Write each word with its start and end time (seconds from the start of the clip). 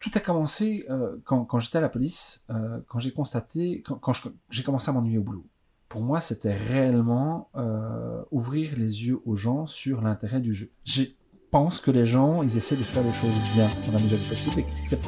tout 0.00 0.10
a 0.14 0.20
commencé 0.20 0.86
euh, 0.88 1.16
quand, 1.24 1.60
j'étais 1.60 1.78
à 1.78 1.82
la 1.82 1.90
police, 1.90 2.44
euh, 2.50 2.80
quand 2.88 2.98
j'ai 2.98 3.12
constaté, 3.12 3.82
quand, 3.82 3.96
quand 3.96 4.12
j'ai 4.48 4.62
commencé 4.62 4.88
à 4.88 4.92
m'ennuyer 4.92 5.18
au 5.18 5.22
boulot. 5.22 5.44
Pour 5.88 6.00
moi, 6.00 6.20
c'était 6.20 6.54
réellement 6.54 7.50
euh, 7.56 8.22
ouvrir 8.30 8.72
les 8.76 9.06
yeux 9.06 9.20
aux 9.26 9.36
gens 9.36 9.66
sur 9.66 10.00
l'intérêt 10.00 10.40
du 10.40 10.54
jeu. 10.54 10.70
Je 10.84 11.02
pense 11.50 11.80
que 11.80 11.90
les 11.90 12.04
gens, 12.04 12.42
ils 12.42 12.56
essaient 12.56 12.76
de 12.76 12.82
faire 12.82 13.02
les 13.02 13.12
choses 13.12 13.34
bien 13.54 13.68
dans 13.86 13.92
la 13.92 13.98
mesure 13.98 14.18
du 14.18 14.28
possible. 14.28 14.62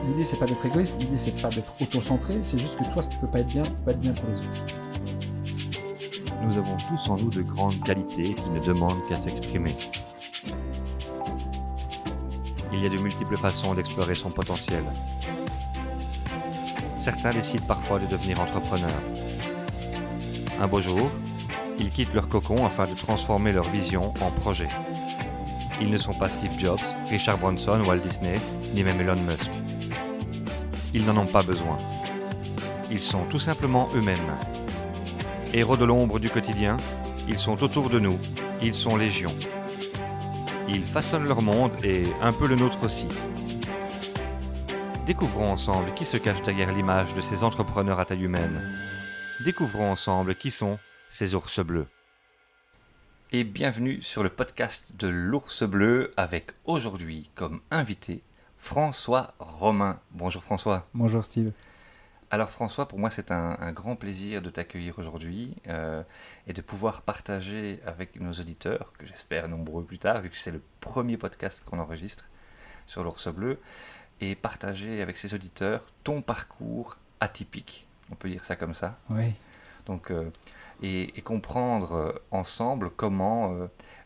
L'idée, 0.06 0.24
c'est 0.24 0.38
pas 0.38 0.46
d'être 0.46 0.66
égoïste, 0.66 1.00
l'idée, 1.00 1.16
c'est 1.16 1.40
pas 1.40 1.50
d'être 1.50 1.72
auto-centré, 1.80 2.42
c'est 2.42 2.58
juste 2.58 2.76
que 2.76 2.84
toi, 2.92 3.02
si 3.02 3.10
tu 3.10 3.18
peux 3.18 3.30
pas 3.30 3.40
être 3.40 3.48
bien, 3.48 3.62
tu 3.62 3.70
peux 3.70 3.84
pas 3.84 3.90
être 3.92 4.00
bien 4.00 4.12
pour 4.12 4.28
les 4.28 4.38
autres. 4.38 4.66
Nous 6.42 6.58
avons 6.58 6.76
tous 6.76 7.08
en 7.08 7.16
nous 7.16 7.30
de 7.30 7.42
grandes 7.42 7.80
qualités 7.84 8.34
qui 8.34 8.50
ne 8.50 8.60
demandent 8.60 9.06
qu'à 9.08 9.16
s'exprimer. 9.16 9.74
Il 12.72 12.82
y 12.82 12.86
a 12.86 12.88
de 12.88 12.96
multiples 12.96 13.36
façons 13.36 13.74
d'explorer 13.74 14.14
son 14.14 14.30
potentiel. 14.30 14.82
Certains 16.96 17.30
décident 17.30 17.66
parfois 17.66 17.98
de 17.98 18.06
devenir 18.06 18.40
entrepreneurs. 18.40 19.02
Un 20.60 20.66
beau 20.66 20.80
jour, 20.80 21.10
ils 21.78 21.90
quittent 21.90 22.14
leur 22.14 22.28
cocon 22.28 22.64
afin 22.64 22.86
de 22.86 22.94
transformer 22.94 23.52
leur 23.52 23.68
vision 23.68 24.14
en 24.20 24.30
projet. 24.30 24.68
Ils 25.80 25.90
ne 25.90 25.98
sont 25.98 26.14
pas 26.14 26.28
Steve 26.28 26.58
Jobs, 26.58 26.80
Richard 27.10 27.38
Branson, 27.38 27.82
Walt 27.86 27.98
Disney, 27.98 28.40
ni 28.74 28.84
même 28.84 29.00
Elon 29.00 29.16
Musk. 29.16 29.50
Ils 30.94 31.04
n'en 31.04 31.16
ont 31.16 31.26
pas 31.26 31.42
besoin. 31.42 31.76
Ils 32.90 33.00
sont 33.00 33.24
tout 33.24 33.40
simplement 33.40 33.88
eux-mêmes. 33.94 34.18
Héros 35.52 35.76
de 35.76 35.84
l'ombre 35.84 36.18
du 36.18 36.30
quotidien, 36.30 36.76
ils 37.28 37.38
sont 37.38 37.62
autour 37.62 37.90
de 37.90 37.98
nous, 37.98 38.18
ils 38.62 38.74
sont 38.74 38.96
légion. 38.96 39.32
Ils 40.74 40.86
façonnent 40.86 41.28
leur 41.28 41.42
monde 41.42 41.72
et 41.84 42.04
un 42.22 42.32
peu 42.32 42.46
le 42.46 42.56
nôtre 42.56 42.82
aussi. 42.84 43.06
Découvrons 45.04 45.52
ensemble 45.52 45.92
qui 45.92 46.06
se 46.06 46.16
cache 46.16 46.42
derrière 46.44 46.72
l'image 46.72 47.12
de 47.14 47.20
ces 47.20 47.44
entrepreneurs 47.44 48.00
à 48.00 48.06
taille 48.06 48.24
humaine. 48.24 48.58
Découvrons 49.44 49.92
ensemble 49.92 50.34
qui 50.34 50.50
sont 50.50 50.78
ces 51.10 51.34
ours 51.34 51.60
bleus. 51.60 51.88
Et 53.32 53.44
bienvenue 53.44 54.00
sur 54.00 54.22
le 54.22 54.30
podcast 54.30 54.92
de 54.98 55.08
l'ours 55.08 55.62
bleu 55.62 56.14
avec 56.16 56.52
aujourd'hui 56.64 57.30
comme 57.34 57.60
invité 57.70 58.22
François 58.56 59.34
Romain. 59.40 60.00
Bonjour 60.12 60.42
François. 60.42 60.88
Bonjour 60.94 61.22
Steve. 61.22 61.52
Alors 62.32 62.48
François, 62.48 62.88
pour 62.88 62.98
moi 62.98 63.10
c'est 63.10 63.30
un, 63.30 63.72
grand 63.72 63.94
plaisir 63.94 64.40
de 64.40 64.48
t'accueillir 64.48 64.98
aujourd'hui 64.98 65.54
euh, 65.68 66.02
et 66.46 66.54
de 66.54 66.62
pouvoir 66.62 67.02
partager 67.02 67.78
avec 67.84 68.18
nos 68.18 68.32
auditeurs, 68.32 68.90
que 68.96 69.06
j'espère 69.06 69.48
nombreux 69.48 69.84
plus 69.84 69.98
tard, 69.98 70.22
vu 70.22 70.30
que 70.30 70.38
c'est 70.38 70.50
le 70.50 70.62
premier 70.80 71.18
podcast 71.18 71.62
qu'on 71.66 71.78
enregistre 71.78 72.24
sur 72.86 73.04
l'ours 73.04 73.28
bleu, 73.28 73.60
et 74.22 74.34
partager 74.34 75.02
avec 75.02 75.18
ces 75.18 75.34
auditeurs 75.34 75.84
ton 76.04 76.22
parcours 76.22 76.96
atypique. 77.20 77.86
On 78.10 78.14
peut 78.14 78.30
dire 78.30 78.46
ça 78.46 78.56
comme 78.56 78.72
ça. 78.72 78.98
Oui. 79.10 79.34
Donc, 79.84 80.10
euh, 80.10 80.30
et, 80.82 81.12
comprendre 81.20 81.92
euh, 81.92 82.12
ensemble 82.30 82.88
comment 82.96 83.54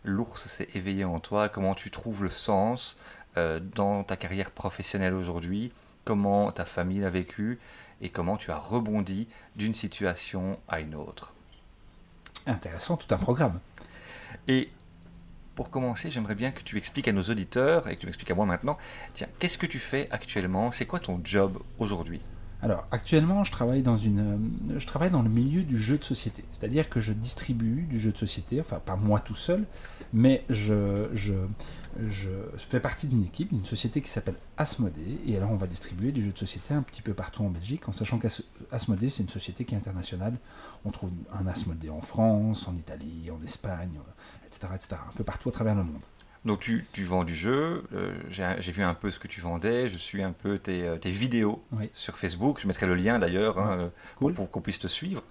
l'ours 0.02 0.48
s'est 0.48 0.68
éveillé 0.74 1.04
en 1.04 1.20
toi, 1.20 1.48
comment 1.48 1.76
tu 1.76 1.92
trouves 1.92 2.24
le 2.24 2.30
sens 2.30 2.98
dans 3.36 4.02
ta 4.02 4.16
carrière 4.16 4.50
professionnelle 4.50 5.14
aujourd'hui, 5.14 5.70
comment 6.04 6.50
ta 6.50 6.64
famille 6.64 7.00
l'a 7.00 7.10
vécu 7.10 7.60
et 8.00 8.08
comment 8.08 8.36
tu 8.36 8.50
as 8.50 8.58
rebondi 8.58 9.28
d'une 9.56 9.74
situation 9.74 10.58
à 10.68 10.80
une 10.80 10.94
autre. 10.94 11.32
Intéressant, 12.46 12.96
tout 12.96 13.12
un 13.14 13.18
programme. 13.18 13.60
Et 14.48 14.70
pour 15.54 15.70
commencer, 15.70 16.10
j'aimerais 16.10 16.34
bien 16.34 16.52
que 16.52 16.62
tu 16.62 16.76
expliques 16.76 17.08
à 17.08 17.12
nos 17.12 17.22
auditeurs, 17.22 17.88
et 17.88 17.96
que 17.96 18.00
tu 18.00 18.06
m'expliques 18.06 18.30
à 18.30 18.34
moi 18.34 18.44
maintenant, 18.44 18.76
tiens, 19.14 19.28
qu'est-ce 19.38 19.58
que 19.58 19.66
tu 19.66 19.78
fais 19.78 20.08
actuellement? 20.10 20.70
C'est 20.70 20.86
quoi 20.86 21.00
ton 21.00 21.20
job 21.24 21.58
aujourd'hui? 21.78 22.20
Alors 22.62 22.86
actuellement, 22.90 23.44
je 23.44 23.52
travaille 23.52 23.82
dans 23.82 23.96
une, 23.96 24.18
euh, 24.18 24.78
je 24.78 24.86
travaille 24.86 25.10
dans 25.10 25.22
le 25.22 25.28
milieu 25.28 25.62
du 25.62 25.76
jeu 25.76 25.98
de 25.98 26.04
société, 26.04 26.42
c'est-à-dire 26.52 26.88
que 26.88 27.00
je 27.00 27.12
distribue 27.12 27.82
du 27.82 27.98
jeu 27.98 28.12
de 28.12 28.16
société, 28.16 28.60
enfin 28.60 28.80
pas 28.80 28.96
moi 28.96 29.20
tout 29.20 29.34
seul, 29.34 29.66
mais 30.14 30.42
je, 30.48 31.08
je, 31.12 31.34
je 32.06 32.30
fais 32.56 32.80
partie 32.80 33.08
d'une 33.08 33.24
équipe, 33.24 33.52
d'une 33.52 33.66
société 33.66 34.00
qui 34.00 34.08
s'appelle 34.08 34.36
Asmodée, 34.56 35.20
et 35.26 35.36
alors 35.36 35.50
on 35.50 35.56
va 35.56 35.66
distribuer 35.66 36.12
du 36.12 36.22
jeu 36.22 36.32
de 36.32 36.38
société 36.38 36.72
un 36.72 36.82
petit 36.82 37.02
peu 37.02 37.12
partout 37.12 37.44
en 37.44 37.50
Belgique, 37.50 37.88
en 37.90 37.92
sachant 37.92 38.18
qu'Asmodée 38.18 39.10
c'est 39.10 39.22
une 39.22 39.28
société 39.28 39.66
qui 39.66 39.74
est 39.74 39.78
internationale. 39.78 40.38
On 40.86 40.90
trouve 40.90 41.10
un 41.38 41.46
Asmodée 41.46 41.90
en 41.90 42.00
France, 42.00 42.66
en 42.68 42.74
Italie, 42.74 43.30
en 43.30 43.42
Espagne, 43.42 44.00
etc., 44.46 44.72
etc., 44.74 44.96
un 45.06 45.12
peu 45.12 45.24
partout 45.24 45.50
à 45.50 45.52
travers 45.52 45.74
le 45.74 45.84
monde. 45.84 46.02
Donc 46.46 46.60
tu, 46.60 46.86
tu, 46.92 47.04
vends 47.04 47.24
du 47.24 47.34
jeu, 47.34 47.82
euh, 47.92 48.14
j'ai 48.30 48.72
vu 48.72 48.82
un 48.82 48.94
peu 48.94 49.10
ce 49.10 49.18
que 49.18 49.26
tu 49.26 49.40
vendais, 49.40 49.88
je 49.88 49.96
suis 49.96 50.22
un 50.22 50.32
peu 50.32 50.58
tes, 50.58 50.86
euh, 50.86 50.96
tes 50.96 51.10
vidéos 51.10 51.62
sur 51.92 52.16
Facebook, 52.16 52.60
je 52.60 52.68
mettrai 52.68 52.86
le 52.86 52.94
lien 52.94 53.18
d'ailleurs 53.18 53.58
hein, 53.58 53.90
pour, 54.16 54.32
pour 54.32 54.50
qu'on 54.50 54.60
puisse 54.60 54.78
te 54.78 54.86
suivre. 54.86 55.22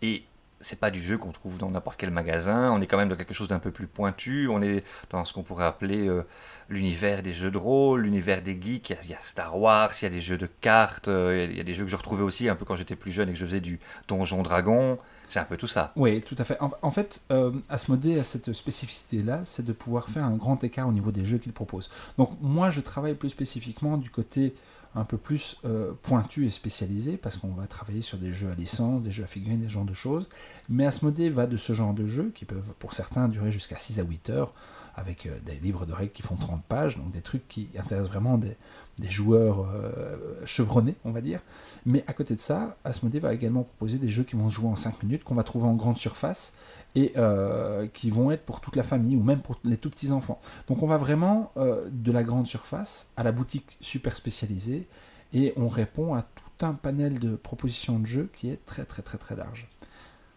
Et 0.00 0.24
c'est 0.64 0.80
pas 0.80 0.90
du 0.90 1.00
jeu 1.00 1.18
qu'on 1.18 1.32
trouve 1.32 1.58
dans 1.58 1.70
n'importe 1.70 1.98
quel 1.98 2.10
magasin, 2.10 2.72
on 2.72 2.80
est 2.80 2.86
quand 2.86 2.96
même 2.96 3.08
dans 3.08 3.16
quelque 3.16 3.34
chose 3.34 3.48
d'un 3.48 3.58
peu 3.58 3.70
plus 3.70 3.86
pointu, 3.86 4.48
on 4.48 4.62
est 4.62 4.84
dans 5.10 5.24
ce 5.24 5.32
qu'on 5.32 5.42
pourrait 5.42 5.66
appeler 5.66 6.08
euh, 6.08 6.22
l'univers 6.68 7.22
des 7.22 7.34
jeux 7.34 7.50
de 7.50 7.58
rôle, 7.58 8.02
l'univers 8.02 8.42
des 8.42 8.58
geeks, 8.60 8.96
il 9.04 9.10
y, 9.10 9.14
a, 9.14 9.18
Star 9.22 9.58
Wars, 9.58 9.92
il 10.00 10.04
y 10.04 10.06
a 10.06 10.10
des 10.10 10.20
jeux 10.20 10.38
de 10.38 10.46
cartes, 10.46 11.08
euh, 11.08 11.46
il 11.50 11.56
y, 11.56 11.60
a 11.60 11.64
des 11.64 11.74
jeux 11.74 11.84
que 11.84 11.90
je 11.90 11.96
retrouvais 11.96 12.22
aussi 12.22 12.48
un 12.48 12.56
peu 12.56 12.64
quand 12.64 12.76
j'étais 12.76 12.96
plus 12.96 13.12
jeune 13.12 13.28
et 13.28 13.32
que 13.32 13.38
je 13.38 13.44
faisais 13.44 13.60
du 13.60 13.78
Donjon 14.08 14.42
Dragon, 14.42 14.98
c'est 15.34 15.40
un 15.40 15.44
peu 15.44 15.56
tout 15.56 15.66
ça. 15.66 15.92
Oui, 15.96 16.22
tout 16.22 16.36
à 16.38 16.44
fait. 16.44 16.56
En, 16.60 16.90
fait, 16.90 17.22
euh, 17.32 17.50
a 17.68 17.76
cette 18.22 18.52
spécificité-là, 18.52 19.40
c'est 19.44 19.64
de 19.64 19.72
pouvoir 19.72 20.08
faire 20.08 20.24
un 20.24 20.36
grand 20.36 20.62
écart 20.62 20.86
au 20.86 20.92
niveau 20.92 21.10
des 21.10 21.24
jeux 21.24 21.38
qu'il 21.38 21.52
propose. 21.52 21.90
Donc 22.18 22.30
moi, 22.40 22.70
je 22.70 22.80
travaille 22.80 23.14
plus 23.14 23.30
spécifiquement 23.30 23.96
du 23.96 24.10
côté 24.10 24.54
un 24.94 25.02
peu 25.02 25.16
plus 25.16 25.56
euh, 25.64 25.90
pointu 26.02 26.46
et 26.46 26.50
spécialisé, 26.50 27.16
parce 27.16 27.36
qu'on 27.36 27.48
va 27.48 27.66
travailler 27.66 28.00
sur 28.00 28.16
des 28.16 28.32
jeux 28.32 28.48
à 28.52 28.54
licence, 28.54 29.02
des 29.02 29.10
jeux 29.10 29.24
à 29.24 29.26
figurines, 29.26 29.60
des 29.60 29.68
genres 29.68 29.84
de 29.84 29.92
choses. 29.92 30.28
Mais 30.68 30.86
Asmodée 30.86 31.30
va 31.30 31.48
de 31.48 31.56
ce 31.56 31.72
genre 31.72 31.94
de 31.94 32.06
jeux, 32.06 32.30
qui 32.32 32.44
peuvent 32.44 32.72
pour 32.78 32.92
certains 32.92 33.26
durer 33.26 33.50
jusqu'à 33.50 33.76
6 33.76 33.98
à 33.98 34.04
8 34.04 34.30
heures, 34.30 34.54
avec 34.94 35.26
euh, 35.26 35.36
des 35.44 35.56
livres 35.56 35.84
de 35.84 35.92
règles 35.92 36.12
qui 36.12 36.22
font 36.22 36.36
30 36.36 36.62
pages, 36.62 36.96
donc 36.96 37.10
des 37.10 37.22
trucs 37.22 37.48
qui 37.48 37.70
intéressent 37.76 38.12
vraiment 38.12 38.38
des, 38.38 38.56
des 38.98 39.08
joueurs 39.08 39.68
euh, 39.74 40.16
chevronnés, 40.44 40.96
on 41.04 41.10
va 41.10 41.20
dire. 41.20 41.40
Mais 41.86 42.04
à 42.06 42.12
côté 42.12 42.34
de 42.34 42.40
ça, 42.40 42.76
Asmodée 42.84 43.18
va 43.18 43.34
également 43.34 43.62
proposer 43.62 43.98
des 43.98 44.08
jeux 44.08 44.24
qui 44.24 44.36
vont 44.36 44.48
se 44.48 44.54
jouer 44.54 44.68
en 44.68 44.76
5 44.76 45.02
minutes, 45.02 45.24
qu'on 45.24 45.34
va 45.34 45.42
trouver 45.42 45.66
en 45.66 45.74
grande 45.74 45.98
surface, 45.98 46.54
et 46.94 47.12
euh, 47.16 47.86
qui 47.88 48.10
vont 48.10 48.30
être 48.30 48.44
pour 48.44 48.60
toute 48.60 48.76
la 48.76 48.82
famille 48.82 49.16
ou 49.16 49.22
même 49.22 49.42
pour 49.42 49.58
les 49.64 49.76
tout 49.76 49.90
petits 49.90 50.12
enfants. 50.12 50.40
Donc 50.68 50.82
on 50.82 50.86
va 50.86 50.96
vraiment 50.96 51.50
euh, 51.56 51.88
de 51.90 52.12
la 52.12 52.22
grande 52.22 52.46
surface 52.46 53.10
à 53.16 53.24
la 53.24 53.32
boutique 53.32 53.76
super 53.80 54.14
spécialisée 54.14 54.86
et 55.32 55.52
on 55.56 55.68
répond 55.68 56.14
à 56.14 56.22
tout 56.22 56.66
un 56.66 56.74
panel 56.74 57.18
de 57.18 57.34
propositions 57.34 57.98
de 57.98 58.06
jeux 58.06 58.30
qui 58.32 58.48
est 58.48 58.64
très 58.64 58.84
très 58.84 59.02
très 59.02 59.18
très 59.18 59.34
large. 59.34 59.68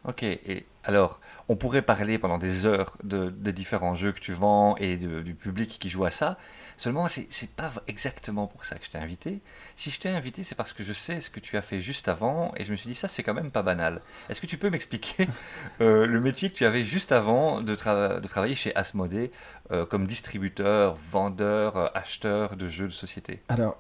Ok, 0.06 0.24
et 0.24 0.66
alors, 0.88 1.20
on 1.50 1.58
pourrait 1.58 1.82
parler 1.82 2.18
pendant 2.18 2.38
des 2.38 2.66
heures 2.66 2.98
de, 3.04 3.30
des 3.30 3.52
différents 3.52 3.94
jeux 3.94 4.14
que 4.14 4.22
tu 4.22 4.32
vends 4.32 4.78
et 4.78 4.96
du 4.96 5.36
public 5.36 5.78
qui 5.82 5.90
joue 5.90 6.06
à 6.06 6.12
ça. 6.12 6.38
Seulement, 6.78 7.10
c'est 7.10 7.50
pas 7.58 7.74
exactement 7.88 8.48
pour 8.48 8.64
ça 8.64 8.78
que 8.78 8.86
je 8.86 8.92
t'ai 8.92 8.98
invité. 8.98 9.42
Si 9.76 9.92
je 9.92 10.00
t'ai 10.00 10.08
invité, 10.08 10.46
c'est 10.46 10.56
parce 10.56 10.72
que 10.72 10.86
je 10.86 10.94
sais 10.94 11.20
ce 11.20 11.30
que 11.30 11.42
tu 11.42 11.58
as 11.58 11.62
fait 11.62 11.82
juste 11.82 12.08
avant 12.08 12.54
et 12.56 12.64
je 12.64 12.72
me 12.72 12.78
suis 12.78 12.88
dit, 12.88 12.96
ça, 12.96 13.10
c'est 13.10 13.22
quand 13.22 13.34
même 13.34 13.52
pas 13.52 13.64
banal. 13.64 14.02
Est-ce 14.30 14.40
que 14.40 14.48
tu 14.48 14.58
peux 14.58 14.70
m'expliquer 14.70 15.28
euh, 15.82 16.06
le 16.08 16.22
métier 16.22 16.50
que 16.50 16.56
tu 16.56 16.66
avais 16.66 16.86
juste 16.86 17.12
avant 17.12 17.60
de, 17.60 17.76
travailler 17.76 18.56
chez 18.56 18.74
Asmodée 18.74 19.30
euh, 19.72 19.86
comme 19.86 20.08
distributeur, 20.08 20.96
vendeur, 20.96 21.76
euh, 21.76 21.88
acheteur 21.96 22.56
de 22.56 22.70
jeux 22.70 22.88
de 22.88 22.94
société? 22.94 23.42
Alors, 23.50 23.78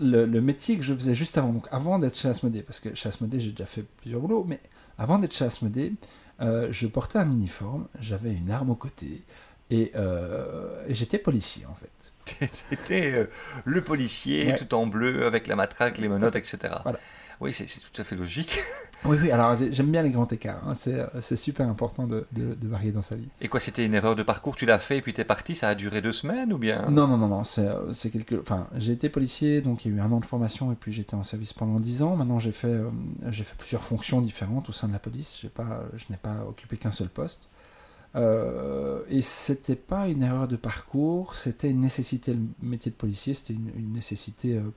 le, 0.00 0.26
le, 0.26 0.40
métier 0.40 0.76
que 0.76 0.82
je 0.82 0.94
faisais 0.94 1.14
juste 1.14 1.38
avant, 1.38 1.52
donc 1.52 1.66
avant 1.70 1.98
d'être 1.98 2.16
chez 2.16 2.28
Asmodée, 2.28 2.62
parce 2.62 2.80
que 2.80 2.94
chez 2.94 3.08
Asmodée, 3.08 3.40
j'ai 3.40 3.50
déjà 3.50 3.66
fait 3.66 3.82
plusieurs 3.82 4.20
boulots, 4.20 4.44
mais 4.44 4.60
avant 4.98 5.18
d'être 5.18 5.34
chez 5.34 5.44
Asmodée, 5.44 5.92
euh, 6.40 6.68
je 6.70 6.86
portais 6.86 7.18
un 7.18 7.30
uniforme, 7.30 7.86
j'avais 7.98 8.32
une 8.32 8.50
arme 8.50 8.70
au 8.70 8.74
côté, 8.74 9.24
et, 9.70 9.92
euh, 9.94 10.82
j'étais 10.88 11.18
policier 11.18 11.66
en 11.66 11.74
fait. 11.74 12.48
C'était 12.70 13.12
euh, 13.12 13.26
le 13.64 13.82
policier 13.82 14.54
tout 14.56 14.74
en 14.74 14.86
bleu 14.86 15.26
avec 15.26 15.46
la 15.46 15.56
matraque, 15.56 15.98
les 15.98 16.08
menottes, 16.08 16.36
etc. 16.36 16.58
Voilà. 16.82 16.98
Oui, 17.40 17.54
c'est 17.54 17.66
tout 17.66 18.00
à 18.00 18.04
fait 18.04 18.16
logique. 18.16 18.60
Oui, 19.06 19.16
oui, 19.18 19.30
alors 19.30 19.56
j'aime 19.70 19.90
bien 19.90 20.02
les 20.02 20.10
grands 20.10 20.26
écarts. 20.26 20.60
Hein. 20.68 20.74
C'est 20.74 21.36
super 21.36 21.66
important 21.66 22.06
de, 22.06 22.26
de, 22.32 22.68
varier 22.68 22.92
dans 22.92 23.00
sa 23.00 23.16
vie. 23.16 23.28
Et 23.40 23.48
quoi, 23.48 23.58
c'était 23.58 23.86
une 23.86 23.94
erreur 23.94 24.14
de 24.14 24.22
parcours 24.22 24.56
Tu 24.56 24.66
l'as 24.66 24.78
fait 24.78 24.98
et 24.98 25.00
puis 25.00 25.14
tu 25.14 25.22
es 25.22 25.24
parti 25.24 25.54
Ça 25.54 25.68
a 25.68 25.74
duré 25.74 26.02
deux 26.02 26.12
semaines 26.12 26.52
ou 26.52 26.58
bien? 26.58 26.90
Non, 26.90 27.06
non, 27.06 27.16
non, 27.16 27.28
non. 27.28 27.42
C'est 27.42 28.10
quelque. 28.10 28.34
Enfin, 28.34 28.66
j'ai 28.76 28.92
été 28.92 29.08
policier, 29.08 29.62
donc 29.62 29.86
il 29.86 29.90
y 29.90 29.94
a 29.94 29.96
eu 29.96 30.00
un 30.02 30.12
an 30.12 30.20
de 30.20 30.26
formation 30.26 30.70
et 30.70 30.74
puis 30.74 30.92
j'étais 30.92 31.14
en 31.14 31.22
service 31.22 31.54
pendant 31.54 31.80
dix 31.80 32.02
ans. 32.02 32.14
Maintenant, 32.14 32.38
j'ai 32.38 32.52
fait, 32.52 32.66
euh, 32.66 32.90
j'ai 33.30 33.44
fait 33.44 33.56
plusieurs 33.56 33.84
fonctions 33.84 34.20
différentes 34.20 34.68
au 34.68 34.72
sein 34.72 34.86
de 34.86 34.92
la 34.92 34.98
police. 34.98 35.46
Pas, 35.54 35.84
je 35.96 36.04
n'ai 36.10 36.18
pas 36.18 36.44
occupé 36.46 36.76
qu'un 36.76 36.90
seul 36.90 37.08
poste. 37.08 37.48
Euh, 38.16 39.02
et 39.08 39.22
c'était 39.22 39.76
pas 39.76 40.08
une 40.08 40.22
erreur 40.22 40.48
de 40.48 40.56
parcours, 40.56 41.36
c'était 41.36 41.70
une 41.70 41.80
nécessité. 41.80 42.34
Le 42.34 42.40
métier 42.62 42.90
de 42.90 42.96
policier, 42.96 43.34
c'était 43.34 43.54
une, 43.54 43.92
nécessité. 43.92 44.56
Euh, 44.56 44.70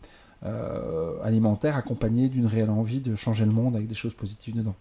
alimentaire 1.24 1.78
accompagné 1.78 2.30
d'une 2.30 2.48
réelle 2.48 2.70
envie 2.70 3.00
de 3.00 3.16
changer 3.16 3.46
le 3.46 3.52
monde 3.52 3.76
avec 3.76 3.88
des 3.88 3.96
choses 3.96 4.14
positives 4.14 4.56
dedans. 4.56 4.76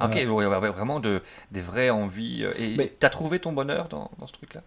Ok, 0.00 0.16
euh, 0.16 0.70
vraiment 0.72 1.00
de, 1.00 1.20
des 1.52 1.60
vraies 1.60 1.90
envies. 1.90 2.44
Euh, 2.44 2.52
et 2.58 2.96
tu 2.98 3.06
as 3.06 3.10
trouvé 3.10 3.38
ton 3.38 3.52
bonheur 3.52 3.88
dans, 3.88 4.10
dans 4.18 4.26
ce 4.26 4.32
truc-là? 4.32 4.62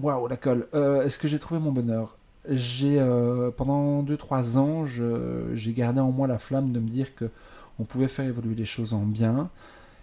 Waouh, 0.00 0.22
wow, 0.22 0.28
la 0.28 0.36
colle. 0.36 0.66
Est-ce 0.72 1.18
que 1.18 1.28
j'ai 1.28 1.38
trouvé 1.38 1.60
mon 1.60 1.72
bonheur? 1.72 2.16
J'ai 2.48 2.98
euh, 2.98 3.50
pendant 3.50 4.02
2-3 4.02 4.58
ans, 4.58 4.84
j'ai 4.86 5.72
gardé 5.72 6.00
en 6.00 6.10
moi 6.10 6.26
la 6.26 6.38
flamme 6.38 6.70
de 6.70 6.80
me 6.80 6.88
dire 6.88 7.14
que 7.14 7.30
on 7.78 7.84
pouvait 7.84 8.08
faire 8.08 8.26
évoluer 8.26 8.54
les 8.54 8.64
choses 8.64 8.94
en 8.94 9.02
bien. 9.02 9.50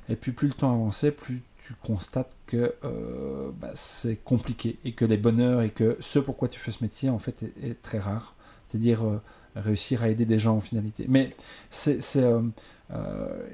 Et 0.09 0.15
puis 0.15 0.31
plus 0.31 0.47
le 0.47 0.53
temps 0.53 0.71
avançait, 0.71 1.11
plus 1.11 1.41
tu 1.57 1.73
constates 1.83 2.31
que 2.45 2.73
euh, 2.85 3.51
bah, 3.59 3.71
c'est 3.73 4.15
compliqué 4.23 4.77
et 4.85 4.93
que 4.93 5.03
les 5.03 5.17
bonheurs 5.17 5.61
et 5.61 5.69
que 5.69 5.97
ce 5.99 6.19
pourquoi 6.19 6.47
tu 6.47 6.59
fais 6.59 6.71
ce 6.71 6.81
métier 6.81 7.09
en 7.09 7.19
fait 7.19 7.43
est, 7.61 7.81
très 7.81 7.99
rare. 7.99 8.35
C'est-à-dire 8.67 9.05
euh, 9.05 9.21
réussir 9.55 10.03
à 10.03 10.09
aider 10.09 10.25
des 10.25 10.39
gens 10.39 10.57
en 10.57 10.61
finalité. 10.61 11.05
Mais 11.07 11.35
c'est, 11.69 11.99
euh, 12.17 12.41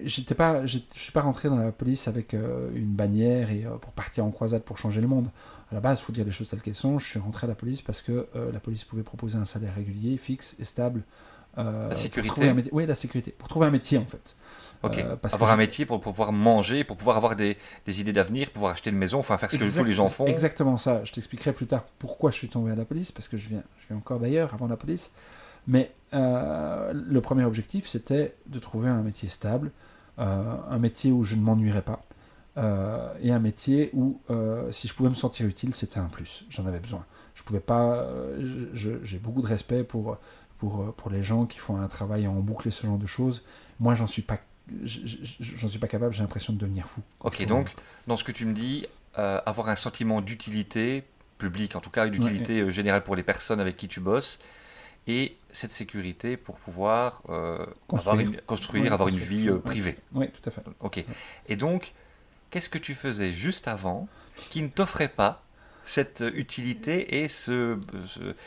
j'étais 0.04 0.36
pas, 0.36 0.66
je 0.66 0.80
suis 0.92 1.12
pas 1.12 1.22
rentré 1.22 1.50
dans 1.50 1.58
la 1.58 1.72
police 1.72 2.08
avec 2.08 2.34
une 2.34 2.94
bannière 2.94 3.52
et 3.52 3.66
pour 3.82 3.94
partir 3.94 4.26
en 4.26 4.32
croisade 4.32 4.64
pour 4.64 4.78
changer 4.78 5.02
le 5.02 5.08
monde. 5.08 5.30
À 5.72 5.76
la 5.76 5.80
base, 5.80 6.00
il 6.02 6.04
faut 6.04 6.12
dire 6.12 6.26
les 6.26 6.32
choses 6.32 6.50
telles 6.50 6.62
qu'elles 6.62 6.76
sont. 6.76 7.00
Je 7.00 7.08
suis 7.08 7.20
rentré 7.20 7.46
à 7.46 7.48
la 7.48 7.56
police 7.56 7.82
parce 7.82 8.02
que 8.02 8.28
la 8.52 8.60
police 8.60 8.84
pouvait 8.84 9.04
proposer 9.04 9.38
un 9.38 9.46
salaire 9.46 9.74
régulier, 9.76 10.18
fixe 10.18 10.56
et 10.60 10.66
stable. 10.66 11.04
la 11.56 11.96
sécurité. 11.96 12.54
Oui, 12.72 12.86
la 12.86 12.96
sécurité. 12.96 13.32
Pour 13.32 13.48
trouver 13.48 13.68
un 13.68 13.72
métier 13.72 13.98
en 13.98 14.06
fait. 14.06 14.36
Ok. 14.84 14.98
Euh, 14.98 15.16
avoir 15.32 15.52
un 15.52 15.58
métier 15.58 15.86
pour, 15.86 16.02
pouvoir 16.02 16.34
manger, 16.34 16.84
pour 16.84 16.98
pouvoir 16.98 17.16
avoir 17.16 17.36
des, 17.38 17.58
idées 17.88 18.12
d'avenir, 18.12 18.52
pouvoir 18.52 18.74
acheter 18.74 18.90
une 18.90 18.98
maison, 18.98 19.20
enfin 19.20 19.38
faire 19.38 19.50
ce 19.50 19.58
que 19.58 19.78
tous 19.78 19.84
les 19.84 19.94
gens 19.94 20.06
font. 20.06 20.26
Exactement 20.28 20.76
ça. 20.76 21.04
Je 21.06 21.14
t'expliquerai 21.14 21.54
plus 21.54 21.68
tard 21.68 21.86
pourquoi 22.00 22.32
je 22.32 22.38
suis 22.38 22.50
tombé 22.50 22.72
à 22.72 22.76
la 22.76 22.84
police, 22.84 23.12
parce 23.12 23.30
que 23.30 23.38
je 23.38 23.48
viens, 23.50 23.64
je 23.80 23.88
viens 23.88 23.98
encore 23.98 24.20
d'ailleurs 24.20 24.54
avant 24.54 24.68
la 24.68 24.76
police. 24.76 25.12
Mais 25.68 25.92
euh, 26.14 26.92
le 26.94 27.22
premier 27.22 27.46
objectif, 27.46 27.88
c'était 27.88 28.36
de 28.48 28.60
trouver 28.60 28.90
un 28.90 29.02
métier 29.02 29.30
stable, 29.30 29.72
euh, 30.20 30.56
un 30.70 30.80
métier 30.80 31.14
où 31.14 31.24
je 31.24 31.36
ne 31.36 31.42
m'ennuierais 31.42 31.82
pas, 31.82 32.04
et 33.22 33.32
un 33.32 33.40
métier 33.40 33.90
où, 33.94 34.20
si 34.70 34.88
je 34.88 34.94
pouvais 34.94 35.10
me 35.10 35.16
sentir 35.16 35.48
utile, 35.48 35.74
c'était 35.74 36.00
un 36.00 36.10
plus. 36.10 36.46
J'en 36.50 36.66
avais 36.68 36.80
besoin. 36.80 37.06
Je 37.34 37.42
pouvais 37.42 37.62
pas. 37.62 38.06
J'ai 38.74 39.18
beaucoup 39.18 39.42
de 39.42 39.48
respect 39.48 39.84
pour, 39.84 40.18
pour, 40.60 40.94
pour 40.94 41.10
les 41.10 41.24
gens 41.24 41.46
qui 41.46 41.58
font 41.58 41.78
un 41.78 41.88
travail 41.88 42.28
en 42.28 42.34
boucle 42.34 42.68
et 42.68 42.72
ce 42.72 42.86
genre 42.86 43.00
de 43.00 43.08
choses. 43.08 43.44
Moi, 43.80 43.96
j'en 43.96 44.06
suis 44.06 44.22
pas 44.22 44.38
j'en 44.84 45.68
suis 45.68 45.80
pas 45.80 45.88
capable, 45.88 46.14
j'ai 46.14 46.22
l'impression 46.22 46.54
de 46.54 46.58
devenir 46.58 46.90
fou. 46.90 47.02
Ok, 47.22 47.46
donc 47.46 47.74
dans 48.08 48.16
ce 48.16 48.24
que 48.24 48.32
tu 48.32 48.46
me 48.46 48.54
dis, 48.54 48.86
euh, 49.20 49.40
avoir 49.46 49.70
un 49.70 49.76
sentiment 49.76 50.22
d'utilité 50.22 51.04
publique, 51.38 51.76
en 51.76 51.82
tout 51.82 51.90
cas 51.90 52.08
d'utilité 52.08 52.62
euh, 52.62 52.70
générale 52.70 53.04
pour 53.04 53.16
les 53.16 53.24
personnes 53.24 53.60
avec 53.60 53.78
qui 53.78 53.88
tu 53.88 54.00
bosses, 54.00 54.40
et 55.06 55.36
cette 55.52 55.72
sécurité 55.72 56.38
pour 56.38 56.60
pouvoir 56.60 57.22
euh, 57.30 57.66
construire, 57.88 58.14
avoir 58.14 58.34
une, 58.34 58.42
construire, 58.42 58.94
avoir 58.94 59.10
une 59.10 59.18
vie 59.18 59.52
privée. 59.64 59.96
Oui, 60.14 60.30
tout 60.30 60.50
à 60.50 60.52
fait. 60.52 60.64
Ok. 60.80 61.04
Et 61.50 61.56
donc, 61.56 61.94
qu'est-ce 62.50 62.70
que 62.70 62.78
tu 62.78 62.96
faisais 62.96 63.34
juste 63.34 63.68
avant 63.68 64.08
qui 64.50 64.64
ne 64.64 64.70
t'offrait 64.70 65.10
pas 65.10 65.43
cette 65.86 66.24
utilité 66.34 67.24
et 67.24 67.28
ce, 67.28 67.78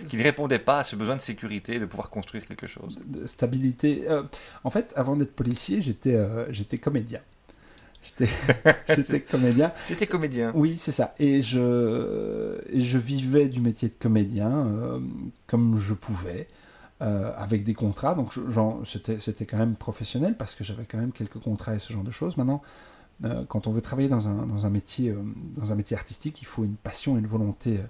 qui 0.07 0.17
ne 0.17 0.23
répondait 0.23 0.59
pas 0.59 0.81
à 0.81 0.85
ce 0.85 0.97
besoin 0.97 1.17
de 1.17 1.21
sécurité, 1.21 1.79
de 1.79 1.87
pouvoir 1.87 2.11
construire 2.11 2.47
quelque 2.47 2.67
chose. 2.67 2.97
De 3.07 3.27
stabilité. 3.27 4.05
Euh, 4.09 4.23
en 4.65 4.71
fait, 4.71 4.93
avant 4.97 5.17
d'être 5.17 5.35
policier, 5.35 5.81
j'étais 5.81 6.15
euh, 6.15 6.51
j'étais 6.53 6.79
comédien. 6.79 7.21
J'étais 8.89 9.21
comédien. 9.31 9.73
J'étais 9.89 10.07
comédien. 10.07 10.53
Oui, 10.55 10.77
c'est 10.79 10.93
ça. 10.93 11.15
Et 11.19 11.43
je, 11.43 12.59
je 12.73 12.99
vivais 12.99 13.49
du 13.49 13.61
métier 13.61 13.89
de 13.89 13.95
comédien 13.99 14.51
euh, 14.69 15.01
comme 15.47 15.77
je 15.77 15.95
pouvais. 15.95 16.49
avec 17.01 17.65
des 17.65 17.75
contrats, 17.75 18.15
donc 18.15 18.33
c'était 18.85 19.45
quand 19.45 19.59
même 19.59 19.75
professionnel 19.75 20.35
parce 20.35 20.55
que 20.55 20.65
j'avais 20.65 20.87
quand 20.87 20.99
même 20.99 21.13
quelques 21.13 21.39
contrats 21.39 21.75
et 21.75 21.79
ce 21.79 21.93
genre 21.93 22.05
de 22.05 22.11
choses. 22.11 22.39
Maintenant, 22.39 22.63
euh, 23.25 23.45
quand 23.49 23.67
on 23.67 23.71
veut 23.71 23.81
travailler 23.81 24.09
dans 24.09 24.29
un, 24.29 24.71
métier, 24.71 25.11
euh, 25.11 25.23
dans 25.57 25.73
un 25.73 25.75
métier 25.75 25.97
artistique, 25.97 26.43
il 26.43 26.45
faut 26.45 26.65
une 26.65 26.77
passion 26.77 27.17
et 27.17 27.21
une 27.21 27.27
volonté 27.27 27.79
euh, 27.79 27.87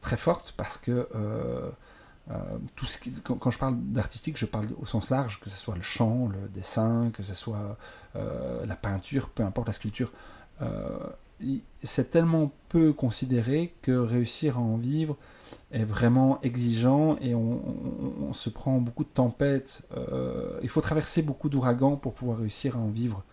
très 0.00 0.16
forte 0.16 0.52
parce 0.56 0.78
que 0.78 1.08
tout 2.74 2.86
ce 2.86 2.98
quand, 3.20 3.50
je 3.50 3.58
parle 3.58 3.76
d'artistique, 3.78 4.36
je 4.36 4.46
parle 4.46 4.66
au 4.80 4.86
sens 4.86 5.10
large, 5.10 5.40
que 5.40 5.50
ce 5.50 5.56
soit 5.56 5.76
le 5.76 5.82
chant, 5.82 6.28
le 6.28 6.48
dessin, 6.48 7.10
que 7.12 7.22
ce 7.22 7.34
soit 7.34 7.76
la 8.14 8.76
peinture, 8.76 9.28
peu 9.28 9.42
importe 9.42 9.68
la 9.68 9.72
sculpture. 9.74 10.12
c'est 11.82 12.10
tellement 12.10 12.52
peu 12.68 12.92
considéré 12.92 13.74
que 13.82 13.92
réussir 13.92 14.58
à 14.58 14.60
en 14.60 14.76
vivre 14.76 15.16
est 15.70 15.84
vraiment 15.84 16.38
exigeant 16.42 17.16
et 17.20 17.34
on, 17.34 18.32
se 18.32 18.50
prend 18.50 18.78
beaucoup 18.78 19.04
de 19.04 19.10
tempêtes. 19.10 19.82
il 20.62 20.68
faut 20.68 20.82
traverser 20.82 21.22
beaucoup 21.22 21.48
d'ouragans 21.48 21.96
pour 21.96 22.12
pouvoir 22.14 22.38
réussir 22.38 22.76
à 22.76 22.80
en 22.80 22.88
vivre 22.88 23.24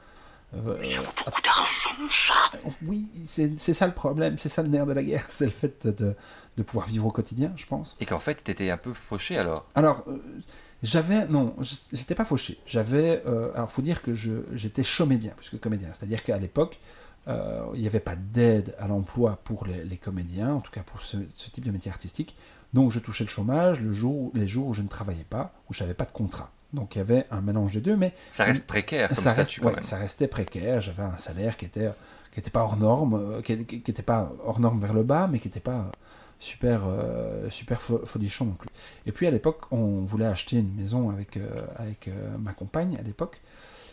ça 0.51 0.57
vaut 0.57 0.74
beaucoup 0.74 1.42
d'argent, 1.42 2.09
ça 2.09 2.59
Oui, 2.86 3.07
c'est 3.25 3.57
ça 3.57 3.88
le 3.88 3.94
problème, 3.94 4.38
c'est 4.38 4.50
ça 4.50 4.62
le 4.62 4.69
nerf 4.69 4.86
de 4.86 4.94
la 4.94 5.03
guerre, 5.03 5.25
c'est 5.30 5.45
le 5.45 5.51
fait 5.51 5.88
de, 5.88 6.15
de, 6.57 6.63
pouvoir 6.63 6.88
vivre 6.88 7.06
au 7.06 7.12
quotidien, 7.12 7.53
je 7.56 7.65
pense. 7.65 7.95
Et 8.00 8.06
qu'en 8.06 8.19
fait, 8.19 8.44
tu 8.44 8.51
étais 8.51 8.69
un 8.69 8.77
peu 8.77 8.94
fauché 8.94 9.38
alors? 9.38 9.65
Alors, 9.75 10.03
euh, 10.07 10.18
j'avais. 10.83 11.27
Non, 11.27 11.56
j'étais 11.92 12.15
pas 12.15 12.25
fauché. 12.25 12.59
J'avais. 12.65 13.24
Euh, 13.27 13.51
alors, 13.53 13.71
faut 13.71 13.81
dire 13.81 14.01
que 14.01 14.15
j'étais 14.15 14.83
chomédien, 14.83 15.31
plus 15.38 15.50
que 15.50 15.57
comédien. 15.57 15.89
C'est-à-dire 15.94 16.24
qu'à 16.24 16.38
l'époque, 16.38 16.80
euh, 17.27 17.65
il 17.75 17.81
n'y 17.81 17.88
avait 17.88 18.00
pas 18.00 18.15
d'aide 18.15 18.75
à 18.80 18.88
l'emploi 18.88 19.39
pour 19.44 19.65
les, 19.65 19.97
comédiens, 19.97 20.56
en 20.56 20.59
tout 20.59 20.71
cas 20.71 20.81
pour 20.81 21.01
ce, 21.01 21.18
type 21.18 21.65
de 21.65 21.71
métier 21.71 21.92
artistique. 21.92 22.36
Donc, 22.74 22.92
je 22.92 23.00
touchais 23.00 23.24
le 23.24 23.30
chômage 23.30 23.80
le 23.80 23.92
jour, 23.92 24.31
les 24.33 24.47
jours 24.47 24.68
où 24.68 24.74
je 24.74 24.81
ne 24.81 24.88
travaillais 24.88 25.25
pas, 25.30 25.54
où 25.69 25.74
je 25.74 25.83
n'avais 25.83 25.94
pas 25.94 26.06
de 26.06 26.12
contrat. 26.12 26.51
Donc 26.73 26.95
il 26.95 27.00
y 27.00 27.01
avait 27.01 27.25
un 27.31 27.41
mélange 27.41 27.73
des 27.73 27.81
deux, 27.81 27.97
mais 27.97 28.13
ça 28.31 28.45
reste 28.45 28.65
précaire. 28.65 29.09
Comme 29.09 29.18
ça, 29.18 29.33
reste, 29.33 29.59
ça 29.81 29.97
restait 29.97 30.27
précaire. 30.27 30.81
J'avais 30.81 31.03
un 31.03 31.18
salaire 31.18 31.57
qui 31.57 31.65
était 31.65 31.91
qui 32.31 32.39
était 32.39 32.50
pas 32.50 32.62
hors 32.62 32.77
norme, 32.77 33.13
euh, 33.13 33.41
qui 33.41 33.56
n'était 33.56 34.01
pas 34.01 34.31
hors 34.45 34.59
norme 34.59 34.79
vers 34.79 34.94
le 34.94 35.03
bas, 35.03 35.27
mais 35.27 35.39
qui 35.39 35.47
n'était 35.47 35.59
pas 35.59 35.91
super 36.39 36.83
euh, 36.85 37.50
super 37.50 37.81
folichon 37.81 38.45
non 38.45 38.53
plus. 38.53 38.69
Et 39.06 39.12
puis 39.12 39.27
à 39.27 39.31
l'époque, 39.31 39.71
on 39.71 40.01
voulait 40.01 40.25
acheter 40.25 40.57
une 40.57 40.73
maison 40.73 41.09
avec 41.09 41.38
euh, 41.38 41.65
avec 41.75 42.09
ma 42.39 42.53
compagne 42.53 42.97
à 42.97 43.01
l'époque. 43.01 43.41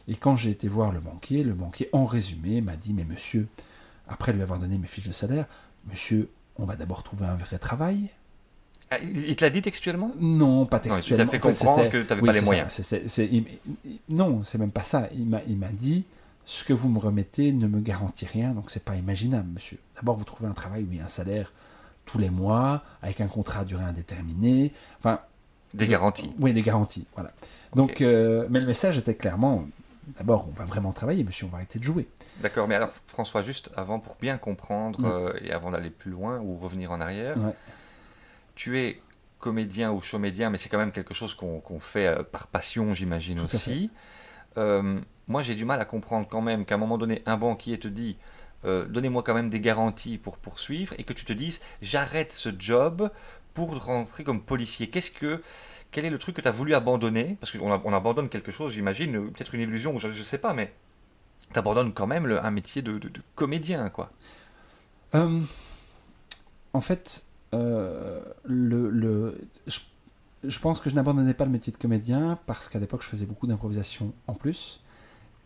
Et 0.06 0.14
quand 0.14 0.36
j'ai 0.36 0.50
été 0.50 0.68
voir 0.68 0.92
le 0.92 1.00
banquier, 1.00 1.44
le 1.44 1.52
banquier 1.52 1.90
en 1.92 2.06
résumé 2.06 2.60
m'a 2.60 2.76
dit 2.76 2.94
mais 2.94 3.04
monsieur, 3.04 3.48
après 4.08 4.32
lui 4.32 4.42
avoir 4.42 4.58
donné 4.58 4.78
mes 4.78 4.86
fiches 4.86 5.08
de 5.08 5.12
salaire, 5.12 5.46
monsieur, 5.86 6.30
on 6.56 6.64
va 6.64 6.76
d'abord 6.76 7.02
trouver 7.02 7.26
un 7.26 7.36
vrai 7.36 7.58
travail. 7.58 8.10
Ah, 8.90 8.98
il 9.00 9.36
te 9.36 9.44
l'a 9.44 9.50
dit 9.50 9.60
textuellement? 9.60 10.12
Non, 10.18 10.64
pas 10.64 10.78
textuellement. 10.78 11.24
Non, 11.24 11.30
il 11.30 11.40
t'a 11.40 11.48
fait 11.48 11.54
comprendre 11.54 11.88
que 11.90 12.02
tu 12.02 12.08
n'avais 12.08 12.22
pas 12.22 12.32
les 12.32 12.40
moyens. 12.40 12.94
non, 14.08 14.42
c'est 14.42 14.58
même 14.58 14.70
pas 14.70 14.82
ça. 14.82 15.08
Il 15.14 15.26
m'a 15.26 15.68
dit 15.72 16.04
ce 16.46 16.64
que 16.64 16.72
vous 16.72 16.88
me 16.88 16.98
remettez 16.98 17.52
ne 17.52 17.66
me 17.66 17.80
garantit 17.80 18.24
rien, 18.24 18.52
donc 18.52 18.70
c'est 18.70 18.82
pas 18.82 18.96
imaginable, 18.96 19.48
monsieur. 19.52 19.78
D'abord, 19.96 20.16
vous 20.16 20.24
trouvez 20.24 20.48
un 20.48 20.54
travail 20.54 20.84
où 20.84 20.92
il 20.92 20.98
y 20.98 21.00
a 21.00 21.04
un 21.04 21.08
salaire 21.08 21.52
tous 22.06 22.18
les 22.18 22.30
mois, 22.30 22.82
avec 23.02 23.20
un 23.20 23.26
contrat 23.26 23.60
à 23.60 23.64
durée 23.64 23.84
indéterminée. 23.84 24.72
Enfin, 24.98 25.20
des 25.74 25.86
garanties. 25.86 26.32
Oui, 26.40 26.54
des 26.54 26.62
garanties, 26.62 27.04
voilà. 27.14 27.32
Donc, 27.74 28.00
euh, 28.00 28.46
mais 28.48 28.60
le 28.60 28.66
message 28.66 28.96
était 28.96 29.14
clairement 29.14 29.66
d'abord, 30.16 30.48
on 30.48 30.52
va 30.52 30.64
vraiment 30.64 30.92
travailler, 30.92 31.24
monsieur, 31.24 31.46
on 31.46 31.50
va 31.50 31.58
arrêter 31.58 31.78
de 31.78 31.84
jouer. 31.84 32.08
D'accord, 32.40 32.68
mais 32.68 32.74
alors, 32.74 32.90
François, 33.06 33.42
juste 33.42 33.70
avant, 33.76 33.98
pour 33.98 34.16
bien 34.20 34.38
comprendre, 34.38 35.04
euh, 35.04 35.32
et 35.42 35.52
avant 35.52 35.70
d'aller 35.70 35.90
plus 35.90 36.10
loin 36.10 36.40
ou 36.40 36.56
revenir 36.56 36.92
en 36.92 37.00
arrière, 37.00 37.36
tu 38.58 38.76
es 38.80 39.00
comédien 39.38 39.92
ou 39.92 40.00
showmédien, 40.00 40.50
mais 40.50 40.58
c'est 40.58 40.68
quand 40.68 40.78
même 40.78 40.90
quelque 40.90 41.14
chose 41.14 41.36
qu'on 41.36 41.80
fait 41.80 42.08
euh, 42.08 42.24
par 42.24 42.48
passion, 42.48 42.92
j'imagine 42.92 43.38
aussi. 43.40 43.88
Euh, 44.56 45.00
moi, 45.28 45.42
j'ai 45.42 45.54
du 45.54 45.64
mal 45.64 45.80
à 45.80 45.84
comprendre 45.84 46.26
quand 46.28 46.42
même 46.42 46.64
qu'à 46.64 46.74
un 46.74 46.78
moment 46.78 46.98
donné, 46.98 47.22
un 47.24 47.36
banquier 47.36 47.78
te 47.78 47.86
dit 47.86 48.16
euh, 48.64 48.84
donnez-moi 48.86 49.22
quand 49.22 49.34
même 49.34 49.48
des 49.48 49.60
garanties 49.60 50.18
pour 50.18 50.38
poursuivre, 50.38 50.92
et 50.98 51.04
que 51.04 51.12
tu 51.12 51.24
te 51.24 51.32
dises 51.32 51.60
j'arrête 51.82 52.32
ce 52.32 52.50
job 52.58 53.10
pour 53.54 53.80
rentrer 53.80 54.24
comme 54.24 54.42
policier. 54.42 54.90
Qu'est-ce 54.90 55.12
que 55.12 55.40
quel 55.92 56.04
est 56.04 56.10
le 56.10 56.18
truc 56.18 56.34
que 56.34 56.40
tu 56.40 56.48
as 56.48 56.50
voulu 56.50 56.74
abandonner? 56.74 57.36
Parce 57.38 57.52
qu'on 57.52 57.70
on 57.70 57.92
abandonne 57.94 58.28
quelque 58.28 58.50
chose, 58.50 58.72
j'imagine, 58.72 59.30
peut-être 59.30 59.54
une 59.54 59.60
illusion, 59.60 59.96
je 60.00 60.08
ne 60.08 60.12
sais 60.12 60.38
pas, 60.38 60.52
mais 60.52 60.72
tu 61.52 61.58
abandonnes 61.60 61.94
quand 61.94 62.08
même 62.08 62.26
un 62.26 62.50
métier 62.50 62.82
de, 62.82 62.98
de 62.98 63.22
comédien, 63.36 63.88
quoi. 63.88 64.10
en 65.14 66.80
fait, 66.80 67.24
euh, 67.54 68.20
le, 68.44 68.90
le 68.90 69.40
je, 69.66 70.58
pense 70.58 70.80
que 70.80 70.90
je 70.90 70.94
n'abandonnais 70.94 71.34
pas 71.34 71.44
le 71.44 71.50
métier 71.50 71.72
de 71.72 71.78
comédien 71.78 72.38
parce 72.46 72.68
qu'à 72.68 72.78
l'époque 72.78 73.02
je 73.02 73.08
faisais 73.08 73.26
beaucoup 73.26 73.46
d'improvisation 73.46 74.12
en 74.26 74.34
plus 74.34 74.82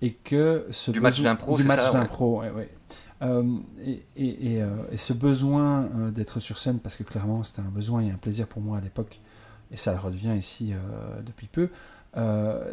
et 0.01 0.13
que 0.13 0.67
ce 0.71 0.91
du 0.91 1.01
match 1.01 1.23
d'impro 1.23 1.57
du 1.57 1.65
match 1.65 1.93
d'impro 1.93 2.43
euh, 2.43 3.45
et, 3.81 4.03
et, 4.17 4.63
euh, 4.63 4.67
et, 4.91 4.97
ce 4.97 5.13
besoin 5.13 5.89
d'être 6.11 6.41
sur 6.41 6.59
scène 6.59 6.81
parce 6.81 6.97
que 6.97 7.05
clairement 7.05 7.45
c'était 7.45 7.61
un 7.61 7.71
besoin 7.71 8.03
et 8.03 8.11
un 8.11 8.17
plaisir 8.17 8.49
pour 8.49 8.63
moi 8.63 8.79
à 8.79 8.81
l'époque 8.81 9.21
et 9.71 9.77
ça 9.77 9.93
le 9.93 10.01
redevient 10.01 10.37
ici 10.37 10.75
depuis 11.25 11.47
peu 11.47 11.69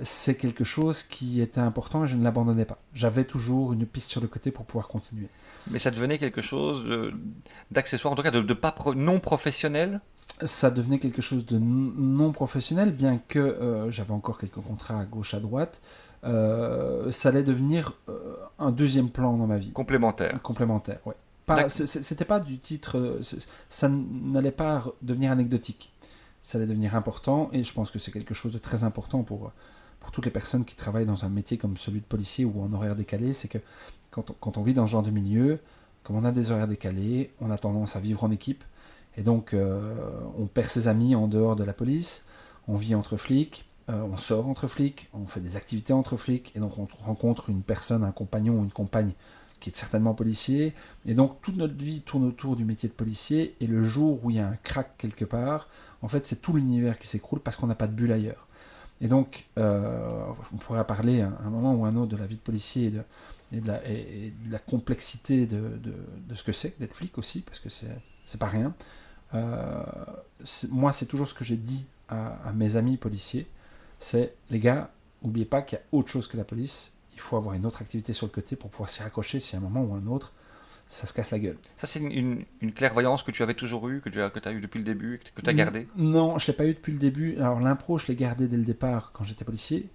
c'est 0.02 0.36
quelque 0.36 0.64
chose 0.64 1.04
qui 1.04 1.42
était 1.42 1.62
important 1.62 2.04
et 2.04 2.08
je 2.08 2.16
ne 2.16 2.24
l'abandonnais 2.24 2.66
pas 2.66 2.78
j'avais 2.94 3.24
toujours 3.24 3.72
une 3.72 3.86
piste 3.86 4.10
sur 4.10 4.20
le 4.20 4.28
côté 4.28 4.52
pour 4.52 4.66
pouvoir 4.66 4.88
continuer 4.88 5.30
mais 5.70 5.80
ça 5.80 5.92
devenait 5.92 6.18
quelque 6.18 6.42
chose 6.42 6.86
d'accessoire, 7.72 8.14
en 8.14 8.16
tout 8.16 8.24
cas 8.24 8.32
de, 8.32 8.54
pas 8.54 8.76
non 8.96 9.20
professionnel? 9.20 10.02
Ça 10.42 10.70
devenait 10.70 11.00
quelque 11.00 11.22
chose 11.22 11.46
de 11.46 11.58
non 11.60 12.32
professionnel, 12.32 12.92
bien 12.92 13.20
que 13.28 13.40
euh, 13.40 13.92
j'avais 13.92 14.14
encore 14.14 14.38
quelques 14.38 14.62
contrats 14.62 15.00
à 15.00 15.06
gauche, 15.06 15.34
à 15.34 15.40
droite. 15.40 15.82
Euh, 16.24 17.12
ça 17.12 17.30
allait 17.30 17.44
devenir 17.44 17.94
euh, 18.08 18.36
un 18.58 18.72
deuxième 18.72 19.10
plan 19.10 19.36
dans 19.36 19.48
ma 19.48 19.58
vie. 19.58 19.72
Complémentaire. 19.72 20.42
Complémentaire. 20.42 21.00
Pas, 21.46 21.68
c'était 21.68 22.26
pas 22.26 22.40
du 22.40 22.60
titre, 22.60 23.20
ça 23.70 23.90
n'allait 23.90 24.52
pas 24.52 24.84
devenir 25.02 25.32
anecdotique. 25.32 25.92
Ça 26.42 26.58
allait 26.58 26.68
devenir 26.68 26.96
important 26.96 27.50
et 27.54 27.64
je 27.64 27.74
pense 27.74 27.92
que 27.92 28.00
c'est 28.00 28.12
quelque 28.12 28.34
chose 28.34 28.52
de 28.52 28.58
très 28.58 28.84
important 28.84 29.24
pour, 29.24 29.52
pour 30.00 30.12
toutes 30.12 30.26
les 30.26 30.32
personnes 30.32 30.66
qui 30.66 30.76
travaillent 30.76 31.06
dans 31.06 31.26
un 31.26 31.30
métier 31.30 31.58
comme 31.58 31.78
celui 31.78 32.00
de 32.00 32.06
policier 32.06 32.46
ou 32.46 32.62
en 32.62 32.72
horaire 32.74 32.96
décalé, 32.96 33.34
c'est 33.34 33.48
que 33.48 33.60
quand 34.12 34.30
on, 34.30 34.36
quand 34.40 34.58
on 34.58 34.62
vit 34.62 34.74
dans 34.74 34.88
ce 34.88 34.92
genre 34.92 35.04
de 35.04 35.12
milieu, 35.12 35.60
comme 36.04 36.16
on 36.16 36.26
a 36.26 36.32
des 36.32 36.52
horaires 36.52 36.68
décalés, 36.68 37.32
on 37.42 37.52
a 37.52 37.58
tendance 37.58 37.96
à 37.96 38.00
vivre 38.00 38.24
en 38.24 38.32
équipe 38.32 38.64
et 39.18 39.24
donc 39.24 39.54
euh, 39.54 39.96
on 40.38 40.46
perd 40.46 40.68
ses 40.68 40.88
amis 40.88 41.16
en 41.16 41.28
dehors 41.28 41.56
de 41.56 41.64
la 41.64 41.74
police, 41.74 42.26
on 42.68 42.76
vit 42.76 42.96
entre 42.96 43.18
flics, 43.18 43.66
euh, 43.90 44.02
on 44.04 44.18
sort 44.18 44.48
entre 44.48 44.68
flics, 44.68 45.10
on 45.14 45.28
fait 45.28 45.42
des 45.42 45.56
activités 45.56 45.94
entre 45.94 46.16
flics 46.16 46.52
et 46.56 46.60
donc 46.60 46.78
on 46.78 46.88
rencontre 47.04 47.50
une 47.50 47.64
personne, 47.64 48.04
un 48.04 48.12
compagnon 48.12 48.60
ou 48.60 48.64
une 48.64 48.72
compagne 48.72 49.14
qui 49.60 49.70
est 49.70 49.76
certainement 49.76 50.14
policier. 50.14 50.74
Et 51.06 51.14
donc 51.14 51.42
toute 51.42 51.58
notre 51.58 51.76
vie 51.76 52.02
tourne 52.02 52.26
autour 52.26 52.56
du 52.56 52.66
métier 52.66 52.90
de 52.90 52.94
policier. 52.94 53.56
Et 53.60 53.68
le 53.68 53.84
jour 53.84 54.24
où 54.24 54.30
il 54.30 54.38
y 54.38 54.40
a 54.40 54.48
un 54.48 54.56
crack 54.64 54.98
quelque 54.98 55.26
part, 55.26 55.68
en 56.02 56.08
fait, 56.08 56.26
c'est 56.26 56.42
tout 56.42 56.54
l'univers 56.54 56.98
qui 56.98 57.08
s'écroule 57.08 57.40
parce 57.40 57.58
qu'on 57.58 57.68
n'a 57.68 57.76
pas 57.76 57.88
de 57.88 57.94
bulle 57.94 58.12
ailleurs. 58.12 58.48
Et 59.02 59.08
donc, 59.08 59.46
euh, 59.58 60.26
on 60.54 60.58
pourrait 60.58 60.86
parler 60.86 61.22
à 61.22 61.32
un 61.46 61.50
moment 61.50 61.74
ou 61.74 61.86
un 61.86 61.96
autre 61.96 62.12
de 62.12 62.18
la 62.18 62.26
vie 62.26 62.36
de 62.36 62.42
policier 62.42 62.92
et 63.52 63.62
de, 63.62 63.72
la, 64.52 64.60
complexité 64.60 65.46
de 65.46 66.36
ce 66.36 66.44
que 66.44 66.52
c'est 66.52 66.78
d'être 66.80 66.96
flic 66.96 67.18
aussi, 67.18 67.42
parce 67.42 67.60
que 67.60 67.70
c'est 67.70 68.38
pas 68.38 68.48
rien. 68.48 68.74
Euh, 69.34 69.84
moi, 70.70 70.94
c'est 70.94 71.06
toujours 71.06 71.28
ce 71.28 71.34
que 71.34 71.44
j'ai 71.44 71.58
dit 71.58 71.86
à, 72.08 72.48
à, 72.48 72.54
mes 72.54 72.76
amis 72.76 72.98
policiers, 72.98 73.48
c'est 74.00 74.36
les 74.50 74.60
gars, 74.60 74.92
n'oubliez 75.24 75.46
pas 75.46 75.62
qu'il 75.62 75.78
y 75.78 75.82
a 75.82 75.84
autre 75.92 76.10
chose 76.10 76.28
que 76.28 76.38
la 76.38 76.44
police, 76.44 76.94
il 77.20 77.22
faut 77.22 77.36
avoir 77.36 77.54
une 77.54 77.66
autre 77.66 77.82
activité 77.82 78.14
sur 78.14 78.28
le 78.28 78.32
côté 78.32 78.56
pour 78.56 78.70
pouvoir 78.70 78.90
s'y 78.90 79.04
raccrocher 79.04 79.40
si 79.40 79.56
à 79.56 79.60
un 79.60 79.62
moment 79.62 79.84
ou 79.84 79.94
un 79.94 80.08
autre, 80.08 80.34
ça 80.88 81.06
se 81.06 81.14
casse 81.14 81.32
la 81.32 81.40
gueule. 81.40 81.58
Ça, 81.78 81.86
c'est 81.86 82.00
une, 82.00 82.46
une, 82.62 82.74
clairvoyance 82.74 83.24
que 83.24 83.32
tu 83.32 83.44
avais 83.44 83.54
toujours 83.54 83.88
eue, 83.90 84.02
que 84.02 84.10
tu 84.10 84.22
as, 84.22 84.30
que 84.30 84.40
as 84.48 84.52
eue 84.54 84.62
depuis 84.62 84.80
le 84.80 84.86
début, 84.86 85.20
que 85.36 85.42
tu 85.42 85.50
as 85.50 85.54
gardée? 85.54 85.88
Non, 85.98 86.40
je 86.40 86.46
ne 86.46 86.48
l'ai 86.48 86.58
pas 86.58 86.66
eu 86.66 86.74
depuis 86.74 86.94
le 86.94 87.00
début. 87.00 87.36
Alors, 87.38 87.60
l'impro, 87.60 87.98
je 88.00 88.08
l'ai 88.08 88.16
gardé 88.16 88.48
dès 88.48 88.58
le 88.58 88.64
départ 88.64 89.12
quand 89.14 89.24
j'étais 89.24 89.46
policier. 89.46 89.90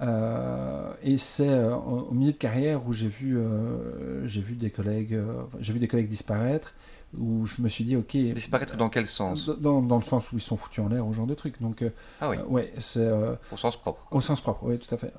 Euh, 0.00 0.92
et 1.02 1.18
c'est 1.18 1.48
euh, 1.48 1.76
au 1.76 2.12
milieu 2.12 2.32
de 2.32 2.36
carrière 2.38 2.86
où 2.86 2.92
j'ai 2.92 3.08
vu, 3.08 3.38
euh, 3.38 4.26
j'ai 4.26 4.40
vu 4.40 4.56
des 4.56 4.70
collègues, 4.70 5.20
j'ai 5.60 5.72
vu 5.72 5.78
des 5.78 5.88
collègues 5.88 6.08
disparaître, 6.08 6.74
où 7.18 7.46
je 7.46 7.60
me 7.62 7.68
suis 7.68 7.84
dit 7.84 7.96
ok. 7.96 8.16
Disparaître 8.16 8.76
dans 8.76 8.88
quel 8.88 9.06
sens 9.06 9.48
dans, 9.48 9.82
dans, 9.82 9.98
le 9.98 10.04
sens 10.04 10.32
où 10.32 10.36
ils 10.36 10.42
sont 10.42 10.56
foutus 10.56 10.84
en 10.84 10.88
l'air, 10.88 11.06
au 11.06 11.12
genre 11.12 11.26
de 11.26 11.34
trucs. 11.34 11.60
Donc 11.60 11.84
ah 12.20 12.30
oui. 12.30 12.36
ouais, 12.48 12.72
c'est 12.78 13.10
au 13.52 13.56
sens 13.56 13.76
propre. 13.76 14.06
Quoi. 14.06 14.18
Au 14.18 14.20
sens 14.20 14.40
propre, 14.40 14.64
oui, 14.64 14.78
tout 14.78 14.94
à 14.94 14.98
fait. 14.98 15.12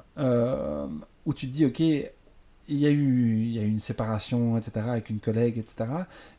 où 1.26 1.34
tu 1.34 1.48
te 1.48 1.54
dis 1.54 1.66
ok, 1.66 1.80
il 1.80 2.78
y 2.78 2.86
a 2.86 2.90
eu, 2.90 3.42
il 3.42 3.52
y 3.52 3.60
a 3.60 3.64
eu 3.64 3.68
une 3.68 3.80
séparation, 3.80 4.58
etc. 4.58 4.86
avec 4.88 5.10
une 5.10 5.20
collègue, 5.20 5.58
etc. 5.58 5.90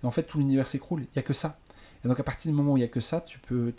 Et 0.02 0.06
en 0.06 0.11
fait 0.11 0.23
tout 0.23 0.38
l'univers 0.38 0.66
s'écroule. 0.66 1.02
Il 1.02 1.16
y 1.16 1.18
a 1.18 1.23
que 1.23 1.35
ça. 1.35 1.59
Et 2.04 2.09
donc 2.09 2.18
à 2.18 2.23
partir 2.23 2.50
du 2.50 2.56
moment 2.56 2.73
où 2.73 2.76
il 2.76 2.80
y 2.80 2.85
a 2.85 2.88
que 2.88 3.00
ça, 3.00 3.21
tu 3.21 3.38
peux, 3.38 3.73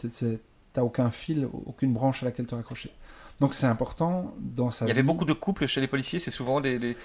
t'as 0.74 0.82
aucun 0.82 1.12
fil, 1.12 1.48
aucune 1.66 1.94
branche 1.94 2.24
à 2.24 2.26
laquelle 2.26 2.46
te 2.46 2.56
raccrocher. 2.56 2.92
Donc 3.40 3.54
c'est 3.54 3.68
important 3.68 4.34
dans 4.40 4.70
sa 4.70 4.86
Il 4.86 4.90
y 4.90 4.92
avait 4.92 5.04
beaucoup 5.04 5.26
de 5.26 5.34
couples 5.34 5.66
chez 5.66 5.82
les 5.82 5.88
policiers, 5.88 6.20
c'est 6.20 6.32
souvent 6.32 6.62
des... 6.62 6.80
des... 6.80 6.96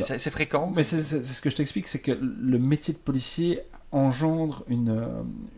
C'est 0.00 0.30
fréquent. 0.30 0.72
Mais 0.74 0.82
c'est 0.82 1.02
ce 1.02 1.40
que 1.40 1.50
je 1.50 1.56
t'explique, 1.56 1.88
c'est 1.88 2.00
que 2.00 2.12
le 2.12 2.58
métier 2.58 2.94
de 2.94 2.98
policier 2.98 3.62
engendre 3.92 4.64
une, 4.68 5.06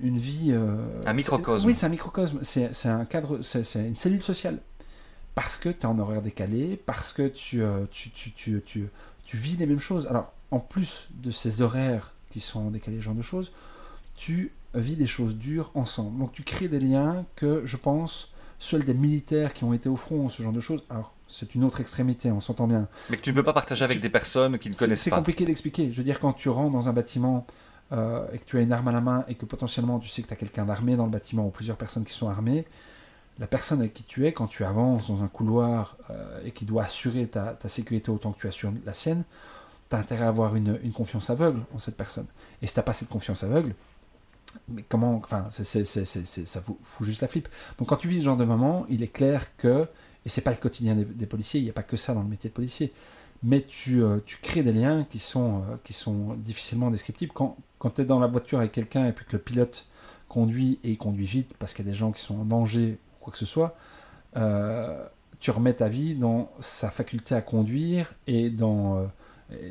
une 0.00 0.18
vie... 0.18 0.50
Euh, 0.50 0.76
un 1.06 1.14
microcosme. 1.14 1.66
Oui, 1.66 1.74
c'est 1.74 1.86
un 1.86 1.90
microcosme, 1.90 2.38
c'est 2.42 2.88
un 2.88 3.04
cadre, 3.04 3.40
c'est 3.42 3.62
une 3.86 3.96
cellule 3.96 4.22
sociale. 4.22 4.60
Parce 5.34 5.56
que 5.56 5.68
tu 5.68 5.80
es 5.80 5.86
en 5.86 5.98
horaire 5.98 6.22
décalé, 6.22 6.80
parce 6.84 7.12
que 7.12 7.28
tu, 7.28 7.62
euh, 7.62 7.84
tu, 7.90 8.10
tu, 8.10 8.32
tu, 8.32 8.62
tu, 8.64 8.88
tu 9.24 9.36
vis 9.36 9.56
les 9.56 9.66
mêmes 9.66 9.80
choses. 9.80 10.06
Alors, 10.08 10.32
en 10.50 10.58
plus 10.58 11.08
de 11.22 11.30
ces 11.30 11.62
horaires 11.62 12.14
qui 12.30 12.40
sont 12.40 12.70
décalés, 12.70 12.98
ce 12.98 13.02
genre 13.02 13.14
de 13.14 13.22
choses, 13.22 13.52
tu 14.16 14.52
vis 14.74 14.96
des 14.96 15.06
choses 15.06 15.36
dures 15.36 15.70
ensemble. 15.74 16.18
Donc 16.18 16.32
tu 16.32 16.42
crées 16.42 16.68
des 16.68 16.80
liens 16.80 17.24
que, 17.36 17.62
je 17.64 17.76
pense, 17.76 18.32
seuls 18.58 18.84
des 18.84 18.94
militaires 18.94 19.54
qui 19.54 19.64
ont 19.64 19.72
été 19.72 19.88
au 19.88 19.96
front, 19.96 20.28
ce 20.28 20.42
genre 20.42 20.52
de 20.52 20.60
choses. 20.60 20.82
Alors, 20.90 21.14
c'est 21.28 21.54
une 21.54 21.64
autre 21.64 21.80
extrémité, 21.80 22.32
on 22.32 22.40
s'entend 22.40 22.66
bien. 22.66 22.88
Mais 23.10 23.16
que 23.16 23.22
tu 23.22 23.30
ne 23.30 23.36
peux 23.36 23.42
pas 23.42 23.52
partager 23.52 23.84
avec 23.84 23.98
tu... 23.98 24.02
des 24.02 24.10
personnes 24.10 24.58
qui 24.58 24.70
ne 24.70 24.74
connaissent 24.74 24.98
pas. 24.98 25.04
C'est 25.04 25.10
compliqué 25.10 25.44
d'expliquer. 25.44 25.92
Je 25.92 25.98
veux 25.98 26.04
dire, 26.04 26.20
quand 26.20 26.32
tu 26.32 26.48
rentres 26.48 26.72
dans 26.72 26.88
un 26.88 26.92
bâtiment 26.92 27.44
euh, 27.92 28.26
et 28.32 28.38
que 28.38 28.44
tu 28.44 28.56
as 28.58 28.60
une 28.60 28.72
arme 28.72 28.88
à 28.88 28.92
la 28.92 29.00
main 29.00 29.24
et 29.28 29.34
que 29.34 29.44
potentiellement 29.44 29.98
tu 29.98 30.08
sais 30.08 30.22
que 30.22 30.28
tu 30.28 30.32
as 30.32 30.36
quelqu'un 30.36 30.64
d'armé 30.64 30.96
dans 30.96 31.04
le 31.04 31.10
bâtiment 31.10 31.46
ou 31.46 31.50
plusieurs 31.50 31.76
personnes 31.76 32.04
qui 32.04 32.14
sont 32.14 32.28
armées, 32.28 32.64
la 33.38 33.46
personne 33.46 33.80
avec 33.80 33.94
qui 33.94 34.04
tu 34.04 34.26
es, 34.26 34.32
quand 34.32 34.48
tu 34.48 34.64
avances 34.64 35.08
dans 35.08 35.22
un 35.22 35.28
couloir 35.28 35.96
euh, 36.10 36.40
et 36.44 36.50
qui 36.50 36.64
doit 36.64 36.84
assurer 36.84 37.26
ta, 37.28 37.52
ta, 37.52 37.68
sécurité 37.68 38.10
autant 38.10 38.32
que 38.32 38.40
tu 38.40 38.48
assures 38.48 38.72
la 38.84 38.94
sienne, 38.94 39.24
tu 39.88 39.96
as 39.96 39.98
intérêt 39.98 40.24
à 40.24 40.28
avoir 40.28 40.56
une, 40.56 40.78
une, 40.82 40.92
confiance 40.92 41.30
aveugle 41.30 41.62
en 41.74 41.78
cette 41.78 41.96
personne. 41.96 42.26
Et 42.62 42.66
si 42.66 42.74
tu 42.74 42.78
n'as 42.80 42.82
pas 42.82 42.92
cette 42.92 43.08
confiance 43.08 43.44
aveugle, 43.44 43.74
mais 44.68 44.84
comment, 44.88 45.16
enfin, 45.16 45.46
ça 45.50 46.62
fout, 46.62 46.78
juste 47.02 47.22
la 47.22 47.28
flippe. 47.28 47.48
Donc 47.78 47.88
quand 47.88 47.96
tu 47.96 48.08
vis 48.08 48.20
ce 48.20 48.24
genre 48.24 48.36
de 48.36 48.44
moment, 48.44 48.86
il 48.88 49.02
est 49.02 49.12
clair 49.12 49.56
que, 49.56 49.86
et 50.28 50.30
c'est 50.30 50.42
pas 50.42 50.50
le 50.50 50.58
quotidien 50.58 50.94
des, 50.94 51.06
des 51.06 51.24
policiers, 51.24 51.58
il 51.58 51.64
n'y 51.64 51.70
a 51.70 51.72
pas 51.72 51.82
que 51.82 51.96
ça 51.96 52.12
dans 52.12 52.20
le 52.20 52.28
métier 52.28 52.50
de 52.50 52.54
policier, 52.54 52.92
mais 53.42 53.62
tu, 53.62 54.02
euh, 54.02 54.18
tu 54.26 54.36
crées 54.36 54.62
des 54.62 54.74
liens 54.74 55.06
qui 55.08 55.18
sont, 55.18 55.62
euh, 55.62 55.76
qui 55.84 55.94
sont 55.94 56.34
difficilement 56.34 56.90
descriptibles. 56.90 57.32
Quand, 57.32 57.56
quand 57.78 57.88
tu 57.88 58.02
es 58.02 58.04
dans 58.04 58.18
la 58.18 58.26
voiture 58.26 58.58
avec 58.58 58.72
quelqu'un 58.72 59.06
et 59.06 59.12
puis 59.12 59.24
que 59.24 59.32
le 59.32 59.42
pilote 59.42 59.86
conduit 60.28 60.80
et 60.84 60.90
il 60.90 60.98
conduit 60.98 61.24
vite 61.24 61.54
parce 61.58 61.72
qu'il 61.72 61.86
y 61.86 61.88
a 61.88 61.92
des 61.92 61.96
gens 61.96 62.12
qui 62.12 62.20
sont 62.20 62.38
en 62.40 62.44
danger 62.44 62.98
ou 63.14 63.24
quoi 63.24 63.32
que 63.32 63.38
ce 63.38 63.46
soit, 63.46 63.74
euh, 64.36 65.02
tu 65.40 65.50
remets 65.50 65.72
ta 65.72 65.88
vie 65.88 66.14
dans 66.14 66.52
sa 66.60 66.90
faculté 66.90 67.34
à 67.34 67.40
conduire 67.40 68.12
et 68.26 68.50
dans 68.50 69.08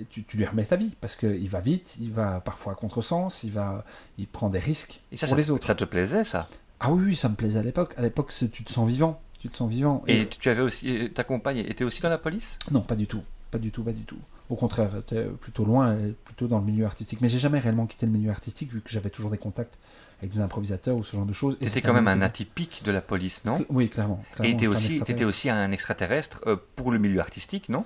tu, 0.10 0.24
tu, 0.24 0.38
lui 0.38 0.46
remets 0.46 0.66
ta 0.66 0.76
vie 0.76 0.96
parce 1.00 1.16
qu'il 1.16 1.50
va 1.52 1.62
vite, 1.62 1.98
il 2.02 2.12
va 2.12 2.42
parfois 2.42 2.74
à 2.74 2.76
contresens, 2.76 3.44
il 3.44 3.52
va, 3.52 3.86
il 4.18 4.28
prend 4.28 4.50
des 4.50 4.58
risques 4.58 5.02
et 5.12 5.18
ça, 5.18 5.28
pour 5.28 5.36
ça, 5.36 5.38
les 5.38 5.52
autres. 5.52 5.68
Ça 5.68 5.76
te 5.76 5.86
plaisait 5.86 6.24
ça? 6.24 6.48
Ah 6.80 6.92
oui, 6.92 7.04
oui, 7.08 7.16
ça 7.16 7.30
me 7.30 7.36
plaisait 7.36 7.60
à 7.60 7.64
l'époque. 7.64 7.94
À 7.98 8.02
l'époque, 8.02 8.32
tu 8.32 8.64
te 8.64 8.72
sens 8.72 8.88
vivant, 8.88 9.22
tu 9.40 9.50
te 9.50 9.58
sens 9.58 9.70
vivant. 9.70 10.04
Et, 10.08 10.22
et, 10.22 10.28
tu 10.28 10.50
avais 10.50 10.62
aussi, 10.62 11.12
ta 11.14 11.24
compagne 11.24 11.60
était 11.60 11.84
aussi 11.84 12.02
dans 12.02 12.10
la 12.10 12.18
police? 12.18 12.58
Non, 12.72 12.82
pas 12.82 12.96
du 12.96 13.08
tout, 13.08 13.24
pas 13.52 13.58
du 13.58 13.72
tout, 13.72 13.84
pas 13.84 13.94
du 13.94 14.04
tout. 14.04 14.18
Au 14.50 14.56
contraire, 14.56 14.96
était 14.98 15.26
plutôt 15.26 15.66
loin, 15.66 15.98
plutôt 16.24 16.48
dans 16.48 16.60
le 16.60 16.66
milieu 16.66 16.86
artistique. 16.86 17.20
Mais 17.22 17.28
j'ai 17.28 17.40
jamais 17.40 17.60
réellement 17.60 17.86
quitté 17.86 18.06
le 18.06 18.12
milieu 18.14 18.32
artistique 18.32 18.72
vu 18.72 18.82
que 18.82 18.90
j'avais 18.90 19.10
toujours 19.10 19.30
des 19.30 19.38
contacts 19.38 19.78
avec 20.20 20.32
des 20.32 20.40
improvisateurs 20.40 20.96
ou 20.96 21.04
ce 21.04 21.16
genre 21.16 21.26
de 21.26 21.34
choses. 21.34 21.58
C'était 21.62 21.82
quand 21.82 21.94
même 21.94 22.08
un 22.08 22.22
atypique 22.22 22.82
de 22.86 22.92
la 22.92 23.02
police, 23.02 23.44
non? 23.46 23.56
Oui, 23.70 23.90
clairement. 23.90 24.24
clairement 24.34 24.54
et 24.54 24.58
tu 24.58 24.66
étais 24.66 24.68
aussi, 24.68 24.98
étais 24.98 25.26
aussi 25.26 25.50
un 25.50 25.72
extraterrestre 25.72 26.42
euh, 26.48 26.56
pour 26.76 26.92
le 26.92 26.98
milieu 26.98 27.20
artistique, 27.20 27.70
non? 27.70 27.84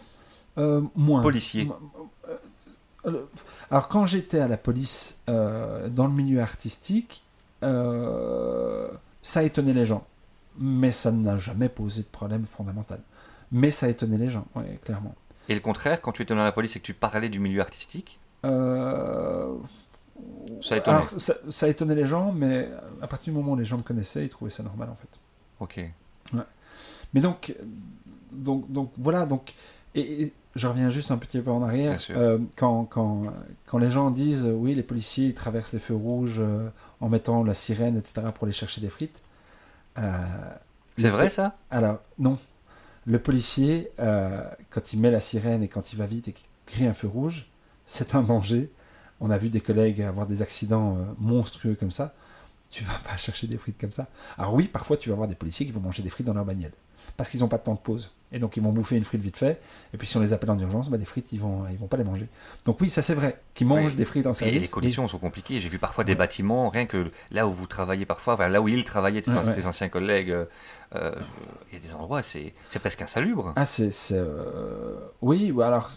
Euh, 0.57 0.81
Moins. 0.95 1.21
Policier. 1.21 1.67
Alors 3.69 3.87
quand 3.87 4.05
j'étais 4.05 4.39
à 4.39 4.47
la 4.47 4.57
police 4.57 5.17
euh, 5.29 5.89
dans 5.89 6.07
le 6.07 6.13
milieu 6.13 6.41
artistique, 6.41 7.23
euh, 7.63 8.87
ça 9.21 9.39
a 9.39 9.43
étonné 9.43 9.73
les 9.73 9.85
gens, 9.85 10.05
mais 10.57 10.91
ça 10.91 11.11
n'a 11.11 11.37
jamais 11.37 11.69
posé 11.69 12.01
de 12.01 12.07
problème 12.07 12.45
fondamental. 12.45 13.01
Mais 13.51 13.71
ça 13.71 13.87
a 13.87 13.89
étonné 13.89 14.17
les 14.17 14.29
gens, 14.29 14.45
clairement. 14.83 15.15
Et 15.49 15.53
le 15.53 15.59
contraire, 15.59 16.01
quand 16.01 16.11
tu 16.11 16.21
étais 16.21 16.35
dans 16.35 16.43
la 16.43 16.51
police 16.51 16.75
et 16.75 16.79
que 16.79 16.85
tu 16.85 16.93
parlais 16.93 17.29
du 17.29 17.39
milieu 17.39 17.61
artistique 17.61 18.19
euh... 18.45 19.55
ça. 20.61 20.75
Alors, 20.85 21.07
étonné 21.67 21.95
les 21.95 22.05
gens, 22.05 22.31
mais 22.31 22.69
à 23.01 23.07
partir 23.07 23.33
du 23.33 23.39
moment 23.39 23.53
où 23.53 23.57
les 23.57 23.65
gens 23.65 23.77
me 23.77 23.83
connaissaient, 23.83 24.23
ils 24.23 24.29
trouvaient 24.29 24.51
ça 24.51 24.63
normal 24.63 24.89
en 24.89 24.95
fait. 24.95 25.19
Ok. 25.59 25.91
Ouais. 26.33 26.43
Mais 27.13 27.21
donc, 27.21 27.55
donc, 28.31 28.71
donc 28.71 28.91
voilà, 28.97 29.25
donc 29.25 29.53
et, 29.95 30.23
et, 30.23 30.33
je 30.55 30.67
reviens 30.67 30.89
juste 30.89 31.11
un 31.11 31.17
petit 31.17 31.39
peu 31.39 31.51
en 31.51 31.63
arrière. 31.63 31.99
Euh, 32.09 32.37
quand, 32.55 32.85
quand, 32.85 33.23
quand, 33.65 33.77
les 33.77 33.89
gens 33.89 34.11
disent 34.11 34.45
oui, 34.45 34.75
les 34.75 34.83
policiers 34.83 35.27
ils 35.27 35.33
traversent 35.33 35.73
les 35.73 35.79
feux 35.79 35.95
rouges 35.95 36.39
euh, 36.39 36.69
en 36.99 37.09
mettant 37.09 37.43
la 37.43 37.53
sirène, 37.53 37.97
etc., 37.97 38.27
pour 38.33 38.45
aller 38.45 38.53
chercher 38.53 38.81
des 38.81 38.89
frites. 38.89 39.21
C'est 40.97 41.09
vrai 41.09 41.29
ça? 41.29 41.55
Alors, 41.69 41.99
non. 42.19 42.37
Le 43.05 43.19
policier, 43.19 43.91
quand 44.69 44.93
il 44.93 44.99
met 44.99 45.11
la 45.11 45.19
sirène 45.19 45.63
et 45.63 45.67
quand 45.67 45.93
il 45.93 45.97
va 45.97 46.05
vite 46.05 46.27
et 46.27 46.33
qu'il 46.33 46.45
crie 46.65 46.85
un 46.85 46.93
feu 46.93 47.07
rouge, 47.07 47.47
c'est 47.85 48.15
un 48.15 48.21
danger. 48.21 48.71
On 49.19 49.31
a 49.31 49.37
vu 49.37 49.49
des 49.49 49.61
collègues 49.61 50.01
avoir 50.01 50.25
des 50.25 50.41
accidents 50.41 50.97
monstrueux 51.19 51.75
comme 51.75 51.91
ça. 51.91 52.13
Tu 52.69 52.83
vas 52.83 52.99
pas 53.07 53.17
chercher 53.17 53.47
des 53.47 53.57
frites 53.57 53.79
comme 53.79 53.91
ça. 53.91 54.07
Alors, 54.37 54.53
oui, 54.53 54.67
parfois 54.67 54.97
tu 54.97 55.09
vas 55.09 55.13
avoir 55.13 55.27
des 55.27 55.35
policiers 55.35 55.65
qui 55.65 55.71
vont 55.71 55.81
manger 55.81 56.03
des 56.03 56.09
frites 56.09 56.27
dans 56.27 56.33
leur 56.33 56.45
bagnole 56.45 56.71
parce 57.17 57.29
qu'ils 57.29 57.41
n'ont 57.41 57.47
pas 57.47 57.57
de 57.57 57.63
temps 57.63 57.73
de 57.73 57.79
pause. 57.79 58.11
Et 58.33 58.39
donc 58.39 58.55
ils 58.55 58.63
vont 58.63 58.71
bouffer 58.71 58.95
une 58.95 59.03
frite 59.03 59.21
vite 59.21 59.35
fait. 59.35 59.59
Et 59.93 59.97
puis 59.97 60.07
si 60.07 60.15
on 60.15 60.21
les 60.21 60.31
appelle 60.31 60.51
en 60.51 60.57
urgence, 60.57 60.89
bah, 60.89 60.95
les 60.95 61.03
frites, 61.03 61.33
ils 61.33 61.39
vont, 61.41 61.65
ils 61.69 61.77
vont 61.77 61.87
pas 61.87 61.97
les 61.97 62.05
manger. 62.05 62.29
Donc 62.63 62.79
oui, 62.79 62.89
ça 62.89 63.01
c'est 63.01 63.13
vrai, 63.13 63.41
qu'ils 63.53 63.67
mangent 63.67 63.91
oui. 63.91 63.95
des 63.95 64.05
frites 64.05 64.25
en 64.25 64.33
service. 64.33 64.55
Et 64.55 64.59
les 64.59 64.67
conditions 64.69 65.05
et... 65.05 65.09
sont 65.09 65.17
compliquées. 65.17 65.59
J'ai 65.59 65.67
vu 65.67 65.79
parfois 65.79 66.05
des 66.05 66.15
bâtiments, 66.15 66.69
rien 66.69 66.85
que 66.85 67.11
là 67.31 67.45
où 67.45 67.51
vous 67.51 67.67
travaillez 67.67 68.05
parfois, 68.05 68.35
enfin, 68.35 68.47
là 68.47 68.61
où 68.61 68.69
ils 68.69 68.85
travaillaient, 68.85 69.21
tes, 69.21 69.31
ouais, 69.31 69.65
anciens 69.65 69.89
collègues, 69.89 70.31
euh, 70.31 71.11
il 71.69 71.73
y 71.73 71.77
a 71.77 71.79
des 71.85 71.93
endroits, 71.93 72.23
c'est 72.23 72.53
presque 72.79 73.01
insalubre. 73.01 73.51
Ah, 73.57 73.65
c'est... 73.65 73.91
Euh... 74.13 74.95
Oui, 75.21 75.53
alors 75.61 75.89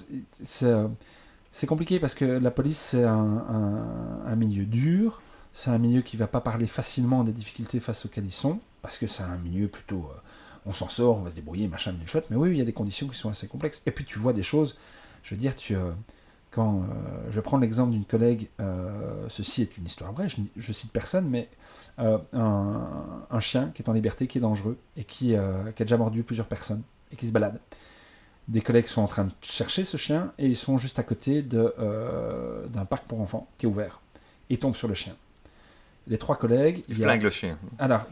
c'est 0.42 1.66
compliqué 1.68 2.00
parce 2.00 2.16
que 2.16 2.25
la 2.25 2.50
police, 2.50 2.80
c'est 2.80 3.04
un, 3.04 3.44
un, 3.49 4.26
un 4.26 4.37
milieu 4.37 4.64
dur. 4.64 5.23
C'est 5.52 5.71
un 5.71 5.78
milieu 5.78 6.02
qui 6.02 6.16
va 6.16 6.26
pas 6.26 6.40
parler 6.40 6.66
facilement 6.66 7.23
des 7.23 7.30
difficultés 7.30 7.78
face 7.78 8.06
auxquelles 8.06 8.26
ils 8.26 8.33
sont, 8.33 8.59
parce 8.83 8.99
que 8.99 9.06
c'est 9.06 9.23
un 9.23 9.37
milieu 9.37 9.68
plutôt... 9.68 10.11
Euh, 10.12 10.18
on 10.66 10.73
s'en 10.73 10.88
sort, 10.88 11.18
on 11.18 11.23
va 11.23 11.30
se 11.30 11.35
débrouiller, 11.37 11.68
machin, 11.68 11.94
une 12.00 12.06
chouette. 12.06 12.26
Mais 12.30 12.37
oui, 12.37 12.50
il 12.50 12.56
y 12.56 12.62
a 12.62 12.64
des 12.64 12.73
conditions 12.73 13.06
qui 13.09 13.16
sont 13.18 13.28
assez 13.28 13.47
complexes. 13.49 13.83
Et 13.87 13.90
puis 13.90 14.04
tu 14.04 14.18
vois 14.18 14.33
des 14.33 14.42
choses, 14.42 14.76
je 15.23 15.35
veux 15.35 15.38
dire, 15.38 15.54
tu, 15.54 15.75
euh, 15.76 15.90
quand 16.50 16.83
euh, 16.83 16.85
je 17.30 17.40
prends 17.40 17.59
l'exemple 17.59 17.92
d'une 17.92 18.04
collègue, 18.04 18.49
euh, 18.61 19.26
ceci 19.28 19.62
est 19.62 19.76
une 19.76 19.87
histoire 19.87 20.12
vraie, 20.12 20.28
je, 20.28 20.37
je 20.56 20.73
cite 20.73 20.92
personne, 20.92 21.28
mais 21.28 21.49
un, 21.99 22.21
un 23.30 23.40
chien 23.40 23.71
qui 23.75 23.83
est 23.83 23.88
en 23.88 23.92
liberté, 23.92 24.26
qui 24.26 24.38
est 24.38 24.40
dangereux 24.40 24.76
et 24.97 25.04
qui, 25.04 25.26
qui 25.28 25.37
a 25.37 25.85
déjà 25.85 25.97
mordu 25.97 26.25
plusieurs 26.25 26.49
personnes 26.49 26.83
et 27.12 27.16
qui 27.16 27.26
se 27.28 27.33
balade. 27.33 27.61
Des 28.49 28.61
collègues 28.62 28.88
sont 28.88 29.00
en 29.02 29.06
train 29.06 29.25
de 29.26 29.33
chercher 29.42 29.85
ce 29.85 29.97
chien 29.97 30.33
et 30.37 30.47
ils 30.47 30.56
sont 30.56 30.76
juste 30.76 30.99
à 30.99 31.02
côté 31.04 31.40
d'un 31.42 32.85
parc 32.85 33.04
pour 33.06 33.21
enfants 33.21 33.47
qui 33.59 33.66
est 33.66 33.68
ouvert. 33.68 34.00
Ils 34.50 34.59
tombent 34.59 34.75
sur 34.75 34.88
le 34.88 34.94
chien. 34.94 35.14
Les 36.09 36.18
trois 36.18 36.37
collègues. 36.37 36.83
Il 36.88 36.99
il 36.99 37.04
a- 37.04 37.16
le 37.16 37.30
chien. 37.30 37.56
alors, 37.78 38.02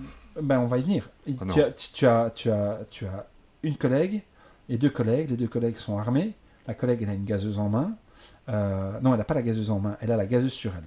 ben 0.40 0.58
on 0.60 0.66
va 0.66 0.78
y 0.78 0.82
venir. 0.82 1.08
Oh 1.28 1.44
non. 1.44 1.52
tu, 1.54 1.60
as, 1.62 1.70
tu, 1.72 2.06
as, 2.06 2.30
tu, 2.30 2.50
as, 2.50 2.80
tu 2.90 3.06
as 3.06 3.26
une 3.62 3.76
collègue 3.76 4.22
et 4.68 4.78
deux 4.78 4.90
collègues. 4.90 5.30
Les 5.30 5.36
deux 5.36 5.48
collègues 5.48 5.76
sont 5.76 5.98
armés. 5.98 6.34
La 6.66 6.74
collègue, 6.74 7.00
elle 7.02 7.10
a 7.10 7.14
une 7.14 7.24
gazeuse 7.24 7.58
en 7.58 7.68
main. 7.68 7.96
Euh, 8.48 9.00
non, 9.00 9.12
elle 9.12 9.18
n'a 9.18 9.24
pas 9.24 9.34
la 9.34 9.42
gazeuse 9.42 9.70
en 9.70 9.80
main. 9.80 9.96
Elle 10.00 10.12
a 10.12 10.16
la 10.16 10.26
gazeuse 10.26 10.52
sur 10.52 10.72
elle. 10.76 10.84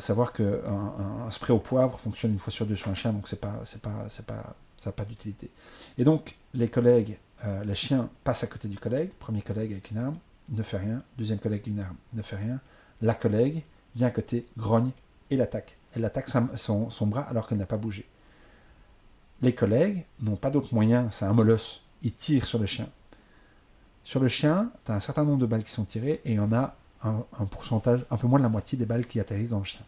Savoir 0.00 0.32
qu'un 0.32 0.44
un, 0.44 1.26
un 1.26 1.30
spray 1.32 1.52
au 1.52 1.58
poivre 1.58 1.98
fonctionne 1.98 2.30
une 2.32 2.38
fois 2.38 2.52
sur 2.52 2.66
deux 2.66 2.76
sur 2.76 2.88
un 2.88 2.94
chien, 2.94 3.12
donc 3.12 3.26
c'est 3.26 3.40
pas, 3.40 3.58
c'est 3.64 3.82
pas, 3.82 4.04
c'est 4.08 4.24
pas, 4.24 4.54
ça 4.76 4.90
n'a 4.90 4.92
pas 4.94 5.04
d'utilité. 5.04 5.50
Et 5.98 6.04
donc, 6.04 6.36
les 6.54 6.68
collègues, 6.68 7.18
euh, 7.44 7.64
les 7.64 7.74
chiens 7.74 8.08
passent 8.22 8.44
à 8.44 8.46
côté 8.46 8.68
du 8.68 8.78
collègue. 8.78 9.10
Premier 9.18 9.42
collègue 9.42 9.72
avec 9.72 9.90
une 9.90 9.98
arme, 9.98 10.16
ne 10.50 10.62
fait 10.62 10.76
rien. 10.76 11.02
Deuxième 11.18 11.40
collègue, 11.40 11.66
une 11.66 11.80
arme, 11.80 11.96
ne 12.12 12.22
fait 12.22 12.36
rien. 12.36 12.60
La 13.00 13.14
collègue 13.16 13.64
vient 13.96 14.06
à 14.06 14.10
côté, 14.12 14.46
grogne 14.56 14.90
et 15.30 15.36
l'attaque. 15.36 15.76
Elle 15.96 16.04
attaque 16.04 16.28
sa- 16.28 16.48
son, 16.54 16.88
son 16.88 17.08
bras 17.08 17.22
alors 17.22 17.48
qu'elle 17.48 17.58
n'a 17.58 17.66
pas 17.66 17.76
bougé. 17.76 18.06
Les 19.42 19.54
collègues 19.54 20.04
n'ont 20.20 20.36
pas 20.36 20.50
d'autre 20.50 20.74
moyen, 20.74 21.10
c'est 21.10 21.24
un 21.24 21.32
molosse. 21.32 21.82
Ils 22.02 22.12
tirent 22.12 22.46
sur 22.46 22.58
le 22.58 22.66
chien. 22.66 22.88
Sur 24.04 24.20
le 24.20 24.28
chien, 24.28 24.70
tu 24.84 24.92
as 24.92 24.94
un 24.94 25.00
certain 25.00 25.24
nombre 25.24 25.38
de 25.38 25.46
balles 25.46 25.64
qui 25.64 25.72
sont 25.72 25.84
tirées 25.84 26.20
et 26.24 26.32
il 26.32 26.36
y 26.36 26.40
en 26.40 26.52
a 26.52 26.76
un, 27.02 27.24
un 27.38 27.46
pourcentage, 27.46 28.04
un 28.10 28.16
peu 28.16 28.26
moins 28.26 28.38
de 28.38 28.44
la 28.44 28.48
moitié 28.48 28.78
des 28.78 28.86
balles 28.86 29.06
qui 29.06 29.20
atterrissent 29.20 29.50
dans 29.50 29.58
le 29.58 29.64
chien. 29.64 29.82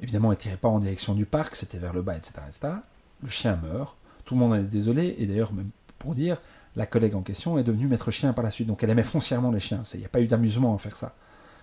Évidemment, 0.00 0.30
elle 0.30 0.38
ne 0.38 0.42
tirait 0.42 0.56
pas 0.56 0.68
en 0.68 0.78
direction 0.78 1.14
du 1.14 1.26
parc, 1.26 1.56
c'était 1.56 1.78
vers 1.78 1.92
le 1.92 2.02
bas, 2.02 2.16
etc., 2.16 2.34
etc. 2.46 2.74
Le 3.22 3.30
chien 3.30 3.56
meurt. 3.56 3.96
Tout 4.24 4.34
le 4.34 4.40
monde 4.40 4.52
en 4.52 4.56
est 4.56 4.62
désolé. 4.62 5.16
Et 5.18 5.26
d'ailleurs, 5.26 5.52
même 5.52 5.70
pour 5.98 6.14
dire, 6.14 6.38
la 6.76 6.86
collègue 6.86 7.14
en 7.14 7.22
question 7.22 7.58
est 7.58 7.64
devenue 7.64 7.88
maître 7.88 8.10
chien 8.10 8.32
par 8.32 8.44
la 8.44 8.50
suite. 8.50 8.68
Donc 8.68 8.82
elle 8.82 8.90
aimait 8.90 9.04
foncièrement 9.04 9.50
les 9.50 9.60
chiens. 9.60 9.82
Il 9.94 10.00
n'y 10.00 10.06
a 10.06 10.08
pas 10.08 10.20
eu 10.20 10.26
d'amusement 10.26 10.74
à 10.74 10.78
faire 10.78 10.96
ça. 10.96 11.14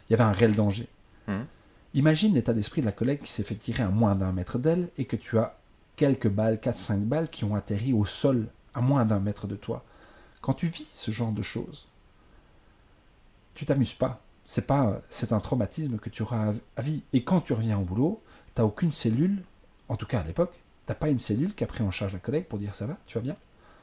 Il 0.09 0.13
y 0.13 0.15
avait 0.15 0.23
un 0.23 0.31
réel 0.31 0.55
danger. 0.55 0.87
Mhm. 1.27 1.45
Imagine 1.93 2.33
l'état 2.33 2.53
d'esprit 2.53 2.81
de 2.81 2.85
la 2.85 2.91
collègue 2.91 3.21
qui 3.21 3.31
s'est 3.31 3.43
fait 3.43 3.55
tirer 3.55 3.83
à 3.83 3.87
moins 3.87 4.15
d'un 4.15 4.33
mètre 4.33 4.59
d'elle 4.59 4.89
et 4.97 5.05
que 5.05 5.15
tu 5.15 5.37
as 5.37 5.57
quelques 5.95 6.29
balles, 6.29 6.57
4-5 6.57 6.99
balles 6.99 7.29
qui 7.29 7.43
ont 7.45 7.55
atterri 7.55 7.93
au 7.93 8.05
sol 8.05 8.47
à 8.73 8.81
moins 8.81 9.05
d'un 9.05 9.19
mètre 9.19 9.47
de 9.47 9.55
toi. 9.55 9.83
Quand 10.41 10.53
tu 10.53 10.67
vis 10.67 10.87
ce 10.91 11.11
genre 11.11 11.31
de 11.31 11.41
choses, 11.41 11.87
tu 13.53 13.65
t'amuses 13.65 13.93
pas. 13.93 14.21
C'est 14.43 14.67
pas, 14.67 15.01
c'est 15.09 15.33
un 15.33 15.39
traumatisme 15.39 15.97
que 15.97 16.09
tu 16.09 16.21
auras 16.21 16.53
à- 16.75 16.81
vie. 16.81 17.03
Et 17.13 17.23
quand 17.23 17.41
tu 17.41 17.53
reviens 17.53 17.79
au 17.79 17.83
boulot, 17.83 18.21
t'as 18.53 18.63
aucune 18.63 18.91
cellule, 18.91 19.41
en 19.89 19.95
tout 19.95 20.05
cas 20.05 20.19
à 20.19 20.23
l'époque, 20.23 20.59
t'as 20.85 20.93
pas 20.93 21.09
une 21.09 21.19
cellule 21.19 21.55
qui 21.55 21.63
a 21.63 21.67
en 21.81 21.91
charge 21.91 22.13
la 22.13 22.19
collègue 22.19 22.45
pour 22.45 22.59
dire 22.59 22.75
ça 22.75 22.85
va, 22.85 22.97
tu 23.07 23.17
vas 23.17 23.21
bien? 23.21 23.35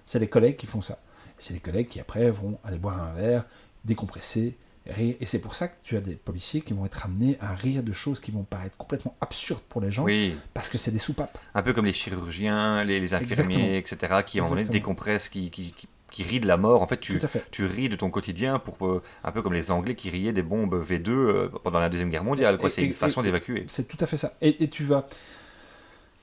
C'est 0.07 0.19
les 0.19 0.29
collègues 0.29 0.57
qui 0.57 0.67
font 0.67 0.83
ça. 0.83 0.99
C'est 1.39 1.55
les 1.55 1.61
collègues 1.61 1.89
qui 1.89 1.99
après 1.99 2.31
vont 2.31 2.59
aller 2.63 2.79
boire 2.79 3.03
un 3.03 3.13
verre, 3.13 3.45
décompresser. 3.85 4.57
Et 4.99 5.25
c'est 5.27 5.39
pour 5.39 5.55
ça 5.55 5.69
que 5.69 5.75
tu 5.85 5.97
as 5.97 6.01
des 6.01 6.17
policiers 6.17 6.61
qui 6.61 6.73
vont 6.73 6.85
être 6.85 7.05
amenés 7.05 7.37
à 7.41 7.55
rire 7.55 7.83
de 7.85 7.93
choses 7.93 8.19
qui 8.19 8.33
vont 8.33 8.43
paraître 8.43 8.77
complètement 8.77 9.15
absurdes 9.21 9.63
pour 9.69 9.81
les 9.81 9.93
gens, 9.93 10.03
Oui, 10.05 10.35
parce 10.55 10.69
que 10.69 10.77
c'est 10.77 10.91
des 10.91 10.99
soupapes. 10.99 11.39
un 11.55 11.63
peu 11.63 11.73
comme 11.73 11.85
les 11.85 11.93
chirurgiens, 11.93 12.83
les, 12.83 12.99
les 12.99 13.15
infirmiers, 13.15 13.79
etc., 13.79 14.23
qui 14.27 14.41
en 14.41 14.45
Exactement. 14.47 14.73
décompressent, 14.73 15.29
qui, 15.29 15.51
qui, 15.51 15.73
qui, 15.73 15.87
qui 16.11 16.23
rient 16.25 16.41
de 16.41 16.49
la 16.49 16.57
mort. 16.57 16.83
En 16.83 16.89
fait, 16.89 16.99
tu, 16.99 17.21
fait. 17.21 17.47
tu 17.53 17.65
ris 17.65 17.89
de 17.89 17.95
ton 17.97 18.11
quotidien 18.11 18.59
pour 18.59 18.85
euh, 18.87 19.03
un 19.23 19.31
peu 19.31 19.41
comme 19.41 19.53
les 19.55 19.71
Anglais 19.71 19.95
qui 19.95 20.11
riaient 20.11 20.33
des 20.33 20.43
bombes 20.43 20.75
V2 20.85 21.09
euh, 21.11 21.49
pendant 21.63 21.79
la 21.79 21.89
deuxième 21.89 22.11
guerre 22.11 22.25
mondiale. 22.25 22.59
C'est 22.69 22.83
et- 22.83 22.87
une 22.87 22.93
façon 22.93 23.23
d'évacuer. 23.23 23.65
C'est 23.69 23.87
tout 23.87 23.97
à 24.01 24.07
fait 24.07 24.17
ça. 24.17 24.35
Et, 24.43 24.65
et 24.65 24.69
tu 24.69 24.83
vas, 24.83 25.07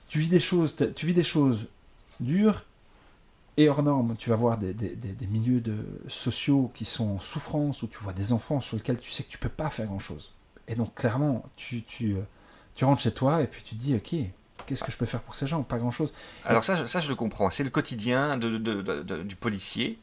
tu 0.08 0.18
vis 0.18 0.28
des 0.28 0.38
choses, 0.40 0.76
tu 0.94 1.06
vis 1.06 1.14
des 1.14 1.24
choses 1.24 1.66
dures 2.20 2.62
et 3.56 3.68
hors 3.68 3.82
normes. 3.82 4.14
Tu 4.16 4.30
vas 4.30 4.36
voir 4.36 4.58
des, 4.58 4.72
des- 4.74 4.94
des- 4.96 5.12
des 5.14 5.26
milieux 5.26 5.60
de, 5.60 5.76
sociaux 6.08 6.70
qui 6.74 6.84
sont 6.84 7.10
en 7.10 7.18
souffrance, 7.18 7.82
où 7.82 7.88
tu 7.88 7.98
vois 7.98 8.12
des 8.12 8.32
enfants 8.32 8.60
sur 8.60 8.76
lesquels 8.76 8.98
tu 8.98 9.10
sais 9.10 9.22
que 9.22 9.30
tu 9.30 9.38
peux 9.38 9.48
pas 9.48 9.70
faire 9.70 9.86
grand 9.86 9.98
chose. 9.98 10.34
Et 10.68 10.74
donc 10.74 10.94
clairement, 10.94 11.44
tu, 11.56 11.82
tu, 11.82 12.14
euh, 12.14 12.20
tu 12.74 12.84
rentres 12.84 13.02
chez 13.02 13.12
toi 13.12 13.42
et 13.42 13.46
puis 13.46 13.62
tu 13.62 13.74
te 13.76 13.80
dis, 13.80 13.94
ok, 13.96 14.14
qu'est-ce 14.66 14.84
que 14.84 14.92
je 14.92 14.96
peux 14.96 15.06
faire 15.06 15.22
pour 15.22 15.34
ces 15.34 15.46
gens? 15.46 15.62
Pas 15.62 15.78
grand 15.78 15.90
chose. 15.90 16.12
Alors 16.44 16.64
ça, 16.64 16.76
je- 16.76 16.86
ça 16.86 17.00
je 17.00 17.08
le 17.08 17.16
comprends. 17.16 17.50
C'est 17.50 17.64
le 17.64 17.70
quotidien 17.70 18.36
de, 18.36 18.56
de- 18.58 18.82
de- 18.82 19.02
de- 19.02 19.22
du 19.22 19.36
policier. 19.36 19.98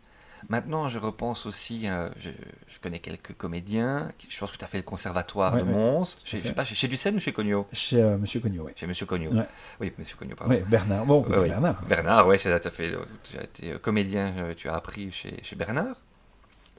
Maintenant, 0.50 0.88
je 0.88 1.00
repense 1.00 1.45
aussi, 1.45 1.89
euh, 1.89 2.10
je, 2.19 2.30
je 2.67 2.80
connais 2.80 3.00
quelques 3.00 3.34
comédiens. 3.36 4.10
Je 4.30 4.38
pense 4.39 4.52
que 4.52 4.58
tu 4.58 4.63
as 4.63 4.67
fait 4.67 4.78
le 4.78 4.84
conservatoire 4.84 5.54
Ouais, 5.56 5.60
de. 5.62 5.65
Mons. 5.65 6.17
Chez, 6.23 6.38
je 6.38 6.47
sais 6.47 6.54
pas, 6.54 6.63
chez, 6.65 6.76
chez 6.76 6.88
Ducène 6.88 7.15
ou 7.15 7.19
chez 7.19 7.34
Cognot? 7.34 7.67
Chez 7.73 8.02
euh, 8.02 8.17
Monsieur 8.17 8.39
Cognot, 8.39 8.63
oui. 8.65 8.71
Chez 8.76 8.88
Monsieur 8.88 9.06
Cognot. 9.06 9.32
Ouais. 9.32 9.47
Oui, 9.82 9.93
Monsieur 9.97 10.15
Cognot, 10.17 10.36
pardon. 10.36 10.54
Ouais, 10.54 10.63
Bernard. 10.67 11.06
Bon, 11.06 11.21
Ouais, 11.23 11.38
oui. 11.39 11.50
Bernard. 11.50 11.78
Bernard, 11.88 12.28
ouais, 12.28 12.38
c'est- 12.38 12.60
tu 12.60 12.67
as, 12.67 12.71
tu 12.71 13.38
as 13.38 13.43
été 13.43 13.71
euh, 13.73 13.78
comédien, 13.80 14.34
euh, 14.38 14.54
tu 14.56 14.69
as 14.69 14.76
appris 14.76 15.12
chez, 15.12 15.36
chez 15.43 15.56
Bernard. 15.56 15.95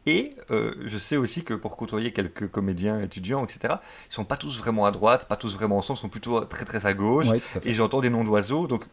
Et 0.06 0.30
euh, 0.50 0.72
je 0.86 0.96
sais 0.96 1.16
aussi 1.18 1.44
que 1.44 1.52
pour 1.52 1.76
côtoyer 1.76 2.12
quelques 2.12 2.48
comédiens 2.50 3.02
étudiants, 3.02 3.44
etc., 3.44 3.74
ils 4.10 4.14
sont 4.14 4.24
pas 4.24 4.38
tous 4.38 4.58
vraiment 4.58 4.86
à 4.86 4.90
droite, 4.90 5.28
pas 5.28 5.36
tous 5.36 5.54
vraiment 5.54 5.78
au 5.78 5.82
centre, 5.82 5.98
ils 6.00 6.02
sont 6.02 6.08
plutôt 6.08 6.40
très 6.46 6.64
très 6.64 6.86
à 6.86 6.94
gauche. 6.94 7.26
À. 7.28 7.34
Et 7.66 7.74
j'entends 7.74 8.00
des 8.00 8.08
noms 8.08 8.24
d'oiseaux, 8.24 8.66
donc 8.66 8.84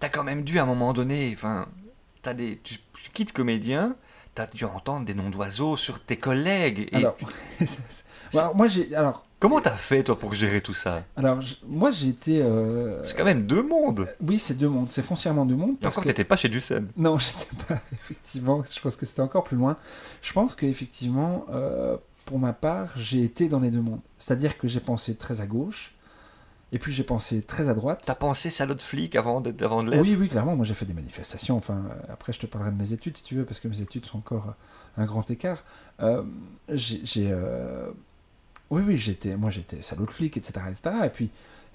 t'as 0.00 0.08
quand 0.08 0.24
même 0.24 0.42
dû 0.42 0.58
à 0.58 0.62
un 0.62 0.66
moment 0.66 0.92
donné, 0.92 1.30
enfin, 1.36 1.66
tu, 2.64 2.78
tu 3.08 3.12
quittes 3.12 3.32
comédien, 3.32 3.96
t'as 4.34 4.46
dû 4.46 4.64
entendre 4.64 5.04
des 5.06 5.14
noms 5.14 5.30
d'oiseaux 5.30 5.76
sur 5.76 6.00
tes 6.00 6.16
collègues. 6.16 6.88
Et 6.92 6.96
Alors, 6.96 7.16
moi 8.54 8.68
j'ai, 8.68 8.94
alors, 8.94 9.24
comment 9.40 9.60
t'as 9.60 9.76
fait 9.76 10.04
toi 10.04 10.18
pour 10.18 10.34
gérer 10.34 10.60
tout 10.60 10.74
ça? 10.74 11.02
alors, 11.16 11.40
je- 11.40 11.56
moi 11.66 11.90
j'ai 11.90 12.08
été, 12.08 12.40
euh, 12.42 13.02
C'est 13.04 13.16
quand 13.16 13.24
même 13.24 13.44
deux 13.46 13.62
mondes. 13.62 14.06
oui, 14.20 14.38
c'est 14.38 14.54
deux 14.54 14.68
mondes, 14.68 14.90
c'est 14.90 15.02
foncièrement 15.02 15.44
deux 15.46 15.56
mondes 15.56 15.72
Et 15.74 15.76
parce 15.82 15.94
encore, 15.96 16.04
que 16.04 16.08
t'étais 16.08 16.24
pas 16.24 16.36
chez 16.36 16.48
Ducène. 16.48 16.88
Non, 16.96 17.18
j'étais 17.18 17.46
pas, 17.66 17.80
effectivement. 17.92 18.62
Je 18.64 18.80
pense 18.80 18.96
que 18.96 19.06
c'était 19.06 19.22
encore 19.22 19.44
plus 19.44 19.56
loin. 19.56 19.76
Je 20.22 20.32
pense 20.32 20.54
qu'effectivement, 20.54 21.44
euh, 21.50 21.96
pour 22.24 22.38
ma 22.38 22.52
part, 22.52 22.92
j'ai 22.96 23.22
été 23.24 23.48
dans 23.48 23.60
les 23.60 23.70
deux 23.70 23.80
mondes. 23.80 24.00
C'est-à-dire 24.18 24.58
que 24.58 24.68
j'ai 24.68 24.80
pensé 24.80 25.16
très 25.16 25.40
à 25.40 25.46
gauche, 25.46 25.94
et 26.72 26.78
puis 26.78 26.92
j'ai 26.92 27.02
pensé 27.04 27.42
très 27.42 27.68
à 27.68 27.74
droite. 27.74 28.02
T'as 28.04 28.14
pensé 28.14 28.50
salaud 28.50 28.74
de 28.74 28.82
flic 28.82 29.16
avant 29.16 29.40
de, 29.40 29.54
avant 29.64 29.82
de 29.82 29.90
l'être 29.90 30.02
Oui, 30.02 30.16
oui, 30.18 30.28
clairement. 30.28 30.54
Moi, 30.54 30.64
j'ai 30.66 30.74
fait 30.74 30.84
des 30.84 30.94
manifestations. 30.94 31.56
Enfin, 31.56 31.86
euh, 31.90 32.12
après, 32.12 32.32
je 32.32 32.40
te 32.40 32.46
parlerai 32.46 32.70
de 32.72 32.76
mes 32.76 32.92
études, 32.92 33.16
si 33.16 33.22
tu 33.22 33.36
veux, 33.36 33.44
parce 33.44 33.58
que 33.60 33.68
mes 33.68 33.80
études 33.80 34.04
sont 34.04 34.18
encore 34.18 34.48
euh, 34.48 35.02
un 35.02 35.06
grand 35.06 35.30
écart. 35.30 35.64
Euh, 36.00 36.22
j'ai... 36.68 37.28
euh, 37.30 37.90
Oui, 38.70 38.82
oui, 38.86 38.98
j'étais... 38.98 39.36
Moi, 39.36 39.50
j'étais 39.50 39.80
salaud 39.80 40.04
de 40.06 40.10
flic, 40.10 40.36
etc., 40.36 40.66
etc. 40.70 40.96
Et 41.06 41.10
puis... 41.10 41.30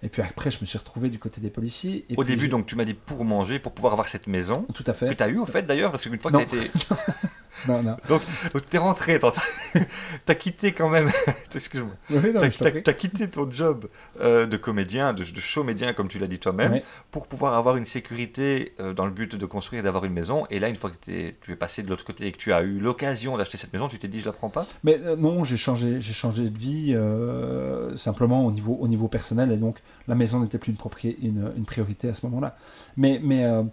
Et 0.06 0.10
puis 0.10 0.22
après, 0.22 0.52
je 0.52 0.60
me 0.60 0.66
suis 0.66 0.78
retrouvé 0.78 1.10
du 1.10 1.18
côté 1.18 1.40
des 1.40 1.50
policiers. 1.50 2.06
Et 2.10 2.16
Au 2.18 2.24
puis 2.24 2.36
début, 2.36 2.50
donc, 2.50 2.66
tu 2.66 2.76
m'as 2.76 2.84
dit 2.84 2.94
pour 2.94 3.24
manger, 3.24 3.58
pour 3.58 3.72
pouvoir 3.72 3.94
avoir 3.94 4.10
cette 4.10 4.28
maison. 4.28 4.66
Tout 4.74 4.84
à 4.86 4.92
fait. 4.92 5.08
Que 5.08 5.14
tu 5.14 5.24
as 5.24 5.30
eu 5.30 5.40
en 5.40 5.46
fait 5.46 5.64
d'ailleurs, 5.64 5.92
parce 5.92 6.04
qu'une 6.04 6.20
fois 6.20 6.30
que 6.30 6.44
tu 6.44 6.58
été. 6.58 6.72
Non, 7.68 7.82
non. 7.84 7.98
Donc, 8.10 8.22
donc 8.54 8.70
tu 8.70 8.76
es 8.76 8.80
rentré, 8.80 9.20
t'as 9.20 9.32
as 10.28 10.36
quitté 10.36 10.72
quand 10.74 10.90
même. 10.90 11.10
Excuse-moi. 11.56 11.94
Oui, 12.10 12.34
T'as 12.34 12.92
as, 12.92 12.94
quitté 12.94 13.30
ton 13.30 13.50
job 13.50 13.88
euh, 14.22 14.46
de 14.46 14.58
comédien, 14.58 15.14
de, 15.14 15.24
de 15.24 15.40
showmédien, 15.40 15.94
comme 15.94 16.08
tu 16.08 16.20
l'as 16.20 16.28
dit 16.28 16.40
toi-même, 16.40 16.74
Ouais. 16.74 16.84
pour 17.12 17.28
pouvoir 17.28 17.54
avoir 17.54 17.78
une 17.78 17.86
sécurité 17.86 18.74
euh, 18.80 18.94
dans 18.94 19.06
le 19.06 19.12
but 19.12 19.36
de 19.36 19.46
construire 19.46 19.82
et 19.82 19.84
d'avoir 19.84 20.06
une 20.06 20.14
maison. 20.14 20.46
Et 20.50 20.60
là, 20.60 20.68
une 20.70 20.76
fois 20.76 20.90
que 20.90 20.98
t'es- 20.98 21.36
tu 21.42 21.52
es 21.52 21.56
passé 21.56 21.84
de 21.84 21.90
l'autre 21.90 22.04
côté 22.06 22.26
et 22.28 22.32
que 22.32 22.38
tu 22.38 22.52
as 22.54 22.62
eu 22.64 22.80
l'occasion 22.80 23.38
d'acheter 23.38 23.58
cette 23.58 23.72
maison, 23.74 23.88
tu 23.88 24.00
t'es 24.00 24.08
dit, 24.08 24.20
je 24.20 24.26
la 24.26 24.34
prends 24.34 24.50
pas? 24.50 24.66
Mais 24.84 25.00
euh, 25.04 25.16
non, 25.16 25.44
j'ai 25.44 25.58
changé, 25.58 26.02
j'ai 26.02 26.14
changé 26.14 26.50
de 26.50 26.58
vie 26.58 26.94
euh, 26.96 27.96
simplement 27.96 28.46
au 28.46 28.52
niveau, 28.52 28.78
au 28.80 28.88
niveau 28.88 29.08
personnel 29.08 29.52
et 29.52 29.58
donc 29.58 29.78
la 30.08 30.16
maison 30.16 30.40
n'était 30.40 30.58
plus 30.58 30.72
une, 30.72 30.78
propri- 30.78 31.16
une, 31.22 31.52
une 31.56 31.66
priorité 31.66 32.10
à 32.10 32.14
ce 32.14 32.26
moment-là. 32.26 32.56
Mais, 32.98 33.20
mais 33.24 33.44
euh, 33.46 33.64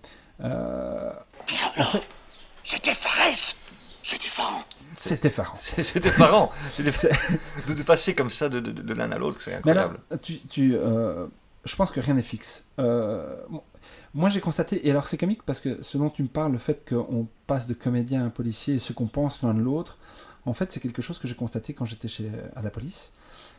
euh, 0.42 1.10
en 1.78 1.84
fait, 1.84 2.02
C'était 2.64 2.94
Fares 2.94 3.54
C'est 4.94 5.24
effarant. 5.24 5.58
c'est 5.62 6.04
effarant. 6.04 6.50
C'est 6.72 6.86
effarant 6.86 7.12
de, 7.68 7.74
de 7.74 7.82
passer 7.82 8.14
comme 8.14 8.30
ça 8.30 8.48
de, 8.48 8.60
de- 8.60 8.72
de 8.72 8.94
l'un 8.94 9.10
à 9.12 9.18
l'autre, 9.18 9.40
c'est 9.40 9.52
Mais 9.64 9.70
alors, 9.72 9.90
incroyable. 9.92 10.20
tu, 10.22 10.38
tu, 10.40 10.74
euh, 10.76 11.26
je 11.64 11.76
pense 11.76 11.90
que 11.90 12.00
rien 12.00 12.14
n'est 12.14 12.22
fixe. 12.22 12.64
Euh, 12.78 13.36
bon, 13.48 13.62
moi, 14.14 14.28
j'ai 14.30 14.40
constaté, 14.40 14.86
et 14.86 14.90
alors 14.90 15.06
c'est 15.06 15.16
comique 15.16 15.42
parce 15.44 15.60
que 15.60 15.82
ce 15.82 15.96
dont 15.98 16.10
tu 16.10 16.22
me 16.22 16.28
parles, 16.28 16.52
le 16.52 16.58
fait 16.58 16.88
qu'on 16.88 17.28
passe 17.46 17.66
de 17.66 17.74
comédien 17.74 18.26
à 18.26 18.30
policier 18.30 18.74
et 18.74 18.78
ce 18.78 18.92
qu'on 18.92 19.06
pense 19.06 19.42
l'un 19.42 19.54
de 19.54 19.60
l'autre, 19.60 19.98
en 20.44 20.54
fait, 20.54 20.72
c'est 20.72 20.80
quelque 20.80 21.02
chose 21.02 21.18
que 21.18 21.28
j'ai 21.28 21.34
constaté 21.36 21.72
quand 21.74 21.84
j'étais 21.84 22.08
chez, 22.08 22.30
à 22.56 22.62
la 22.62 22.70
police. 22.70 23.12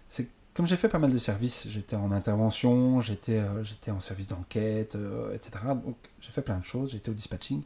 C'est 0.10 0.28
comme 0.54 0.66
j'ai 0.68 0.76
fait 0.76 0.90
pas 0.90 1.00
mal 1.00 1.14
de 1.14 1.18
services, 1.18 1.68
j'étais 1.70 1.96
en 1.96 2.12
intervention, 2.12 3.00
j'étais 3.00 3.38
euh, 3.40 3.64
j'étais 3.64 3.90
en 3.92 4.02
service 4.02 4.28
d'enquête, 4.28 4.96
euh, 4.96 5.34
etc. 5.34 5.52
Donc 5.86 5.96
j'ai 6.20 6.32
fait 6.32 6.42
plein 6.42 6.58
de 6.58 6.66
choses, 6.66 6.92
j'étais 6.92 7.10
au 7.10 7.14
dispatching. 7.14 7.62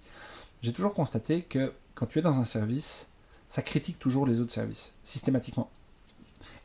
J'ai 0.65 0.73
toujours 0.73 0.95
constaté 0.95 1.43
que 1.43 1.73
quand 1.93 2.07
tu 2.07 2.17
es 2.17 2.23
dans 2.23 2.39
un 2.39 2.43
service, 2.43 3.05
ça 3.47 3.61
critique 3.61 3.99
toujours 3.99 4.25
les 4.25 4.41
autres 4.41 4.51
services, 4.51 4.95
systématiquement. 5.03 5.69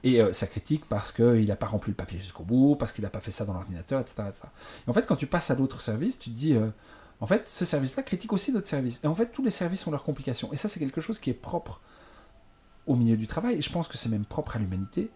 Et 0.05 0.23
euh, 0.23 0.33
ça 0.33 0.47
critique 0.47 0.87
parce 0.89 1.13
qu'il 1.13 1.47
n'a 1.47 1.57
pas 1.57 1.67
rempli 1.67 1.91
le 1.91 1.97
papier 1.97 2.19
jusqu'au 2.19 2.43
bout, 2.43 2.77
parce 2.77 2.95
qu'il 2.95 3.05
n'a 3.05 3.11
pas 3.11 3.21
fait 3.21 3.31
ça 3.31 3.45
dans 3.45 3.53
l'ordinateur, 3.53 4.01
etc.. 4.01 4.23
Et 4.87 4.89
en 4.91 4.95
fait, 4.95 5.07
quand 5.07 5.17
tu 5.17 5.27
passes 5.27 5.51
à 5.51 5.55
l'autre 5.55 5.83
service, 5.83 6.19
tu 6.19 6.31
te 6.31 6.35
dis, 6.35 6.55
euh, 6.55 6.71
en 7.21 7.27
fait, 7.27 7.47
ce 7.47 7.67
service-là 7.67 8.03
critique 8.03 8.33
aussi 8.33 8.53
d'autres 8.53 8.69
services. 8.69 9.01
Et 9.05 9.07
en 9.07 9.15
fait, 9.15 9.27
tous 9.27 9.45
les 9.45 9.51
services 9.51 9.87
ont 9.87 9.91
leurs 9.91 10.05
complications. 10.05 10.51
Et 10.51 10.57
ça, 10.57 10.71
c'est 10.71 10.81
quelque 10.81 11.03
chose 11.03 11.19
qui 11.19 11.29
est 11.29 11.35
propre 11.35 11.83
au 12.87 12.97
milieu 12.97 13.19
du 13.19 13.27
travail, 13.27 13.57
et 13.57 13.61
je 13.61 13.71
pense 13.71 13.87
que 13.87 13.99
c'est 13.99 14.09
même 14.09 14.25
propre 14.25 14.57
à 14.57 14.61
l'humanité, 14.61 15.11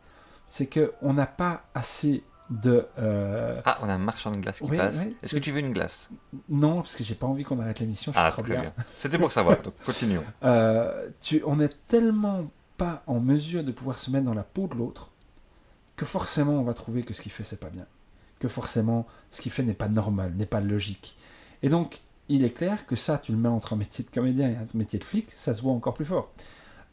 c'est 0.45 0.67
qu'on 0.67 1.15
n'a 1.15 1.27
pas 1.27 1.65
assez 1.73 2.23
de... 2.51 2.87
euh, 2.99 3.61
Ah, 3.65 3.79
on 3.83 3.89
a 3.89 3.95
un 3.95 3.99
marchand 3.99 4.31
de 4.31 4.37
glace 4.39 4.59
qui 4.59 4.65
Oui, 4.65 4.77
passe. 4.77 4.97
oui, 4.99 5.17
Est-ce 5.23 5.35
que 5.35 5.41
tu 5.41 5.51
veux 5.53 5.61
une 5.61 5.73
glace? 5.73 6.09
Non, 6.49 6.77
parce 6.77 6.95
que 6.97 7.03
j'ai 7.05 7.15
pas 7.15 7.27
envie 7.27 7.45
qu'on 7.45 7.59
arrête 7.61 7.81
l'émission, 7.81 8.13
Ah, 8.15 8.31
trop 8.31 8.43
très 8.43 8.53
bien. 8.53 8.61
bien. 8.63 8.73
C'était 8.87 9.19
pour 9.19 9.33
savoir. 9.33 9.61
Donc, 9.63 9.75
continuons. 9.87 10.23
Euh, 10.45 11.09
tu, 11.21 11.43
on 11.47 11.57
n'est 11.57 11.71
tellement 11.89 12.51
pas 12.77 13.03
en 13.07 13.21
mesure 13.21 13.65
de 13.65 13.73
pouvoir 13.73 13.99
se 13.99 14.11
mettre 14.11 14.25
dans 14.27 14.35
la 14.35 14.43
peau 14.45 14.67
de 14.67 14.75
l'autre 14.75 15.11
que 15.97 16.05
forcément 16.05 16.55
on 16.55 16.65
va 16.65 16.75
trouver 16.75 17.03
que 17.05 17.15
ce 17.15 17.23
qu'il 17.23 17.31
fait 17.31 17.45
c'est 17.45 17.61
pas 17.61 17.71
bien, 17.71 17.87
que 18.41 18.49
forcément 18.49 19.07
ce 19.31 19.41
qu'il 19.41 19.53
fait 19.53 19.63
n'est 19.63 19.75
pas 19.75 19.89
normal, 19.89 20.33
n'est 20.35 20.45
pas 20.45 20.61
logique. 20.61 21.17
Et 21.63 21.69
donc 21.69 22.01
il 22.29 22.43
est 22.43 22.51
clair 22.51 22.85
que 22.87 22.97
ça, 22.97 23.17
tu 23.19 23.31
le 23.31 23.39
mets 23.39 23.49
entre 23.49 23.75
un 23.75 23.77
métier 23.77 24.05
de 24.05 24.11
comédien 24.11 24.49
et 24.49 24.57
un 24.57 24.67
métier 24.75 24.99
de 24.99 25.05
flic, 25.05 25.31
ça 25.31 25.55
se 25.55 25.63
voit 25.63 25.73
encore 25.73 25.95
plus 25.95 26.05
fort. 26.05 26.33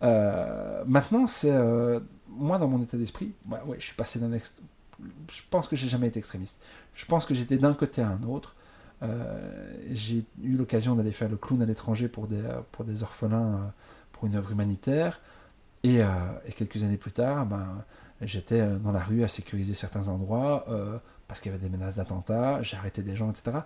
Euh, 0.03 0.83
maintenant, 0.85 1.25
c'est 1.25 1.51
moi 2.29 2.57
dans 2.59 2.67
mon 2.67 2.81
état 2.81 2.97
d'esprit, 2.97 3.33
ouais, 3.49 3.59
ouais, 3.65 3.77
je 3.79 3.85
suis 3.85 3.95
passé 3.95 4.19
d'un 4.19 4.33
ex... 4.33 4.53
Je 5.29 5.41
pense 5.49 5.67
que 5.67 5.75
j'ai 5.75 5.87
jamais 5.87 6.07
été 6.07 6.19
extrémiste. 6.19 6.61
Je 6.93 7.05
pense 7.05 7.25
que 7.25 7.33
j'étais 7.33 7.57
d'un 7.57 7.73
côté 7.73 8.01
à 8.01 8.07
un 8.07 8.23
autre. 8.23 8.55
Euh, 9.03 9.73
j'ai 9.91 10.25
eu 10.43 10.55
l'occasion 10.55 10.95
d'aller 10.95 11.11
faire 11.11 11.29
le 11.29 11.37
clown 11.37 11.61
à 11.61 11.65
l'étranger 11.65 12.07
pour 12.07 12.27
des, 12.27 12.35
euh, 12.35 12.61
pour 12.71 12.85
des 12.85 13.01
orphelins, 13.01 13.55
euh, 13.55 13.67
pour 14.11 14.27
une 14.27 14.35
œuvre 14.35 14.51
humanitaire. 14.51 15.21
Et, 15.83 16.03
euh, 16.03 16.07
et 16.45 16.51
quelques 16.51 16.83
années 16.83 16.97
plus 16.97 17.11
tard, 17.11 17.47
ben, 17.47 17.83
j'étais 18.21 18.65
dans 18.79 18.91
la 18.91 18.99
rue 18.99 19.23
à 19.23 19.27
sécuriser 19.27 19.73
certains 19.73 20.07
endroits 20.07 20.65
euh, 20.69 20.99
parce 21.27 21.39
qu'il 21.39 21.51
y 21.51 21.55
avait 21.55 21.63
des 21.63 21.69
menaces 21.69 21.95
d'attentats, 21.95 22.61
j'ai 22.61 22.77
arrêté 22.77 23.01
des 23.01 23.15
gens, 23.15 23.31
etc. 23.31 23.59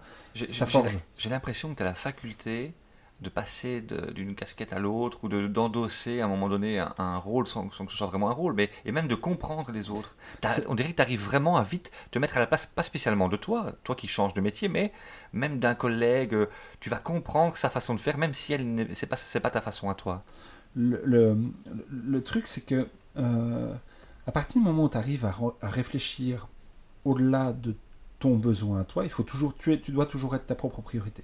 Ça 0.50 0.65
forge. 0.65 1.00
J'ai 1.17 1.30
l'impression 1.30 1.71
que 1.71 1.78
tu 1.78 1.82
as 1.82 1.88
la 1.88 1.95
faculté 1.95 2.74
de 3.21 3.30
passer 3.30 3.82
de- 3.82 4.12
d'une 4.12 4.36
casquette 4.36 4.73
à 4.73 4.80
l'autre 4.80 5.19
ou 5.23 5.30
de- 5.30 5.47
d'endosser 5.47 6.19
à 6.21 6.25
un 6.25 6.28
moment 6.28 6.49
donné 6.49 6.80
un, 6.80 6.93
un 6.97 7.17
rôle 7.17 7.47
sans, 7.47 7.71
sans 7.71 7.86
que 7.86 7.91
ce 7.91 7.97
soit 7.97 8.08
vraiment 8.08 8.30
un 8.30 8.34
rôle, 8.34 8.54
mais, 8.54 8.69
et 8.84 8.91
même 8.91 9.08
de 9.08 9.15
comprendre 9.15 9.71
les 9.71 9.89
autres. 9.89 10.15
On 10.67 10.75
dirait 10.75 10.91
que 10.91 10.95
tu 10.97 11.01
arrives 11.01 11.23
vraiment 11.23 11.56
à 11.58 11.63
vite 11.63 11.91
te 12.12 12.19
mettre 12.19 12.36
à 12.38 12.39
la 12.41 12.47
place, 12.47 12.65
pas 12.65 12.84
spécialement 12.84 13.30
de 13.30 13.38
toi, 13.38 13.73
toi 13.84 13.95
qui 13.95 14.08
changes 14.08 14.34
de 14.34 14.41
métier, 14.41 14.67
mais 14.67 14.91
même 15.34 15.60
d'un 15.60 15.75
collègue. 15.75 16.34
euh, 16.34 16.47
Tu 16.82 16.89
vas 16.89 16.97
comprendre 16.97 17.56
sa 17.58 17.69
façon 17.69 17.95
de 17.95 17.99
faire, 17.99 18.17
même 18.17 18.34
si 18.34 18.54
elle 18.54 18.67
n'est- 18.73 18.93
c'est 18.95 19.08
pas, 19.08 19.17
pas 19.41 19.49
ta 19.49 19.62
façon 19.62 19.89
à 19.89 19.95
toi. 19.95 20.23
Le, 20.75 21.01
le, 21.06 21.38
le 21.89 22.21
truc, 22.21 22.47
c'est 22.47 22.65
que 22.65 22.88
euh, 23.17 23.73
à 24.28 24.32
partir 24.32 24.62
du 24.62 24.67
moment 24.67 24.84
où 24.86 24.89
tu 24.89 24.97
arrives 24.97 25.25
à 25.25 25.34
réfléchir 25.69 26.47
au-delà 27.06 27.54
de 27.54 27.75
ton 28.19 28.36
besoin 28.36 28.82
à 28.82 28.84
toi, 28.84 29.04
il 29.04 29.10
faut 29.10 29.23
toujours, 29.23 29.56
tu, 29.56 29.73
es, 29.73 29.80
tu 29.80 29.91
dois 29.91 30.06
toujours 30.06 30.36
être 30.36 30.45
ta 30.47 30.56
propre 30.56 30.82
priorité. 30.82 31.23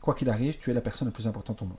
Quoi 0.00 0.14
qu'il 0.14 0.30
arrive, 0.30 0.58
tu 0.58 0.70
es 0.70 0.74
la 0.74 0.80
personne 0.80 1.08
la 1.08 1.12
plus 1.12 1.26
importante 1.26 1.62
au 1.62 1.66
monde. 1.66 1.76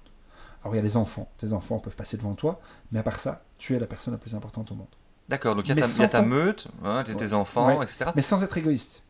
Alors 0.62 0.74
il 0.76 0.78
y 0.78 0.80
a 0.80 0.84
les 0.84 0.98
enfants, 0.98 1.30
tes 1.38 1.54
enfants 1.54 1.80
peuvent 1.80 1.96
passer 1.96 2.18
devant 2.18 2.34
toi, 2.34 2.60
mais 2.92 3.00
à 3.00 3.04
part 3.04 3.20
ça, 3.20 3.44
tu 3.58 3.76
es 3.76 3.80
la 3.80 3.88
personne 3.88 4.14
la 4.14 4.18
plus 4.18 4.36
importante 4.36 4.72
au 4.72 4.76
monde. 4.76 4.88
D'accord, 5.30 5.56
donc 5.56 5.66
il 5.66 5.70
y 5.70 5.72
a 5.72 5.76
ta, 5.86 6.04
y 6.04 6.16
a 6.16 6.22
meute, 6.22 6.68
hein, 6.84 7.04
t'es 7.06 7.14
Ouais. 7.14 7.34
enfants, 7.34 7.78
Ouais. 7.78 7.84
etc. 7.86 8.12
Mais 8.16 8.22
sans 8.22 8.44
être 8.44 8.58
égoïste. 8.58 9.04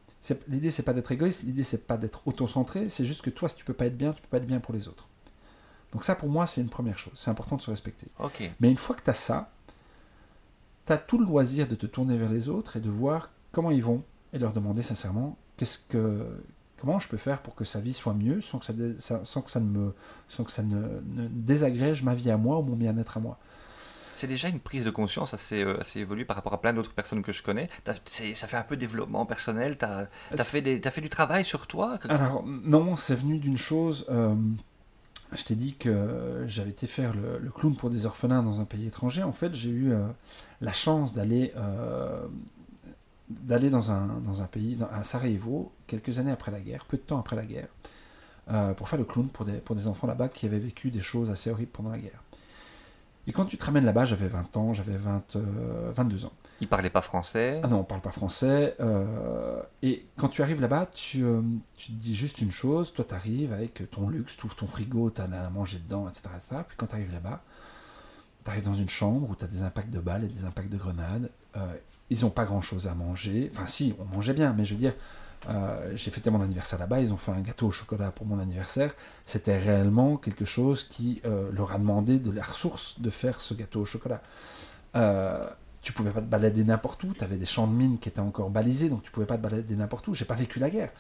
L'idée, 0.47 0.69
c'est 0.69 0.83
pas 0.83 0.91
d'être 0.93 1.11
égoïste, 1.11 1.43
l'idée, 1.43 1.63
c'est 1.63 1.87
pas 1.87 1.97
d'être 1.97 2.27
auto-centré, 2.27 2.89
c'est 2.89 3.05
juste 3.05 3.21
que 3.21 3.29
toi, 3.29 3.47
si 3.47 3.55
tu 3.55 3.63
peux 3.63 3.73
pas 3.73 3.85
être 3.85 3.97
bien, 3.97 4.11
tu 4.11 4.21
peux 4.21 4.27
pas 4.27 4.37
être 4.37 4.45
bien 4.45 4.59
pour 4.59 4.73
les 4.73 4.87
autres. 4.89 5.07
Donc 5.93 6.03
ça, 6.03 6.13
pour 6.15 6.29
moi, 6.29 6.45
c'est 6.45 6.61
une 6.61 6.69
première 6.69 6.97
chose. 6.97 7.13
C'est 7.15 7.31
important 7.31 7.55
de 7.55 7.61
se 7.61 7.69
respecter. 7.71 8.07
Mais 8.59 8.69
une 8.69 8.77
fois 8.77 8.95
que 8.95 9.01
tu 9.01 9.09
as 9.09 9.13
ça, 9.15 9.49
tu 10.85 10.91
as 10.93 10.97
tout 10.97 11.17
le 11.17 11.25
loisir 11.25 11.67
de 11.67 11.75
te 11.75 11.85
tourner 11.87 12.17
vers 12.17 12.29
les 12.29 12.49
autres 12.49 12.75
et 12.77 12.79
de 12.79 12.89
voir 12.89 13.29
comment 13.51 13.71
ils 13.71 13.83
vont 13.83 14.03
et 14.33 14.39
leur 14.39 14.51
demander 14.53 14.81
sincèrement 14.81 15.37
qu'est-ce 15.57 15.79
que 15.79 16.27
comment 16.79 16.99
je 16.99 17.07
peux 17.07 17.17
faire 17.17 17.41
pour 17.41 17.55
que 17.55 17.65
sa 17.65 17.79
vie 17.79 17.93
soit 17.93 18.13
mieux 18.13 18.41
sans 18.41 18.59
que 18.59 18.65
ça, 18.65 19.21
sans 19.23 19.41
que 19.41 19.51
ça 19.51 19.59
ne 19.59 19.69
me 19.69 19.93
sans 20.27 20.43
que 20.43 20.51
ça 20.51 20.63
ne, 20.63 20.77
ne 20.77 21.27
désagrège 21.27 22.03
ma 22.03 22.15
vie 22.15 22.31
à 22.31 22.37
moi 22.37 22.59
ou 22.59 22.63
mon 22.63 22.75
bien-être 22.75 23.17
à 23.17 23.19
moi. 23.19 23.37
C'est 24.15 24.27
déjà 24.27 24.49
une 24.49 24.59
prise 24.59 24.83
de 24.83 24.89
conscience 24.89 25.33
assez, 25.33 25.63
euh, 25.63 25.79
assez 25.79 26.01
évoluée 26.01 26.25
par 26.25 26.35
rapport 26.35 26.53
à 26.53 26.59
plein 26.59 26.73
d'autres 26.73 26.93
personnes 26.93 27.23
que 27.23 27.31
je 27.31 27.41
connais. 27.41 27.69
Ça 28.05 28.47
fait 28.47 28.57
un 28.57 28.63
peu 28.63 28.75
développement 28.75 29.25
personnel. 29.25 29.77
Tu 29.77 29.85
as, 29.85 30.09
fait, 30.43 31.01
du 31.01 31.09
travail 31.09 31.45
sur 31.45 31.67
toi? 31.67 31.97
Alors 32.09 32.43
non, 32.45 32.97
c'est 32.97 33.15
venu 33.15 33.37
d'une 33.37 33.55
chose. 33.55 34.05
euh, 34.09 34.35
je 35.33 35.43
t'ai 35.43 35.55
dit 35.55 35.75
que 35.75 36.43
j'avais 36.47 36.71
été 36.71 36.87
faire 36.87 37.13
le, 37.13 37.37
le 37.37 37.51
clown 37.51 37.75
pour 37.75 37.89
des 37.89 38.05
orphelins 38.05 38.41
dans 38.41 38.61
un 38.61 38.65
pays 38.65 38.87
étranger. 38.87 39.23
En 39.23 39.31
fait, 39.31 39.53
j'ai 39.53 39.69
eu 39.69 39.91
euh, 39.91 40.07
la 40.59 40.73
chance 40.73 41.13
d'aller 41.13 41.53
euh, 41.55 42.25
d'aller 43.29 43.69
dans 43.69 43.91
un, 43.91 44.07
dans 44.23 44.41
un 44.41 44.45
pays, 44.47 44.75
dans- 44.75 44.87
à 44.89 45.03
Sarajevo, 45.03 45.71
quelques 45.87 46.19
années 46.19 46.31
après 46.31 46.51
la 46.51 46.61
guerre, 46.61 46.85
peu 46.85 46.97
de 46.97 47.01
temps 47.03 47.19
après 47.19 47.35
la 47.35 47.45
guerre, 47.45 47.67
euh, 48.51 48.73
pour 48.73 48.89
faire 48.89 48.97
le 48.99 49.05
clown 49.05 49.27
pour 49.27 49.45
des, 49.45 49.57
pour 49.59 49.75
des 49.75 49.87
enfants 49.87 50.07
là-bas 50.07 50.29
qui 50.29 50.45
avaient 50.47 50.59
vécu 50.59 50.89
des 50.91 51.01
choses 51.01 51.29
assez 51.29 51.51
horribles 51.51 51.71
pendant 51.71 51.91
la 51.91 51.99
guerre. 51.99 52.23
Et 53.27 53.31
quand 53.31 53.45
tu 53.45 53.57
te 53.57 53.63
ramènes 53.65 53.85
là-bas, 53.85 54.05
j'avais 54.05 54.27
20 54.27 54.57
ans, 54.57 54.73
j'avais 54.73 54.97
20, 54.97 55.35
euh, 55.35 55.91
22 55.93 56.25
ans. 56.25 56.31
Il 56.61 56.67
parlait 56.67 56.89
pas 56.89 57.01
français? 57.01 57.61
Ah 57.63 57.67
non, 57.67 57.81
on 57.81 57.83
parle 57.83 58.01
pas 58.01 58.11
français. 58.11 58.75
euh, 58.79 59.61
et 59.83 60.07
quand 60.17 60.29
tu 60.29 60.41
arrives 60.41 60.61
là-bas, 60.61 60.87
tu, 60.87 61.23
euh, 61.23 61.41
tu 61.77 61.87
te 61.91 61.97
dis 61.97 62.15
juste 62.15 62.41
une 62.41 62.49
chose. 62.49 62.91
Toi, 62.91 63.05
tu 63.07 63.13
arrives 63.13 63.53
avec 63.53 63.87
ton 63.91 64.09
luxe, 64.09 64.35
tu 64.35 64.45
ouvres 64.47 64.55
ton 64.55 64.65
frigo, 64.65 65.11
tu 65.11 65.21
as 65.21 65.25
à 65.25 65.49
manger 65.51 65.77
dedans, 65.77 66.09
etc. 66.09 66.23
etc. 66.35 66.63
Puis 66.67 66.75
quand 66.75 66.87
tu 66.87 66.95
arrives 66.95 67.11
là-bas, 67.11 67.43
tu 68.43 68.49
arrives 68.49 68.63
dans 68.65 68.73
une 68.73 68.89
chambre 68.89 69.29
où 69.29 69.35
tu 69.35 69.43
as 69.43 69.47
des 69.47 69.61
impacts 69.61 69.91
de 69.91 69.99
balles 69.99 70.23
et 70.23 70.27
des 70.27 70.45
impacts 70.45 70.69
de 70.71 70.77
grenades. 70.77 71.29
Ils 72.09 72.21
n'ont 72.21 72.29
pas 72.29 72.45
grand-chose 72.45 72.87
à 72.87 72.95
manger. 72.95 73.51
Enfin, 73.53 73.67
si, 73.67 73.93
on 73.99 74.05
mangeait 74.05 74.33
bien, 74.33 74.53
mais 74.53 74.65
je 74.65 74.73
veux 74.73 74.79
dire, 74.79 74.93
euh, 75.47 75.91
j'ai 75.95 76.11
fêté 76.11 76.29
mon 76.29 76.41
anniversaire 76.41 76.79
là-bas. 76.79 76.99
Ils 76.99 77.13
ont 77.13 77.17
fait 77.17 77.31
un 77.31 77.41
gâteau 77.41 77.67
au 77.67 77.71
chocolat 77.71 78.11
pour 78.11 78.25
mon 78.25 78.39
anniversaire. 78.39 78.93
C'était 79.25 79.57
réellement 79.57 80.17
quelque 80.17 80.45
chose 80.45 80.83
qui 80.83 81.21
euh, 81.25 81.49
leur 81.51 81.71
a 81.71 81.77
demandé 81.77 82.19
de 82.19 82.31
la 82.31 82.43
ressource 82.43 82.99
de 82.99 83.09
faire 83.09 83.39
ce 83.39 83.53
gâteau 83.53 83.81
au 83.81 83.85
chocolat. 83.85 84.21
Euh, 84.95 85.47
tu 85.81 85.93
pouvais 85.93 86.11
pas 86.11 86.21
te 86.21 86.25
balader 86.25 86.63
n'importe 86.63 87.03
où, 87.03 87.13
tu 87.13 87.23
avais 87.23 87.37
des 87.37 87.45
champs 87.45 87.67
de 87.67 87.73
mines 87.73 87.99
qui 87.99 88.09
étaient 88.09 88.19
encore 88.19 88.49
balisés, 88.49 88.89
donc 88.89 89.03
tu 89.03 89.11
pouvais 89.11 89.25
pas 89.25 89.37
te 89.37 89.43
balader 89.43 89.75
n'importe 89.75 90.07
où. 90.07 90.13
J'ai 90.13 90.25
pas 90.25 90.35
vécu 90.35 90.59
la 90.59 90.69
guerre, 90.69 90.91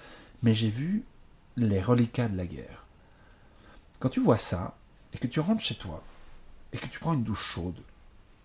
mais 0.41 0.53
j'ai 0.53 0.69
vu 0.69 1.03
les 1.57 1.81
reliquats 1.81 2.29
de 2.29 2.37
la 2.37 2.45
guerre. 2.45 2.85
Quand 3.99 4.09
tu 4.09 4.21
vois 4.21 4.37
ça, 4.37 4.77
et 5.13 5.17
que 5.17 5.27
tu 5.27 5.41
rentres 5.41 5.61
chez 5.61 5.75
toi, 5.75 6.01
et 6.71 6.77
que 6.77 6.87
tu 6.87 6.99
prends 6.99 7.13
une 7.13 7.23
douche 7.23 7.43
chaude, 7.43 7.81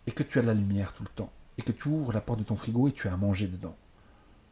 et 0.07 0.11
que 0.11 0.25
tu 0.25 0.39
as 0.39 0.43
de 0.43 0.49
la 0.49 0.55
lumière 0.55 0.93
tout 0.93 1.05
le 1.05 1.09
temps, 1.11 1.31
et 1.59 1.63
que 1.63 1.73
tu 1.73 1.89
ouvres 1.89 2.13
la 2.13 2.21
porte 2.21 2.39
de 2.41 2.45
ton 2.45 2.57
frigo 2.57 2.89
et 2.89 2.93
tu 2.93 3.09
as 3.09 3.13
à 3.13 3.17
manger 3.17 3.47
dedans, 3.47 3.77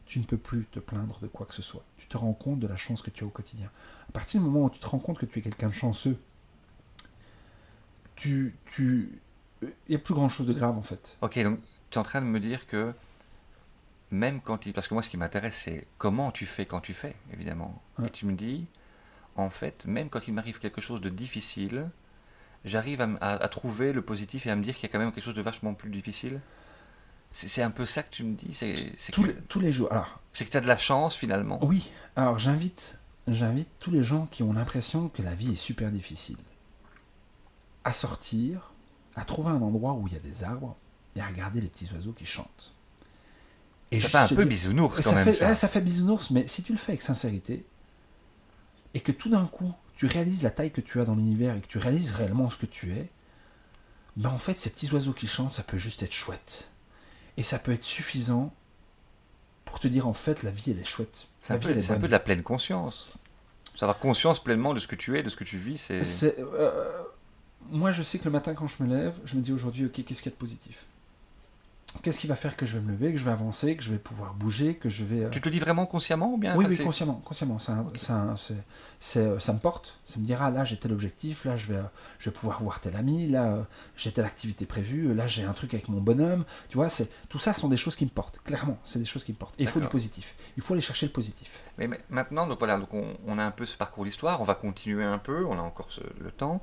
tu 0.06 0.18
ne 0.18 0.24
peux 0.24 0.36
plus 0.36 0.64
te 0.70 0.80
plaindre 0.80 1.18
de 1.20 1.26
quoi 1.26 1.46
que 1.46 1.54
ce 1.54 1.62
soit. 1.62 1.84
Tu 1.96 2.06
te 2.06 2.16
rends 2.16 2.32
compte 2.32 2.60
de 2.60 2.66
la 2.66 2.76
chance 2.76 3.02
que 3.02 3.10
tu 3.10 3.24
as 3.24 3.26
au 3.26 3.30
quotidien. 3.30 3.70
À 4.08 4.12
partir 4.12 4.40
du 4.40 4.46
moment 4.46 4.66
où 4.66 4.70
tu 4.70 4.78
te 4.78 4.86
rends 4.86 4.98
compte 4.98 5.18
que 5.18 5.26
tu 5.26 5.38
es 5.38 5.42
quelqu'un 5.42 5.68
de 5.68 5.72
chanceux, 5.74 6.18
tu, 8.16 8.54
tu, 8.66 9.18
il 9.62 9.68
n'y 9.90 9.96
a 9.96 9.98
plus 9.98 10.14
grand 10.14 10.28
chose 10.28 10.46
de 10.46 10.52
grave 10.52 10.76
en 10.76 10.82
fait. 10.82 11.16
Ok, 11.22 11.38
donc 11.42 11.60
tu 11.90 11.96
es 11.96 11.98
en 11.98 12.04
train 12.04 12.20
de 12.20 12.26
me 12.26 12.40
dire 12.40 12.66
que 12.66 12.92
même 14.10 14.40
quand 14.40 14.66
il... 14.66 14.72
Parce 14.72 14.88
que 14.88 14.94
moi, 14.94 15.02
ce 15.02 15.08
qui 15.08 15.16
m'intéresse, 15.16 15.56
c'est 15.64 15.86
comment 15.98 16.30
tu 16.30 16.46
fais 16.46 16.66
quand 16.66 16.80
tu 16.80 16.94
fais, 16.94 17.14
évidemment. 17.32 17.80
Ouais. 17.98 18.08
Et 18.08 18.10
tu 18.10 18.26
me 18.26 18.32
dis, 18.34 18.66
en 19.36 19.50
fait, 19.50 19.86
même 19.86 20.10
quand 20.10 20.28
il 20.28 20.34
m'arrive 20.34 20.58
quelque 20.58 20.80
chose 20.80 21.00
de 21.00 21.08
difficile, 21.08 21.88
j'arrive 22.64 23.00
à, 23.00 23.04
m- 23.04 23.18
à- 23.20 23.32
à 23.42 23.48
trouver 23.48 23.92
le 23.92 24.02
positif 24.02 24.46
et 24.46 24.50
à 24.50 24.56
me 24.56 24.62
dire 24.62 24.74
qu'il 24.74 24.82
y 24.82 24.86
a 24.86 24.92
quand 24.92 24.98
même 24.98 25.12
quelque 25.12 25.24
chose 25.24 25.34
de 25.34 25.42
vachement 25.42 25.72
plus 25.74 25.90
difficile? 25.90 26.40
C'est 27.32 27.62
un 27.62 27.70
peu 27.70 27.86
ça 27.86 28.02
que 28.02 28.10
tu 28.10 28.24
me 28.24 28.34
dis 28.34 28.52
C'est 28.54 28.74
Tous 29.12 29.22
que, 29.22 29.26
les, 29.28 29.34
tous 29.34 29.60
les 29.60 29.72
jours. 29.72 29.90
Alors, 29.90 30.20
c'est 30.34 30.44
que 30.44 30.50
tu 30.50 30.56
as 30.56 30.60
de 30.60 30.66
la 30.68 30.78
chance, 30.78 31.16
finalement. 31.16 31.58
oui, 31.64 31.90
alors 32.16 32.38
j'invite, 32.38 32.98
j'invite 33.26 33.68
tous 33.80 33.90
les 33.90 34.02
gens 34.02 34.26
qui 34.26 34.42
ont 34.42 34.52
l'impression 34.52 35.08
que 35.08 35.22
la 35.22 35.34
vie 35.34 35.52
est 35.52 35.56
super 35.56 35.90
difficile 35.90 36.36
à 37.84 37.92
sortir, 37.92 38.72
à 39.16 39.24
trouver 39.24 39.50
un 39.50 39.60
endroit 39.62 39.94
où 39.94 40.06
il 40.06 40.12
y 40.14 40.16
a 40.16 40.20
des 40.20 40.44
arbres 40.44 40.76
et 41.16 41.20
à 41.20 41.26
regarder 41.26 41.60
les 41.60 41.68
petits 41.68 41.90
oiseaux 41.92 42.12
qui 42.12 42.24
chantent. 42.24 42.74
Et 43.90 44.00
ça 44.00 44.26
fait 44.26 44.34
un 44.34 44.36
peu 44.36 44.44
dis- 44.44 44.50
bisounours, 44.50 44.96
quand 44.96 45.02
ça 45.02 45.14
même, 45.16 45.24
fait, 45.24 45.32
ça. 45.34 45.54
ça 45.54 45.68
fait 45.68 45.80
bisounours, 45.80 46.30
mais 46.30 46.46
si 46.46 46.62
tu 46.62 46.72
le 46.72 46.78
fais 46.78 46.92
avec 46.92 47.02
sincérité, 47.02 47.66
et 48.94 49.00
que 49.00 49.12
tout 49.12 49.28
d'un 49.28 49.46
coup, 49.46 49.72
tu 49.94 50.06
réalises 50.06 50.42
la 50.42 50.50
taille 50.50 50.70
que 50.70 50.80
tu 50.80 51.00
as 51.00 51.04
dans 51.04 51.14
l'univers 51.14 51.56
et 51.56 51.60
que 51.60 51.66
tu 51.66 51.78
réalises 51.78 52.10
réellement 52.12 52.48
ce 52.50 52.56
que 52.58 52.66
tu 52.66 52.92
es, 52.92 53.10
ben 54.16 54.30
en 54.30 54.38
fait, 54.38 54.60
ces 54.60 54.70
petits 54.70 54.90
oiseaux 54.92 55.12
qui 55.12 55.26
chantent, 55.26 55.54
ça 55.54 55.62
peut 55.62 55.78
juste 55.78 56.02
être 56.02 56.12
chouette. 56.14 56.68
Et 57.36 57.42
ça 57.42 57.58
peut 57.58 57.72
être 57.72 57.84
suffisant 57.84 58.52
pour 59.64 59.80
te 59.80 59.88
dire, 59.88 60.06
en 60.06 60.12
fait, 60.12 60.42
la 60.42 60.50
vie, 60.50 60.70
elle 60.70 60.78
est 60.78 60.84
chouette. 60.84 61.28
C'est 61.40 61.54
un, 61.54 61.58
peu, 61.58 61.70
est 61.70 61.90
un 61.90 61.98
peu 61.98 62.06
de 62.06 62.12
la 62.12 62.20
pleine 62.20 62.42
conscience. 62.42 63.08
Avoir 63.80 63.98
conscience 63.98 64.40
pleinement 64.40 64.74
de 64.74 64.78
ce 64.78 64.86
que 64.86 64.94
tu 64.94 65.18
es, 65.18 65.24
de 65.24 65.28
ce 65.28 65.34
que 65.34 65.42
tu 65.42 65.56
vis, 65.58 65.78
c'est... 65.78 66.04
C'est, 66.04 66.38
euh, 66.38 67.02
moi, 67.70 67.90
je 67.90 68.02
sais 68.02 68.18
que 68.18 68.24
le 68.24 68.30
matin, 68.30 68.54
quand 68.54 68.68
je 68.68 68.80
me 68.80 68.88
lève, 68.88 69.18
je 69.24 69.34
me 69.34 69.40
dis 69.40 69.52
aujourd'hui, 69.52 69.86
ok, 69.86 70.04
qu'est-ce 70.04 70.22
qu'il 70.22 70.30
y 70.30 70.32
a 70.32 70.36
de 70.36 70.38
positif? 70.38 70.84
Qu'est-ce 72.00 72.18
qui 72.18 72.26
va 72.26 72.36
faire 72.36 72.56
que 72.56 72.64
je 72.64 72.78
vais 72.78 72.80
me 72.84 72.92
lever, 72.92 73.12
que 73.12 73.18
je 73.18 73.24
vais 73.24 73.30
avancer, 73.30 73.76
que 73.76 73.82
je 73.82 73.90
vais 73.90 73.98
pouvoir 73.98 74.34
bouger, 74.34 74.76
que 74.76 74.88
je 74.88 75.04
vais... 75.04 75.24
euh, 75.24 75.30
Tu 75.30 75.40
te 75.40 75.44
le 75.46 75.50
dis 75.52 75.58
vraiment 75.60 75.84
consciemment 75.84 76.32
ou 76.32 76.38
bien 76.38 76.56
Oui, 76.56 76.64
oui, 76.68 76.78
consciemment, 76.78 77.20
consciemment. 77.24 77.58
Ça, 77.58 77.84
Ok. 77.86 77.98
ça, 77.98 78.34
c'est- 78.38 78.54
c'est, 78.98 79.20
euh, 79.26 79.38
ça 79.38 79.52
me 79.52 79.58
porte. 79.58 80.00
Ça 80.04 80.18
me 80.18 80.24
dira, 80.24 80.50
là, 80.50 80.64
j'ai 80.64 80.76
tel 80.78 80.92
objectif, 80.92 81.44
là, 81.44 81.56
je 81.56 81.66
vais, 81.66 81.76
euh, 81.78 81.82
je 82.18 82.30
vais 82.30 82.34
pouvoir 82.34 82.62
voir 82.62 82.80
tel 82.80 82.96
ami, 82.96 83.28
là, 83.28 83.66
j'ai 83.96 84.10
telle 84.10 84.24
activité 84.24 84.64
prévue, 84.64 85.12
là, 85.14 85.26
j'ai 85.26 85.44
un 85.44 85.52
truc 85.52 85.74
avec 85.74 85.88
mon 85.88 86.00
bonhomme. 86.00 86.44
Tu 86.68 86.76
vois, 86.78 86.88
c'est, 86.88 87.08
tout 87.28 87.38
ça 87.38 87.52
sont 87.52 87.68
des 87.68 87.76
choses 87.76 87.94
qui 87.96 88.04
me 88.04 88.10
portent. 88.10 88.40
Clairement, 88.42 88.78
c'est 88.84 88.98
des 88.98 89.04
choses 89.04 89.24
qui 89.24 89.32
me 89.32 89.36
portent. 89.36 89.54
Et 89.60 89.64
il 89.64 89.68
faut 89.68 89.80
du 89.80 89.86
positif. 89.88 90.34
Il 90.56 90.62
faut 90.62 90.72
aller 90.72 90.80
chercher 90.82 91.06
le 91.06 91.12
positif. 91.12 91.60
Mais, 91.78 91.86
mais 91.88 92.00
maintenant, 92.10 92.46
donc 92.46 92.58
voilà, 92.58 92.78
donc 92.78 92.92
on, 92.94 93.16
on 93.26 93.38
a 93.38 93.44
un 93.44 93.50
peu 93.50 93.66
ce 93.66 93.76
parcours 93.76 94.04
d'histoire, 94.04 94.40
on 94.40 94.44
va 94.44 94.54
continuer 94.54 95.04
un 95.04 95.18
peu, 95.18 95.44
on 95.44 95.58
a 95.58 95.62
encore 95.62 95.90
ce- 95.92 96.00
le 96.20 96.30
temps. 96.30 96.62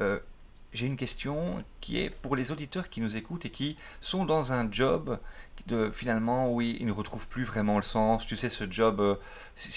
Euh, 0.00 0.18
j'ai 0.72 0.86
une 0.86 0.96
question 0.96 1.62
qui 1.80 2.00
est 2.00 2.10
pour 2.10 2.34
les 2.34 2.50
auditeurs 2.50 2.88
qui 2.88 3.00
nous 3.00 3.16
écoutent 3.16 3.44
et 3.44 3.50
qui 3.50 3.76
sont 4.00 4.24
dans 4.24 4.52
un 4.52 4.70
job 4.70 5.18
de 5.66 5.90
finalement 5.92 6.50
oui 6.52 6.76
ils 6.80 6.86
ne 6.86 6.92
retrouvent 6.92 7.28
plus 7.28 7.44
vraiment 7.44 7.76
le 7.76 7.82
sens. 7.82 8.26
Tu 8.26 8.36
sais 8.36 8.50
ce 8.50 8.64
job 8.70 9.00
euh, 9.00 9.14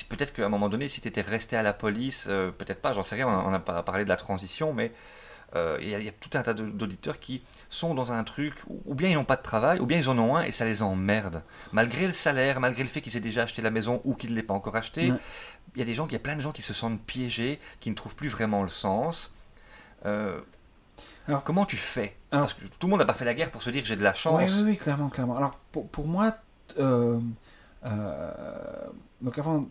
peut-être 0.10 0.34
qu'à 0.34 0.46
un 0.46 0.50
moment 0.50 0.70
donné 0.70 0.88
si 0.88 1.02
tu 1.02 1.08
étais 1.08 1.22
resté 1.22 1.58
à 1.58 1.64
la 1.64 1.74
police 1.74 2.28
euh, 2.30 2.52
peut-être 2.52 2.82
pas 2.82 2.94
j'en 2.94 3.04
sais 3.04 3.16
rien 3.16 3.28
on 3.28 3.52
n'a 3.52 3.60
pas 3.60 3.84
parlé 3.84 4.04
de 4.04 4.10
la 4.10 4.16
transition 4.16 4.74
mais 4.74 4.94
euh, 5.56 5.78
il 5.80 5.88
y, 5.88 6.10
a 6.10 6.12
tout 6.12 6.32
un 6.34 6.42
tas 6.42 6.54
d'auditeurs 6.54 7.20
qui 7.20 7.42
sont 7.70 7.94
dans 7.94 8.12
un 8.12 8.24
truc 8.24 8.56
ou 8.68 8.96
bien 8.96 9.10
ils 9.10 9.14
n'ont 9.14 9.26
pas 9.26 9.36
de 9.36 9.44
travail 9.44 9.80
ou 9.80 9.86
bien 9.86 10.00
ils 10.00 10.10
en 10.10 10.18
ont 10.18 10.36
un 10.36 10.44
et 10.44 10.52
ça 10.52 10.66
les 10.66 10.82
emmerde. 10.82 11.44
Malgré 11.72 12.08
le 12.08 12.14
salaire 12.14 12.60
malgré 12.60 12.84
le 12.84 12.90
fait 12.90 13.02
qu'ils 13.02 13.16
aient 13.16 13.22
déjà 13.22 13.44
acheté 13.44 13.62
la 13.62 13.70
maison 13.70 14.02
ou 14.06 14.16
qu'ils 14.16 14.32
ne 14.32 14.36
l'aient 14.36 14.44
pas 14.44 14.54
encore 14.54 14.76
acheté 14.76 15.12
il 15.76 15.80
y 15.80 15.82
a 15.82 15.86
des 15.86 15.96
gens 15.96 16.08
il 16.08 16.14
y 16.14 16.18
a 16.18 16.20
plein 16.20 16.36
de 16.36 16.42
gens 16.42 16.52
qui 16.52 16.62
se 16.62 16.74
sentent 16.74 17.02
piégés 17.06 17.60
qui 17.80 17.90
ne 17.90 17.96
trouvent 17.96 18.16
plus 18.16 18.30
vraiment 18.30 18.64
le 18.64 18.70
sens 18.70 19.34
alors 21.28 21.44
comment 21.44 21.66
tu 21.66 21.78
fais? 21.78 22.16
Parce 22.30 22.54
que 22.54 22.66
tout 22.66 22.88
le 22.88 22.92
monde 22.92 23.00
n'a 23.00 23.06
pas 23.06 23.14
fait 23.14 23.26
la 23.26 23.34
guerre 23.34 23.52
pour 23.52 23.64
se 23.64 23.70
dire 23.70 23.84
j'ai 23.86 23.96
de 23.96 24.04
la 24.04 24.14
chance. 24.14 24.42
Oui, 24.42 24.52
oui, 24.56 24.64
oui, 24.64 24.78
clairement, 24.78 25.10
clairement. 25.10 25.38
Alors 25.38 25.56
pour, 25.72 25.88
pour 25.88 26.08
moi, 26.08 26.36
euh, 26.78 27.20
euh, 27.86 28.88
donc 29.22 29.38
avant, 29.40 29.68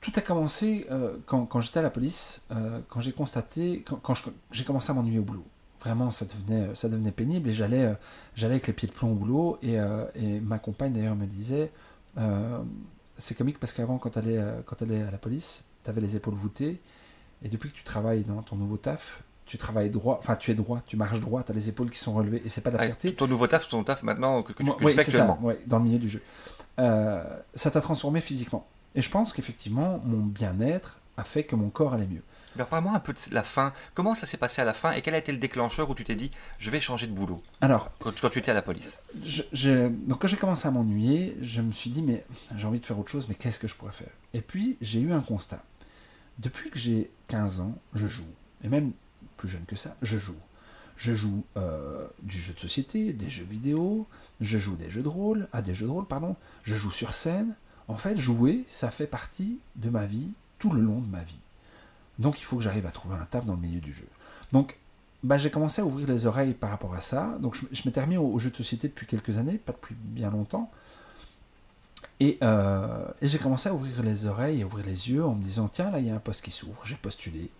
tout 0.00 0.12
a 0.14 0.20
commencé 0.20 0.86
euh, 0.90 1.16
quand, 1.26 1.46
quand 1.46 1.60
j'étais 1.60 1.80
à 1.80 1.82
la 1.82 1.90
police, 1.90 2.42
quand 2.88 3.00
j'ai 3.00 3.12
constaté, 3.12 3.82
quand, 3.86 3.96
quand 3.96 4.14
j'ai 4.52 4.64
commencé 4.64 4.90
à 4.90 4.94
m'ennuyer 4.94 5.18
au 5.18 5.24
boulot. 5.24 5.46
Vraiment, 5.80 6.10
ça 6.10 6.24
devenait, 6.24 6.74
ça 6.74 6.88
devenait 6.88 7.12
pénible 7.12 7.48
et 7.48 7.54
j'allais, 7.54 7.94
j'allais 8.34 8.54
avec 8.54 8.66
les 8.66 8.72
pieds 8.72 8.88
de 8.88 8.92
plomb 8.92 9.12
au 9.12 9.14
boulot 9.14 9.58
et, 9.62 9.76
et 10.14 10.40
ma 10.40 10.58
compagne 10.58 10.92
d'ailleurs 10.92 11.16
me 11.16 11.26
disait, 11.26 11.70
c'est 13.18 13.36
comique 13.36 13.58
parce 13.58 13.72
qu'avant 13.72 13.98
quand 13.98 14.16
elle 14.16 14.28
est, 14.28 14.44
quand 14.64 14.82
elle 14.82 14.92
est 14.92 15.02
à 15.02 15.10
la 15.10 15.18
police, 15.18 15.64
tu 15.84 15.90
avais 15.90 16.00
les 16.00 16.16
épaules 16.16 16.34
voûtées 16.34 16.80
et 17.42 17.48
depuis 17.48 17.70
que 17.70 17.76
tu 17.76 17.84
travailles 17.84 18.24
dans 18.24 18.42
ton 18.42 18.56
nouveau 18.56 18.78
taf, 18.78 19.22
tu 19.46 19.58
travailles 19.58 19.90
droit, 19.90 20.16
enfin 20.18 20.36
tu 20.36 20.50
es 20.50 20.54
droit, 20.54 20.82
tu 20.86 20.96
marches 20.96 21.20
droit, 21.20 21.42
tu 21.42 21.52
as 21.52 21.54
les 21.54 21.68
épaules 21.68 21.90
qui 21.90 21.98
sont 21.98 22.12
relevées 22.12 22.42
et 22.44 22.48
c'est 22.48 22.60
pas 22.60 22.70
de 22.70 22.76
la 22.76 22.84
fierté. 22.84 23.14
ton 23.14 23.28
nouveau 23.28 23.46
taf, 23.46 23.68
ton 23.68 23.84
taf 23.84 24.02
maintenant 24.02 24.42
que, 24.42 24.52
tu 24.52 24.62
oui, 24.82 24.94
fais 24.94 25.00
actuellement. 25.00 25.38
Ça, 25.46 25.54
dans 25.66 25.78
le 25.78 25.84
milieu 25.84 25.98
du 25.98 26.08
jeu. 26.08 26.22
Euh, 26.78 27.22
ça 27.54 27.70
t'a 27.70 27.80
transformé 27.80 28.20
physiquement. 28.20 28.66
Et 28.94 29.02
je 29.02 29.10
pense 29.10 29.32
qu'effectivement, 29.32 30.00
mon 30.04 30.18
bien-être 30.18 30.98
a 31.16 31.24
fait 31.24 31.44
que 31.44 31.54
mon 31.54 31.70
corps 31.70 31.94
allait 31.94 32.06
mieux. 32.06 32.22
Alors 32.56 32.68
parle-moi 32.68 32.92
un 32.94 33.00
peu 33.00 33.12
de 33.12 33.34
la 33.34 33.42
fin. 33.42 33.72
Comment 33.94 34.14
ça 34.14 34.26
s'est 34.26 34.36
passé 34.36 34.62
à 34.62 34.64
la 34.64 34.74
fin 34.74 34.92
et 34.92 35.02
quel 35.02 35.14
a 35.14 35.18
été 35.18 35.30
le 35.30 35.38
déclencheur 35.38 35.88
où 35.90 35.94
tu 35.94 36.04
t'es 36.04 36.14
dit 36.14 36.30
je 36.58 36.70
vais 36.70 36.80
changer 36.80 37.06
de 37.06 37.12
boulot? 37.12 37.42
Alors, 37.60 37.90
quand, 37.98 38.12
tu 38.30 38.38
étais 38.38 38.50
à 38.50 38.54
la 38.54 38.62
police. 38.62 38.98
Je, 39.22 39.88
donc 39.88 40.22
quand 40.22 40.28
j'ai 40.28 40.36
commencé 40.36 40.66
à 40.66 40.70
m'ennuyer, 40.70 41.36
je 41.40 41.60
me 41.60 41.72
suis 41.72 41.90
dit 41.90 42.02
mais 42.02 42.24
j'ai 42.56 42.66
envie 42.66 42.80
de 42.80 42.84
faire 42.84 42.98
autre 42.98 43.10
chose, 43.10 43.28
mais 43.28 43.34
qu'est-ce 43.34 43.60
que 43.60 43.68
je 43.68 43.74
pourrais 43.74 43.92
faire? 43.92 44.12
Et 44.34 44.40
puis 44.40 44.76
j'ai 44.80 45.00
eu 45.00 45.12
un 45.12 45.20
constat. 45.20 45.62
Depuis 46.38 46.70
que 46.70 46.78
j'ai 46.78 47.10
15 47.28 47.60
ans, 47.60 47.74
je 47.94 48.06
joue. 48.06 48.24
Et 48.64 48.68
même 48.68 48.92
plus 49.36 49.48
jeune 49.48 49.64
que 49.64 49.76
ça, 49.76 49.96
je 50.02 50.18
joue. 50.18 50.36
Je 50.96 51.12
joue 51.12 51.44
euh, 51.56 52.06
du 52.22 52.38
jeu 52.38 52.54
de 52.54 52.60
société, 52.60 53.12
des 53.12 53.28
jeux 53.28 53.44
vidéo, 53.44 54.06
je 54.40 54.56
joue 54.56 54.76
des 54.76 54.88
jeux 54.88 55.02
de 55.02 55.08
rôle, 55.08 55.48
ah 55.52 55.60
des 55.60 55.74
jeux 55.74 55.86
de 55.86 55.90
rôle, 55.90 56.06
pardon, 56.06 56.36
je 56.62 56.74
joue 56.74 56.90
sur 56.90 57.12
scène. 57.12 57.54
En 57.88 57.96
fait, 57.96 58.16
jouer, 58.16 58.64
ça 58.66 58.90
fait 58.90 59.06
partie 59.06 59.58
de 59.76 59.90
ma 59.90 60.06
vie 60.06 60.30
tout 60.58 60.70
le 60.70 60.80
long 60.80 61.00
de 61.00 61.06
ma 61.06 61.22
vie. 61.22 61.38
Donc 62.18 62.40
il 62.40 62.44
faut 62.44 62.56
que 62.56 62.62
j'arrive 62.62 62.86
à 62.86 62.90
trouver 62.90 63.16
un 63.16 63.26
taf 63.26 63.44
dans 63.44 63.54
le 63.54 63.60
milieu 63.60 63.80
du 63.80 63.92
jeu. 63.92 64.06
Donc 64.52 64.78
bah, 65.22 65.38
j'ai 65.38 65.50
commencé 65.50 65.82
à 65.82 65.84
ouvrir 65.84 66.08
les 66.08 66.26
oreilles 66.26 66.54
par 66.54 66.70
rapport 66.70 66.94
à 66.94 67.00
ça. 67.00 67.36
Donc 67.40 67.54
je, 67.54 67.82
m'étais 67.84 68.00
remis 68.00 68.16
aux, 68.16 68.38
jeux 68.38 68.50
de 68.50 68.56
société 68.56 68.88
depuis 68.88 69.06
quelques 69.06 69.36
années, 69.38 69.58
pas 69.58 69.72
depuis 69.72 69.94
bien 69.94 70.30
longtemps. 70.30 70.70
Et, 72.20 72.38
euh, 72.42 73.06
et 73.20 73.28
j'ai 73.28 73.38
commencé 73.38 73.68
à 73.68 73.74
ouvrir 73.74 74.02
les 74.02 74.26
oreilles 74.26 74.60
et 74.60 74.64
ouvrir 74.64 74.86
les 74.86 75.10
yeux 75.10 75.24
en 75.24 75.34
me 75.34 75.42
disant 75.42 75.68
tiens 75.68 75.90
là 75.90 76.00
il 76.00 76.06
y 76.06 76.10
a 76.10 76.14
un 76.14 76.20
poste 76.20 76.42
qui 76.42 76.50
s'ouvre, 76.50 76.80
j'ai 76.86 76.96
postulé. 76.96 77.50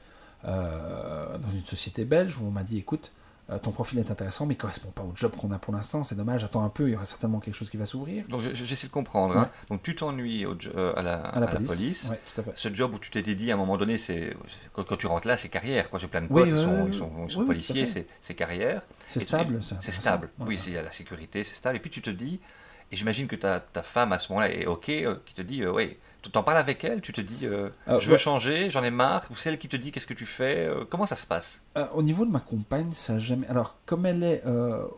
Euh, 0.46 1.38
dans 1.38 1.50
une 1.50 1.66
société 1.66 2.04
belge 2.04 2.38
où 2.38 2.46
on 2.46 2.50
m'a 2.50 2.62
dit 2.62 2.78
écoute, 2.78 3.12
euh, 3.50 3.58
ton 3.58 3.72
profil 3.72 3.98
est 3.98 4.10
intéressant, 4.10 4.46
mais 4.46 4.54
il 4.54 4.56
correspond 4.56 4.90
pas 4.90 5.02
au 5.02 5.12
job 5.14 5.32
qu'on 5.36 5.50
a 5.50 5.58
pour 5.58 5.72
l'instant. 5.72 6.04
C'est 6.04 6.14
dommage, 6.14 6.44
attends 6.44 6.64
un 6.64 6.68
peu, 6.68 6.88
il 6.88 6.92
y 6.92 6.96
aura 6.96 7.04
certainement 7.04 7.40
quelque 7.40 7.54
chose 7.54 7.68
qui 7.68 7.76
va 7.76 7.86
s'ouvrir. 7.86 8.24
Donc 8.28 8.42
j'essaie 8.54 8.86
de 8.86 8.92
comprendre. 8.92 9.36
Hein. 9.36 9.50
Donc 9.70 9.82
tu 9.82 9.96
t'ennuies 9.96 10.44
euh, 10.44 10.92
à, 10.96 11.02
la, 11.02 11.14
à, 11.16 11.40
la, 11.40 11.46
police. 11.48 12.12
Ce 12.54 12.72
job 12.72 12.94
où 12.94 12.98
tu 12.98 13.10
t'es 13.10 13.22
dit 13.22 13.50
à 13.50 13.54
un 13.54 13.56
moment 13.56 13.76
donné, 13.76 13.98
c'est 13.98 14.36
quand, 14.72 14.96
tu 14.96 15.06
rentres 15.06 15.26
là, 15.26 15.36
c'est 15.36 15.48
carrière. 15.48 15.88
J'ai 15.98 16.06
plein 16.06 16.22
de 16.22 16.28
potes 16.28 16.48
qui 16.48 16.98
sont, 16.98 17.44
policiers, 17.44 17.86
c'est 17.86 18.34
carrière. 18.34 18.82
C'est 19.08 19.20
stable. 19.20 19.60
C'est 19.62 19.92
stable. 19.92 20.30
Oui, 20.38 20.60
il 20.66 20.74
y 20.74 20.78
a 20.78 20.82
la 20.82 20.92
sécurité, 20.92 21.42
c'est 21.42 21.54
stable. 21.54 21.76
Et 21.76 21.80
puis 21.80 21.90
tu 21.90 22.02
te 22.02 22.10
dis, 22.10 22.40
et 22.92 22.96
j'imagine 22.96 23.26
que 23.26 23.36
ta, 23.36 23.58
ta 23.58 23.82
femme 23.82 24.12
à 24.12 24.20
ce 24.20 24.32
moment-là 24.32 24.52
est 24.52 24.66
OK, 24.66 24.92
qui 25.24 25.34
te 25.34 25.42
dit, 25.42 25.66
oui 25.66 25.96
t'en 26.30 26.42
parles 26.42 26.58
avec 26.58 26.84
elle, 26.84 27.00
tu 27.00 27.12
te 27.12 27.20
dis 27.20 27.46
euh, 27.46 27.68
euh, 27.88 28.00
je 28.00 28.10
veux 28.10 28.16
changer, 28.16 28.70
j'en 28.70 28.82
ai 28.82 28.90
marre, 28.90 29.26
ou 29.30 29.36
c'est 29.36 29.50
elle 29.50 29.58
qui 29.58 29.68
te 29.68 29.76
dit 29.76 29.92
qu'est-ce 29.92 30.06
que 30.06 30.14
tu 30.14 30.26
fais, 30.26 30.66
euh, 30.66 30.84
comment 30.88 31.06
ça 31.06 31.16
se 31.16 31.26
passe? 31.26 31.62
Au 31.94 32.02
niveau 32.02 32.24
de 32.24 32.30
ma 32.30 32.40
compagne, 32.40 32.92
ça 32.92 33.18
jamais. 33.18 33.46
Alors, 33.48 33.76
comme 33.84 34.06
elle 34.06 34.22
est 34.22 34.42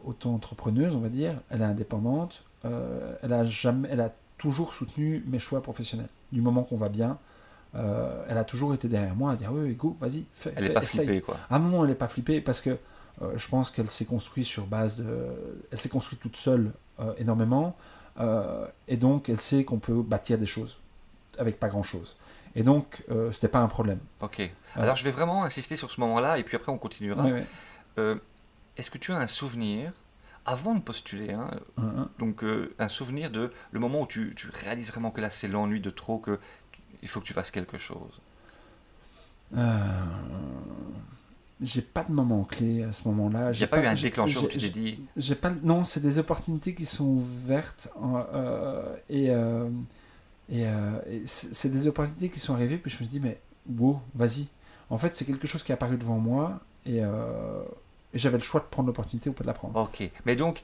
auto-entrepreneuse, 0.05 0.95
on 0.95 1.01
va 1.01 1.09
dire, 1.09 1.35
elle 1.51 1.63
est 1.63 1.67
indépendante, 1.67 2.45
elle 2.65 3.33
a 3.33 3.45
jamais, 3.45 3.89
elle 3.91 4.01
a 4.01 4.13
toujours 4.37 4.73
soutenu 4.73 5.25
mes 5.27 5.41
choix 5.41 5.61
professionnels. 5.61 6.09
Du 6.31 6.41
moment 6.41 6.63
qu'on 6.63 6.77
va 6.77 6.89
bien, 6.89 7.19
elle 7.75 8.39
a 8.39 8.45
toujours 8.45 8.75
été 8.75 8.87
derrière 8.87 9.17
moi 9.17 9.33
à 9.33 9.37
dire 9.37 9.51
oui, 9.53 9.75
go, 9.75 9.97
vas-y, 10.01 10.25
fais. 10.33 10.53
Elle 10.57 10.65
n'est 10.65 10.71
pas 10.71 10.83
flippée, 10.83 11.21
quoi. 11.21 11.37
Ah 11.51 11.59
non, 11.59 11.83
elle 11.83 11.91
n'est 11.91 11.97
pas 11.97 12.09
flippée 12.09 12.41
parce 12.41 12.61
que 12.61 12.79
je 13.35 13.49
pense 13.49 13.73
qu'elle 13.73 13.91
s'est 13.91 14.05
construite 14.05 14.47
sur 14.47 14.67
base 14.67 14.99
de. 14.99 15.07
Elle 15.73 15.81
s'est 15.81 15.89
construite 15.89 16.21
toute 16.21 16.37
seule 16.37 16.73
énormément. 17.19 17.77
et 18.87 18.97
donc, 18.97 19.29
elle 19.29 19.41
sait 19.41 19.65
qu'on 19.65 19.81
peut 19.81 20.01
bâtir 20.01 20.39
des 20.39 20.47
choses 20.47 20.79
avec 21.39 21.59
pas 21.59 21.69
grand 21.69 21.83
chose. 21.83 22.17
Et 22.55 22.63
donc, 22.63 23.05
euh, 23.11 23.31
c'était 23.33 23.49
pas 23.49 23.61
un 23.61 23.69
problème. 23.69 24.01
Ok. 24.21 24.51
Alors, 24.75 24.97
je 24.97 25.05
vais 25.05 25.11
vraiment 25.11 25.45
insister 25.45 25.77
sur 25.77 25.91
ce 25.91 26.01
moment-là, 26.01 26.39
et 26.39 26.43
puis 26.43 26.57
après, 26.57 26.73
on 26.73 26.79
continuera. 26.79 27.27
Euh, 27.99 28.17
est-ce 28.77 28.91
que 28.91 28.99
tu 28.99 29.13
as 29.13 29.19
un 29.19 29.27
souvenir, 29.27 29.93
avant 30.47 30.75
de 30.75 30.81
postuler, 30.81 31.33
hein, 31.33 31.51
donc 32.19 32.45
euh, 32.45 32.75
un 32.79 32.89
souvenir 32.89 33.31
de 33.31 33.53
le 33.73 33.81
moment 33.81 34.03
où 34.03 34.07
tu, 34.07 34.35
tu 34.37 34.49
réalises 34.51 34.89
vraiment 34.89 35.11
que 35.11 35.21
là, 35.21 35.31
c'est 35.31 35.49
l'ennui 35.49 35.81
de 35.81 35.91
trop, 35.91 36.19
que 36.19 36.39
il 37.03 37.09
faut 37.09 37.21
que 37.21 37.27
tu 37.27 37.33
fasses 37.33 37.51
quelque 37.51 37.79
chose? 37.79 38.21
J'ai 41.61 41.83
pas 41.83 42.05
de 42.05 42.13
moment 42.13 42.45
clé 42.45 42.85
à 42.85 42.93
ce 42.93 43.07
moment-là. 43.09 43.53
J'ai 43.53 43.67
pas, 43.67 43.79
pas, 43.79 43.85
eu 43.85 43.87
un 43.87 43.95
déclencheur 43.95 44.45
où 44.45 44.47
tu 44.47 44.59
t'es 44.59 44.69
dit. 44.69 45.01
Pas. 45.41 45.51
Non, 45.63 45.83
c'est 45.83 46.01
des 46.01 46.19
opportunités 46.19 46.75
qui 46.75 46.87
sont 46.87 47.07
ouvertes 47.07 47.89
et 49.09 49.31
euh, 50.53 51.01
et, 51.07 51.23
c'est 51.25 51.69
des 51.69 51.87
opportunités 51.89 52.29
qui 52.29 52.41
sont 52.41 52.55
arrivées, 52.55 52.79
puis 52.79 52.91
je 52.91 52.97
me 52.97 53.09
suis 53.09 53.19
dit, 53.19 53.21
mais 53.21 53.41
wow, 53.79 54.01
vas-y. 54.15 54.49
En 54.91 54.99
fait, 54.99 55.15
c'est 55.15 55.25
quelque 55.25 55.47
chose 55.47 55.63
qui 55.63 55.73
est 55.73 55.75
apparu 55.75 55.97
devant 55.97 56.19
moi, 56.19 56.61
euh, 56.89 57.63
et, 58.15 58.19
j'avais 58.19 58.39
le 58.39 58.43
choix 58.43 58.61
de 58.61 58.67
prendre 58.67 58.87
l'opportunité 58.87 59.29
ou 59.29 59.33
pas 59.33 59.45
de 59.45 59.49
la 59.49 59.55
prendre. 59.55 59.79
Ok, 59.79 60.09
mais 60.25 60.37
donc, 60.37 60.63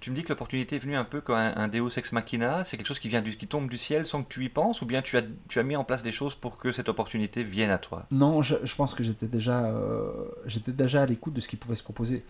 tu 0.00 0.10
me 0.10 0.16
dis 0.16 0.24
que 0.24 0.30
l'opportunité 0.30 0.76
est 0.76 0.80
venue 0.80 0.96
un 0.96 1.04
peu 1.04 1.20
comme 1.20 1.36
un, 1.36 1.68
Deus 1.68 1.98
ex 1.98 2.12
machina, 2.12 2.64
c'est 2.64 2.76
quelque 2.76 2.86
chose 2.86 2.98
qui, 2.98 3.08
vient 3.08 3.20
du, 3.20 3.36
qui 3.36 3.46
tombe 3.46 3.68
du 3.68 3.78
ciel 3.78 4.06
sans 4.06 4.22
que 4.22 4.32
tu 4.32 4.44
y 4.44 4.48
penses, 4.48 4.82
ou 4.82 4.86
bien 4.86 5.02
tu 5.02 5.16
as, 5.16 5.22
tu 5.48 5.58
as 5.58 5.62
mis 5.62 5.76
en 5.76 5.84
place 5.84 6.02
des 6.02 6.12
choses 6.12 6.34
pour 6.34 6.56
que 6.56 6.72
cette 6.72 6.88
opportunité 6.88 7.44
vienne 7.44 7.70
à 7.70 7.78
toi? 7.78 8.06
Non, 8.10 8.42
je, 8.42 8.56
je 8.64 8.74
pense 8.74 8.94
que 8.94 9.04
j'étais 9.04 9.28
déjà, 9.28 9.66
euh, 9.66 10.10
j'étais 10.46 10.72
déjà 10.72 11.02
à 11.02 11.06
l'écoute 11.06 11.34
de 11.34 11.40
ce 11.40 11.48
qui 11.48 11.56
pouvait 11.56 11.76
se 11.76 11.82
proposer. 11.82 12.24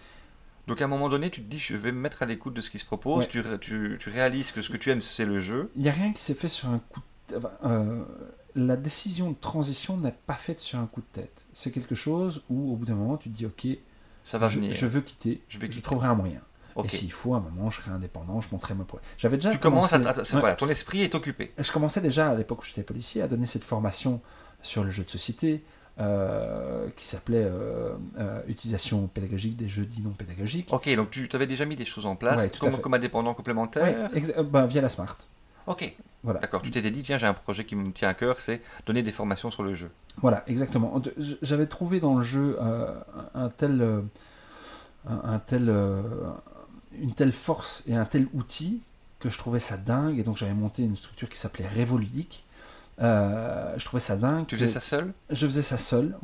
Donc 0.66 0.80
à 0.82 0.84
un 0.84 0.88
moment 0.88 1.08
donné, 1.08 1.30
tu 1.30 1.42
te 1.42 1.50
dis, 1.50 1.58
je 1.58 1.76
vais 1.76 1.92
me 1.92 2.00
mettre 2.00 2.22
à 2.22 2.26
l'écoute 2.26 2.54
de 2.54 2.60
ce 2.60 2.70
qui 2.70 2.78
se 2.78 2.84
propose, 2.84 3.28
tu, 3.28 3.42
tu, 3.60 3.96
tu, 3.98 4.10
réalises 4.10 4.52
que 4.52 4.62
ce 4.62 4.70
que 4.70 4.76
tu 4.76 4.90
aimes, 4.90 5.02
c'est 5.02 5.24
le 5.24 5.40
jeu. 5.40 5.70
Il 5.76 5.82
n'y 5.82 5.88
a 5.88 5.92
rien 5.92 6.12
qui 6.12 6.22
s'est 6.22 6.34
fait 6.34 6.48
sur 6.48 6.68
un 6.68 6.78
coup 6.78 7.00
de... 7.28 7.40
Euh, 7.64 8.04
la 8.54 8.76
décision 8.76 9.30
de 9.30 9.36
transition 9.40 9.96
n'est 9.96 10.16
pas 10.26 10.34
faite 10.34 10.60
sur 10.60 10.78
un 10.78 10.86
coup 10.86 11.00
de 11.00 11.20
tête. 11.20 11.46
C'est 11.52 11.70
quelque 11.70 11.94
chose 11.94 12.42
où, 12.50 12.72
au 12.72 12.76
bout 12.76 12.84
d'un 12.84 12.94
moment, 12.94 13.16
tu 13.16 13.30
te 13.30 13.36
dis, 13.36 13.46
ok, 13.46 13.66
ça 14.24 14.38
va 14.38 14.48
je, 14.48 14.56
venir. 14.56 14.72
je 14.72 14.86
veux 14.86 15.00
quitter, 15.00 15.42
je, 15.48 15.58
vais 15.58 15.70
je 15.70 15.80
trouverai 15.80 16.08
un 16.08 16.14
moyen. 16.14 16.40
Et 16.84 16.88
s'il 16.88 17.12
faut, 17.12 17.34
à 17.34 17.38
un 17.38 17.40
moment, 17.40 17.68
je 17.68 17.80
serai 17.80 17.90
indépendant, 17.90 18.40
je 18.40 18.48
montrerai 18.52 18.74
ma 18.74 18.86
J'avais 19.18 19.36
déjà. 19.36 19.50
Tu 19.50 19.58
commences 19.58 19.92
à. 19.92 19.98
Voilà, 19.98 20.56
ton 20.56 20.68
esprit 20.68 21.02
est 21.02 21.14
occupé. 21.14 21.52
Je 21.58 21.70
commençais 21.70 22.00
déjà, 22.00 22.30
à 22.30 22.34
l'époque 22.34 22.62
où 22.62 22.64
j'étais 22.64 22.82
policier, 22.82 23.22
à 23.22 23.28
donner 23.28 23.46
cette 23.46 23.64
formation 23.64 24.20
sur 24.62 24.84
le 24.84 24.90
jeu 24.90 25.04
de 25.04 25.10
société, 25.10 25.62
euh, 26.00 26.88
qui 26.96 27.06
s'appelait 27.06 27.44
euh, 27.44 27.92
euh, 28.18 28.40
Utilisation 28.48 29.06
pédagogique 29.06 29.56
des 29.56 29.68
jeux 29.68 29.84
dits 29.84 30.02
non 30.02 30.12
pédagogiques. 30.12 30.72
Ok, 30.72 30.88
donc 30.94 31.10
tu 31.10 31.28
avais 31.34 31.46
déjà 31.46 31.66
mis 31.66 31.76
des 31.76 31.84
choses 31.84 32.06
en 32.06 32.16
place 32.16 32.48
comme, 32.58 32.78
comme, 32.78 32.94
indépendant 32.94 33.34
complémentaire 33.34 34.10
ben, 34.44 34.66
Via 34.66 34.80
la 34.80 34.88
Smart. 34.88 35.16
Ok. 35.66 35.94
Voilà. 36.22 36.40
D'accord, 36.40 36.62
tu 36.62 36.70
t'étais 36.70 36.90
dit, 36.90 37.02
tiens, 37.02 37.18
j'ai 37.18 37.26
un 37.26 37.34
projet 37.34 37.64
qui 37.64 37.76
me 37.76 37.92
tient 37.92 38.08
à 38.08 38.14
cœur, 38.14 38.40
c'est 38.40 38.62
donner 38.86 39.02
des 39.02 39.12
formations 39.12 39.50
sur 39.50 39.62
le 39.62 39.74
jeu. 39.74 39.90
Voilà, 40.22 40.42
exactement. 40.46 41.02
J'avais 41.42 41.66
trouvé 41.66 42.00
dans 42.00 42.14
le 42.14 42.22
jeu 42.22 42.58
un 43.34 43.48
tel, 43.50 44.02
un, 45.06 45.38
tel, 45.38 45.74
une 46.98 47.12
telle 47.12 47.32
force 47.32 47.82
et 47.86 47.94
un 47.94 48.04
tel 48.06 48.26
outil 48.32 48.80
que 49.18 49.28
je 49.28 49.36
trouvais 49.38 49.60
ça 49.60 49.76
dingue, 49.76 50.18
et 50.18 50.22
donc 50.22 50.38
j'avais 50.38 50.54
monté 50.54 50.82
une 50.82 50.96
structure 50.96 51.28
qui 51.28 51.38
s'appelait 51.38 51.68
Révoludique, 51.68 52.44
euh, 53.00 53.74
je 53.78 53.84
trouvais 53.84 54.00
ça 54.00 54.16
dingue. 54.16 54.46
Tu 54.46 54.56
faisais 54.56 54.68
ça 54.68 54.80
seul 54.80 55.12
Je 55.30 55.46
faisais 55.46 55.62
ça 55.62 55.78
seul. 55.78 56.16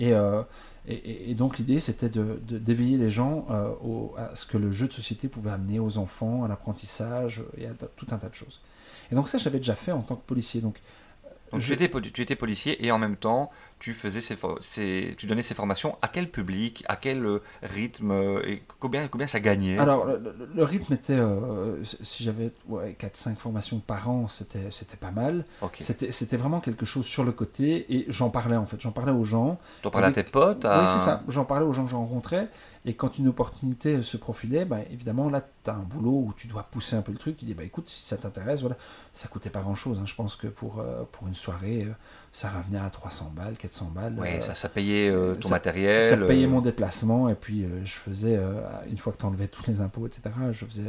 Euh, 0.00 0.42
et, 0.88 1.30
et, 1.30 1.34
donc 1.34 1.58
l'idée 1.58 1.80
c'était 1.80 2.08
de, 2.08 2.40
d'éveiller 2.46 2.96
les 2.96 3.10
gens 3.10 3.46
euh, 3.50 3.70
au, 3.82 4.14
à 4.16 4.36
ce 4.36 4.46
que 4.46 4.56
le 4.56 4.70
jeu 4.70 4.86
de 4.86 4.92
société 4.92 5.28
pouvait 5.28 5.50
amener 5.50 5.80
aux 5.80 5.98
enfants, 5.98 6.44
à 6.44 6.48
l'apprentissage 6.48 7.42
et 7.58 7.66
à 7.66 7.72
tout 7.96 8.06
un 8.10 8.18
tas 8.18 8.28
de 8.28 8.34
choses. 8.34 8.60
Et 9.10 9.14
donc 9.14 9.28
ça 9.28 9.38
j'avais 9.38 9.58
déjà 9.58 9.74
fait 9.74 9.92
en 9.92 10.02
tant 10.02 10.16
que 10.16 10.24
policier. 10.24 10.60
Donc, 10.60 10.80
tu, 11.60 11.72
étais, 11.72 11.90
tu, 12.12 12.22
étais, 12.22 12.36
policier 12.36 12.84
et 12.84 12.90
en 12.90 12.98
même 12.98 13.16
temps 13.16 13.50
tu 13.78 13.92
faisais 13.92 14.20
ces, 14.20 15.14
tu 15.16 15.26
donnais 15.26 15.42
ces 15.42 15.54
formations 15.54 15.98
à 16.00 16.08
quel 16.08 16.30
public, 16.30 16.84
à 16.88 16.96
quel 16.96 17.24
euh, 17.24 17.42
rythme 17.62 18.10
euh, 18.10 18.42
et 18.46 18.62
combien, 18.80 19.06
combien 19.08 19.26
ça 19.26 19.38
gagnait? 19.38 19.78
Alors, 19.78 20.06
le, 20.06 20.64
rythme 20.64 20.94
était, 20.94 21.12
euh, 21.12 21.82
si 21.84 22.24
j'avais 22.24 22.52
ouais, 22.68 22.96
4-5 22.98 23.36
formations 23.36 23.78
par 23.78 24.08
an, 24.08 24.28
c'était 24.28 24.70
c'était 24.70 24.96
pas 24.96 25.10
mal. 25.10 25.44
Ok. 25.60 25.76
C'était 25.80 26.10
c'était 26.10 26.36
vraiment 26.38 26.60
quelque 26.60 26.86
chose 26.86 27.04
sur 27.04 27.22
le 27.24 27.32
côté 27.32 27.86
et 27.94 28.06
j'en 28.08 28.30
parlais 28.30 28.56
en 28.56 28.66
fait, 28.66 28.80
j'en 28.80 28.92
parlais 28.92 29.12
aux 29.12 29.24
gens. 29.24 29.58
T'en 29.82 29.90
parlais 29.90 30.08
à 30.08 30.12
tes 30.12 30.22
potes 30.22 30.64
à- 30.64 30.80
Oui, 30.80 30.86
c'est 30.88 31.04
ça. 31.04 31.22
J'en 31.28 31.44
parlais 31.44 31.66
aux 31.66 31.72
gens 31.72 31.84
que 31.84 31.90
je 31.90 31.96
rencontrais. 31.96 32.48
Et 32.88 32.94
quand 32.94 33.18
une 33.18 33.26
opportunité 33.26 34.00
se 34.00 34.16
profilait, 34.16 34.64
bah, 34.64 34.78
évidemment, 34.92 35.28
là, 35.28 35.42
tu 35.64 35.70
as 35.70 35.74
un 35.74 35.82
boulot 35.82 36.26
où 36.28 36.32
tu 36.36 36.46
dois 36.46 36.62
pousser 36.62 36.94
un 36.94 37.02
peu 37.02 37.10
le 37.10 37.18
truc. 37.18 37.36
Tu 37.36 37.44
dis, 37.44 37.52
bah, 37.52 37.64
écoute, 37.64 37.90
si 37.90 38.04
ça 38.06 38.16
t'intéresse, 38.16 38.60
voilà. 38.60 38.76
Ça 39.12 39.26
coûtait 39.26 39.50
pas 39.50 39.60
grand-chose. 39.60 39.98
hein. 39.98 40.04
Je 40.06 40.14
pense 40.14 40.36
que 40.36 40.46
pour, 40.46 40.78
euh, 40.78 41.02
pour 41.10 41.26
une 41.26 41.34
soirée, 41.34 41.82
euh, 41.82 41.92
ça 42.36 42.50
revenait 42.50 42.78
à 42.78 42.90
300 42.90 43.32
balles, 43.34 43.56
400 43.56 43.92
balles. 43.94 44.18
Ouais, 44.20 44.36
Euh, 44.36 44.40
ça, 44.42 44.54
ça 44.54 44.68
payait 44.68 45.08
euh, 45.08 45.34
ton 45.36 45.48
ça- 45.48 45.54
matériel. 45.54 46.02
ça 46.02 46.18
payait 46.18 46.44
euh, 46.44 46.50
mon 46.50 46.60
déplacement. 46.60 47.30
Et 47.30 47.34
puis, 47.34 47.64
euh, 47.64 47.82
je 47.82 47.92
faisais, 47.94 48.36
euh, 48.36 48.60
une 48.90 48.98
fois 48.98 49.14
que 49.14 49.16
tu 49.16 49.24
enlevais 49.24 49.48
tous 49.48 49.66
les 49.66 49.80
impôts, 49.80 50.06
etc., 50.06 50.34
je 50.52 50.66
faisais 50.66 50.82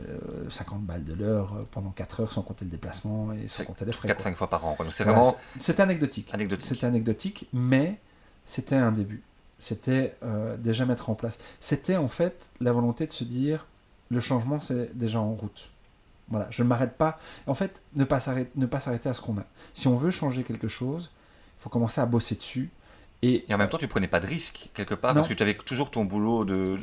euh, 0.00 0.18
50 0.48 0.82
balles 0.82 1.04
de 1.04 1.14
l'heure 1.14 1.64
pendant 1.70 1.90
4 1.90 2.22
heures 2.22 2.32
sans 2.32 2.42
compter 2.42 2.64
le 2.64 2.72
déplacement 2.72 3.32
et 3.32 3.46
sans 3.46 3.62
compter 3.62 3.84
les 3.84 3.92
frais. 3.92 4.08
4-5 4.08 4.34
fois 4.34 4.50
par 4.50 4.64
an. 4.64 4.76
c'est 4.90 5.04
Voilà, 5.04 5.20
vraiment 5.20 5.36
anecdotique. 5.78 6.28
anecdotique. 6.34 6.66
C'était 6.66 6.86
anecdotique, 6.86 7.48
mais 7.52 8.00
c'était 8.44 8.74
un 8.74 8.90
début. 8.90 9.22
C'était 9.60 10.16
déjà 10.58 10.86
mettre 10.86 11.08
en 11.08 11.14
place. 11.14 11.38
C'était 11.60 11.98
en 11.98 12.08
fait 12.08 12.50
la 12.60 12.72
volonté 12.72 13.06
de 13.06 13.12
se 13.12 13.22
dire 13.22 13.66
le 14.10 14.18
changement, 14.18 14.58
c'est 14.58 14.96
déjà 14.98 15.20
en 15.20 15.34
route. 15.34 15.70
Voilà, 16.30 16.46
je 16.50 16.62
ne 16.62 16.68
m'arrête 16.68 16.96
pas. 16.96 17.18
En 17.46 17.54
fait, 17.54 17.82
ne 17.96 18.04
pas 18.04 18.20
s'arrêter, 18.20 18.50
ne 18.54 18.66
pas 18.66 18.80
s'arrêter 18.80 19.08
à 19.08 19.14
ce 19.14 19.20
qu'on 19.20 19.36
a. 19.38 19.44
Si 19.72 19.88
on 19.88 19.96
veut 19.96 20.10
changer 20.10 20.44
quelque 20.44 20.68
chose, 20.68 21.10
il 21.58 21.62
faut 21.62 21.70
commencer 21.70 22.00
à 22.00 22.06
bosser 22.06 22.36
dessus. 22.36 22.70
Et, 23.22 23.44
Et 23.50 23.54
en 23.54 23.58
même 23.58 23.68
temps, 23.68 23.78
tu 23.78 23.88
prenais 23.88 24.08
pas 24.08 24.20
de 24.20 24.26
risque 24.26 24.70
quelque 24.72 24.94
part 24.94 25.12
Non. 25.12 25.20
parce 25.20 25.28
que 25.28 25.34
tu 25.34 25.42
avais 25.42 25.54
toujours 25.54 25.90
ton 25.90 26.04
boulot 26.04 26.44
de, 26.44 26.78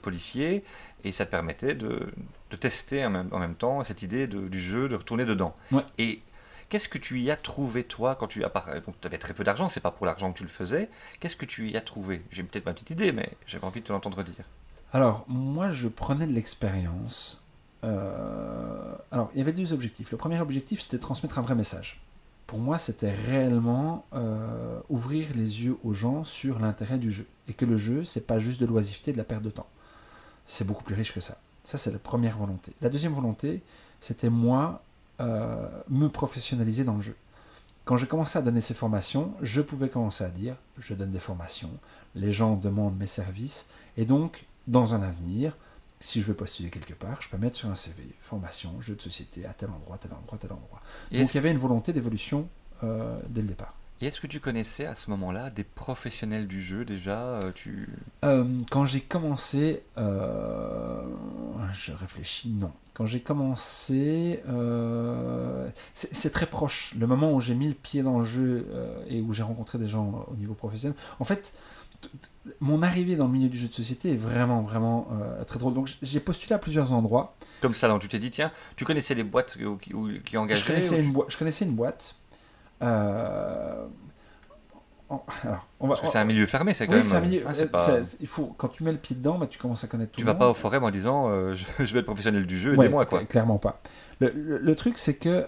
policier 0.00 0.62
et 1.02 1.10
ça 1.10 1.26
te 1.26 1.30
permettait 1.30 1.74
de, 1.74 2.12
tester 2.60 3.04
en 3.04 3.10
même, 3.10 3.28
en 3.32 3.38
même 3.38 3.54
temps 3.54 3.82
cette 3.82 4.02
idée 4.02 4.26
du 4.26 4.60
jeu, 4.60 4.88
de 4.88 4.94
retourner 4.94 5.24
dedans. 5.24 5.56
Ouais. 5.72 5.82
Et 5.98 6.22
qu'est-ce 6.68 6.88
que 6.88 6.98
tu 6.98 7.20
y 7.20 7.30
as 7.30 7.36
trouvé 7.36 7.84
toi 7.84 8.14
quand 8.14 8.28
tu 8.28 8.40
tu 8.40 9.06
avais 9.06 9.18
très 9.18 9.34
peu 9.34 9.42
d'argent, 9.42 9.68
c'est 9.68 9.80
pas 9.80 9.90
pour 9.90 10.06
l'argent 10.06 10.32
que 10.32 10.38
tu 10.38 10.44
le 10.44 10.48
faisais. 10.48 10.88
Qu'est-ce 11.18 11.36
que 11.36 11.46
tu 11.46 11.68
y 11.68 11.76
as 11.76 11.80
trouvé? 11.80 12.22
J'ai 12.30 12.42
peut-être 12.44 12.66
ma 12.66 12.74
petite 12.74 12.90
idée, 12.90 13.10
mais 13.10 13.30
j'avais 13.46 13.64
envie 13.64 13.80
de 13.80 13.86
te 13.86 13.92
l'entendre 13.92 14.22
dire. 14.22 14.44
Alors, 14.92 15.24
moi, 15.26 15.70
je 15.72 15.88
prenais 15.88 16.26
de 16.26 16.32
l'expérience. 16.32 17.41
Euh, 17.84 18.94
Alors, 19.10 19.30
il 19.34 19.38
y 19.38 19.40
avait 19.42 19.52
deux 19.52 19.72
objectifs. 19.72 20.10
Le 20.10 20.16
premier 20.16 20.40
objectif, 20.40 20.80
c'était 20.80 20.96
de 20.96 21.02
transmettre 21.02 21.38
un 21.38 21.42
vrai 21.42 21.54
message. 21.54 22.00
Pour 22.46 22.58
moi, 22.58 22.78
c'était 22.78 23.10
réellement 23.10 24.04
euh, 24.14 24.80
ouvrir 24.88 25.28
les 25.34 25.64
yeux 25.64 25.76
aux 25.84 25.92
gens 25.92 26.24
sur 26.24 26.58
l'intérêt 26.58 26.98
du 26.98 27.10
jeu. 27.10 27.26
Et 27.48 27.54
que 27.54 27.64
le 27.64 27.76
jeu, 27.76 28.04
c'est 28.04 28.26
pas 28.26 28.38
juste 28.38 28.60
de 28.60 28.66
l'oisiveté, 28.66 29.12
de 29.12 29.18
la 29.18 29.24
perte 29.24 29.42
de 29.42 29.50
temps. 29.50 29.68
C'est 30.46 30.66
beaucoup 30.66 30.84
plus 30.84 30.94
riche 30.94 31.12
que 31.12 31.20
ça. 31.20 31.38
Ça, 31.64 31.78
c'est 31.78 31.92
la 31.92 31.98
première 31.98 32.36
volonté. 32.36 32.72
La 32.80 32.88
deuxième 32.88 33.12
volonté, 33.12 33.62
c'était 34.00 34.30
moi, 34.30 34.82
euh, 35.20 35.68
me 35.88 36.08
professionnaliser 36.08 36.84
dans 36.84 36.96
le 36.96 37.02
jeu. 37.02 37.16
Quand 37.84 37.96
j'ai 37.96 38.06
commencé 38.06 38.38
à 38.38 38.42
donner 38.42 38.60
ces 38.60 38.74
formations, 38.74 39.32
je 39.40 39.60
pouvais 39.60 39.88
commencer 39.88 40.24
à 40.24 40.30
dire, 40.30 40.56
je 40.78 40.94
donne 40.94 41.10
des 41.10 41.18
formations, 41.18 41.70
les 42.14 42.30
gens 42.30 42.54
demandent 42.54 42.96
mes 42.96 43.08
services, 43.08 43.66
et 43.96 44.04
donc, 44.04 44.46
dans 44.68 44.94
un 44.94 45.02
avenir, 45.02 45.56
si 46.02 46.20
je 46.20 46.26
veux 46.26 46.34
postuler 46.34 46.68
quelque 46.68 46.94
part, 46.94 47.22
je 47.22 47.28
peux 47.28 47.38
mettre 47.38 47.56
sur 47.56 47.68
un 47.68 47.74
CV, 47.74 48.02
formation, 48.20 48.80
jeu 48.80 48.96
de 48.96 49.00
société, 49.00 49.46
à 49.46 49.52
tel 49.52 49.70
endroit, 49.70 49.98
tel 49.98 50.12
endroit, 50.12 50.36
tel 50.36 50.52
endroit. 50.52 50.82
Et 51.12 51.20
donc 51.20 51.32
il 51.32 51.36
y 51.36 51.38
avait 51.38 51.50
une 51.50 51.58
volonté 51.58 51.92
d'évolution 51.92 52.48
euh, 52.82 53.18
dès 53.28 53.40
le 53.40 53.48
départ. 53.48 53.74
et 54.00 54.06
est-ce 54.06 54.20
que 54.20 54.26
tu 54.26 54.40
connaissais 54.40 54.84
à 54.84 54.96
ce 54.96 55.10
moment-là 55.10 55.50
des 55.50 55.62
professionnels 55.62 56.48
du 56.48 56.60
jeu 56.60 56.84
déjà 56.84 57.20
euh, 57.20 57.52
tu... 57.54 57.88
Euh, 58.24 58.44
quand 58.68 58.84
j'ai 58.84 59.00
commencé, 59.00 59.84
euh, 59.96 61.04
je 61.72 61.92
réfléchis, 61.92 62.48
non. 62.48 62.72
Quand 62.94 63.06
j'ai 63.06 63.20
commencé, 63.20 64.42
euh, 64.48 65.68
c'est 65.94 66.30
très 66.30 66.46
proche. 66.46 66.94
Le 66.98 67.06
moment 67.06 67.32
où 67.32 67.40
j'ai 67.40 67.54
mis 67.54 67.68
le 67.68 67.74
pied 67.74 68.02
dans 68.02 68.18
le 68.18 68.24
jeu 68.24 68.66
et 69.08 69.20
où 69.20 69.32
j'ai 69.32 69.44
rencontré 69.44 69.78
des 69.78 69.88
gens 69.88 70.26
au 70.30 70.34
niveau 70.34 70.54
professionnel. 70.54 70.96
En 71.20 71.24
fait, 71.24 71.54
mon 72.60 72.82
arrivée 72.82 73.16
dans 73.16 73.26
le 73.26 73.32
milieu 73.32 73.48
du 73.48 73.56
jeu 73.58 73.68
de 73.68 73.72
société 73.72 74.10
est 74.10 74.16
vraiment, 74.16 74.62
vraiment 74.62 75.08
euh, 75.12 75.44
très 75.44 75.58
drôle. 75.58 75.74
Donc 75.74 75.90
j'ai 76.02 76.20
postulé 76.20 76.54
à 76.54 76.58
plusieurs 76.58 76.92
endroits. 76.92 77.34
Comme 77.60 77.74
ça, 77.74 77.88
donc 77.88 78.00
tu 78.00 78.08
t'es 78.08 78.18
dit, 78.18 78.30
tiens, 78.30 78.50
tu 78.76 78.84
connaissais 78.84 79.14
les 79.14 79.22
boîtes 79.24 79.56
qui, 79.80 79.92
qui- 80.24 80.36
engageaient 80.36 80.60
Je 80.62 80.66
connaissais, 80.66 80.96
ou 81.00 81.02
une 81.04 81.12
boi- 81.12 81.26
je 81.28 81.36
connaissais 81.36 81.64
une 81.64 81.72
boîte. 81.74 82.16
Euh, 82.82 83.86
alors, 85.44 85.66
on 85.78 85.86
va. 85.86 85.90
Parce 85.94 86.00
que 86.00 86.08
c'est 86.08 86.18
un 86.18 86.24
milieu 86.24 86.46
fermé, 86.46 86.72
c'est 86.74 86.86
quand 86.86 86.92
oui, 86.92 86.98
même. 87.00 87.06
c'est 87.06 87.16
un 87.16 87.20
milieu. 87.20 87.44
ah, 87.46 87.52
c'est 87.54 87.70
pas- 87.70 88.02
c'est- 88.02 88.16
il 88.20 88.26
faut, 88.26 88.54
quand 88.56 88.68
tu 88.68 88.82
mets 88.82 88.92
le 88.92 88.98
pied 88.98 89.14
dedans, 89.14 89.38
bah, 89.38 89.46
tu 89.46 89.58
commences 89.58 89.84
à 89.84 89.86
connaître 89.88 90.12
tout 90.12 90.20
Tu 90.20 90.26
le 90.26 90.32
vas 90.32 90.38
pas 90.38 90.48
au 90.48 90.54
forum 90.54 90.84
en 90.84 90.90
disant 90.90 91.28
euh, 91.30 91.54
je, 91.78 91.92
vais 91.92 92.00
être 92.00 92.06
professionnel 92.06 92.46
du 92.46 92.58
jeu, 92.58 92.70
Ouais, 92.74 92.86
aidez-moi 92.86 93.04
quoi. 93.06 93.20
cl- 93.22 93.26
Clairement 93.26 93.58
pas. 93.58 93.80
Le, 94.20 94.30
le- 94.34 94.58
le 94.58 94.74
truc, 94.74 94.98
c'est 94.98 95.14
que 95.14 95.46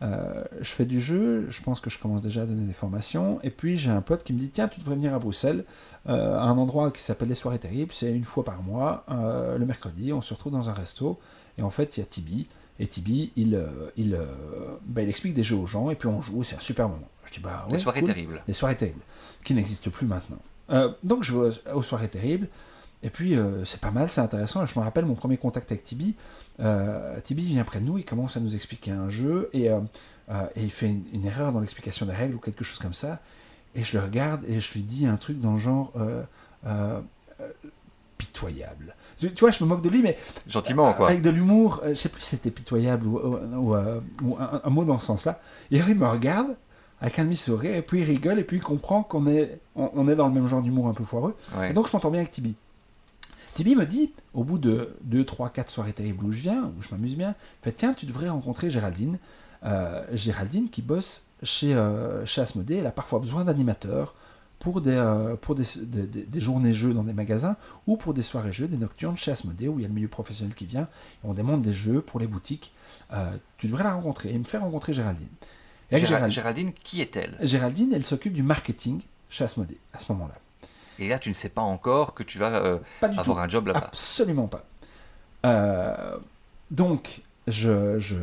euh, 0.00 0.44
je 0.60 0.70
fais 0.70 0.84
du 0.84 1.00
jeu, 1.00 1.46
je 1.48 1.60
pense 1.60 1.80
que 1.80 1.90
je 1.90 1.98
commence 1.98 2.22
déjà 2.22 2.42
à 2.42 2.46
donner 2.46 2.66
des 2.66 2.72
formations, 2.72 3.40
et 3.42 3.50
puis 3.50 3.76
j'ai 3.76 3.90
un 3.90 4.00
pote 4.00 4.22
qui 4.22 4.32
me 4.32 4.38
dit 4.38 4.50
Tiens, 4.50 4.68
tu 4.68 4.78
devrais 4.80 4.94
venir 4.94 5.12
à 5.14 5.18
Bruxelles, 5.18 5.64
euh, 6.08 6.38
à 6.38 6.42
un 6.42 6.56
endroit 6.56 6.90
qui 6.90 7.02
s'appelle 7.02 7.28
Les 7.28 7.34
Soirées 7.34 7.58
Terribles, 7.58 7.92
c'est 7.92 8.12
une 8.12 8.24
fois 8.24 8.44
par 8.44 8.62
mois, 8.62 9.04
euh, 9.10 9.58
le 9.58 9.66
mercredi, 9.66 10.12
on 10.12 10.20
se 10.20 10.34
retrouve 10.34 10.52
dans 10.52 10.68
un 10.68 10.72
resto, 10.72 11.18
et 11.58 11.62
en 11.62 11.70
fait, 11.70 11.96
il 11.96 12.00
y 12.00 12.02
a 12.02 12.06
Tibi, 12.06 12.48
et 12.78 12.86
Tibi, 12.86 13.32
il, 13.34 13.60
il, 13.96 14.16
bah, 14.86 15.02
il 15.02 15.08
explique 15.08 15.34
des 15.34 15.42
jeux 15.42 15.56
aux 15.56 15.66
gens, 15.66 15.90
et 15.90 15.96
puis 15.96 16.06
on 16.08 16.22
joue, 16.22 16.44
c'est 16.44 16.54
un 16.56 16.60
super 16.60 16.88
moment. 16.88 17.08
Je 17.26 17.32
dis 17.32 17.40
Bah 17.40 17.66
Les 17.68 17.78
soirées 17.78 18.00
cool. 18.00 18.08
terribles. 18.08 18.42
Les 18.46 18.54
soirées 18.54 18.76
terribles, 18.76 19.02
qui 19.44 19.54
n'existent 19.54 19.90
plus 19.90 20.06
maintenant. 20.06 20.38
Donc 21.02 21.24
je 21.24 21.36
vais 21.36 21.72
aux 21.72 21.82
soirées 21.82 22.08
terribles, 22.08 22.48
et 23.02 23.10
puis 23.10 23.36
euh, 23.36 23.64
c'est 23.64 23.80
pas 23.80 23.90
mal, 23.90 24.10
c'est 24.10 24.20
intéressant. 24.20 24.64
Je 24.66 24.78
me 24.78 24.84
rappelle 24.84 25.04
mon 25.06 25.14
premier 25.14 25.36
contact 25.36 25.70
avec 25.72 25.84
Tibi. 25.84 26.14
Euh, 26.60 27.18
Tibi 27.20 27.42
vient 27.42 27.64
près 27.64 27.80
de 27.80 27.84
nous, 27.84 27.98
il 27.98 28.04
commence 28.04 28.36
à 28.36 28.40
nous 28.40 28.54
expliquer 28.54 28.90
un 28.90 29.08
jeu, 29.08 29.48
et, 29.52 29.70
euh, 29.70 29.80
euh, 30.30 30.46
et 30.56 30.62
il 30.64 30.70
fait 30.70 30.88
une, 30.88 31.04
une 31.12 31.24
erreur 31.24 31.52
dans 31.52 31.60
l'explication 31.60 32.06
des 32.06 32.12
règles 32.12 32.34
ou 32.34 32.38
quelque 32.40 32.64
chose 32.64 32.78
comme 32.78 32.94
ça. 32.94 33.20
Et 33.74 33.84
je 33.84 33.96
le 33.96 34.02
regarde 34.02 34.44
et 34.48 34.58
je 34.60 34.72
lui 34.72 34.82
dis 34.82 35.06
un 35.06 35.16
truc 35.16 35.38
dans 35.40 35.52
le 35.52 35.58
genre 35.58 35.92
pitoyable. 38.16 38.96
Tu 39.16 39.28
vois, 39.38 39.50
je 39.52 39.62
me 39.62 39.68
moque 39.68 39.82
de 39.82 39.88
lui, 39.88 40.02
mais 40.02 40.16
Gentiment 40.48 40.92
quoi. 40.92 41.08
avec 41.08 41.22
de 41.22 41.30
l'humour, 41.30 41.80
je 41.86 41.94
sais 41.94 42.08
plus 42.08 42.22
si 42.22 42.30
c'était 42.30 42.50
pitoyable 42.50 43.06
ou, 43.06 43.16
ou- 43.18 43.36
ou, 43.74 43.76
ou 44.24 44.36
un, 44.38 44.60
un 44.64 44.70
mot 44.70 44.84
dans 44.84 44.98
ce 44.98 45.06
sens-là. 45.06 45.38
Et 45.70 45.76
alors 45.76 45.88
il 45.90 45.96
me 45.98 46.06
regarde 46.06 46.56
avec 47.00 47.18
un 47.20 47.24
demi-sourire, 47.24 47.76
et 47.76 47.82
puis 47.82 48.00
il 48.00 48.04
rigole, 48.04 48.40
et 48.40 48.44
puis 48.44 48.56
il 48.56 48.62
comprend 48.62 49.04
qu'on 49.04 49.28
est, 49.28 49.60
on, 49.76 49.88
on 49.94 50.08
est 50.08 50.16
dans 50.16 50.26
le 50.26 50.34
même 50.34 50.48
genre 50.48 50.62
d'humour 50.62 50.88
un 50.88 50.94
peu 50.94 51.04
foireux. 51.04 51.36
Ouais. 51.56 51.70
Et 51.70 51.72
donc 51.74 51.86
je 51.86 51.92
m'entends 51.92 52.10
bien 52.10 52.20
avec 52.20 52.32
Tibi. 52.32 52.56
Tibi 53.58 53.74
me 53.74 53.86
dit, 53.86 54.12
au 54.34 54.44
bout 54.44 54.56
de 54.58 54.94
2, 55.02 55.24
3, 55.24 55.50
4 55.50 55.68
soirées 55.68 55.92
terribles 55.92 56.24
où 56.24 56.30
je 56.30 56.38
viens, 56.38 56.66
où 56.78 56.80
je 56.80 56.90
m'amuse 56.92 57.16
bien, 57.16 57.34
fait 57.60 57.72
tiens, 57.72 57.92
tu 57.92 58.06
devrais 58.06 58.28
rencontrer 58.28 58.70
Géraldine. 58.70 59.18
Euh, 59.64 60.04
Géraldine 60.12 60.70
qui 60.70 60.80
bosse 60.80 61.24
chez, 61.42 61.74
euh, 61.74 62.24
chez 62.24 62.40
Asmodée, 62.40 62.76
elle 62.76 62.86
a 62.86 62.92
parfois 62.92 63.18
besoin 63.18 63.42
d'animateurs 63.44 64.14
pour, 64.60 64.80
des, 64.80 64.92
euh, 64.92 65.34
pour 65.34 65.56
des, 65.56 65.64
des- 65.82 66.06
des- 66.06 66.22
des 66.22 66.40
journées 66.40 66.72
jeux 66.72 66.94
dans 66.94 67.02
des 67.02 67.12
magasins 67.12 67.56
ou 67.88 67.96
pour 67.96 68.14
des 68.14 68.22
soirées 68.22 68.52
jeux, 68.52 68.68
des 68.68 68.76
nocturnes 68.76 69.16
chez 69.16 69.32
Asmodée 69.32 69.66
où 69.66 69.80
il 69.80 69.82
y 69.82 69.84
a 69.84 69.88
le 69.88 69.94
milieu 69.94 70.06
professionnel 70.06 70.54
qui 70.54 70.64
vient 70.64 70.82
et 70.84 71.24
on 71.24 71.34
demande 71.34 71.60
des 71.60 71.72
jeux 71.72 72.00
pour 72.00 72.20
les 72.20 72.28
boutiques. 72.28 72.72
Euh, 73.12 73.28
tu 73.56 73.66
devrais 73.66 73.82
la 73.82 73.94
rencontrer 73.94 74.32
et 74.32 74.38
me 74.38 74.44
fait 74.44 74.58
rencontrer 74.58 74.92
Géraldine. 74.92 75.26
Et 75.90 75.98
Géraldine, 75.98 76.30
Géraldine, 76.30 76.72
qui 76.84 77.00
est-elle? 77.00 77.36
Géraldine, 77.42 77.92
elle 77.92 78.04
s'occupe 78.04 78.34
du 78.34 78.44
marketing 78.44 79.00
chez 79.28 79.42
Asmodée 79.42 79.78
à 79.92 79.98
ce 79.98 80.12
moment-là. 80.12 80.36
Et 80.98 81.08
là, 81.08 81.18
tu 81.18 81.28
ne 81.28 81.34
sais 81.34 81.48
pas 81.48 81.62
encore 81.62 82.14
que 82.14 82.22
tu 82.22 82.38
vas 82.38 82.52
euh, 82.54 82.78
Pas 83.00 83.08
du 83.08 83.14
tout. 83.14 83.20
avoir 83.20 83.38
un 83.40 83.48
job 83.48 83.66
là-bas. 83.68 83.80
Absolument 83.86 84.48
pas. 84.48 84.64
Euh, 85.46 86.16
donc, 86.70 87.22
je, 87.46 87.98
je 87.98 88.16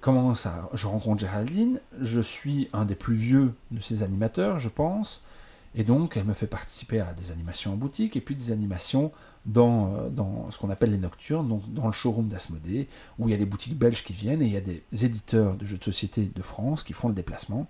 commence 0.00 0.46
à. 0.46 0.68
Je 0.72 0.86
rencontre 0.86 1.20
Géraldine. 1.20 1.80
Je 2.00 2.20
suis 2.20 2.68
un 2.72 2.84
des 2.84 2.94
plus 2.94 3.14
vieux 3.14 3.52
de 3.70 3.80
ces 3.80 4.02
animateurs, 4.02 4.58
je 4.58 4.68
pense. 4.68 5.22
Et 5.74 5.84
donc, 5.84 6.16
elle 6.18 6.24
me 6.24 6.34
fait 6.34 6.46
participer 6.46 7.00
à 7.00 7.14
des 7.14 7.30
animations 7.32 7.72
en 7.72 7.76
boutique 7.76 8.14
et 8.16 8.20
puis 8.20 8.34
des 8.34 8.52
animations 8.52 9.10
dans, 9.46 9.94
euh, 9.94 10.08
dans 10.10 10.50
ce 10.50 10.58
qu'on 10.58 10.68
appelle 10.68 10.90
les 10.90 10.98
nocturnes, 10.98 11.48
donc 11.48 11.62
dans 11.72 11.86
le 11.86 11.92
showroom 11.92 12.28
d'Asmodée, 12.28 12.88
où 13.18 13.28
il 13.28 13.32
y 13.32 13.34
a 13.34 13.38
les 13.38 13.46
boutiques 13.46 13.78
belges 13.78 14.04
qui 14.04 14.12
viennent 14.12 14.42
et 14.42 14.46
il 14.46 14.52
y 14.52 14.56
a 14.56 14.60
des 14.60 14.82
éditeurs 14.92 15.56
de 15.56 15.64
jeux 15.64 15.78
de 15.78 15.84
société 15.84 16.30
de 16.34 16.42
France 16.42 16.84
qui 16.84 16.92
font 16.92 17.08
le 17.08 17.14
déplacement 17.14 17.66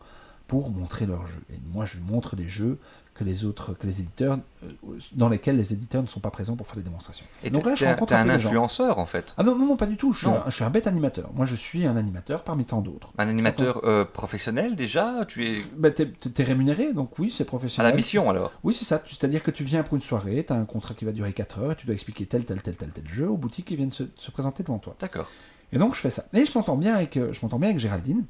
pour 0.48 0.70
montrer 0.70 1.06
leurs 1.06 1.28
jeux. 1.28 1.42
Et 1.50 1.58
moi, 1.72 1.86
je 1.86 1.96
lui 1.96 2.02
montre 2.02 2.34
les 2.34 2.48
jeux 2.48 2.78
que 3.14 3.24
les 3.24 3.44
autres, 3.44 3.74
que 3.74 3.86
les 3.86 4.00
éditeurs, 4.00 4.38
euh, 4.64 4.68
dans 5.12 5.28
lesquels 5.28 5.56
les 5.56 5.72
éditeurs 5.72 6.02
ne 6.02 6.06
sont 6.08 6.20
pas 6.20 6.30
présents 6.30 6.56
pour 6.56 6.66
faire 6.66 6.76
les 6.76 6.82
démonstrations. 6.82 7.26
Et 7.44 7.50
donc 7.50 7.66
là, 7.66 7.74
je 7.74 7.84
rencontre 7.84 8.14
un 8.14 8.22
un 8.22 8.28
influenceur 8.30 8.98
en 8.98 9.06
fait. 9.06 9.34
Ah 9.36 9.42
non, 9.42 9.56
non, 9.56 9.66
non, 9.66 9.76
pas 9.76 9.86
du 9.86 9.96
tout. 9.96 10.12
Je 10.12 10.20
suis, 10.20 10.28
un, 10.28 10.42
je 10.46 10.50
suis 10.50 10.64
un 10.64 10.70
bête 10.70 10.86
animateur. 10.86 11.30
Moi, 11.34 11.44
je 11.44 11.54
suis 11.54 11.86
un 11.86 11.96
animateur 11.96 12.42
parmi 12.44 12.64
tant 12.64 12.80
d'autres. 12.80 13.12
Un 13.18 13.28
animateur 13.28 13.84
euh, 13.84 14.04
professionnel 14.04 14.76
déjà 14.76 15.24
Tu 15.28 15.46
es 15.46 15.62
Bah, 15.76 15.90
t'es, 15.90 16.08
rémunéré, 16.42 16.92
donc 16.92 17.18
oui, 17.18 17.30
c'est 17.30 17.42
à 17.42 17.46
professionnel. 17.46 17.90
la 17.90 17.96
mission 17.96 18.30
alors 18.30 18.52
Oui, 18.64 18.74
c'est 18.74 18.84
ça. 18.84 19.02
C'est-à-dire 19.04 19.42
que 19.42 19.50
tu 19.50 19.64
viens 19.64 19.82
pour 19.82 19.96
une 19.96 20.02
soirée, 20.02 20.44
tu 20.46 20.52
as 20.52 20.56
un 20.56 20.64
contrat 20.64 20.94
qui 20.94 21.04
va 21.04 21.12
durer 21.12 21.32
4 21.32 21.58
heures, 21.58 21.72
et 21.72 21.76
tu 21.76 21.86
dois 21.86 21.94
expliquer 21.94 22.26
tel, 22.26 22.44
tel, 22.44 22.62
tel, 22.62 22.76
tel, 22.76 22.90
tel 22.90 23.08
jeu 23.08 23.28
aux 23.28 23.36
boutiques 23.36 23.66
qui 23.66 23.76
viennent 23.76 23.92
se, 23.92 24.04
se 24.16 24.30
présenter 24.30 24.62
devant 24.62 24.78
toi. 24.78 24.96
D'accord. 25.00 25.28
Et 25.72 25.78
donc, 25.78 25.94
je 25.94 26.00
fais 26.00 26.10
ça. 26.10 26.24
Et 26.32 26.44
je 26.44 26.52
m'entends 26.56 26.76
bien 26.76 26.94
avec, 26.94 27.16
euh, 27.16 27.32
je 27.32 27.40
m'entends 27.42 27.58
bien 27.58 27.68
avec 27.70 27.78
Géraldine. 27.80 28.24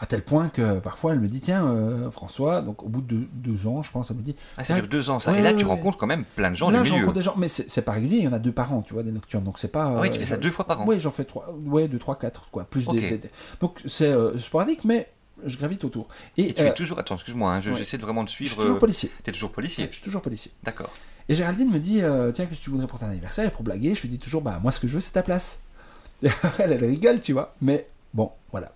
À 0.00 0.06
tel 0.06 0.22
point 0.24 0.48
que 0.48 0.80
parfois 0.80 1.12
elle 1.12 1.20
me 1.20 1.28
dit 1.28 1.40
tiens 1.40 1.66
euh, 1.68 2.10
François 2.10 2.62
donc 2.62 2.82
au 2.82 2.88
bout 2.88 3.00
de 3.00 3.26
deux 3.32 3.66
ans 3.68 3.82
je 3.82 3.92
pense 3.92 4.10
elle 4.10 4.16
me 4.16 4.22
dit 4.22 4.34
Ah, 4.58 4.64
ça 4.64 4.74
dure 4.74 4.88
deux 4.88 5.08
ans 5.08 5.20
ça. 5.20 5.30
Ouais, 5.30 5.38
et 5.38 5.42
là, 5.42 5.50
ouais, 5.50 5.56
tu 5.56 5.64
ouais. 5.64 5.70
rencontres 5.70 5.98
quand 5.98 6.08
même 6.08 6.24
plein 6.36 6.50
de 6.50 6.56
gens 6.56 6.68
là 6.70 6.80
du 6.80 6.88
je 6.88 6.92
milieu. 6.92 7.04
rencontre 7.04 7.18
des 7.20 7.24
gens 7.24 7.34
mais 7.36 7.46
c'est 7.48 7.82
pas 7.82 7.92
régulier 7.92 8.16
il 8.18 8.24
y 8.24 8.28
en 8.28 8.32
a 8.32 8.40
deux 8.40 8.50
par 8.52 8.72
an 8.74 8.82
tu 8.82 8.92
vois 8.92 9.04
des 9.04 9.12
nocturnes 9.12 9.44
donc 9.44 9.58
c'est 9.60 9.70
pas 9.70 9.84
Ah 9.96 10.00
oui, 10.00 10.10
tu 10.10 10.16
euh, 10.16 10.20
fais 10.20 10.26
ça 10.26 10.34
je- 10.34 10.40
deux 10.40 10.50
fois 10.50 10.66
par 10.66 10.80
an. 10.80 10.84
oui 10.88 10.98
j'en 10.98 11.12
fais 11.12 11.24
trois 11.24 11.54
ouais 11.66 11.86
deux 11.86 11.98
trois 12.00 12.16
quatre 12.18 12.48
quoi 12.50 12.64
plus 12.64 12.86
des- 12.88 12.98
Ok. 12.98 13.08
des, 13.08 13.18
des- 13.18 13.30
donc 13.60 13.80
c'est 13.86 14.08
euh, 14.10 14.36
sporadique 14.38 14.84
mais 14.84 15.08
je 15.46 15.56
gravite 15.56 15.84
autour 15.84 16.08
et, 16.36 16.48
Et 16.50 16.54
tu 16.54 16.62
es 16.62 16.72
toujours. 16.74 16.98
Attends, 16.98 17.14
excuse-moi, 17.16 17.52
hein, 17.52 17.60
je- 17.60 17.72
j'essaie 17.72 17.96
de 17.98 18.02
vraiment 18.02 18.22
de 18.24 18.28
je 18.28 18.34
suivre. 18.34 18.52
suis 18.52 18.60
toujours 18.60 18.78
policier 18.78 19.10
T'es 19.24 19.32
toujours 19.32 19.50
policier. 19.52 19.86
je 19.90 19.94
suis 19.96 20.04
toujours 20.04 20.22
policier 20.22 20.52
D'accord. 20.62 20.90
Et 21.28 21.34
Géraldine 21.34 21.70
me 21.70 21.78
dit 21.80 22.02
Tiens, 22.34 22.46
qu'est-ce 22.46 22.60
que 22.60 22.64
tu 22.64 22.70
voudrais 22.70 22.86
pour 22.86 22.98
ton 22.98 23.06
anniversaire? 23.06 23.46
Et 23.46 23.50
pour 23.50 23.62
blaguer, 23.62 23.94
je 23.94 24.02
lui 24.02 24.08
dis 24.10 24.18
toujours 24.18 24.42
Bah, 24.42 24.58
moi, 24.62 24.70
ce 24.72 24.78
que 24.80 24.86
je 24.88 24.94
veux, 24.94 25.00
c'est 25.00 25.10
ta 25.12 25.22
place. 25.22 25.58
elle, 26.22 26.72
elle 26.72 26.84
rigole, 26.84 27.18
tu 27.20 27.32
vois. 27.32 27.54
Mais 27.62 27.86
bon, 28.14 28.30
voilà. 28.52 28.72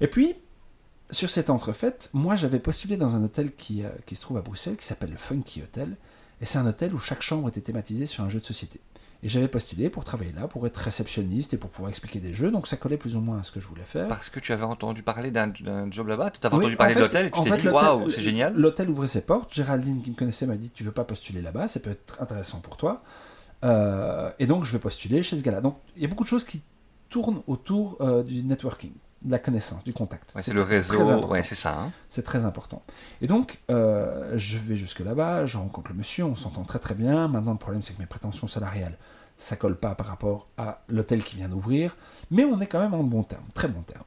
Et 0.00 0.06
puis, 0.08 0.34
sur 1.10 1.30
cette 1.30 1.50
entrefaite, 1.50 2.10
moi, 2.12 2.36
j'avais 2.36 2.58
postulé 2.58 2.96
dans 2.96 3.14
un 3.16 3.22
hôtel 3.24 3.54
qui, 3.54 3.84
euh, 3.84 3.88
qui 4.06 4.16
se 4.16 4.20
trouve 4.22 4.36
à 4.36 4.42
Bruxelles, 4.42 4.76
qui 4.76 4.86
s'appelle 4.86 5.10
le 5.10 5.16
Funky 5.16 5.62
Hotel. 5.62 5.96
Et 6.40 6.46
c'est 6.46 6.58
un 6.58 6.66
hôtel 6.66 6.94
où 6.94 6.98
chaque 6.98 7.22
chambre 7.22 7.48
était 7.48 7.60
thématisée 7.60 8.06
sur 8.06 8.24
un 8.24 8.28
jeu 8.28 8.40
de 8.40 8.44
société. 8.46 8.80
Et 9.22 9.28
j'avais 9.30 9.48
postulé 9.48 9.88
pour 9.88 10.04
travailler 10.04 10.32
là, 10.32 10.46
pour 10.46 10.66
être 10.66 10.76
réceptionniste 10.76 11.54
et 11.54 11.56
pour 11.56 11.70
pouvoir 11.70 11.88
expliquer 11.88 12.20
des 12.20 12.34
jeux. 12.34 12.50
Donc 12.50 12.66
ça 12.66 12.76
collait 12.76 12.98
plus 12.98 13.16
ou 13.16 13.20
moins 13.20 13.38
à 13.38 13.42
ce 13.42 13.50
que 13.50 13.60
je 13.60 13.66
voulais 13.66 13.86
faire. 13.86 14.08
Parce 14.08 14.28
que 14.28 14.38
tu 14.40 14.52
avais 14.52 14.64
entendu 14.64 15.02
parler 15.02 15.30
d'un 15.30 15.50
job 15.90 16.08
là-bas, 16.08 16.30
tu 16.30 16.46
avais 16.46 16.54
Oui, 16.54 16.64
entendu 16.64 16.76
parler 16.76 16.92
en 16.92 16.94
de 16.96 16.98
fait- 16.98 17.06
l'hôtel 17.06 17.26
et 17.26 17.30
tu 17.30 17.38
en 17.38 17.42
t'es 17.44 17.50
fait, 17.50 17.56
dit 17.62 17.68
waouh, 17.68 18.10
c'est 18.10 18.20
génial. 18.20 18.54
L'hôtel 18.54 18.90
ouvrait 18.90 19.08
ses 19.08 19.22
portes. 19.22 19.54
Géraldine, 19.54 20.02
qui 20.02 20.10
me 20.10 20.16
connaissait, 20.16 20.46
m'a 20.46 20.56
dit 20.56 20.68
Tu 20.70 20.84
veux 20.84 20.92
pas 20.92 21.04
postuler 21.04 21.40
là-bas 21.40 21.66
Ça 21.66 21.80
peut 21.80 21.90
être 21.90 22.20
intéressant 22.20 22.60
pour 22.60 22.76
toi. 22.76 23.02
Euh, 23.64 24.30
et 24.38 24.44
donc, 24.46 24.66
je 24.66 24.72
vais 24.72 24.78
postuler 24.78 25.22
chez 25.22 25.36
ce 25.38 25.42
gars-là. 25.42 25.62
Donc, 25.62 25.78
il 25.96 26.02
y 26.02 26.04
a 26.04 26.08
beaucoup 26.08 26.24
de 26.24 26.28
choses 26.28 26.44
qui 26.44 26.60
tournent 27.08 27.42
autour 27.46 27.96
euh, 28.02 28.22
du 28.22 28.42
networking, 28.42 28.92
de 29.26 29.32
la 29.32 29.38
connaissance, 29.38 29.84
du 29.84 29.92
contact. 29.92 30.34
Ouais, 30.34 30.40
c'est 30.42 30.52
le 30.52 30.62
réseau, 30.62 31.26
ouais, 31.26 31.42
c'est 31.42 31.54
ça. 31.56 31.76
hein. 31.78 31.92
C'est 32.08 32.22
très 32.22 32.44
important. 32.44 32.82
Et 33.20 33.26
donc, 33.26 33.58
euh, 33.70 34.32
je 34.36 34.56
vais 34.56 34.76
jusque 34.76 35.00
là-bas, 35.00 35.46
je 35.46 35.58
rencontre 35.58 35.90
le 35.90 35.96
monsieur, 35.98 36.24
on 36.24 36.34
s'entend 36.34 36.64
très 36.64 36.78
très 36.78 36.94
bien. 36.94 37.28
Maintenant, 37.28 37.52
le 37.52 37.58
problème, 37.58 37.82
c'est 37.82 37.92
que 37.92 37.98
mes 37.98 38.06
prétentions 38.06 38.46
salariales, 38.46 38.96
ça 39.36 39.56
colle 39.56 39.76
pas 39.76 39.94
par 39.94 40.06
rapport 40.06 40.46
à 40.56 40.80
l'hôtel 40.88 41.22
qui 41.24 41.36
vient 41.36 41.48
d'ouvrir, 41.48 41.96
mais 42.30 42.44
on 42.44 42.60
est 42.60 42.66
quand 42.66 42.80
même 42.80 42.94
en 42.94 43.02
bon 43.02 43.24
terme, 43.24 43.44
très 43.52 43.68
bon 43.68 43.82
terme. 43.82 44.04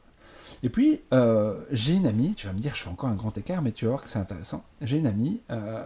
Et 0.63 0.69
puis, 0.69 1.01
euh, 1.13 1.59
j'ai 1.71 1.93
une 1.93 2.07
amie, 2.07 2.33
tu 2.33 2.47
vas 2.47 2.53
me 2.53 2.59
dire, 2.59 2.73
je 2.73 2.81
fais 2.83 2.89
encore 2.89 3.09
un 3.09 3.15
grand 3.15 3.37
écart, 3.37 3.61
mais 3.61 3.71
tu 3.71 3.85
vas 3.85 3.91
voir 3.91 4.01
que 4.03 4.09
c'est 4.09 4.19
intéressant. 4.19 4.63
J'ai 4.81 4.97
une 4.97 5.07
amie 5.07 5.41
euh, 5.51 5.85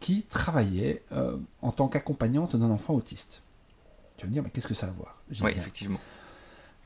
qui 0.00 0.22
travaillait 0.24 1.02
en 1.62 1.72
tant 1.72 1.88
qu'accompagnante 1.88 2.56
d'un 2.56 2.70
enfant 2.70 2.94
autiste. 2.94 3.42
Tu 4.16 4.26
vas 4.26 4.28
me 4.28 4.32
dire, 4.34 4.42
mais 4.42 4.50
qu'est-ce 4.50 4.68
que 4.68 4.74
ça 4.74 4.86
a 4.86 4.90
à 4.90 4.92
voir? 4.92 5.16
Oui, 5.42 5.50
effectivement. 5.50 5.98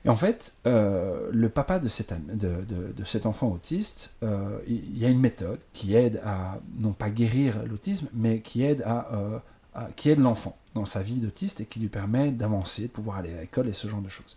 Et 0.05 0.09
en 0.11 0.17
fait, 0.17 0.53
euh, 0.67 1.31
le 1.33 1.49
papa 1.49 1.79
de 1.79 1.89
cet, 1.89 2.13
am- 2.13 2.23
de, 2.27 2.63
de- 2.65 2.93
de 2.93 3.05
cet 3.05 3.25
enfant 3.27 3.49
autiste, 3.49 4.11
euh, 4.23 4.59
il 4.67 4.99
y 4.99 5.05
a 5.07 5.09
une 5.09 5.21
méthode 5.21 5.59
qui 5.73 5.95
aide 5.95 6.21
à, 6.25 6.59
non 6.79 6.93
pas 6.93 7.11
guérir 7.11 7.65
l'autisme, 7.67 8.09
mais 8.13 8.41
qui 8.41 8.63
aide, 8.65 8.83
à, 8.85 9.09
euh, 9.15 9.39
à- 9.75 9.89
qui 9.97 10.11
aide 10.11 10.19
l'enfant 10.21 10.57
dans 10.75 10.85
sa 10.85 11.01
vie 11.03 11.21
d'autiste 11.21 11.61
et 11.61 11.65
qui 11.67 11.81
lui 11.81 11.89
permet 11.89 12.31
d'avancer, 12.33 12.83
de 12.83 12.89
pouvoir 12.89 13.19
aller 13.19 13.33
à 13.35 13.41
l'école 13.41 13.69
et 13.69 13.73
ce 13.73 13.89
genre 13.89 14.03
de 14.03 14.09
choses. 14.11 14.37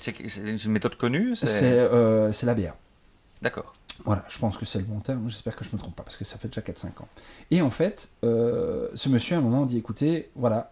C'est 0.00 0.12
une 0.64 0.72
méthode 0.72 0.96
connue 0.96 1.34
C'est 1.36 1.46
c'est 2.32 2.46
l'ABA. 2.46 2.76
D'accord. 3.42 3.74
Voilà, 4.04 4.24
je 4.28 4.38
pense 4.38 4.58
que 4.58 4.66
c'est 4.66 4.78
le 4.78 4.84
bon 4.84 5.00
terme, 5.00 5.28
j'espère 5.30 5.56
que 5.56 5.64
je 5.64 5.70
ne 5.70 5.76
me 5.76 5.78
trompe 5.80 5.96
pas, 5.96 6.02
parce 6.02 6.18
que 6.18 6.24
ça 6.24 6.36
fait 6.36 6.48
déjà 6.48 6.60
4-5 6.60 7.00
ans. 7.00 7.08
Et 7.50 7.62
en 7.62 7.70
fait, 7.70 8.10
ce 8.22 9.08
monsieur 9.08 9.36
à 9.36 9.38
un 9.38 9.42
moment 9.42 9.64
dit, 9.64 9.78
écoutez, 9.78 10.28
voilà, 10.36 10.70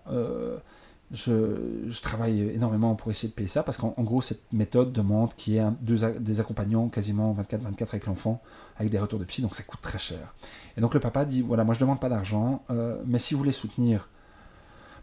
je, 1.13 2.01
travaille 2.03 2.41
énormément 2.51 2.95
pour 2.95 3.11
essayer 3.11 3.29
de 3.29 3.35
payer 3.35 3.49
ça, 3.49 3.63
parce 3.63 3.77
qu'en 3.79 3.95
en 3.97 4.03
gros, 4.03 4.21
cette 4.21 4.43
méthode 4.53 4.93
demande 4.93 5.35
qu'il 5.35 5.55
y 5.55 5.57
ait 5.57 5.61
un- 5.61 5.77
deux, 5.81 5.99
des 6.19 6.41
accompagnants 6.41 6.89
quasiment 6.89 7.33
24-24 7.33 7.89
avec 7.91 8.07
l'enfant, 8.07 8.43
avec 8.77 8.91
des 8.91 8.99
retours 8.99 9.19
de 9.19 9.25
psy, 9.25 9.43
donc 9.43 9.55
ça 9.55 9.63
coûte 9.63 9.81
très 9.81 9.99
cher. 9.99 10.35
Et 10.77 10.81
donc 10.81 10.95
le 10.95 11.01
papa 11.01 11.25
dit, 11.25 11.43
voilà, 11.43 11.65
moi 11.65 11.75
je 11.75 11.81
demande 11.81 12.01
pas 12.01 12.09
d'argent, 12.09 12.63
euh, 12.71 13.01
mais 13.07 13.19
si 13.19 13.35
vous 13.35 13.39
voulez 13.39 13.53
soutenir 13.53 14.09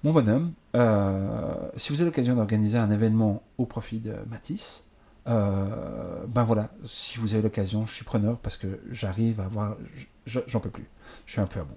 mon 0.03 0.11
bonhomme, 0.13 0.53
euh, 0.75 1.53
si 1.75 1.89
vous 1.93 2.01
avez 2.01 2.09
l'occasion 2.09 2.35
d'organiser 2.35 2.77
un 2.77 2.89
événement 2.91 3.43
au 3.57 3.65
profit 3.65 3.99
de 3.99 4.15
Matisse, 4.29 4.85
euh, 5.27 6.25
ben 6.27 6.43
voilà, 6.43 6.69
si 6.83 7.19
vous 7.19 7.33
avez 7.35 7.43
l'occasion, 7.43 7.85
je 7.85 7.93
suis 7.93 8.05
preneur 8.05 8.39
parce 8.39 8.57
que 8.57 8.79
j'arrive 8.89 9.39
à 9.39 9.45
avoir, 9.45 9.77
je- 10.25 10.39
j'en 10.47 10.59
peux 10.59 10.71
plus, 10.71 10.89
je 11.27 11.33
suis 11.33 11.41
un 11.41 11.45
peu 11.45 11.59
à 11.59 11.63
bout. 11.63 11.75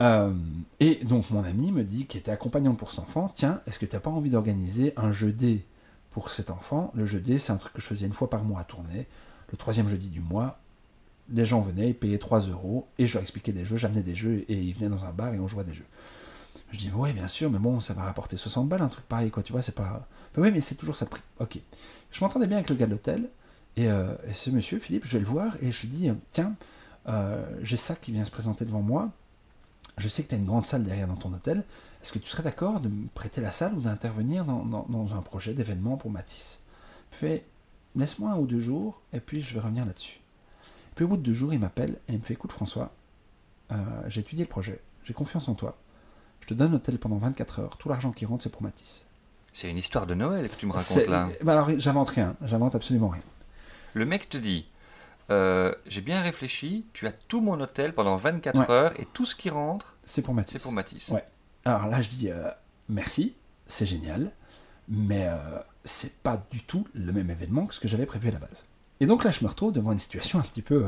Euh, 0.00 0.32
et 0.78 0.96
donc 1.04 1.30
mon 1.30 1.42
ami 1.44 1.72
me 1.72 1.82
dit, 1.82 2.06
qui 2.06 2.18
était 2.18 2.30
accompagnant 2.30 2.74
pour 2.74 2.90
cet 2.90 3.00
enfant, 3.00 3.32
tiens, 3.34 3.60
est-ce 3.66 3.78
que 3.78 3.86
tu 3.86 3.96
n'as 3.96 4.00
pas 4.00 4.10
envie 4.10 4.30
d'organiser 4.30 4.92
un 4.96 5.12
jeu 5.12 5.32
dé 5.32 5.64
pour 6.10 6.30
cet 6.30 6.50
enfant? 6.50 6.92
Le 6.94 7.04
jeu 7.04 7.20
dé, 7.20 7.38
c'est 7.38 7.52
un 7.52 7.56
truc 7.56 7.72
que 7.72 7.80
je 7.80 7.86
faisais 7.86 8.06
une 8.06 8.12
fois 8.12 8.30
par 8.30 8.44
mois 8.44 8.60
à 8.60 8.64
tourner, 8.64 9.06
le 9.50 9.56
troisième 9.56 9.88
jeudi 9.88 10.08
du 10.08 10.20
mois. 10.20 10.58
Les 11.30 11.44
gens 11.44 11.60
venaient, 11.60 11.90
ils 11.90 11.94
payaient 11.94 12.18
3 12.18 12.40
euros, 12.48 12.86
et 12.98 13.06
je 13.06 13.14
leur 13.14 13.22
expliquais 13.22 13.52
des 13.52 13.64
jeux, 13.64 13.76
j'amenais 13.76 14.02
des 14.02 14.14
jeux, 14.14 14.44
et 14.48 14.54
ils 14.54 14.72
venaient 14.74 14.88
dans 14.88 15.04
un 15.04 15.12
bar 15.12 15.34
et 15.34 15.38
on 15.38 15.46
jouait 15.46 15.60
à 15.60 15.64
des 15.64 15.74
jeux. 15.74 15.84
Je 16.72 16.78
dis, 16.78 16.90
ouais, 16.90 17.12
bien 17.12 17.28
sûr, 17.28 17.50
mais 17.50 17.58
bon, 17.58 17.80
ça 17.80 17.92
va 17.94 18.02
rapporter 18.02 18.36
60 18.36 18.68
balles, 18.68 18.82
un 18.82 18.88
truc 18.88 19.06
pareil, 19.06 19.30
quoi, 19.30 19.42
tu 19.42 19.52
vois, 19.52 19.62
c'est 19.62 19.74
pas... 19.74 20.08
Enfin, 20.30 20.42
oui, 20.42 20.50
mais 20.52 20.60
c'est 20.60 20.74
toujours 20.74 20.96
ça 20.96 21.04
le 21.04 21.10
prix. 21.10 21.22
Ok. 21.38 21.58
Je 22.10 22.20
m'entendais 22.24 22.46
bien 22.46 22.58
avec 22.58 22.70
le 22.70 22.76
gars 22.76 22.86
de 22.86 22.92
l'hôtel, 22.92 23.28
et, 23.76 23.88
euh, 23.88 24.14
ce 24.32 24.50
monsieur, 24.50 24.78
Philippe, 24.78 25.04
je 25.04 25.12
vais 25.12 25.18
le 25.18 25.26
voir, 25.26 25.56
et 25.62 25.70
je 25.70 25.80
lui 25.82 25.88
dis, 25.88 26.10
tiens, 26.30 26.54
euh, 27.08 27.44
j'ai 27.62 27.76
ça 27.76 27.94
qui 27.94 28.12
vient 28.12 28.24
se 28.24 28.30
présenter 28.30 28.64
devant 28.64 28.82
moi, 28.82 29.10
je 29.98 30.08
sais 30.08 30.22
que 30.22 30.28
tu 30.28 30.34
as 30.34 30.38
une 30.38 30.44
grande 30.46 30.66
salle 30.66 30.82
derrière 30.84 31.06
dans 31.08 31.16
ton 31.16 31.32
hôtel, 31.32 31.64
est-ce 32.02 32.12
que 32.12 32.18
tu 32.18 32.28
serais 32.28 32.42
d'accord 32.42 32.80
de 32.80 32.88
me 32.88 33.08
prêter 33.08 33.40
la 33.40 33.50
salle 33.50 33.74
ou 33.74 33.80
d'intervenir 33.80 34.44
dans, 34.44 34.64
dans- 34.64 34.86
dans 34.88 35.14
un 35.14 35.22
projet 35.22 35.54
d'événement 35.54 35.96
pour 35.96 36.10
Matisse? 36.10 36.60
Fait, 37.10 37.44
laisse-moi 37.96 38.30
un 38.32 38.36
ou 38.36 38.46
deux 38.46 38.60
jours, 38.60 39.00
et 39.12 39.20
puis 39.20 39.40
je 39.40 39.54
vais 39.54 39.60
revenir 39.60 39.84
là-dessus. 39.84 40.20
Puis 40.94 41.04
au 41.04 41.08
bout 41.08 41.16
de 41.16 41.22
deux 41.22 41.32
jours, 41.32 41.52
il 41.52 41.58
m'appelle, 41.60 41.98
et 42.08 42.12
il 42.12 42.18
me 42.18 42.22
fait, 42.22 42.34
écoute 42.34 42.52
François, 42.52 42.92
euh, 43.72 43.76
j'ai 44.08 44.20
étudié 44.20 44.44
le 44.44 44.48
projet, 44.48 44.80
j'ai 45.04 45.14
confiance 45.14 45.48
en 45.48 45.54
toi, 45.54 45.76
je 46.40 46.46
te 46.46 46.54
donne 46.54 46.72
l'hôtel 46.72 46.98
pendant 46.98 47.18
24 47.18 47.58
heures, 47.60 47.76
tout 47.76 47.88
l'argent 47.88 48.12
qui 48.12 48.24
rentre, 48.26 48.42
c'est 48.42 48.50
pour 48.50 48.62
Matisse. 48.62 49.06
C'est 49.52 49.70
une 49.70 49.78
histoire 49.78 50.06
de 50.06 50.14
Noël 50.14 50.48
que 50.48 50.54
tu 50.54 50.66
me 50.66 50.72
racontes 50.72 51.06
là. 51.08 51.28
bah 51.42 51.52
alors, 51.54 51.70
j'invente 51.78 52.10
rien, 52.10 52.36
j'invente 52.42 52.74
absolument 52.74 53.08
rien. 53.08 53.22
Le 53.94 54.04
mec 54.06 54.28
te 54.28 54.36
dit 54.36 54.66
euh, 55.30 55.74
J'ai 55.86 56.00
bien 56.00 56.22
réfléchi, 56.22 56.86
tu 56.92 57.06
as 57.06 57.12
tout 57.12 57.40
mon 57.40 57.60
hôtel 57.60 57.94
pendant 57.94 58.16
24 58.16 58.58
Ouais. 58.60 58.70
heures 58.70 59.00
et 59.00 59.06
tout 59.12 59.24
ce 59.24 59.34
qui 59.34 59.50
rentre, 59.50 59.94
C'est 60.04 60.22
pour 60.22 60.34
Matisse. 60.34 60.62
c'est 60.62 60.62
pour 60.62 60.72
Matisse. 60.72 61.08
Ouais. 61.08 61.24
Alors 61.64 61.86
là, 61.88 62.00
je 62.00 62.08
dis 62.08 62.30
euh, 62.30 62.48
merci, 62.88 63.36
c'est 63.66 63.86
génial, 63.86 64.32
mais 64.88 65.26
euh, 65.28 65.36
c'est 65.84 66.14
pas 66.22 66.42
du 66.50 66.62
tout 66.62 66.86
le 66.94 67.12
même 67.12 67.30
événement 67.30 67.66
que 67.66 67.74
ce 67.74 67.80
que 67.80 67.88
j'avais 67.88 68.06
prévu 68.06 68.28
à 68.28 68.32
la 68.32 68.38
base. 68.38 68.66
Et 69.00 69.06
donc 69.06 69.24
là, 69.24 69.30
je 69.30 69.44
me 69.44 69.48
retrouve 69.48 69.72
devant 69.72 69.92
une 69.92 69.98
situation 69.98 70.38
un 70.38 70.42
petit 70.42 70.62
peu. 70.62 70.84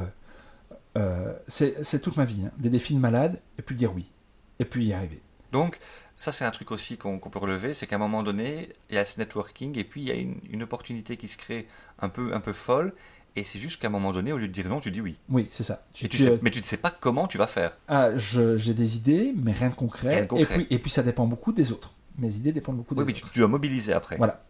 c'est 1.47 2.01
toute 2.03 2.17
ma 2.17 2.25
vie, 2.25 2.43
hein. 2.47 2.51
des 2.59 2.71
défis 2.71 2.95
de 2.95 2.99
malade, 3.01 3.41
et 3.59 3.63
puis 3.63 3.75
dire 3.75 3.95
oui, 3.95 4.11
et 4.59 4.65
puis 4.65 4.87
y 4.87 4.93
arriver. 4.93 5.21
Donc, 5.53 5.79
ça, 6.19 6.33
c'est 6.33 6.45
un 6.45 6.51
truc 6.51 6.71
aussi 6.71 6.97
qu'on 6.99 7.19
qu'on 7.19 7.31
peut 7.31 7.39
relever 7.39 7.73
c'est 7.75 7.87
qu'à 7.87 7.97
un 7.97 7.99
moment 8.01 8.23
donné, 8.23 8.71
il 8.91 8.97
y 8.97 8.99
a 8.99 9.05
ce 9.07 9.19
networking 9.19 9.79
et 9.79 9.85
puis 9.85 10.03
il 10.03 10.09
y 10.09 10.11
a 10.11 10.15
une, 10.15 10.39
une 10.51 10.63
opportunité 10.63 11.17
qui 11.17 11.29
se 11.29 11.37
crée 11.39 11.67
un 11.99 12.09
peu, 12.09 12.35
un 12.35 12.41
peu 12.41 12.53
folle. 12.53 12.93
Et 13.37 13.45
c'est 13.45 13.59
juste 13.59 13.81
qu'à 13.81 13.87
un 13.89 13.91
moment 13.91 14.13
donné, 14.13 14.33
au 14.33 14.39
lieu 14.39 14.49
de 14.49 14.53
dire 14.53 14.69
non, 14.69 14.81
tu 14.81 14.91
dis 14.91 15.01
oui. 15.01 15.17
Oui, 15.29 15.47
c'est 15.51 15.63
ça. 15.63 15.85
Tu- 15.93 16.07
Et 16.07 16.09
tu 16.09 16.17
tu, 16.19 16.23
sais- 16.25 16.31
euh, 16.31 16.39
mais 16.43 16.51
tu 16.51 16.59
ne 16.59 16.65
sais 16.65 16.77
pas 16.77 16.91
comment 16.91 17.27
tu 17.29 17.39
vas 17.39 17.47
faire. 17.47 17.77
ah, 17.89 18.11
j'ai 18.17 18.75
des 18.75 18.97
idées, 18.97 19.33
mais 19.37 19.53
rien 19.53 19.71
de 19.71 19.75
concret. 19.75 20.09
Rien 20.15 20.23
de 20.23 20.27
concret. 20.29 20.55
Et, 20.61 20.65
puis, 20.65 20.67
et 20.75 20.79
puis 20.79 20.91
ça 20.91 21.03
dépend 21.03 21.27
beaucoup 21.27 21.53
des 21.53 21.73
autres. 21.73 21.95
Mes 22.19 22.35
idées 22.37 22.53
dépendent 22.53 22.77
beaucoup 22.77 22.95
des 22.95 23.01
Oui, 23.01 23.07
mais 23.07 23.13
tu, 23.13 23.23
autres. 23.23 23.33
tu 23.33 23.39
dois 23.39 23.49
mobiliser 23.49 23.93
après. 23.93 24.17
Voilà. 24.17 24.45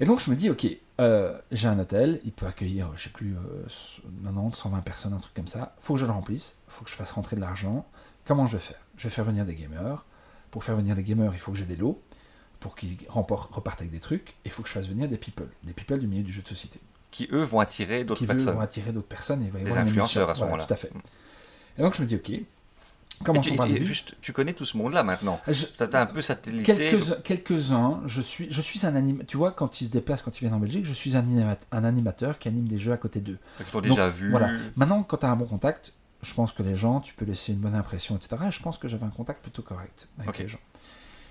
Et 0.00 0.04
donc 0.04 0.20
je 0.20 0.28
me 0.30 0.36
dis, 0.36 0.50
ok, 0.50 0.66
euh, 1.00 1.38
j'ai 1.52 1.68
un 1.68 1.78
hôtel, 1.78 2.20
il 2.24 2.32
peut 2.32 2.46
accueillir, 2.46 2.90
je 2.96 3.04
sais 3.04 3.10
plus, 3.10 3.36
euh, 3.36 3.64
90, 4.24 4.54
120 4.56 4.80
personnes, 4.82 5.12
un 5.14 5.18
truc 5.20 5.32
comme 5.34 5.46
ça. 5.48 5.74
faut 5.80 5.94
que 5.94 6.00
je 6.00 6.04
le 6.06 6.12
remplisse, 6.12 6.56
faut 6.68 6.84
que 6.84 6.90
je 6.90 6.96
fasse 6.96 7.12
rentrer 7.12 7.36
de 7.36 7.40
l'argent. 7.40 7.86
Comment 8.26 8.44
je 8.46 8.56
vais 8.56 8.62
faire? 8.62 8.80
Je 8.98 9.04
vais 9.04 9.10
faire 9.14 9.24
venir 9.24 9.46
des 9.46 9.54
gamers. 9.54 10.04
Pour 10.50 10.64
faire 10.64 10.74
venir 10.76 10.94
les 10.94 11.04
gamers, 11.04 11.32
il 11.32 11.38
faut 11.38 11.52
que 11.52 11.58
j'ai 11.58 11.64
des 11.64 11.76
lots, 11.76 12.02
pour 12.60 12.74
qu'ils 12.74 12.96
repartent 13.08 13.80
avec 13.80 13.92
des 13.92 14.00
trucs. 14.00 14.30
Et 14.30 14.46
il 14.46 14.50
faut 14.50 14.62
que 14.62 14.68
je 14.68 14.74
fasse 14.74 14.88
venir 14.88 15.08
des 15.08 15.16
people, 15.16 15.48
des 15.62 15.72
people 15.72 15.98
du 15.98 16.06
milieu 16.08 16.22
du 16.24 16.32
jeu 16.32 16.42
de 16.42 16.48
société, 16.48 16.80
Qui, 17.16 17.28
eux, 17.32 17.42
vont 17.42 17.60
attirer 17.60 18.04
d'autres 18.04 18.18
qui 18.20 18.26
personnes. 18.26 18.54
vont 18.54 18.60
attirer 18.60 18.92
d'autres 18.92 19.08
personnes 19.08 19.42
et 19.42 19.46
il 19.46 19.50
va 19.52 19.58
y 19.60 19.62
Des 19.62 19.70
avoir 19.70 19.84
une 19.84 19.88
influenceurs 19.90 20.28
à 20.30 20.34
ce 20.34 20.38
Voilà, 20.40 20.50
moment-là. 20.52 20.66
Tout 20.66 20.74
à 20.74 20.76
fait. 20.76 20.90
Et 21.78 21.82
donc 21.82 21.94
je 21.94 22.02
me 22.02 22.06
dis, 22.06 22.16
ok, 22.16 22.28
Et 22.30 22.44
commençons 23.24 23.56
tu, 23.56 23.76
et 23.76 23.84
juste, 23.84 24.14
tu 24.20 24.32
connais 24.34 24.52
tout 24.52 24.66
ce 24.66 24.76
monde-là 24.76 25.02
maintenant. 25.02 25.40
Je- 25.48 25.64
Tu 25.64 25.82
as 25.96 26.00
un 26.02 26.06
peu 26.06 26.20
satellité. 26.20 26.74
Quelques, 26.74 27.22
quelques-uns, 27.22 28.02
je 28.04 28.20
suis, 28.20 28.48
je 28.50 28.60
suis 28.60 28.84
un 28.86 28.94
animateur. 28.94 29.26
Tu 29.26 29.36
vois, 29.38 29.52
quand 29.52 29.80
ils 29.80 29.86
se 29.86 29.90
déplacent, 29.90 30.20
quand 30.22 30.36
ils 30.36 30.40
viennent 30.40 30.52
en 30.54 30.58
Belgique, 30.58 30.84
je 30.84 30.92
suis 30.92 31.16
un, 31.16 31.20
anima- 31.20 31.56
un 31.72 31.84
animateur 31.84 32.38
qui 32.38 32.48
anime 32.48 32.68
des 32.68 32.76
jeux 32.78 32.92
à 32.92 32.98
côté 32.98 33.20
d'eux. 33.20 33.38
Qui 33.58 33.64
t'ont 33.72 33.80
déjà 33.80 34.06
Donc, 34.08 34.14
vu. 34.16 34.30
voilà. 34.30 34.50
Maintenant, 34.76 35.02
quand 35.02 35.16
tu 35.16 35.24
as 35.26 35.30
un 35.30 35.36
bon 35.36 35.46
contact, 35.46 35.94
je 36.22 36.34
pense 36.34 36.52
que 36.52 36.62
les 36.62 36.74
gens, 36.76 37.00
tu 37.00 37.14
peux 37.14 37.24
laisser 37.24 37.52
une 37.52 37.58
bonne 37.60 37.74
impression, 37.74 38.16
etc. 38.16 38.36
Et 38.48 38.50
je 38.50 38.60
pense 38.60 38.76
que 38.78 38.88
j'avais 38.88 39.06
un 39.06 39.10
contact 39.10 39.40
plutôt 39.42 39.62
correct 39.62 40.08
avec 40.18 40.28
Ok. 40.30 40.38
les 40.40 40.48
gens. 40.48 40.58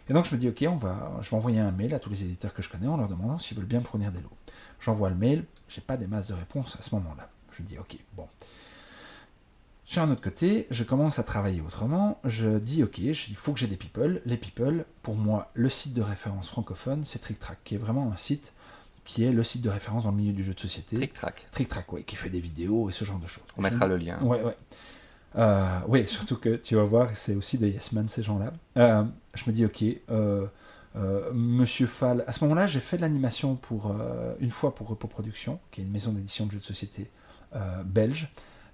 Et 0.10 0.14
donc, 0.14 0.26
je 0.26 0.36
me 0.36 0.39
dis, 0.39 0.49
OK, 0.49 0.64
on 0.68 0.78
va, 0.78 1.18
je 1.22 1.30
vais 1.30 1.36
envoyer 1.36 1.60
un 1.60 1.72
mail 1.72 1.93
à 1.93 1.99
tous 1.99 2.10
les 2.10 2.24
éditeurs 2.24 2.53
que 2.53 2.62
je 2.62 2.70
connais 2.70 2.88
en 2.88 2.97
leur 2.97 3.08
demandant 3.08 3.39
s'ils 3.39 3.58
veulent 3.58 3.66
bien 3.66 3.80
me 3.80 3.86
fournir 3.86 4.12
des 4.12 4.22
lots. 4.22 4.38
J'envoie 4.80 5.10
le 5.10 5.16
mail, 5.16 5.45
j'ai 5.68 5.82
pas 5.82 5.97
des 5.97 6.08
masses 6.08 6.28
de 6.28 6.34
réponses 6.34 6.78
à 6.80 6.82
ce 6.82 6.93
moment-là. 6.95 7.30
Je 7.58 7.64
me 7.64 7.68
dis, 7.68 7.78
OK, 7.78 7.97
bon. 8.14 8.28
Sur 9.84 10.01
un 10.01 10.12
autre 10.12 10.22
côté, 10.22 10.68
je 10.72 10.84
commence 10.84 11.20
à 11.20 11.24
travailler 11.24 11.62
autrement. 11.62 12.20
Je 12.24 12.58
dis, 12.58 12.84
OK, 12.84 12.97
il 12.97 13.16
faut 13.36 13.53
que 13.53 13.60
j'ai 13.60 13.68
des 13.68 13.78
people. 13.78 14.22
Les 14.26 14.38
people, 14.38 14.86
pour 15.01 15.16
moi, 15.16 15.51
le 15.53 15.70
site 15.70 15.93
de 15.93 16.01
référence 16.01 16.49
francophone, 16.49 17.03
c'est 17.03 17.20
TrickTrack, 17.20 17.60
qui 17.64 17.76
est 17.76 17.80
vraiment 17.80 18.12
un 18.12 18.18
site 18.18 18.53
qui 19.06 19.24
est 19.24 19.32
le 19.32 19.43
site 19.43 19.62
de 19.62 19.70
référence 19.70 20.03
dans 20.03 20.12
le 20.12 20.18
milieu 20.18 20.34
du 20.34 20.43
jeu 20.43 20.53
de 20.53 20.60
société. 20.60 20.97
Trick 20.97 21.14
Track. 21.14 21.45
Trick 21.51 21.68
Track, 21.68 21.93
oui, 21.93 22.03
qui 22.03 22.16
fait 22.16 22.32
des 22.32 22.39
vidéos 22.39 22.89
et 22.89 22.91
ce 22.91 23.06
genre 23.06 23.20
de 23.20 23.28
choses. 23.28 23.43
On 23.56 23.62
mettra 23.62 23.88
le 23.88 23.97
lien. 23.97 24.20
Ouais, 24.22 24.41
ouais. 24.41 24.58
Euh, 25.38 25.80
oui, 25.88 26.08
surtout 26.08 26.38
que 26.38 26.56
tu 26.56 26.76
vas 26.76 26.84
voir, 26.84 27.10
c'est 27.14 27.36
aussi 27.36 27.58
des 27.58 27.70
yes 27.70 27.91
men, 27.91 28.10
ces 28.10 28.24
gens-là. 28.24 28.51
Euh, 28.78 29.03
je 29.36 29.43
me 29.49 29.51
dis, 29.53 29.65
ok, 29.65 29.83
euh, 30.09 30.47
euh, 30.95 31.31
Monsieur 31.33 31.88
Fall. 31.88 32.23
À 32.27 32.31
ce 32.31 32.43
moment-là, 32.45 32.67
j'ai 32.67 32.79
fait 32.79 32.97
de 32.97 33.01
l'animation 33.01 33.55
pour 33.55 33.91
euh, 33.91 34.36
une 34.39 34.51
fois 34.51 34.73
pour 34.75 34.88
Repos 34.88 35.07
Productions, 35.07 35.59
qui 35.71 35.81
est 35.81 35.83
une 35.83 35.91
maison 35.91 36.11
d'édition 36.11 36.45
de 36.45 36.51
jeux 36.51 36.59
de 36.59 36.63
société 36.63 37.09
belge. 37.86 38.29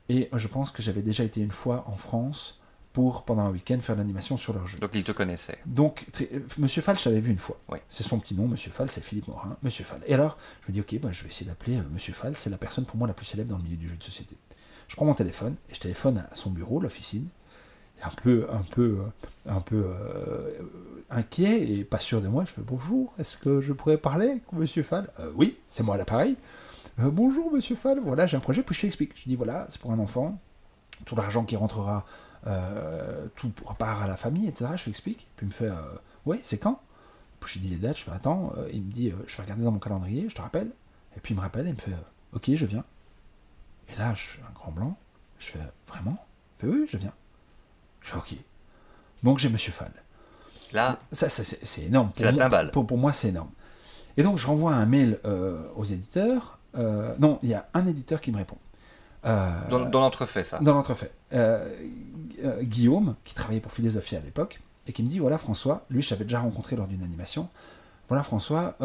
Et 0.09 0.28
je 0.34 0.47
pense 0.47 0.72
que 0.72 0.82
j'avais 0.82 1.03
déjà 1.03 1.24
été 1.24 1.39
une 1.41 1.51
fois 1.51 1.86
en 1.88 1.95
France 1.95 2.59
pour, 2.93 3.24
pendant 3.24 3.43
un 3.43 3.51
week-end, 3.51 3.78
faire 3.80 3.95
de 3.95 4.01
l'animation 4.01 4.38
sur 4.38 4.53
leur 4.53 4.68
jeu. 4.68 4.80
Donc 4.80 4.91
il 4.95 5.03
te 5.03 5.12
connaissait. 5.12 5.57
Donc, 5.66 6.07
très- 6.12 6.30
Monsieur 6.57 6.82
Fall, 6.82 6.97
je 6.97 7.09
vu 7.09 7.32
une 7.32 7.38
fois. 7.38 7.57
Oui. 7.70 7.78
C'est 7.89 8.03
son 8.03 8.20
petit 8.20 8.34
nom, 8.36 8.47
Monsieur 8.47 8.72
Fall, 8.72 8.89
c'est 8.91 9.03
Philippe 9.03 9.28
Morin, 9.28 9.55
Monsieur 9.62 9.86
Fall. 9.86 10.01
Et 10.07 10.14
alors, 10.14 10.38
je 10.66 10.72
me 10.72 10.74
dis, 10.74 10.82
ok, 10.82 10.99
bah, 10.99 11.09
je 11.12 11.24
vais 11.24 11.30
essayer 11.30 11.45
d'appeler 11.45 11.80
Monsieur 11.93 12.14
Fall, 12.14 12.36
c'est 12.36 12.49
la 12.49 12.57
personne 12.57 12.86
pour 12.86 12.97
moi 12.97 13.07
la 13.07 13.14
plus 13.14 13.26
célèbre 13.26 13.51
dans 13.51 13.57
le 13.57 13.64
milieu 13.64 13.78
du 13.78 13.88
jeu 13.88 13.95
de 13.95 14.03
société. 14.03 14.36
Je 14.88 14.95
prends 14.95 15.05
mon 15.05 15.14
téléphone 15.14 15.55
et 15.70 15.76
je 15.76 15.80
téléphone 15.80 16.26
à 16.30 16.36
son 16.36 16.49
bureau, 16.49 16.82
l'officine, 16.82 17.28
un 18.04 18.10
peu, 18.12 18.47
euh, 18.49 19.60
euh, 19.74 20.52
inquiet 21.10 21.72
et 21.72 21.84
pas 21.84 21.99
sûr 21.99 22.22
de 22.22 22.28
moi. 22.28 22.45
Je 22.45 22.52
fais 22.52 22.62
bonjour, 22.62 23.14
est-ce 23.20 23.38
que 23.38 23.62
je 23.62 23.74
pourrais 23.74 23.97
parler 23.97 24.41
Monsieur 24.54 24.84
Fall? 24.84 25.10
Euh, 25.20 25.32
Oui, 25.36 25.60
c'est 25.68 25.84
moi 25.84 25.95
à 25.95 25.97
l'appareil. 25.97 26.38
Bonjour 26.97 27.52
Monsieur 27.52 27.76
Fall, 27.76 27.99
voilà, 27.99 28.28
j'ai 28.28 28.38
un 28.38 28.41
projet, 28.41 28.62
puis 28.62 28.76
je 28.76 28.82
t'explique. 28.82 29.18
Je 29.20 29.24
dis 29.28 29.36
voilà, 29.36 29.66
c'est 29.70 29.82
pour 29.82 29.91
un 29.91 29.99
enfant, 29.99 30.39
tout 31.06 31.16
l'argent 31.16 31.45
qui 31.45 31.56
rentrera, 31.56 32.06
tout 33.36 33.52
repart 33.66 34.04
à 34.04 34.08
la 34.08 34.18
famille, 34.18 34.47
etc. 34.47 34.72
Je 34.76 34.84
lui 34.84 34.91
explique. 34.91 35.28
Puis 35.36 35.45
il 35.45 35.49
me 35.49 35.54
fait 35.54 35.72
ouais, 36.26 36.39
c'est 36.43 36.58
quand? 36.60 36.80
Puis 37.39 37.54
je 37.56 37.60
lui 37.60 37.68
dis 37.68 37.74
les 37.74 37.80
dates, 37.80 37.97
je 37.97 38.04
fais 38.04 38.12
attends, 38.12 38.54
il 38.72 38.84
me 38.84 38.91
dit 38.91 39.12
je 39.26 39.38
vais 39.38 39.43
regarder 39.43 39.64
dans 39.64 39.72
mon 39.72 39.80
calendrier, 39.80 40.30
je 40.30 40.36
te 40.36 40.41
rappelle. 40.41 40.72
Et 41.18 41.20
puis 41.22 41.34
il 41.34 41.38
me 41.38 41.41
rappelle 41.41 41.66
il 41.66 41.74
me 41.74 41.80
fait 41.80 41.95
ok, 42.34 42.52
je 42.54 42.66
viens. 42.66 42.84
Et 43.89 43.97
là, 43.97 44.14
je 44.14 44.22
fais 44.22 44.41
un 44.41 44.54
grand 44.54 44.72
blanc. 44.72 44.97
Je 45.39 45.47
fais 45.47 45.60
vraiment? 45.88 46.18
Il 46.60 46.62
fait 46.62 46.68
oui, 46.68 46.86
je 46.88 46.97
viens. 46.97 47.14
Ok. 48.16 48.36
Donc 49.24 49.39
j'ai 49.39 49.49
Monsieur 49.49 49.72
Fall. 49.72 49.91
Là, 50.74 50.99
Ça, 51.12 51.30
ça, 51.30 51.43
c'est 51.43 51.82
énorme. 51.84 52.12
La 52.20 52.32
moi-. 52.49 52.66
Pour, 52.66 52.88
pour 52.88 52.97
moi, 52.97 53.14
c'est 53.14 53.30
énorme. 53.30 53.52
Et 54.18 54.24
donc, 54.24 54.38
je 54.38 54.47
renvoie 54.47 54.74
un 54.74 54.86
mail 54.86 55.20
euh, 55.26 55.62
aux 55.76 55.84
éditeurs. 55.84 56.60
Euh, 56.78 57.14
non, 57.20 57.39
il 57.43 57.49
y 57.49 57.54
a 57.54 57.68
un 57.74 57.86
éditeur 57.86 58.22
qui 58.22 58.32
me 58.32 58.38
répond. 58.38 58.58
Euh, 59.26 59.49
dans, 59.70 59.86
dans 59.86 59.99
l'entrefait, 59.99 60.43
ça. 60.43 60.60
dans 60.60 60.74
l'entrefait. 60.74 61.12
Guillaume, 62.62 63.16
qui 63.24 63.36
travaillait 63.36 63.62
pour 63.62 63.72
Philosophie 63.72 64.16
à 64.16 64.22
l'époque, 64.22 64.62
et 64.88 64.93
qui 64.93 65.04
me 65.04 65.08
dit 65.08 65.20
voilà, 65.20 65.38
François, 65.38 65.86
lui, 65.89 66.02
je 66.02 66.10
l'avais 66.10 66.26
déjà 66.26 66.39
rencontré 66.39 66.76
lors 66.76 66.88
d'une 66.88 67.04
animation. 67.04 67.49
Voilà, 68.08 68.24
François, 68.24 68.76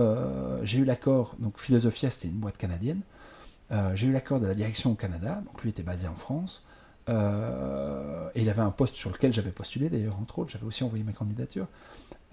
j'ai 0.62 0.78
eu 0.78 0.84
l'accord. 0.84 1.34
Donc, 1.38 1.58
Philosophia, 1.58 2.10
c'était 2.10 2.28
une 2.28 2.34
boîte 2.34 2.58
canadienne. 2.58 3.00
J'ai 3.94 4.08
eu 4.08 4.12
l'accord 4.12 4.40
de 4.40 4.46
la 4.46 4.54
direction 4.54 4.92
au 4.92 4.94
Canada. 4.94 5.42
Donc, 5.46 5.62
lui 5.62 5.70
était 5.70 5.82
basé 5.82 6.06
en 6.06 6.14
France. 6.14 6.64
Euh, 7.08 8.28
et 8.34 8.42
il 8.42 8.50
avait 8.50 8.62
un 8.62 8.70
poste 8.70 8.94
sur 8.94 9.10
lequel 9.10 9.32
j'avais 9.32 9.52
postulé, 9.52 9.88
d'ailleurs, 9.88 10.16
entre 10.20 10.38
autres. 10.40 10.50
J'avais 10.50 10.66
aussi 10.66 10.84
envoyé 10.84 11.04
ma 11.04 11.12
candidature. 11.12 11.66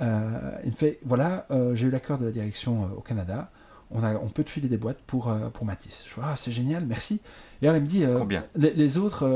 Euh, 0.01 0.51
il 0.63 0.71
me 0.71 0.75
fait 0.75 0.97
voilà, 1.05 1.45
euh, 1.51 1.75
j'ai 1.75 1.85
eu 1.85 1.89
l'accord 1.91 2.17
de 2.17 2.25
la 2.25 2.31
direction 2.31 2.91
au 2.97 3.01
Canada. 3.01 3.51
On, 3.91 4.03
a, 4.03 4.15
on 4.15 4.29
peut 4.29 4.43
te 4.43 4.49
filer 4.49 4.67
des 4.67 4.77
boîtes 4.77 5.01
pour, 5.03 5.31
pour 5.53 5.65
Matisse. 5.65 6.03
Je 6.07 6.13
fais 6.13 6.21
ah, 6.23 6.35
c'est 6.35 6.51
génial, 6.51 6.85
merci. 6.85 7.21
Et 7.61 7.67
alors, 7.67 7.77
il 7.77 7.83
me 7.83 7.87
dit 7.87 8.03
Combien? 8.17 8.43
les, 8.55 8.73
les 8.73 8.97
autres, 8.97 9.27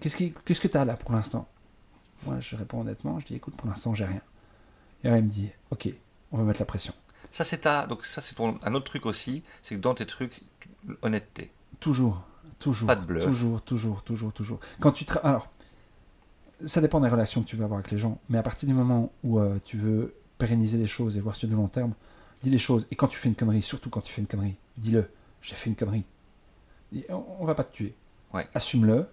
qu'est-ce, 0.00 0.16
qui- 0.16 0.34
qu'est-ce 0.44 0.60
que 0.60 0.68
tu 0.68 0.76
as 0.76 0.84
là 0.84 0.96
pour 0.96 1.12
l'instant? 1.12 1.48
Moi, 2.26 2.36
je 2.40 2.54
réponds 2.56 2.82
honnêtement. 2.82 3.18
Je 3.20 3.26
dis 3.26 3.34
écoute, 3.36 3.56
pour 3.56 3.68
l'instant, 3.68 3.94
j'ai 3.94 4.04
rien. 4.04 4.20
Et 5.02 5.06
alors, 5.06 5.18
il 5.18 5.24
me 5.24 5.30
dit 5.30 5.50
ok, 5.70 5.88
on 6.30 6.36
va 6.36 6.44
mettre 6.44 6.60
la 6.60 6.66
pression. 6.66 6.92
Ça, 7.30 7.44
c'est 7.44 7.58
ta... 7.62 7.86
Donc 7.86 8.04
ça, 8.04 8.20
c'est 8.20 8.34
ton... 8.34 8.58
un 8.62 8.74
autre 8.74 8.84
truc 8.84 9.06
aussi, 9.06 9.42
c'est 9.62 9.76
que 9.76 9.80
dans 9.80 9.94
tes 9.94 10.04
trucs, 10.04 10.42
honnêteté. 11.00 11.50
Toujours, 11.80 12.22
toujours. 12.62 12.86
Pas 12.86 12.96
de 12.96 13.04
bluff. 13.04 13.24
Toujours, 13.24 13.60
toujours, 13.62 14.02
toujours, 14.02 14.32
toujours. 14.32 14.60
Quand 14.80 14.92
tu 14.92 15.04
tra- 15.04 15.20
Alors, 15.22 15.48
ça 16.64 16.80
dépend 16.80 17.00
des 17.00 17.08
relations 17.08 17.42
que 17.42 17.48
tu 17.48 17.56
vas 17.56 17.64
avoir 17.64 17.78
avec 17.78 17.90
les 17.90 17.98
gens, 17.98 18.18
mais 18.28 18.38
à 18.38 18.42
partir 18.42 18.68
du 18.68 18.74
moment 18.74 19.12
où 19.24 19.38
euh, 19.38 19.58
tu 19.64 19.76
veux 19.76 20.14
pérenniser 20.38 20.78
les 20.78 20.86
choses 20.86 21.16
et 21.16 21.20
voir 21.20 21.34
sur 21.34 21.48
du 21.48 21.54
long 21.54 21.68
terme, 21.68 21.92
dis 22.42 22.50
les 22.50 22.58
choses. 22.58 22.86
Et 22.90 22.96
quand 22.96 23.08
tu 23.08 23.18
fais 23.18 23.28
une 23.28 23.34
connerie, 23.34 23.62
surtout 23.62 23.90
quand 23.90 24.00
tu 24.00 24.12
fais 24.12 24.20
une 24.20 24.26
connerie, 24.26 24.56
dis-le. 24.78 25.08
J'ai 25.40 25.54
fait 25.54 25.70
une 25.70 25.76
connerie. 25.76 26.04
On, 27.08 27.44
va 27.44 27.54
pas 27.54 27.64
te 27.64 27.72
tuer. 27.72 27.94
Ouais. 28.32 28.48
Assume-le, 28.54 29.08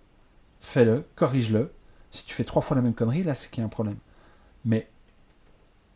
fais-le, 0.59 1.03
corrige-le. 1.15 1.71
Si 2.11 2.25
tu 2.25 2.33
fais 2.33 2.43
trois 2.43 2.61
fois 2.61 2.75
la 2.75 2.81
même 2.81 2.93
connerie, 2.93 3.23
là, 3.23 3.33
c'est 3.33 3.49
qu'il 3.49 3.61
y 3.61 3.63
a 3.63 3.65
un 3.65 3.69
problème. 3.69 3.97
Mais 4.65 4.89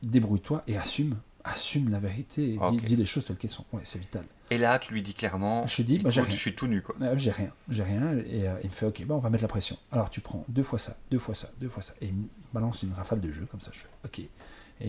débrouille-toi 0.01 0.63
et 0.67 0.77
assume. 0.77 1.17
Assume 1.43 1.89
la 1.89 1.99
vérité 1.99 2.53
et 2.53 2.59
dis, 2.71 2.77
dis 2.77 2.95
les 2.95 3.05
choses 3.05 3.25
telles 3.25 3.35
qu'elles 3.35 3.51
sont. 3.51 3.65
Ouais, 3.73 3.81
c'est 3.83 3.99
vital. 3.99 4.25
Et 4.53 4.57
là, 4.59 4.77
tu 4.77 4.93
lui 4.93 5.01
dis 5.01 5.15
clairement, 5.15 5.65
Je 5.65 5.77
lui 5.77 5.83
dis, 5.83 5.97
bah, 5.97 6.11
j'ai 6.11 6.19
écoute, 6.19 6.27
rien. 6.29 6.35
je 6.35 6.41
suis 6.41 6.53
tout 6.55 6.67
nu, 6.67 6.81
quoi. 6.83 6.95
Euh, 7.01 7.13
j'ai 7.17 7.31
rien, 7.31 7.49
j'ai 7.69 7.81
rien. 7.81 8.17
Et 8.19 8.47
euh, 8.47 8.55
il 8.63 8.69
me 8.69 8.75
fait, 8.75 8.85
ok, 8.85 9.03
bah, 9.05 9.15
on 9.15 9.19
va 9.19 9.31
mettre 9.31 9.43
la 9.43 9.47
pression. 9.47 9.77
Alors 9.91 10.09
tu 10.11 10.21
prends 10.21 10.45
deux 10.47 10.61
fois 10.61 10.77
ça, 10.77 10.95
deux 11.09 11.17
fois 11.17 11.33
ça, 11.33 11.49
deux 11.59 11.69
fois 11.69 11.81
ça. 11.81 11.93
Et 12.01 12.05
il 12.07 12.13
me 12.13 12.25
balance 12.53 12.83
une 12.83 12.93
rafale 12.93 13.19
de 13.19 13.31
jeux 13.31 13.47
comme 13.49 13.61
ça. 13.61 13.71
Je 13.73 13.79
fais, 13.79 13.87
ok. 14.05 14.19
Et 14.19 14.29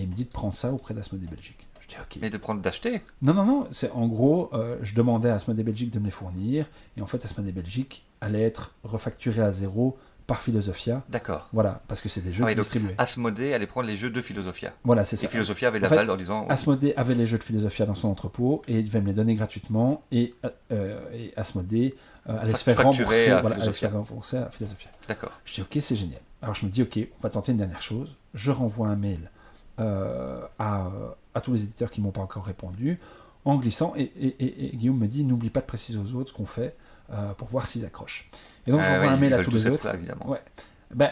il 0.02 0.08
me 0.08 0.14
dit 0.14 0.24
de 0.24 0.30
prendre 0.30 0.54
ça 0.54 0.70
auprès 0.70 0.92
d'Asmodée 0.92 1.26
Belgique. 1.26 1.66
Je 1.80 1.88
dis, 1.88 1.96
ok. 1.98 2.18
Mais 2.20 2.28
de 2.28 2.36
prendre 2.36 2.60
d'acheter? 2.60 3.00
Non, 3.22 3.32
non, 3.32 3.44
non. 3.46 3.66
C'est 3.70 3.90
en 3.92 4.06
gros, 4.06 4.50
euh, 4.52 4.76
je 4.82 4.94
demandais 4.94 5.30
à 5.30 5.34
Asmodée 5.36 5.62
Belgique 5.64 5.90
de 5.90 5.98
me 5.98 6.04
les 6.04 6.10
fournir. 6.10 6.66
Et 6.98 7.00
en 7.00 7.06
fait, 7.06 7.24
Asmodée 7.24 7.52
Belgique 7.52 8.04
allait 8.20 8.42
être 8.42 8.74
refacturé 8.82 9.40
à 9.40 9.50
zéro 9.50 9.96
par 10.26 10.40
Philosophia. 10.42 11.02
D'accord. 11.10 11.48
Voilà, 11.52 11.82
parce 11.86 12.00
que 12.00 12.08
c'est 12.08 12.22
des 12.22 12.32
jeux 12.32 12.44
Ah 12.46 12.50
qui 12.50 12.56
distribuaient. 12.56 12.94
Asmodée 12.96 13.52
allait 13.52 13.66
prendre 13.66 13.86
les 13.88 13.96
jeux 13.96 14.08
de 14.10 14.22
Philosophia. 14.22 14.72
Voilà, 14.84 15.04
c'est 15.04 15.16
ça. 15.16 15.26
Et 15.26 15.30
Philosophia 15.30 15.68
avait 15.68 15.78
En 15.80 15.82
la 15.82 15.88
fait, 15.90 15.96
balle 15.96 16.10
en 16.10 16.16
disant, 16.16 16.46
Asmodée 16.48 16.94
avait 16.96 17.14
les 17.14 17.26
jeux 17.26 17.36
de 17.38 17.42
Philosophia 17.44 17.84
dans 17.84 17.94
son 17.94 18.08
entrepôt 18.08 18.62
et 18.66 18.78
il 18.78 18.84
devait 18.84 19.02
me 19.02 19.08
les 19.08 19.12
donner 19.12 19.34
gratuitement 19.34 20.02
et, 20.12 20.34
euh, 20.44 20.48
euh, 20.72 20.98
et 21.14 21.32
Asmodée 21.36 21.94
euh, 22.28 22.38
allait, 22.40 22.54
se 22.54 22.64
faire 22.64 22.82
rembourser, 22.82 23.30
à 23.30 23.40
voilà, 23.42 23.56
allait 23.56 23.64
se 23.66 23.78
Philosophia. 23.78 23.88
faire 23.90 23.98
rembourser 23.98 24.36
à 24.38 24.50
Philosophia. 24.50 24.90
d'accord. 25.08 25.32
Je 25.44 25.54
dis 25.54 25.60
ok, 25.60 25.76
c'est 25.80 25.96
génial. 25.96 26.20
Alors 26.40 26.54
je 26.54 26.64
me 26.64 26.70
dis 26.70 26.82
ok, 26.82 26.98
on 27.18 27.22
va 27.22 27.28
tenter 27.30 27.52
une 27.52 27.58
dernière 27.58 27.82
chose. 27.82 28.16
Je 28.32 28.50
renvoie 28.50 28.88
un 28.88 28.96
mail 28.96 29.30
euh, 29.80 30.40
à, 30.58 30.88
à 31.34 31.40
tous 31.40 31.52
les 31.52 31.62
éditeurs 31.64 31.90
qui 31.90 32.00
m'ont 32.00 32.12
pas 32.12 32.20
encore 32.22 32.44
répondu 32.46 32.98
en 33.44 33.56
glissant 33.56 33.92
et, 33.96 34.10
et- 34.18 34.76
Guillaume 34.76 34.98
me 34.98 35.06
dit 35.06 35.22
n'oublie 35.24 35.50
pas 35.50 35.60
de 35.60 35.66
préciser 35.66 35.98
aux 35.98 36.14
autres 36.14 36.30
ce 36.30 36.34
qu'on 36.34 36.46
fait 36.46 36.76
pour 37.36 37.48
voir 37.48 37.66
s'ils 37.66 37.84
accrochent. 37.84 38.30
Et 38.66 38.70
donc 38.70 38.80
Ah 38.82 38.94
j'envoie 38.94 39.10
un 39.12 39.16
mail 39.16 39.34
à 39.34 39.44
tous 39.44 39.50
les 39.50 39.68
autres. 39.68 39.86
là, 39.86 39.94
évidemment. 39.94 40.28
Ouais. 40.28 40.40
Ben, 40.94 41.10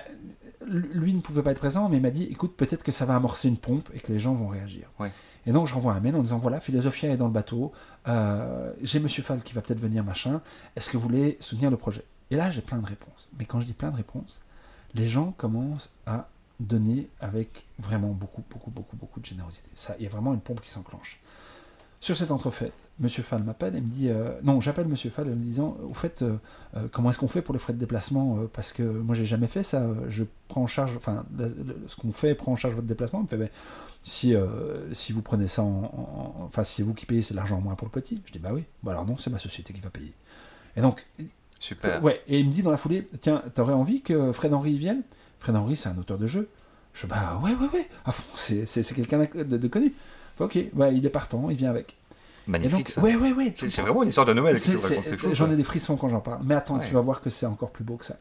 lui 0.66 1.12
ne 1.12 1.20
pouvait 1.20 1.42
pas 1.42 1.50
être 1.50 1.58
présent, 1.58 1.88
mais 1.88 1.96
il 1.96 2.02
m'a 2.02 2.10
dit 2.10 2.24
écoute, 2.24 2.56
peut-être 2.56 2.82
que 2.82 2.92
ça 2.92 3.04
va 3.04 3.14
amorcer 3.16 3.48
une 3.48 3.56
pompe 3.56 3.88
et 3.94 3.98
que 3.98 4.12
les 4.12 4.18
gens 4.18 4.34
vont 4.34 4.48
réagir. 4.48 4.90
Ouais. 4.98 5.10
Et 5.46 5.52
donc 5.52 5.66
je 5.66 5.74
renvoie 5.74 5.92
un 5.92 6.00
mail 6.00 6.14
en 6.14 6.22
disant 6.22 6.38
voilà, 6.38 6.60
Philosophia 6.60 7.10
est 7.10 7.16
dans 7.16 7.26
le 7.26 7.32
bateau, 7.32 7.72
euh, 8.06 8.72
j'ai 8.82 9.00
Monsieur 9.00 9.22
Fall 9.22 9.42
qui 9.42 9.54
va 9.54 9.60
peut-être 9.60 9.80
venir, 9.80 10.04
machin, 10.04 10.40
est-ce 10.76 10.88
que 10.88 10.96
vous 10.96 11.02
voulez 11.02 11.36
soutenir 11.40 11.70
le 11.70 11.76
projet? 11.76 12.04
Et 12.30 12.36
là 12.36 12.50
j'ai 12.50 12.60
plein 12.62 12.78
de 12.78 12.86
réponses. 12.86 13.28
Mais 13.38 13.44
quand 13.44 13.60
je 13.60 13.66
dis 13.66 13.72
plein 13.72 13.90
de 13.90 13.96
réponses, 13.96 14.42
les 14.94 15.08
gens 15.08 15.32
commencent 15.36 15.90
à 16.06 16.28
donner 16.60 17.08
avec 17.20 17.66
vraiment 17.78 18.10
beaucoup, 18.12 18.44
beaucoup, 18.48 18.70
beaucoup, 18.70 18.96
beaucoup 18.96 19.18
de 19.20 19.26
générosité. 19.26 19.68
Ça, 19.74 19.96
il 19.98 20.04
y 20.04 20.06
a 20.06 20.10
vraiment 20.10 20.32
une 20.32 20.40
pompe 20.40 20.60
qui 20.60 20.70
s'enclenche. 20.70 21.18
Sur 22.02 22.16
cette 22.16 22.32
entrefaite, 22.32 22.72
Monsieur 22.98 23.22
Fall 23.22 23.44
m'appelle 23.44 23.76
et 23.76 23.80
me 23.80 23.86
dit 23.86 24.08
euh, 24.08 24.32
non, 24.42 24.60
j'appelle 24.60 24.88
Monsieur 24.88 25.08
Fall 25.08 25.28
en 25.28 25.30
me 25.30 25.36
disant 25.36 25.76
au 25.88 25.94
fait, 25.94 26.22
euh, 26.22 26.36
euh, 26.76 26.88
comment 26.90 27.10
est-ce 27.10 27.20
qu'on 27.20 27.28
fait 27.28 27.42
pour 27.42 27.54
les 27.54 27.60
frais 27.60 27.72
de 27.72 27.78
déplacement 27.78 28.38
euh, 28.38 28.50
Parce 28.52 28.72
que 28.72 28.82
moi, 28.82 29.14
j'ai 29.14 29.24
jamais 29.24 29.46
fait 29.46 29.62
ça. 29.62 29.82
euh, 29.82 29.94
Je 30.08 30.24
prends 30.48 30.62
en 30.62 30.66
charge, 30.66 30.96
enfin, 30.96 31.24
ce 31.86 31.94
qu'on 31.94 32.12
fait 32.12 32.34
prend 32.34 32.50
en 32.50 32.56
charge 32.56 32.74
votre 32.74 32.88
déplacement. 32.88 33.20
Il 33.20 33.22
me 33.22 33.28
fait, 33.28 33.36
Ben, 33.36 33.48
si, 34.02 34.34
euh, 34.34 34.92
si 34.92 35.12
vous 35.12 35.22
prenez 35.22 35.46
ça 35.46 35.62
en, 35.62 35.66
en- 35.68 36.34
en- 36.40 36.44
enfin, 36.44 36.64
si 36.64 36.74
c'est 36.74 36.82
vous 36.82 36.92
qui 36.92 37.06
payez, 37.06 37.22
c'est 37.22 37.34
de 37.34 37.38
l'argent 37.38 37.58
en 37.58 37.60
moins 37.60 37.76
pour 37.76 37.86
le 37.86 37.92
petit. 37.92 38.20
Je 38.26 38.32
dis 38.32 38.40
bah 38.40 38.50
oui. 38.52 38.64
Bah 38.82 38.90
alors 38.90 39.06
non, 39.06 39.16
c'est 39.16 39.30
ma 39.30 39.38
société 39.38 39.72
qui 39.72 39.80
va 39.80 39.90
payer. 39.90 40.12
Et 40.76 40.80
donc, 40.80 41.06
Super. 41.60 42.02
Ouais, 42.02 42.20
et 42.26 42.40
il 42.40 42.46
me 42.48 42.50
dit 42.52 42.64
dans 42.64 42.72
la 42.72 42.76
foulée, 42.76 43.06
tiens, 43.20 43.44
t'aurais 43.54 43.74
envie 43.74 44.02
que 44.02 44.32
Fred 44.32 44.52
Henry 44.52 44.74
vienne? 44.76 45.02
Fred 45.38 45.54
Henry, 45.54 45.76
c'est 45.76 45.88
un 45.88 45.98
auteur 45.98 46.18
de 46.18 46.26
jeu. 46.26 46.48
Je 46.94 47.02
dis, 47.02 47.06
bah 47.06 47.40
ouais, 47.44 47.52
ouais, 47.54 47.68
ouais, 47.72 47.88
à 48.04 48.10
fond, 48.10 48.24
c'est, 48.34 48.66
quelqu'un 48.92 49.20
de, 49.20 49.56
de 49.56 49.68
connu. 49.68 49.94
Ok, 50.40 50.58
bah, 50.72 50.90
il 50.90 51.04
est 51.06 51.10
partant, 51.10 51.48
il 51.50 51.56
vient 51.56 51.70
avec. 51.70 51.92
Et 52.48 52.50
Magnifique, 52.50 52.78
donc, 52.78 52.88
ça. 52.90 53.00
ouais, 53.00 53.14
ouais, 53.14 53.32
ouais. 53.32 53.54
C'est 53.56 53.80
vraiment 53.82 54.02
une 54.02 54.08
histoire 54.08 54.26
de 54.26 54.32
Noël. 54.32 54.58
J'en 55.32 55.50
ai 55.50 55.56
des 55.56 55.62
frissons 55.64 55.96
quand 55.96 56.08
j'en 56.08 56.20
parle. 56.20 56.40
Mais 56.44 56.54
attends, 56.54 56.78
Ouais. 56.78 56.86
tu 56.86 56.92
vas 56.94 57.00
voir 57.00 57.20
que 57.20 57.30
c'est 57.30 57.46
encore 57.46 57.70
plus 57.70 57.84
beau 57.84 57.96
que 57.96 58.04
ça. 58.04 58.16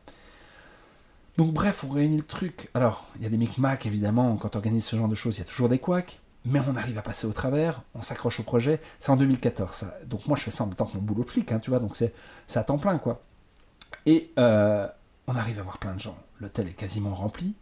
Donc 1.37 1.53
bref, 1.53 1.83
on 1.87 1.89
réunit 1.89 2.17
le 2.17 2.23
truc. 2.23 2.69
Alors, 2.73 3.05
il 3.17 3.23
y 3.23 3.25
a 3.25 3.29
des 3.29 3.37
micmacs, 3.37 3.85
évidemment, 3.85 4.35
quand 4.35 4.55
on 4.55 4.59
organise 4.59 4.85
ce 4.85 4.95
genre 4.95 5.07
de 5.07 5.15
choses, 5.15 5.37
il 5.37 5.39
y 5.39 5.41
a 5.41 5.45
toujours 5.45 5.69
des 5.69 5.79
couacs. 5.79 6.19
Mais 6.45 6.59
on 6.67 6.75
arrive 6.75 6.97
à 6.97 7.03
passer 7.03 7.27
au 7.27 7.33
travers, 7.33 7.83
on 7.93 8.01
s'accroche 8.01 8.39
au 8.39 8.43
projet. 8.43 8.79
C'est 8.99 9.11
en 9.11 9.15
2014, 9.17 9.71
ça. 9.71 9.95
Donc 10.07 10.25
moi, 10.27 10.35
je 10.37 10.43
fais 10.43 10.49
ça 10.51 10.63
en 10.63 10.67
même 10.67 10.75
temps 10.75 10.85
que 10.87 10.95
mon 10.97 11.03
boulot 11.03 11.23
de 11.23 11.29
flic, 11.29 11.51
hein, 11.51 11.59
tu 11.59 11.69
vois. 11.69 11.79
Donc 11.79 11.95
c'est 11.95 12.13
c'est 12.47 12.57
à 12.59 12.63
temps 12.63 12.79
plein, 12.79 12.97
quoi. 12.97 13.21
Et 14.07 14.31
euh, 14.39 14.87
on 15.27 15.35
arrive 15.35 15.59
à 15.59 15.63
voir 15.63 15.77
plein 15.77 15.93
de 15.93 15.99
gens. 15.99 16.17
L'hôtel 16.39 16.67
est 16.67 16.73
quasiment 16.73 17.13
rempli. 17.13 17.53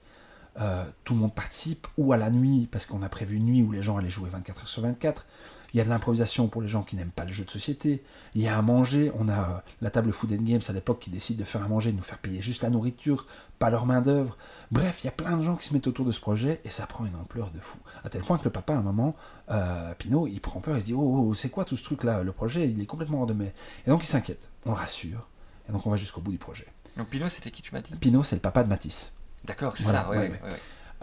Euh, 0.59 0.83
tout 1.03 1.13
le 1.13 1.19
monde 1.21 1.33
participe, 1.33 1.87
ou 1.97 2.11
à 2.11 2.17
la 2.17 2.29
nuit, 2.29 2.67
parce 2.71 2.85
qu'on 2.85 3.01
a 3.01 3.09
prévu 3.09 3.37
une 3.37 3.45
nuit 3.45 3.61
où 3.61 3.71
les 3.71 3.81
gens 3.81 3.97
allaient 3.97 4.09
jouer 4.09 4.29
24 4.29 4.61
heures 4.61 4.67
sur 4.67 4.81
24. 4.81 5.25
Il 5.73 5.77
y 5.77 5.81
a 5.81 5.83
de 5.83 5.89
l'improvisation 5.89 6.47
pour 6.47 6.61
les 6.61 6.67
gens 6.67 6.83
qui 6.83 6.95
n'aiment 6.95 7.11
pas 7.11 7.25
le 7.25 7.31
jeu 7.31 7.45
de 7.45 7.51
société. 7.51 8.03
Il 8.33 8.41
y 8.41 8.47
a 8.47 8.57
à 8.57 8.61
manger. 8.61 9.11
On 9.19 9.29
a 9.29 9.39
euh, 9.39 9.59
la 9.81 9.91
table 9.91 10.11
Food 10.11 10.33
and 10.33 10.43
Games 10.43 10.61
à 10.67 10.73
l'époque 10.73 10.99
qui 10.99 11.09
décide 11.09 11.37
de 11.37 11.43
faire 11.43 11.63
à 11.63 11.67
manger, 11.67 11.91
de 11.91 11.97
nous 11.97 12.03
faire 12.03 12.17
payer 12.17 12.41
juste 12.41 12.63
la 12.63 12.69
nourriture, 12.69 13.25
pas 13.59 13.69
leur 13.69 13.85
main-d'œuvre. 13.85 14.37
Bref, 14.71 15.01
il 15.03 15.05
y 15.05 15.09
a 15.09 15.11
plein 15.11 15.37
de 15.37 15.43
gens 15.43 15.55
qui 15.55 15.67
se 15.67 15.73
mettent 15.73 15.87
autour 15.87 16.05
de 16.05 16.11
ce 16.11 16.19
projet 16.19 16.59
et 16.63 16.69
ça 16.69 16.87
prend 16.87 17.05
une 17.05 17.15
ampleur 17.15 17.51
de 17.51 17.59
fou. 17.59 17.77
À 18.03 18.09
tel 18.09 18.23
point 18.23 18.37
que 18.37 18.45
le 18.45 18.49
papa, 18.49 18.73
à 18.73 18.77
un 18.77 18.81
moment, 18.81 19.15
euh, 19.51 19.93
Pinot, 19.93 20.27
il 20.27 20.41
prend 20.41 20.59
peur, 20.59 20.75
il 20.75 20.81
se 20.81 20.87
dit 20.87 20.93
Oh, 20.93 21.27
oh 21.29 21.33
c'est 21.33 21.49
quoi 21.49 21.65
tout 21.65 21.77
ce 21.77 21.83
truc-là? 21.83 22.23
Le 22.23 22.31
projet, 22.31 22.67
il 22.67 22.81
est 22.81 22.87
complètement 22.87 23.21
hors 23.21 23.27
de 23.27 23.33
mai. 23.33 23.53
Et 23.85 23.91
donc 23.91 24.03
il 24.03 24.07
s'inquiète. 24.07 24.49
On 24.65 24.71
le 24.71 24.77
rassure. 24.77 25.27
Et 25.69 25.71
donc 25.71 25.85
on 25.85 25.91
va 25.91 25.97
jusqu'au 25.97 26.21
bout 26.21 26.31
du 26.31 26.39
projet. 26.39 26.65
Donc 26.97 27.09
Pinot, 27.09 27.29
c'était 27.29 27.51
qui 27.51 27.61
tu 27.61 27.73
m'as 27.73 27.81
dit? 27.81 27.93
Pinot, 27.93 28.23
c'est 28.23 28.35
le 28.35 28.41
papa 28.41 28.63
de 28.63 28.69
Matisse. 28.69 29.13
D'accord, 29.45 29.75
c'est 29.77 29.83
Voilà, 29.83 30.03
ça, 30.03 30.09
ouais. 30.09 30.31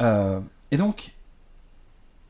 Euh, 0.00 0.40
et 0.70 0.76
donc, 0.76 1.12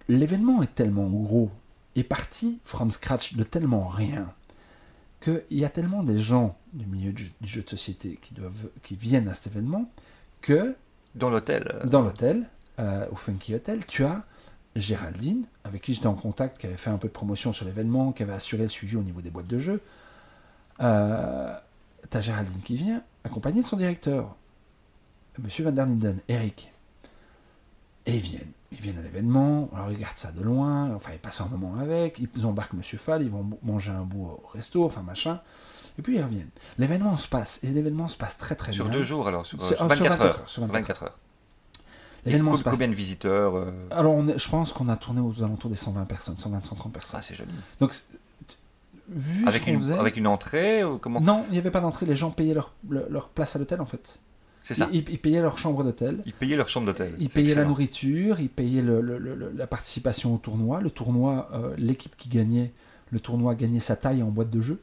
l'événement 0.08 0.62
est 0.62 0.74
tellement 0.74 1.08
gros 1.08 1.50
et 1.94 2.04
parti 2.04 2.60
from 2.64 2.90
scratch 2.90 3.34
de 3.34 3.42
tellement 3.42 3.88
rien 3.88 4.32
qu'il 5.20 5.42
y 5.50 5.64
a 5.64 5.68
tellement 5.68 6.02
des 6.02 6.18
gens 6.18 6.56
du 6.74 6.86
milieu 6.86 7.12
du, 7.12 7.32
du 7.40 7.48
jeu 7.48 7.62
de 7.62 7.70
société 7.70 8.18
qui, 8.20 8.34
doivent, 8.34 8.68
qui 8.82 8.94
viennent 8.96 9.28
à 9.28 9.34
cet 9.34 9.48
événement 9.48 9.90
que 10.42 10.76
Dans 11.14 11.30
l'hôtel. 11.30 11.72
euh, 11.74 11.86
dans 11.86 12.02
l'hôtel, 12.02 12.48
euh, 12.78 13.06
au 13.10 13.16
Funky 13.16 13.54
Hotel, 13.54 13.84
tu 13.86 14.04
as 14.04 14.24
Géraldine, 14.76 15.46
avec 15.64 15.82
qui 15.82 15.94
j'étais 15.94 16.06
en 16.06 16.14
contact, 16.14 16.58
qui 16.60 16.66
avait 16.66 16.76
fait 16.76 16.90
un 16.90 16.98
peu 16.98 17.08
de 17.08 17.12
promotion 17.12 17.50
sur 17.52 17.64
l'événement, 17.64 18.12
qui 18.12 18.22
avait 18.22 18.34
assuré 18.34 18.64
le 18.64 18.68
suivi 18.68 18.94
au 18.96 19.02
niveau 19.02 19.22
des 19.22 19.30
boîtes 19.30 19.46
de 19.46 19.58
jeux. 19.58 19.80
Euh, 20.80 21.54
tu 22.10 22.16
as 22.16 22.20
Géraldine 22.20 22.60
qui 22.60 22.76
vient, 22.76 23.02
accompagnée 23.24 23.62
de 23.62 23.66
son 23.66 23.78
directeur, 23.78 24.36
Monsieur 25.42 25.64
Van 25.64 25.72
der 25.72 25.86
Linden, 25.86 26.20
Eric. 26.28 26.72
Et 28.06 28.14
ils 28.16 28.20
viennent. 28.22 28.52
Ils 28.72 28.78
viennent 28.80 28.98
à 28.98 29.02
l'événement, 29.02 29.68
alors 29.74 29.90
ils 29.90 29.96
regardent 29.96 30.16
ça 30.18 30.32
de 30.32 30.42
loin, 30.42 30.92
enfin 30.94 31.10
ils 31.12 31.18
passent 31.18 31.40
un 31.40 31.46
moment 31.46 31.76
avec, 31.76 32.18
ils 32.34 32.46
embarquent 32.46 32.72
Monsieur 32.74 32.98
Fall, 32.98 33.22
ils 33.22 33.30
vont 33.30 33.46
manger 33.62 33.90
un 33.92 34.02
bout 34.02 34.24
au 34.24 34.42
resto, 34.52 34.84
enfin 34.84 35.02
machin, 35.02 35.40
et 35.98 36.02
puis 36.02 36.16
ils 36.16 36.22
reviennent. 36.22 36.50
L'événement 36.78 37.16
se 37.16 37.28
passe, 37.28 37.60
et 37.62 37.68
l'événement 37.68 38.08
se 38.08 38.16
passe 38.16 38.36
très 38.36 38.54
très 38.56 38.72
Sur 38.72 38.84
bien. 38.86 38.94
deux 38.94 39.02
jours 39.04 39.28
alors, 39.28 39.46
sur, 39.46 39.58
euh, 39.60 39.66
C'est- 39.68 39.76
sur 39.76 39.86
ah, 39.88 39.94
sur 39.94 40.04
24, 40.04 40.18
24 40.18 40.24
heures. 40.26 40.40
heures, 40.40 40.48
sur 40.48 40.62
24 40.62 40.74
24 40.80 41.02
heures. 41.04 41.18
L'événement 42.24 42.56
se 42.56 42.64
passe 42.64 42.72
Combien 42.72 42.88
de 42.88 42.94
visiteurs 42.94 43.54
euh, 43.56 43.70
Alors, 43.92 44.14
on 44.14 44.26
est- 44.26 44.36
je 44.38 44.48
pense 44.48 44.72
qu'on 44.72 44.88
a 44.88 44.96
tourné 44.96 45.20
aux 45.20 45.44
alentours 45.44 45.70
des 45.70 45.76
120 45.76 46.04
personnes, 46.06 46.36
120, 46.36 46.64
130 46.66 46.92
personnes. 46.92 47.20
Ça, 47.22 47.26
c'est 47.26 47.36
joli. 47.36 47.52
Donc, 47.78 47.94
vu 49.08 49.46
Avec 49.46 49.64
une, 49.68 49.78
faisait, 49.78 49.94
avec 49.96 50.16
une 50.16 50.26
entrée 50.26 50.82
ou 50.84 50.98
comment? 50.98 51.20
Non, 51.20 51.44
il 51.48 51.52
n'y 51.52 51.58
avait 51.58 51.70
pas 51.70 51.80
d'entrée. 51.80 52.04
Les 52.04 52.16
gens 52.16 52.32
payaient 52.32 52.54
leur, 52.54 52.72
le- 52.88 53.06
leur 53.10 53.28
place 53.28 53.54
à 53.54 53.60
l'hôtel, 53.60 53.80
en 53.80 53.86
fait. 53.86 54.18
C'est 54.68 54.74
ça. 54.74 54.88
Ils, 54.92 55.08
ils 55.08 55.18
payaient 55.20 55.40
leur 55.40 55.58
chambre 55.58 55.84
d'hôtel. 55.84 56.22
Ils 56.26 56.32
payaient 56.32 56.56
leur 56.56 56.68
chambre 56.68 56.86
d'hôtel. 56.86 57.12
Ils 57.20 57.28
payaient 57.30 57.54
la 57.54 57.64
nourriture, 57.64 58.40
ils 58.40 58.48
payaient 58.48 58.82
le- 58.82 59.00
le- 59.00 59.18
le- 59.18 59.52
la 59.56 59.66
participation 59.68 60.34
au 60.34 60.38
tournoi. 60.38 60.80
Le 60.80 60.90
tournoi, 60.90 61.48
euh, 61.52 61.72
l'équipe 61.78 62.16
qui 62.16 62.28
gagnait, 62.28 62.72
le 63.12 63.20
tournoi 63.20 63.54
gagnait 63.54 63.78
sa 63.78 63.94
taille 63.94 64.24
en 64.24 64.30
boîte 64.30 64.50
de 64.50 64.60
jeu. 64.60 64.80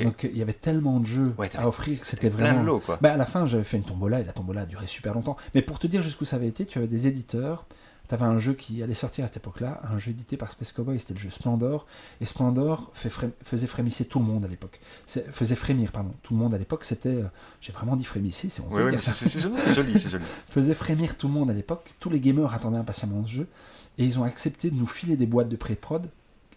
Donc 0.00 0.26
il 0.32 0.38
y 0.38 0.40
avait 0.40 0.54
tellement 0.54 0.98
de 1.00 1.04
jeux 1.04 1.34
Ouais, 1.36 1.50
à 1.54 1.68
offrir 1.68 2.00
que 2.00 2.06
c'était 2.06 2.30
Plein 2.30 2.44
vraiment. 2.46 2.60
de 2.62 2.66
lots, 2.66 2.78
quoi. 2.80 2.98
Bah, 3.02 3.12
à 3.12 3.16
la 3.18 3.26
fin, 3.26 3.44
j'avais 3.44 3.64
fait 3.64 3.76
une 3.76 3.82
tombola 3.82 4.20
et 4.20 4.24
la 4.24 4.32
tombola 4.32 4.62
a 4.62 4.66
duré 4.66 4.86
super 4.86 5.12
longtemps. 5.12 5.36
Mais 5.54 5.60
pour 5.60 5.78
te 5.78 5.86
dire 5.86 6.00
jusqu'où 6.00 6.24
ça 6.24 6.36
avait 6.36 6.48
été, 6.48 6.64
tu 6.64 6.78
avais 6.78 6.86
des 6.88 7.06
éditeurs. 7.06 7.66
Tu 8.08 8.14
avais 8.14 8.24
un 8.26 8.38
jeu 8.38 8.52
qui 8.52 8.82
allait 8.82 8.92
sortir 8.94 9.24
à 9.24 9.28
cette 9.28 9.38
époque-là, 9.38 9.80
un 9.90 9.96
jeu 9.98 10.10
édité 10.10 10.36
par 10.36 10.50
Space 10.50 10.72
Cowboy, 10.72 11.00
c'était 11.00 11.14
le 11.14 11.20
jeu 11.20 11.30
Splendor. 11.30 11.86
Et 12.20 12.26
Splendor 12.26 12.90
fait 12.92 13.08
fré- 13.08 13.30
faisait 13.42 13.66
frémisser 13.66 14.04
tout 14.04 14.18
le 14.18 14.26
monde 14.26 14.44
à 14.44 14.48
l'époque. 14.48 14.78
Faisait 15.06 15.54
frémir, 15.54 15.90
pardon, 15.90 16.12
tout 16.22 16.34
le 16.34 16.38
monde 16.40 16.54
à 16.54 16.58
l'époque. 16.58 16.84
C'était, 16.84 17.08
euh, 17.08 17.24
j'ai 17.62 17.72
vraiment 17.72 17.96
dit 17.96 18.04
frémisser, 18.04 18.50
c'est 18.50 18.62
Oui, 18.70 18.82
oui, 18.82 18.92
c'est 18.98 19.74
joli, 19.74 19.92
c'est 19.98 20.10
joli. 20.10 20.24
Faisait 20.50 20.74
frémir 20.74 21.16
tout 21.16 21.28
le 21.28 21.32
monde 21.32 21.50
à 21.50 21.54
l'époque. 21.54 21.94
Tous 21.98 22.10
les 22.10 22.20
gamers 22.20 22.52
attendaient 22.52 22.76
impatiemment 22.78 23.24
ce 23.24 23.30
jeu. 23.30 23.46
Et 23.96 24.04
ils 24.04 24.18
ont 24.18 24.24
accepté 24.24 24.70
de 24.70 24.76
nous 24.76 24.86
filer 24.86 25.16
des 25.16 25.26
boîtes 25.26 25.48
de 25.48 25.56
pré-prod 25.56 26.10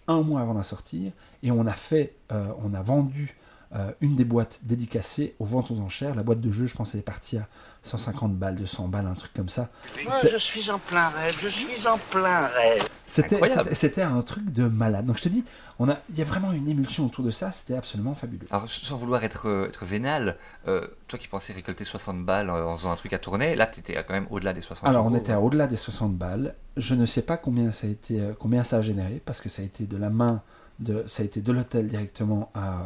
un 0.09 0.21
mois 0.21 0.41
avant 0.41 0.53
la 0.53 0.63
sortie. 0.63 1.11
Et 1.43 1.51
on 1.51 1.65
a 1.65 1.73
fait, 1.73 2.13
euh, 2.33 2.47
on 2.63 2.73
a 2.73 2.81
vendu 2.81 3.35
euh, 3.75 3.91
une 3.99 4.15
des 4.15 4.23
boîtes 4.23 4.61
dédicacées 4.63 5.35
aux 5.39 5.45
ventes 5.45 5.71
aux 5.71 5.79
enchères. 5.79 6.15
La 6.15 6.23
boîte 6.23 6.39
de 6.39 6.51
jeu, 6.51 6.65
je 6.65 6.75
pense, 6.75 6.93
elle 6.93 7.01
est 7.01 7.03
partie 7.03 7.37
à 7.37 7.47
150 7.83 8.37
balles, 8.37 8.55
200 8.55 8.87
balles, 8.87 9.07
un 9.07 9.13
truc 9.13 9.33
comme 9.33 9.49
ça. 9.49 9.69
Moi, 10.05 10.21
je 10.31 10.37
suis 10.37 10.69
en 10.71 10.79
plein 10.79 11.09
rêve, 11.09 11.35
je 11.41 11.49
suis 11.49 11.85
en 11.85 11.97
plein 11.97 12.47
rêve. 12.47 12.87
C'était, 13.05 14.01
un 14.01 14.21
truc 14.21 14.51
de 14.51 14.67
malade. 14.67 15.05
Donc 15.05 15.17
je 15.17 15.23
te 15.23 15.29
dis, 15.29 15.43
on 15.79 15.89
a, 15.89 15.97
il 16.09 16.17
y 16.17 16.21
a 16.21 16.25
vraiment 16.25 16.53
une 16.53 16.67
émulsion 16.69 17.05
autour 17.05 17.25
de 17.25 17.31
ça. 17.31 17.51
C'était 17.51 17.75
absolument 17.75 18.15
fabuleux. 18.15 18.47
Alors, 18.51 18.69
sans 18.69 18.95
vouloir 18.95 19.23
être, 19.25 19.49
euh, 19.49 19.67
être 19.67 19.83
vénal, 19.83 20.37
euh, 20.67 20.87
toi 21.07 21.19
qui 21.19 21.27
pensais 21.27 21.51
récolter 21.51 21.83
60 21.83 22.25
balles 22.25 22.49
en 22.49 22.77
faisant 22.77 22.91
un 22.91 22.95
truc 22.95 23.11
à 23.11 23.19
tourner, 23.19 23.55
là, 23.55 23.67
tu 23.67 23.81
étais 23.81 23.95
quand 23.95 24.13
même 24.13 24.27
au-delà 24.29 24.53
des 24.53 24.61
60 24.61 24.87
Alors, 24.87 25.05
on 25.05 25.13
était 25.13 25.35
au-delà 25.35 25.67
des 25.67 25.75
60 25.75 26.15
balles. 26.15 26.55
Je 26.77 26.95
ne 26.95 27.05
sais 27.05 27.21
pas 27.21 27.35
combien 27.35 27.71
ça 27.71 27.87
a 27.87 27.89
été, 27.89 28.21
combien 28.39 28.63
ça 28.63 28.77
a 28.77 28.81
généré, 28.81 29.21
parce 29.25 29.41
que 29.41 29.49
ça 29.49 29.61
a 29.61 29.65
été 29.65 29.87
de 29.87 29.97
la 29.97 30.09
main 30.09 30.41
de, 30.79 31.03
ça 31.07 31.23
a 31.23 31.25
été 31.25 31.41
de 31.41 31.51
l'hôtel 31.51 31.87
directement 31.87 32.51
à 32.53 32.85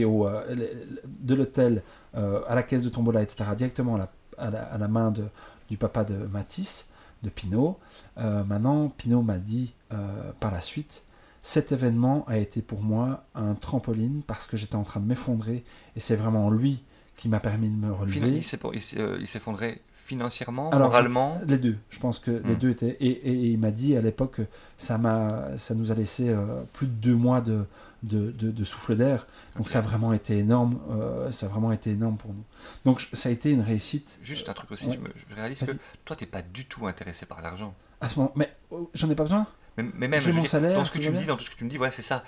et, 0.00 0.04
au, 0.04 0.26
euh, 0.28 0.54
de 1.06 1.34
l'hôtel 1.34 1.82
euh, 2.16 2.42
à 2.46 2.54
la 2.54 2.62
caisse 2.62 2.82
de 2.84 2.88
tombola, 2.88 3.22
etc. 3.22 3.44
Directement 3.56 3.96
à 3.96 3.98
la, 3.98 4.12
à 4.38 4.50
la, 4.50 4.62
à 4.64 4.78
la 4.78 4.88
main 4.88 5.10
de, 5.10 5.24
du 5.68 5.76
papa 5.76 6.04
de 6.04 6.14
Matisse, 6.14 6.88
de 7.22 7.28
Pinot. 7.30 7.78
Euh, 8.18 8.44
maintenant, 8.44 8.88
Pinot 8.88 9.22
m'a 9.22 9.38
dit 9.38 9.74
par 10.40 10.50
la 10.50 10.60
suite. 10.60 11.04
Cet 11.42 11.70
événement 11.70 12.24
a 12.26 12.36
été 12.38 12.62
pour 12.62 12.80
moi 12.82 13.24
un 13.36 13.54
trampoline 13.54 14.22
parce 14.26 14.46
que 14.48 14.56
j'étais 14.56 14.74
en 14.76 14.82
train 14.82 14.98
de 15.00 15.06
m'effondrer 15.06 15.62
et 15.94 16.00
c'est 16.00 16.16
vraiment 16.16 16.50
lui 16.50 16.82
qui 17.16 17.28
m'a 17.28 17.38
permis 17.38 17.68
de 17.70 17.74
me 17.76 17.82
Finalement, 17.82 17.98
relever. 17.98 18.36
il 18.38 18.42
s'est- 18.42 18.98
euh, 18.98 19.16
il 19.20 19.26
s'effondrait 19.28 19.80
financièrement, 20.04 20.70
Alors, 20.70 20.88
moralement. 20.88 21.40
Les 21.48 21.58
deux, 21.58 21.76
je 21.90 21.98
pense 21.98 22.18
que 22.18 22.30
les 22.30 22.54
Hmm. 22.54 22.58
deux 22.58 22.70
étaient. 22.70 22.96
Et, 23.00 23.08
et- 23.08 23.30
et 23.32 23.46
il 23.52 23.58
m'a 23.58 23.70
dit 23.70 23.96
à 23.96 24.00
l'époque, 24.00 24.40
ça 24.76 24.98
m'a, 24.98 25.56
ça 25.56 25.74
nous 25.74 25.90
a 25.90 25.94
laissé 25.94 26.28
euh, 26.28 26.62
plus 26.74 26.86
de 26.86 26.92
deux 26.92 27.14
mois 27.14 27.40
de, 27.40 27.64
de, 28.02 28.30
de- 28.32 28.50
de 28.50 28.64
souffle 28.64 28.96
d'air. 28.96 29.26
Donc 29.56 29.68
ça 29.70 29.78
a 29.78 29.82
vraiment 29.82 30.12
été 30.12 30.36
énorme. 30.38 30.78
euh, 30.90 31.30
ça 31.32 31.46
a 31.46 31.48
vraiment 31.48 31.72
été 31.72 31.90
énorme 31.90 32.16
pour 32.18 32.32
nous. 32.34 32.44
Donc 32.84 33.06
ça 33.12 33.28
a 33.30 33.32
été 33.32 33.50
une 33.50 33.62
réussite. 33.62 34.18
Juste 34.22 34.48
un 34.48 34.52
truc 34.54 34.70
aussi, 34.72 34.86
Ouais. 34.88 34.94
je, 34.94 35.00
me- 35.00 35.12
je 35.30 35.34
réalise 35.34 35.58
que 35.60 35.72
toi, 36.04 36.14
t'es 36.16 36.26
pas 36.26 36.42
du 36.42 36.66
tout 36.66 36.86
intéressé 36.86 37.24
par 37.26 37.40
l'argent. 37.40 37.74
À 38.00 38.08
ce 38.08 38.18
moment, 38.18 38.32
mais 38.36 38.54
oh, 38.70 38.90
j'en 38.94 39.08
ai 39.10 39.14
pas 39.14 39.22
besoin. 39.24 39.46
Mais, 39.78 39.84
mais 39.94 40.06
même 40.08 40.20
je 40.20 40.30
mon 40.30 40.42
dire, 40.42 40.50
salaire, 40.50 40.76
dans 40.78 40.84
ce 40.84 40.92
que 40.92 40.98
tout 40.98 41.04
tu 41.04 41.10
me 41.10 41.18
dis, 41.18 41.24
dans 41.26 41.36
tout 41.36 41.44
ce 41.44 41.50
que 41.50 41.56
tu 41.56 41.64
me 41.64 41.70
dis, 41.70 41.78
voilà, 41.78 41.90
c'est 41.92 42.02
ça. 42.02 42.22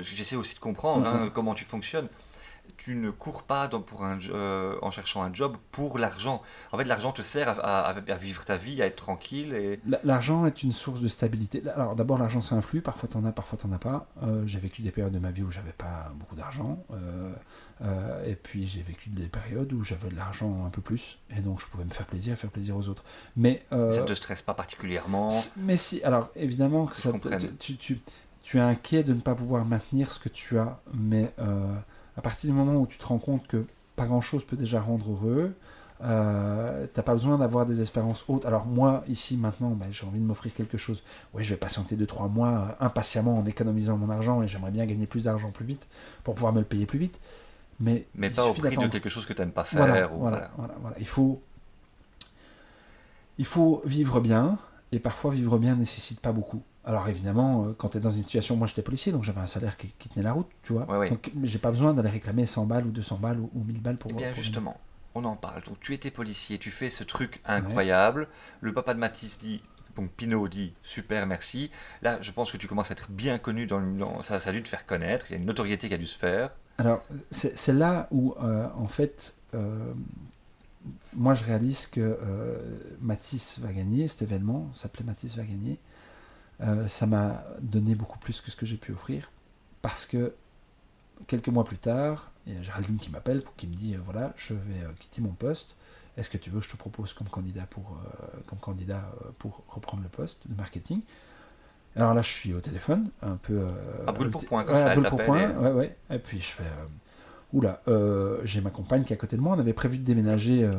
J'essaie 0.00 0.36
aussi 0.36 0.54
de 0.56 0.60
comprendre 0.60 1.06
hein, 1.06 1.30
comment 1.32 1.54
tu 1.54 1.64
fonctionnes. 1.64 2.08
Tu 2.76 2.94
ne 2.96 3.10
cours 3.10 3.44
pas 3.44 3.68
dans- 3.68 3.80
pour 3.80 4.04
un, 4.04 4.18
euh, 4.30 4.76
en 4.82 4.90
cherchant 4.90 5.22
un 5.22 5.32
job 5.32 5.56
pour 5.70 5.98
l'argent. 5.98 6.42
En 6.72 6.78
fait, 6.78 6.84
l'argent 6.84 7.12
te 7.12 7.22
sert 7.22 7.48
à, 7.48 7.52
à- 7.52 7.90
à 7.96 8.16
vivre 8.16 8.44
ta 8.44 8.56
vie, 8.56 8.82
à 8.82 8.86
être 8.86 8.96
tranquille. 8.96 9.52
Et... 9.54 9.80
L'argent 10.04 10.46
est 10.46 10.62
une 10.62 10.72
source 10.72 11.00
de 11.00 11.08
stabilité. 11.08 11.62
Alors 11.76 11.94
d'abord 11.94 12.18
l'argent 12.18 12.40
ça 12.40 12.54
influe, 12.56 12.80
parfois 12.82 13.08
t'en 13.08 13.24
as, 13.24 13.32
parfois 13.32 13.58
t'en 13.58 13.70
as 13.72 13.78
pas. 13.78 14.06
Euh, 14.22 14.42
j'ai 14.46 14.58
vécu 14.58 14.82
des 14.82 14.90
périodes 14.90 15.12
de 15.12 15.18
ma 15.18 15.30
vie 15.30 15.42
où 15.42 15.50
j'avais 15.50 15.72
pas 15.72 16.12
beaucoup 16.16 16.34
d'argent, 16.34 16.82
euh, 16.92 18.24
et 18.26 18.34
puis 18.36 18.66
j'ai 18.66 18.82
vécu 18.82 19.10
des 19.10 19.26
périodes 19.28 19.72
où 19.72 19.82
j'avais 19.82 20.08
de 20.10 20.16
l'argent 20.16 20.64
un 20.66 20.70
peu 20.70 20.80
plus, 20.82 21.18
et 21.36 21.40
donc 21.40 21.60
je 21.60 21.66
pouvais 21.66 21.84
me 21.84 21.90
faire 21.90 22.06
plaisir 22.06 22.32
et 22.32 22.36
faire 22.36 22.50
plaisir 22.50 22.76
aux 22.76 22.88
autres. 22.88 23.04
Mais 23.36 23.64
Ça 23.70 23.76
ne 23.78 24.06
te 24.06 24.14
stresse 24.14 24.42
pas 24.42 24.54
particulièrement? 24.54 25.30
Mais 25.56 25.76
si, 25.76 26.02
alors 26.04 26.30
évidemment 26.36 26.86
que 26.86 26.96
ça, 26.96 27.10
comprenne. 27.12 27.56
tu, 27.58 27.76
tu, 27.76 28.00
tu 28.42 28.58
es 28.58 28.60
inquiet 28.60 29.02
de 29.04 29.12
ne 29.14 29.20
pas 29.20 29.34
pouvoir 29.34 29.64
maintenir 29.64 30.10
ce 30.10 30.18
que 30.18 30.28
tu 30.28 30.58
as, 30.58 30.80
mais 30.94 31.32
à 32.16 32.20
partir 32.20 32.50
du 32.50 32.56
moment 32.56 32.74
où 32.80 32.86
tu 32.86 32.98
te 32.98 33.04
rends 33.04 33.18
compte 33.18 33.46
que 33.46 33.64
pas 33.96 34.06
grand-chose 34.06 34.44
peut 34.44 34.56
déjà 34.56 34.80
rendre 34.80 35.10
heureux, 35.10 35.54
euh, 36.04 36.86
t'as 36.92 37.02
pas 37.02 37.12
besoin 37.12 37.38
d'avoir 37.38 37.64
des 37.64 37.80
espérances 37.80 38.24
hautes. 38.28 38.44
Alors 38.44 38.66
moi, 38.66 39.04
ici, 39.06 39.36
maintenant, 39.36 39.70
ben, 39.70 39.86
j'ai 39.90 40.04
envie 40.04 40.18
de 40.18 40.24
m'offrir 40.24 40.52
quelque 40.52 40.76
chose. 40.76 41.04
Oui, 41.32 41.44
je 41.44 41.50
vais 41.50 41.56
patienter 41.56 41.96
2-3 41.96 42.30
mois 42.30 42.48
euh, 42.48 42.84
impatiemment 42.84 43.38
en 43.38 43.46
économisant 43.46 43.96
mon 43.96 44.10
argent 44.10 44.42
et 44.42 44.48
j'aimerais 44.48 44.72
bien 44.72 44.84
gagner 44.86 45.06
plus 45.06 45.24
d'argent 45.24 45.50
plus 45.50 45.64
vite 45.64 45.86
pour 46.24 46.34
pouvoir 46.34 46.52
me 46.52 46.58
le 46.58 46.64
payer 46.64 46.86
plus 46.86 46.98
vite. 46.98 47.20
Mais, 47.78 48.06
pas 48.34 48.46
au 48.46 48.52
prix 48.52 48.76
de 48.76 48.86
quelque 48.88 49.08
chose 49.08 49.26
que 49.26 49.32
tu 49.32 49.40
n'aimes 49.40 49.52
pas 49.52 49.64
faire. 49.64 49.84
Voilà, 49.84 50.12
ou 50.12 50.18
voilà, 50.18 50.50
voilà, 50.56 50.74
voilà. 50.80 50.96
Il 50.98 51.06
faut, 51.06 51.40
il 53.38 53.44
faut 53.44 53.82
vivre 53.84 54.20
bien, 54.20 54.58
et 54.92 55.00
parfois 55.00 55.32
vivre 55.32 55.58
bien 55.58 55.74
ne 55.74 55.80
nécessite 55.80 56.20
pas 56.20 56.32
beaucoup. 56.32 56.62
Alors 56.84 57.08
évidemment, 57.08 57.66
euh, 57.66 57.72
quand 57.78 57.90
tu 57.90 57.98
es 57.98 58.00
dans 58.00 58.10
une 58.10 58.22
situation, 58.24 58.56
moi 58.56 58.66
j'étais 58.66 58.82
policier, 58.82 59.12
donc 59.12 59.22
j'avais 59.22 59.40
un 59.40 59.46
salaire 59.46 59.76
qui, 59.76 59.88
qui 59.98 60.08
tenait 60.08 60.24
la 60.24 60.32
route, 60.32 60.48
tu 60.62 60.72
vois. 60.72 60.90
Ouais, 60.90 60.98
ouais. 60.98 61.10
Donc 61.10 61.30
j'ai 61.44 61.58
pas 61.58 61.70
besoin 61.70 61.94
d'aller 61.94 62.10
réclamer 62.10 62.44
100 62.44 62.66
balles 62.66 62.86
ou 62.86 62.90
200 62.90 63.18
balles 63.18 63.38
ou, 63.38 63.50
ou 63.54 63.62
1000 63.64 63.80
balles 63.80 63.96
pour... 63.96 64.10
Eh 64.10 64.14
bien, 64.14 64.28
pour- 64.32 64.42
justement, 64.42 64.76
on 65.14 65.24
en 65.24 65.36
parle. 65.36 65.62
Donc, 65.62 65.78
tu 65.80 65.94
étais 65.94 66.10
policier, 66.10 66.58
tu 66.58 66.70
fais 66.70 66.90
ce 66.90 67.04
truc 67.04 67.40
incroyable. 67.44 68.26
Le 68.60 68.72
papa 68.72 68.94
de 68.94 68.98
Mathis 68.98 69.38
dit, 69.38 69.62
donc 69.94 70.10
Pinot 70.10 70.48
dit, 70.48 70.72
super, 70.82 71.26
merci. 71.26 71.70
Là, 72.02 72.18
je 72.20 72.32
pense 72.32 72.50
que 72.50 72.56
tu 72.56 72.66
commences 72.66 72.90
à 72.90 72.94
être 72.94 73.10
bien 73.10 73.38
connu 73.38 73.66
dans, 73.66 73.78
le- 73.78 73.96
dans- 73.96 74.22
ça, 74.22 74.40
ça 74.40 74.50
a 74.50 74.52
dû 74.52 74.62
te 74.62 74.68
faire 74.68 74.84
connaître. 74.86 75.26
Il 75.28 75.32
y 75.32 75.34
a 75.34 75.38
une 75.38 75.44
notoriété 75.46 75.86
qui 75.88 75.94
a 75.94 75.98
dû 75.98 76.06
se 76.06 76.18
faire. 76.18 76.50
Alors 76.78 77.04
c'est 77.30 77.56
c'est 77.56 77.74
là 77.74 78.08
où, 78.10 78.34
euh, 78.42 78.66
en 78.76 78.88
fait, 78.88 79.34
euh, 79.54 79.92
moi 81.14 81.34
je 81.34 81.44
réalise 81.44 81.86
que 81.86 82.00
euh, 82.00 82.56
Matisse 83.00 83.58
va 83.60 83.72
gagner, 83.72 84.08
cet 84.08 84.22
événement 84.22 84.70
s'appelait 84.72 85.04
Matisse 85.04 85.36
va 85.36 85.44
gagner. 85.44 85.78
Euh, 86.62 86.86
ça 86.86 87.06
m'a 87.06 87.44
donné 87.60 87.94
beaucoup 87.94 88.18
plus 88.18 88.40
que 88.40 88.50
ce 88.50 88.56
que 88.56 88.66
j'ai 88.66 88.76
pu 88.76 88.92
offrir, 88.92 89.30
parce 89.80 90.06
que 90.06 90.32
quelques 91.26 91.48
mois 91.48 91.64
plus 91.64 91.78
tard, 91.78 92.30
il 92.46 92.54
y 92.54 92.56
a 92.56 92.62
Géraldine 92.62 92.98
qui 92.98 93.10
m'appelle, 93.10 93.42
qui 93.56 93.66
me 93.66 93.74
dit, 93.74 93.94
euh, 93.94 93.98
voilà, 94.04 94.32
je 94.36 94.54
vais 94.54 94.80
euh, 94.82 94.92
quitter 95.00 95.20
mon 95.20 95.32
poste, 95.32 95.76
est-ce 96.16 96.30
que 96.30 96.38
tu 96.38 96.50
veux 96.50 96.60
que 96.60 96.66
je 96.66 96.70
te 96.70 96.76
propose 96.76 97.14
comme 97.14 97.28
candidat 97.28 97.66
pour, 97.66 97.96
comme 98.46 98.58
candidat 98.58 99.02
pour 99.38 99.62
reprendre 99.66 100.02
le 100.02 100.10
poste 100.10 100.46
de 100.46 100.54
marketing? 100.54 101.00
Alors 101.96 102.12
là, 102.12 102.20
je 102.20 102.28
suis 102.28 102.52
au 102.52 102.60
téléphone, 102.60 103.08
un 103.22 103.36
peu. 103.36 103.66
À 104.06 104.12
brûle 104.12 104.30
pour 104.30 104.44
point, 104.44 104.64
comme 104.64 104.74
ouais, 104.74 104.82
ça, 104.82 104.90
à 104.90 104.94
brûle 104.94 105.08
pour 105.08 105.22
point, 105.22 105.50
ouais, 105.52 105.70
ouais. 105.70 105.96
Et 106.10 106.18
puis 106.18 106.38
je 106.38 106.52
fais. 106.52 106.64
Oula, 107.52 107.80
euh, 107.88 108.40
j'ai 108.44 108.60
ma 108.62 108.70
compagne 108.70 109.04
qui 109.04 109.12
est 109.12 109.16
à 109.16 109.18
côté 109.18 109.36
de 109.36 109.42
moi. 109.42 109.54
On 109.56 109.60
avait 109.60 109.74
prévu 109.74 109.98
de 109.98 110.04
déménager 110.04 110.64
euh, 110.64 110.72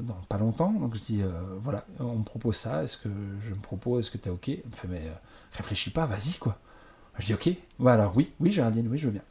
dans 0.00 0.14
pas 0.28 0.38
longtemps. 0.38 0.72
Donc 0.72 0.94
je 0.94 1.00
dis, 1.00 1.22
euh, 1.22 1.28
voilà, 1.62 1.84
on 1.98 2.16
me 2.16 2.24
propose 2.24 2.56
ça. 2.56 2.82
Est-ce 2.84 2.96
que 2.98 3.08
je 3.42 3.50
me 3.50 3.60
propose? 3.60 4.00
Est-ce 4.00 4.10
que 4.10 4.18
t'es 4.18 4.30
OK? 4.30 4.48
Elle 4.48 4.62
me 4.70 4.74
fait, 4.76 4.88
mais 4.88 5.02
euh, 5.06 5.12
réfléchis 5.52 5.90
pas, 5.90 6.06
vas-y, 6.06 6.38
quoi. 6.38 6.58
Je 7.18 7.26
dis, 7.26 7.34
OK. 7.34 7.50
Ouais, 7.80 7.92
alors 7.92 8.16
oui, 8.16 8.32
oui, 8.40 8.52
Géraldine, 8.52 8.88
oui, 8.90 8.98
je 8.98 9.06
veux 9.06 9.12
bien. 9.12 9.22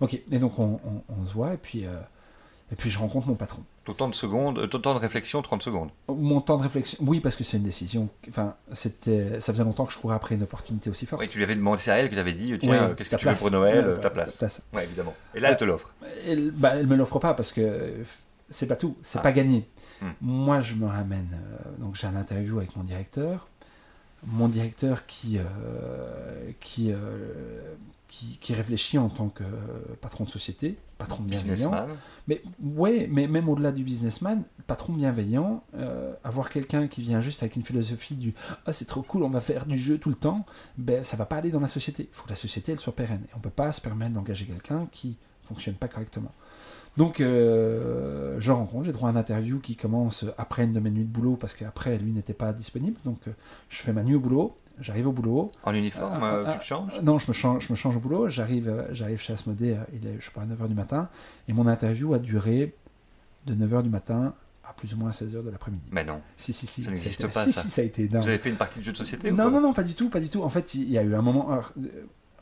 OK. 0.00 0.20
Et 0.30 0.38
donc 0.38 0.58
on, 0.58 0.80
on- 1.08 1.24
se 1.24 1.32
voit 1.32 1.54
et 1.54 1.58
puis, 1.58 1.82
et 1.82 2.76
puis 2.76 2.90
je 2.90 2.98
rencontre 2.98 3.28
mon 3.28 3.34
patron. 3.34 3.62
Autant 3.88 4.08
de 4.08 4.14
secondes, 4.14 4.58
euh, 4.58 4.68
autant 4.72 4.94
de 4.94 4.98
réflexion, 4.98 5.40
30 5.42 5.62
secondes. 5.62 5.88
Mon 6.08 6.40
temps 6.40 6.56
de 6.58 6.62
réflexion, 6.62 6.98
oui, 7.02 7.20
parce 7.20 7.36
que 7.36 7.44
c'est 7.44 7.56
une 7.56 7.62
décision. 7.62 8.08
Enfin, 8.28 8.54
c'était, 8.72 9.40
ça 9.40 9.52
faisait 9.52 9.64
longtemps 9.64 9.86
que 9.86 9.92
je 9.92 9.98
courais 9.98 10.14
après 10.14 10.34
une 10.34 10.42
opportunité 10.42 10.90
aussi 10.90 11.06
forte. 11.06 11.22
Oui, 11.22 11.28
tu 11.28 11.38
lui 11.38 11.44
avais 11.44 11.54
demandé 11.56 11.88
à 11.88 11.96
elle, 11.96 12.08
que 12.08 12.14
tu 12.14 12.20
avais 12.20 12.32
dit, 12.34 12.54
tiens, 12.58 12.70
Ouais, 12.70 12.78
euh, 12.78 12.94
qu'est-ce 12.94 13.08
que 13.08 13.14
ta 13.16 13.18
tu 13.18 13.24
veux 13.24 13.30
place. 13.30 13.40
pour 13.40 13.50
Noël 13.50 13.84
Ouais, 13.84 13.90
euh, 13.92 13.96
Ta 13.96 14.10
place. 14.10 14.38
Ouais, 14.72 14.84
évidemment. 14.84 15.14
Et 15.34 15.40
là, 15.40 15.50
elle 15.50 15.56
te 15.56 15.64
l'offre. 15.64 15.94
Elle, 16.26 16.50
bah, 16.50 16.72
elle 16.76 16.86
me 16.86 16.96
l'offre 16.96 17.18
pas 17.18 17.34
parce 17.34 17.52
que 17.52 17.60
euh, 17.62 18.04
c'est 18.50 18.66
pas 18.66 18.76
tout, 18.76 18.96
c'est 19.02 19.18
Ah. 19.18 19.22
pas 19.22 19.32
gagné. 19.32 19.66
Hmm. 20.02 20.10
Moi, 20.20 20.60
je 20.60 20.74
me 20.74 20.86
ramène. 20.86 21.28
euh, 21.32 21.80
donc, 21.80 21.94
j'ai 21.96 22.06
un 22.06 22.14
interview 22.16 22.58
avec 22.58 22.76
mon 22.76 22.84
directeur. 22.84 23.48
Mon 24.26 24.48
directeur 24.48 25.06
qui, 25.06 25.38
euh, 25.38 26.50
qui, 26.60 26.92
euh, 26.92 27.74
qui, 28.08 28.38
qui 28.40 28.54
réfléchit 28.54 28.98
en 28.98 29.10
tant 29.10 29.28
que 29.28 29.44
euh, 29.44 29.94
patron 30.00 30.24
de 30.24 30.30
société, 30.30 30.76
patron 30.96 31.22
bienveillant. 31.22 31.86
Mais 32.26 32.42
ouais, 32.62 33.06
mais 33.10 33.28
même 33.28 33.48
au-delà 33.48 33.70
du 33.70 33.84
businessman, 33.84 34.42
patron 34.66 34.94
bienveillant, 34.94 35.62
euh, 35.74 36.12
avoir 36.24 36.50
quelqu'un 36.50 36.88
qui 36.88 37.02
vient 37.02 37.20
juste 37.20 37.42
avec 37.42 37.56
une 37.56 37.64
philosophie 37.64 38.16
du 38.16 38.34
ah 38.66 38.72
c'est 38.72 38.86
trop 38.86 39.02
cool, 39.02 39.22
on 39.22 39.30
va 39.30 39.40
faire 39.40 39.66
du 39.66 39.76
jeu 39.76 39.98
tout 39.98 40.08
le 40.08 40.14
temps, 40.14 40.44
ben 40.78 41.04
ça 41.04 41.16
va 41.16 41.26
pas 41.26 41.36
aller 41.36 41.50
dans 41.50 41.60
la 41.60 41.68
société. 41.68 42.08
Il 42.10 42.14
faut 42.16 42.24
que 42.24 42.30
la 42.30 42.36
société 42.36 42.72
elle 42.72 42.80
soit 42.80 42.96
pérenne. 42.96 43.22
Et 43.28 43.34
on 43.36 43.40
peut 43.40 43.50
pas 43.50 43.72
se 43.72 43.80
permettre 43.80 44.12
d'engager 44.12 44.46
quelqu'un 44.46 44.88
qui 44.90 45.16
fonctionne 45.44 45.74
pas 45.74 45.88
correctement. 45.88 46.32
Donc 46.98 47.20
euh, 47.20 48.34
je 48.40 48.50
rencontre, 48.50 48.84
j'ai 48.86 48.92
droit 48.92 49.08
à 49.08 49.12
une 49.12 49.18
interview 49.18 49.60
qui 49.60 49.76
commence 49.76 50.24
après 50.36 50.64
une 50.64 50.72
de 50.72 50.80
mes 50.80 50.90
nuits 50.90 51.04
de 51.04 51.08
boulot 51.08 51.36
parce 51.36 51.54
qu'après 51.54 51.96
lui 51.96 52.12
n'était 52.12 52.34
pas 52.34 52.52
disponible. 52.52 52.98
Donc 53.04 53.20
euh, 53.28 53.30
je 53.68 53.78
fais 53.78 53.92
ma 53.92 54.02
nuit 54.02 54.16
au 54.16 54.20
boulot, 54.20 54.56
j'arrive 54.80 55.06
au 55.06 55.12
boulot, 55.12 55.52
En 55.62 55.72
uniforme, 55.74 56.18
Ah, 56.20 56.34
euh, 56.34 56.44
ah, 56.44 56.52
tu 56.54 56.58
te 56.58 56.64
changes? 56.64 56.90
Non, 57.04 57.20
je 57.20 57.28
me 57.28 57.32
change, 57.32 57.68
je 57.68 57.72
me 57.72 57.76
change 57.76 57.96
au 57.96 58.00
boulot. 58.00 58.28
J'arrive, 58.28 58.84
j'arrive 58.90 59.20
chez 59.20 59.32
Asmodée, 59.32 59.76
il 59.94 60.08
est, 60.08 60.16
je 60.18 60.24
sais 60.24 60.32
pas, 60.32 60.42
à 60.42 60.46
9h 60.46 60.66
du 60.66 60.74
matin. 60.74 61.08
Et 61.46 61.52
mon 61.52 61.68
interview 61.68 62.14
a 62.14 62.18
duré 62.18 62.74
de 63.46 63.54
9h 63.54 63.84
du 63.84 63.90
matin 63.90 64.34
à 64.68 64.72
plus 64.72 64.92
ou 64.94 64.96
moins 64.96 65.10
16h 65.10 65.44
de 65.44 65.50
l'après-midi. 65.50 65.88
Mais 65.92 66.04
non. 66.04 66.20
Si, 66.36 66.52
si, 66.52 66.66
si. 66.66 66.82
Ça 66.82 66.90
n'existe 66.90 67.28
pas, 67.32 67.44
Si, 67.44 67.52
ça. 67.52 67.62
si, 67.62 67.70
ça 67.70 67.80
a 67.80 67.84
été 67.84 68.06
énorme. 68.06 68.24
Vous 68.24 68.28
avez 68.28 68.38
fait 68.38 68.50
une 68.50 68.56
partie 68.56 68.80
de 68.80 68.84
jeu 68.84 68.90
de 68.90 68.96
société 68.96 69.30
ou 69.30 69.36
Non, 69.36 69.44
quoi 69.44 69.52
non, 69.52 69.60
non, 69.68 69.72
pas 69.72 69.84
du 69.84 69.94
tout, 69.94 70.10
pas 70.10 70.18
du 70.18 70.28
tout. 70.30 70.42
En 70.42 70.50
fait, 70.50 70.74
il 70.74 70.90
y 70.90 70.98
a 70.98 71.04
eu 71.04 71.14
un 71.14 71.22
moment. 71.22 71.52
Alors, 71.52 71.72
euh, 71.78 71.86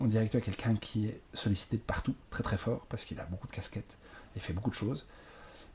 mon 0.01 0.07
directeur 0.07 0.41
est 0.41 0.45
quelqu'un 0.45 0.75
qui 0.77 1.09
est 1.09 1.21
sollicité 1.35 1.77
de 1.77 1.83
partout, 1.83 2.15
très 2.31 2.43
très 2.43 2.57
fort, 2.57 2.87
parce 2.89 3.05
qu'il 3.05 3.21
a 3.21 3.27
beaucoup 3.27 3.47
de 3.47 3.53
casquettes 3.53 3.99
et 4.37 4.41
fait 4.41 4.53
beaucoup 4.53 4.71
de 4.71 4.75
choses. 4.75 5.07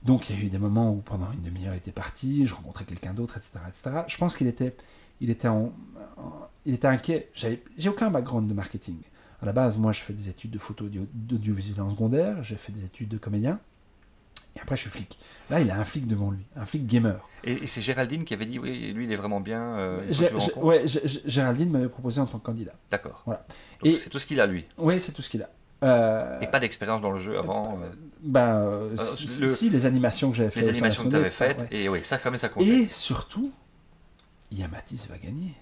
Donc, 0.03 0.29
il 0.29 0.37
y 0.37 0.41
a 0.41 0.45
eu 0.45 0.49
des 0.49 0.57
moments 0.59 0.91
où 0.91 0.97
pendant 0.97 1.31
une 1.31 1.41
demi-heure, 1.41 1.73
il 1.73 1.77
était 1.77 1.91
parti, 1.91 2.45
je 2.47 2.53
rencontrais 2.55 2.85
quelqu'un 2.85 3.13
d'autre, 3.13 3.37
etc., 3.37 3.51
etc. 3.67 4.03
Je 4.07 4.17
pense 4.17 4.35
qu'il 4.35 4.47
était, 4.47 4.75
il 5.19 5.29
était, 5.29 5.47
en, 5.47 5.73
en- 6.17 6.47
il 6.65 6.73
était 6.73 6.87
inquiet. 6.87 7.29
J'ai 7.35 7.89
aucun 7.89 8.09
background 8.09 8.47
de 8.49 8.53
marketing. 8.53 8.97
À 9.41 9.45
la 9.45 9.53
base, 9.53 9.77
moi, 9.77 9.91
je 9.91 9.99
fais 10.01 10.13
des 10.13 10.29
études 10.29 10.51
de 10.51 10.59
photo 10.59 10.85
audio- 10.85 11.07
d'audiovisuel 11.13 11.81
en 11.81 11.89
secondaire, 11.89 12.43
j'ai 12.43 12.55
fait 12.57 12.71
des 12.71 12.83
études 12.83 13.09
de 13.09 13.17
comédien, 13.17 13.59
et 14.55 14.59
après, 14.59 14.75
je 14.75 14.81
suis 14.81 14.89
flic. 14.89 15.17
Là, 15.49 15.61
il 15.61 15.69
a 15.71 15.79
un 15.79 15.85
flic 15.85 16.07
devant 16.07 16.29
lui, 16.31 16.45
un 16.55 16.65
flic 16.65 16.85
gamer. 16.85 17.27
Et, 17.43 17.53
et 17.53 17.67
c'est 17.67 17.81
Géraldine 17.81 18.23
qui 18.25 18.33
avait 18.33 18.45
dit, 18.45 18.59
oui, 18.59 18.91
lui, 18.93 19.05
il 19.05 19.11
est 19.11 19.15
vraiment 19.15 19.39
bien. 19.39 19.61
euh, 19.77 19.99
il 20.09 20.61
ouais, 20.63 20.83
Géraldine 21.25 21.69
m'avait 21.71 21.89
proposé 21.89 22.19
en 22.21 22.25
tant 22.25 22.37
que 22.39 22.45
candidat. 22.45 22.73
D'accord. 22.89 23.21
Voilà. 23.25 23.45
Donc, 23.83 23.93
Et- 23.93 23.97
c'est 23.99 24.09
tout 24.09 24.19
ce 24.19 24.25
qu'il 24.27 24.39
a, 24.41 24.45
lui. 24.47 24.65
Oui, 24.77 24.99
c'est 24.99 25.11
tout 25.11 25.21
ce 25.21 25.29
qu'il 25.29 25.41
a. 25.43 25.49
Euh, 25.83 26.39
Et 26.41 26.47
pas 26.47 26.59
d'expérience 26.59 27.01
dans 27.01 27.11
le 27.11 27.19
jeu 27.19 27.37
avant. 27.39 27.79
euh, 27.81 27.89
ben, 28.21 28.61
euh, 28.61 28.89
Euh, 28.91 28.95
si, 28.97 29.41
le- 29.41 29.47
si, 29.47 29.69
les 29.69 29.85
animations 29.85 30.29
que 30.29 30.37
j'avais 30.37 30.51
faites. 30.51 30.63
les 30.63 30.69
animations 30.69 31.05
que 31.05 31.09
tu 31.09 31.15
avais 31.15 31.29
faites, 31.29 31.61
ouais. 31.61 31.67
et 31.71 31.89
oui, 31.89 32.01
ça, 32.03 32.17
quand 32.19 32.29
même, 32.31 32.39
ça 32.39 32.49
compte. 32.49 32.63
Et 32.63 32.85
surtout, 32.87 33.51
il 34.51 34.59
y 34.59 34.63
a 34.63 34.67
Mathis 34.67 35.07
va 35.07 35.17
gagner. 35.17 35.55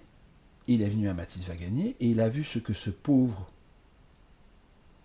Il 0.68 0.82
est 0.82 0.90
venu 0.90 1.08
à 1.10 1.14
Mathis 1.14 1.48
va 1.48 1.56
gagner 1.56 1.96
et 2.00 2.08
il 2.08 2.20
a 2.20 2.28
vu 2.30 2.44
ce 2.44 2.60
que 2.60 2.74
ce 2.74 2.90
pauvre 2.90 3.48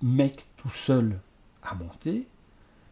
mec 0.03 0.47
tout 0.57 0.71
seul 0.71 1.19
a 1.63 1.75
monté. 1.75 2.29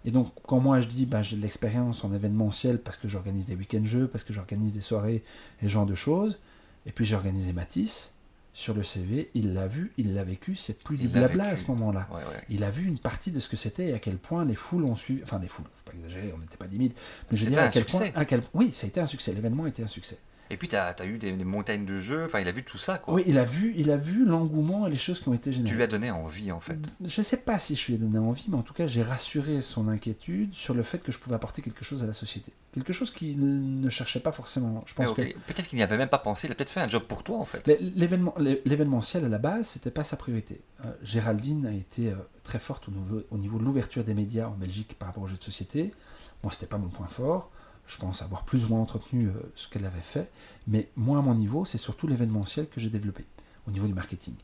Et 0.05 0.11
donc, 0.11 0.33
quand 0.47 0.59
moi 0.61 0.81
je 0.81 0.89
dis, 0.89 1.07
ben, 1.07 1.23
j'ai 1.23 1.37
de 1.37 1.43
l'expérience 1.43 2.05
en 2.05 2.13
événementiel 2.13 2.81
parce 2.81 2.97
que 2.97 3.09
j'organise 3.09 3.47
des 3.47 3.55
week-ends 3.55 3.85
jeux, 3.85 4.09
parce 4.09 4.25
que 4.25 4.33
j'organise 4.33 4.75
des 4.75 4.81
soirées 4.81 5.23
et 5.61 5.67
ce 5.67 5.69
genre 5.69 5.87
de 5.87 5.95
choses, 5.95 6.39
et 6.87 6.93
puis 6.93 7.05
j'ai 7.05 7.15
organisé 7.15 7.53
Mathis, 7.53 8.13
sur 8.55 8.75
le 8.75 8.83
CV, 8.83 9.31
il 9.35 9.55
l'a 9.55 9.67
vu, 9.67 9.93
il 9.97 10.15
l'a 10.15 10.25
vécu, 10.25 10.57
c'est 10.57 10.79
plus 10.79 10.99
du 10.99 11.05
Il 11.05 11.11
blabla 11.11 11.47
à 11.47 11.57
ce 11.57 11.67
moment-là. 11.69 12.07
Ouais, 12.11 12.19
ouais. 12.19 12.43
Il 12.51 12.65
a 12.65 12.71
vu 12.71 12.87
une 12.87 12.99
partie 12.99 13.31
de 13.31 13.41
ce 13.41 13.49
que 13.49 13.57
c'était 13.57 13.89
et 13.89 13.95
à 13.95 13.99
quel 13.99 14.19
point 14.19 14.45
les 14.45 14.55
foules 14.55 14.85
ont 14.85 14.95
suivi. 14.95 15.23
Enfin, 15.23 15.39
les 15.39 15.49
foules, 15.49 15.65
faut 15.65 15.91
pas 15.91 15.97
exagérer, 15.97 16.33
on 16.35 16.39
n'était 16.39 16.59
pas 16.59 16.67
10 16.67 16.77
000. 16.77 16.89
Mais 17.31 17.37
je 17.37 17.47
dire, 17.47 17.59
à 17.59 17.69
quel 17.69 17.83
succès. 17.85 18.11
point. 18.11 18.21
À 18.21 18.25
quel... 18.27 18.43
Oui, 18.53 18.71
ça 18.73 18.87
a 18.87 18.89
été 18.89 19.01
un 19.01 19.07
succès. 19.07 19.33
L'événement 19.33 19.65
a 19.65 19.69
été 19.69 19.83
un 19.83 19.87
succès. 19.87 20.19
Et 20.51 20.59
puis, 20.59 20.69
tu 20.69 20.77
as, 20.77 20.95
eu 21.07 21.17
des, 21.17 21.33
des 21.33 21.45
montagnes 21.45 21.87
de 21.87 21.99
jeux, 21.99 22.25
enfin, 22.27 22.41
il 22.41 22.47
a 22.49 22.53
vu 22.53 22.63
tout 22.63 22.77
ça, 22.77 22.99
quoi. 22.99 23.15
Oui, 23.15 23.23
il 23.27 23.39
a 23.39 23.45
vu, 23.45 23.73
il 23.77 23.91
a 23.91 23.97
vu 23.97 24.27
l'engouement 24.27 24.87
et 24.87 24.91
les 24.91 24.97
choses 24.99 25.19
qui 25.19 25.29
ont 25.31 25.33
été 25.33 25.51
Tu 25.51 25.57
générées. 25.57 25.77
lui 25.77 25.83
as 25.83 25.87
donné 25.87 26.11
envie, 26.11 26.53
en 26.53 26.61
fait. 26.61 26.79
Je 27.03 27.21
ne 27.21 27.25
sais 27.25 27.39
pas 27.39 27.59
si 27.59 27.75
je 27.75 27.87
lui 27.87 27.95
ai 27.95 27.97
donné 27.99 28.19
envie, 28.19 28.45
mais 28.49 28.57
en 28.57 28.63
tout 28.63 28.75
cas, 28.75 28.87
j'ai 28.87 29.03
rassuré 29.03 29.63
son 29.63 29.89
inquiétude 29.89 30.53
sur 30.53 30.75
le 30.75 30.83
fait 30.83 30.99
que 30.99 31.11
je 31.11 31.19
pouvais 31.19 31.37
apporter 31.37 31.63
quelque 31.63 31.85
chose 31.85 32.03
à 32.03 32.07
la 32.07 32.13
société. 32.13 32.53
Quelque 32.73 32.93
chose 32.93 33.11
qu'il 33.11 33.81
ne 33.81 33.89
cherchait 33.89 34.21
pas 34.21 34.33
forcément. 34.33 34.83
Je 34.87 34.93
pense 34.93 35.09
ok, 35.11 35.17
Peut-être 35.47 35.69
qu'il 35.69 35.79
n'y 35.79 35.83
avait 35.83 35.97
même 35.97 36.09
pas 36.11 36.19
pensé, 36.19 36.49
il 36.49 36.53
a 36.53 36.55
peut-être 36.55 36.69
fait 36.71 36.81
un 36.81 36.87
job 36.87 37.05
pour 37.05 37.23
toi, 37.23 37.39
en 37.39 37.45
fait. 37.47 37.63
que 37.63 37.71
l'événement- 37.97 38.35
l'événementiel, 38.67 39.25
à 39.25 39.29
la 39.29 39.39
base, 39.39 39.69
c'était 39.69 39.91
pas 39.91 40.05
sa 40.05 40.17
priorité. 40.19 40.61
Euh, 40.85 40.93
Géraldine 41.03 41.65
a 41.67 41.73
été 41.73 42.09
euh, 42.11 42.15
très 42.45 42.59
forte 42.59 42.89
au 42.89 42.91
niveau, 42.91 43.23
au 43.31 43.39
niveau 43.39 43.59
de 43.59 43.65
l'ouverture 43.65 44.05
des 44.05 44.13
médias 44.15 44.49
en 44.49 44.55
Belgique 44.57 44.97
par 44.99 45.09
rapport 45.09 45.23
aux 45.25 45.29
jeux 45.29 45.39
de 45.39 45.43
société. 45.45 45.95
Moi, 46.43 46.53
c'était 46.53 46.67
pas 46.67 46.79
mon 46.79 46.89
point 46.89 47.07
fort. 47.07 47.51
Je 47.87 47.97
pense 47.99 48.23
avoir 48.23 48.45
plus 48.45 48.65
ou 48.65 48.69
moins 48.69 48.81
entretenu 48.81 49.27
euh, 49.29 49.33
ce 49.55 49.69
qu'elle 49.69 49.85
avait 49.85 50.01
fait. 50.01 50.31
Mais 50.67 50.89
moi, 50.97 51.19
à 51.19 51.23
mon 51.23 51.35
niveau, 51.35 51.65
c'est 51.65 51.79
surtout 51.79 52.07
l'événementiel 52.07 52.69
que 52.69 52.81
j'ai 52.81 52.91
développé 52.91 53.25
au 53.67 53.71
niveau 53.71 53.87
du 53.87 53.95
marketing. 53.95 54.35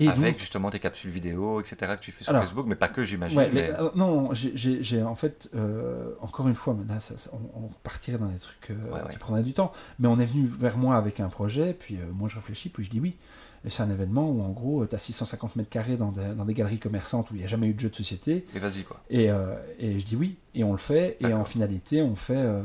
Et 0.00 0.08
Avec 0.08 0.32
donc, 0.32 0.38
justement 0.40 0.70
tes 0.72 0.80
capsules 0.80 1.10
vidéo, 1.10 1.60
etc., 1.60 1.76
que 1.96 2.00
tu 2.04 2.10
fais 2.10 2.24
sur 2.24 2.30
Alors, 2.30 2.42
Facebook, 2.42 2.66
mais 2.66 2.74
pas 2.74 2.88
que, 2.88 3.04
j'imagine. 3.04 3.38
Ouais, 3.38 3.48
mais- 3.52 3.62
les- 3.68 3.70
alors, 3.70 3.96
non, 3.96 4.30
j'ai- 4.34 5.02
en 5.04 5.14
fait, 5.14 5.48
euh, 5.54 6.14
encore 6.20 6.48
une 6.48 6.56
fois, 6.56 6.74
mais 6.76 6.84
là, 6.92 6.98
ça- 6.98 7.16
ça- 7.16 7.30
on, 7.32 7.66
on 7.66 7.68
partirait 7.84 8.18
dans 8.18 8.26
des 8.26 8.38
trucs 8.40 8.70
euh, 8.72 8.74
Ouais, 8.92 9.02
ouais. 9.02 9.12
qui 9.12 9.18
prendraient 9.18 9.44
du 9.44 9.52
temps. 9.52 9.70
Mais 10.00 10.08
on 10.08 10.18
est 10.18 10.26
venu 10.26 10.44
vers 10.46 10.76
moi 10.78 10.96
avec 10.96 11.20
un 11.20 11.28
projet, 11.28 11.74
puis 11.74 11.96
euh, 11.96 12.06
moi 12.12 12.28
je 12.28 12.34
réfléchis, 12.34 12.70
puis 12.70 12.82
je 12.84 12.90
dis 12.90 12.98
oui. 12.98 13.14
Et 13.66 13.70
c'est 13.70 13.82
un 13.82 13.88
événement 13.90 14.28
où 14.28 14.42
en 14.42 14.50
gros, 14.50 14.84
tu 14.86 14.94
as 14.94 14.98
650 14.98 15.56
mètres 15.56 15.70
carrés 15.70 15.96
dans 15.96 16.12
des, 16.12 16.34
dans 16.34 16.44
des 16.44 16.52
galeries 16.52 16.78
commerçantes 16.78 17.30
où 17.30 17.34
il 17.34 17.38
n'y 17.38 17.44
a 17.44 17.46
jamais 17.48 17.68
eu 17.68 17.72
de 17.74 17.80
jeu 17.80 17.88
de 17.88 17.96
société. 17.96 18.44
Et 18.54 18.58
vas-y, 18.58 18.82
quoi. 18.84 19.00
Et, 19.08 19.30
euh, 19.30 19.54
et 19.78 19.98
je 19.98 20.04
dis 20.04 20.16
oui, 20.16 20.36
et 20.54 20.64
on 20.64 20.72
le 20.72 20.78
fait. 20.78 21.16
Et 21.20 21.32
en 21.32 21.44
finalité, 21.46 22.02
on 22.02 22.14
fait, 22.14 22.36
euh, 22.36 22.62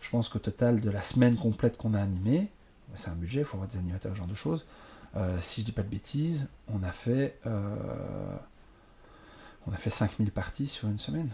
je 0.00 0.08
pense 0.08 0.28
qu'au 0.30 0.38
total 0.38 0.80
de 0.80 0.90
la 0.90 1.02
semaine 1.02 1.36
complète 1.36 1.76
qu'on 1.76 1.92
a 1.92 2.00
animée, 2.00 2.48
c'est 2.94 3.10
un 3.10 3.14
budget, 3.14 3.40
il 3.40 3.44
faut 3.44 3.56
avoir 3.56 3.68
des 3.68 3.76
animateurs, 3.76 4.12
ce 4.14 4.18
genre 4.18 4.26
de 4.26 4.34
choses. 4.34 4.64
Euh, 5.16 5.36
si 5.42 5.60
je 5.60 5.66
dis 5.66 5.72
pas 5.72 5.82
de 5.82 5.88
bêtises, 5.88 6.48
on 6.72 6.82
a 6.82 6.92
fait, 6.92 7.38
on 9.66 9.72
a 9.72 9.76
fait 9.76 9.90
5000 9.90 10.30
parties 10.30 10.66
sur 10.66 10.88
une 10.88 10.98
semaine. 10.98 11.28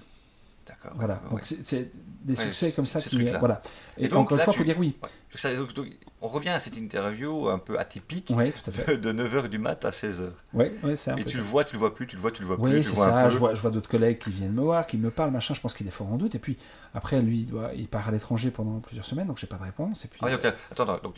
D'accord. 0.67 0.93
Voilà, 0.97 1.21
ouais, 1.25 1.31
donc 1.31 1.41
ouais. 1.41 1.59
c'est 1.63 1.91
des 2.25 2.37
Ouais, 2.39 2.45
succès 2.47 2.73
comme 2.73 2.87
ça 2.87 3.01
qui. 3.01 3.23
Voilà. 3.39 3.61
Et, 3.99 4.07
Et 4.07 4.09
donc, 4.09 4.21
encore 4.21 4.39
une 4.39 4.45
fois, 4.45 4.55
il 4.55 4.57
faut 4.57 4.63
tu- 4.63 4.69
dire 4.71 4.79
oui. 4.79 4.97
Ouais. 5.03 5.09
Ça, 5.37 5.55
donc, 5.55 5.75
donc, 5.75 5.89
on 6.25 6.29
revient 6.29 6.49
à 6.49 6.61
cette 6.61 6.77
interview 6.77 7.49
un 7.49 7.59
peu 7.59 7.79
atypique 7.79 8.33
Oui, 8.35 8.51
tout 8.53 8.71
à 8.71 8.73
fait. 8.73 8.97
de 8.97 9.13
9h 9.13 9.49
du 9.49 9.59
mat 9.59 9.85
à 9.85 9.91
16h. 9.91 10.31
Oui, 10.55 10.67
c'est 10.97 11.11
un 11.11 11.17
Et 11.17 11.25
peu 11.25 11.31
tu 11.31 11.37
ça. 11.37 11.43
le 11.43 11.45
vois, 11.45 11.65
tu 11.65 11.75
le 11.75 11.79
vois 11.79 11.95
plus, 11.95 12.07
tu 12.07 12.17
le 12.17 12.23
vois, 12.23 12.31
tu 12.31 12.41
le 12.41 12.47
vois 12.49 12.57
plus. 12.57 12.65
Oui, 12.65 12.79
tu 12.79 12.85
c'est 12.85 12.97
ça. 12.97 13.29
Je 13.29 13.37
vois, 13.39 13.55
je 13.55 13.61
vois 13.61 13.71
d'autres 13.71 13.89
collègues 13.91 14.19
qui 14.19 14.31
viennent 14.31 14.53
me 14.55 14.63
voir, 14.63 14.87
qui 14.87 14.97
me 14.97 15.11
parlent, 15.11 15.33
machin. 15.33 15.55
Je 15.55 15.61
pense 15.61 15.75
qu'il 15.75 15.87
est 15.87 15.91
fort 15.91 16.11
en 16.11 16.17
doute. 16.17 16.35
Et 16.35 16.39
puis 16.39 16.57
après, 16.95 17.21
lui, 17.21 17.41
il, 17.41 17.47
doit, 17.47 17.71
il 17.77 17.89
part 17.89 18.09
à 18.09 18.11
l'étranger 18.11 18.51
pendant 18.51 18.81
plusieurs 18.81 19.05
semaines, 19.05 19.27
donc 19.27 19.39
j'ai 19.39 19.47
pas 19.47 19.59
de 19.59 19.65
réponse. 19.65 20.05
Et 20.05 20.09
puis, 20.09 20.19
Ah 20.23 20.31
donc, 20.31 20.45
euh, 20.45 20.53
attends, 20.73 20.85
attends, 20.85 21.03
donc, 21.03 21.17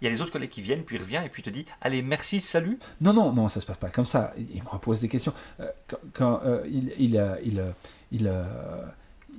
il 0.00 0.04
y 0.04 0.08
a 0.08 0.10
les 0.10 0.20
autres 0.20 0.32
collègues 0.32 0.50
qui 0.50 0.62
viennent, 0.62 0.82
puis 0.82 0.96
il 0.96 1.00
revient, 1.02 1.22
et 1.24 1.28
puis 1.28 1.42
il 1.42 1.44
te 1.44 1.50
dit 1.50 1.64
Allez, 1.80 2.02
merci, 2.02 2.40
salut. 2.40 2.78
Non, 3.00 3.12
non, 3.12 3.32
non, 3.32 3.48
ça 3.48 3.60
se 3.60 3.66
passe 3.66 3.76
pas 3.78 3.90
comme 3.90 4.04
ça. 4.04 4.32
Il 4.36 4.62
me 4.62 4.68
repose 4.68 5.00
des 5.00 5.08
questions. 5.08 5.32
Quand 5.88 5.96
quand, 6.12 6.40
euh, 6.44 6.62
il, 6.70 6.92
il, 6.98 7.16
euh, 7.16 7.36
il, 7.44 7.60
euh, 7.60 7.70
il, 8.10 8.26
euh, 8.26 8.42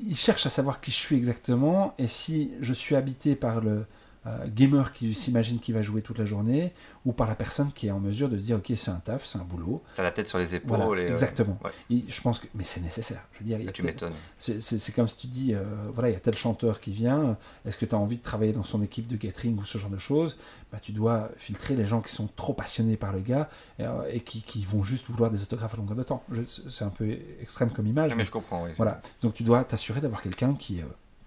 il 0.07 0.15
cherche 0.15 0.45
à 0.45 0.49
savoir 0.49 0.81
qui 0.81 0.89
je 0.91 0.95
suis 0.97 1.15
exactement 1.15 1.93
et 1.97 2.07
si 2.07 2.51
je 2.61 2.73
suis 2.73 2.95
habité 2.95 3.35
par 3.35 3.61
le 3.61 3.85
euh, 4.27 4.45
gamer 4.47 4.93
qui 4.93 5.13
s'imagine 5.15 5.59
qu'il 5.59 5.73
va 5.73 5.81
jouer 5.81 6.03
toute 6.03 6.19
la 6.19 6.25
journée 6.25 6.73
ou 7.05 7.11
par 7.11 7.27
la 7.27 7.33
personne 7.35 7.71
qui 7.71 7.87
est 7.87 7.91
en 7.91 7.99
mesure 7.99 8.29
de 8.29 8.37
se 8.37 8.43
dire 8.43 8.57
ok 8.57 8.71
c'est 8.75 8.91
un 8.91 8.99
taf, 8.99 9.25
c'est 9.25 9.39
un 9.39 9.43
boulot. 9.43 9.81
T'as 9.95 10.03
la 10.03 10.11
tête 10.11 10.27
sur 10.27 10.37
les 10.37 10.53
épaules. 10.53 10.77
Voilà, 10.77 11.01
et, 11.01 11.05
euh, 11.07 11.09
exactement. 11.11 11.57
ouais. 11.63 11.71
Et 11.89 12.03
je 12.07 12.21
pense 12.21 12.39
que 12.39 12.45
mais 12.53 12.63
c'est 12.63 12.81
nécessaire. 12.81 13.25
Je 13.33 13.39
veux 13.39 13.45
dire, 13.45 13.57
Ah, 13.67 13.71
tu 13.71 13.81
m'étonnes. 13.81 14.13
c'est- 14.37 14.91
comme 14.95 15.07
si 15.07 15.17
tu 15.17 15.27
dis, 15.27 15.53
euh, 15.55 15.63
voilà, 15.93 16.09
il 16.09 16.13
y 16.13 16.15
a 16.15 16.19
tel 16.19 16.35
chanteur 16.35 16.79
qui 16.79 16.91
vient, 16.91 17.35
est-ce 17.65 17.77
que 17.79 17.85
tu 17.85 17.95
as 17.95 17.97
envie 17.97 18.17
de 18.17 18.21
travailler 18.21 18.53
dans 18.53 18.61
son 18.63 18.81
équipe 18.83 19.07
de 19.07 19.15
catering 19.15 19.57
ou 19.57 19.65
ce 19.65 19.77
genre 19.77 19.89
de 19.89 19.97
choses? 19.97 20.37
Bah, 20.71 20.77
Tu 20.81 20.91
dois 20.91 21.29
filtrer 21.37 21.75
les 21.75 21.85
gens 21.85 22.01
qui 22.01 22.13
sont 22.13 22.29
trop 22.35 22.53
passionnés 22.53 22.97
par 22.97 23.13
le 23.13 23.21
gars 23.21 23.49
et, 23.79 23.85
et 24.11 24.19
qui, 24.19 24.41
qui 24.43 24.63
vont 24.65 24.83
juste 24.83 25.07
vouloir 25.07 25.31
des 25.31 25.41
autographes 25.41 25.73
à 25.73 25.77
longueur 25.77 25.97
de 25.97 26.03
temps. 26.03 26.23
C'est 26.45 26.83
un 26.85 26.89
peu 26.89 27.17
extrême 27.41 27.71
comme 27.71 27.87
image. 27.87 28.11
Ah, 28.13 28.15
mais 28.15 28.25
je 28.25 28.31
comprends, 28.31 28.63
oui. 28.65 28.69
Voilà, 28.77 28.99
donc 29.21 29.33
tu 29.33 29.43
dois 29.43 29.63
t'assurer 29.63 29.99
d'avoir 30.01 30.21
quelqu'un 30.21 30.53
qui, 30.53 30.81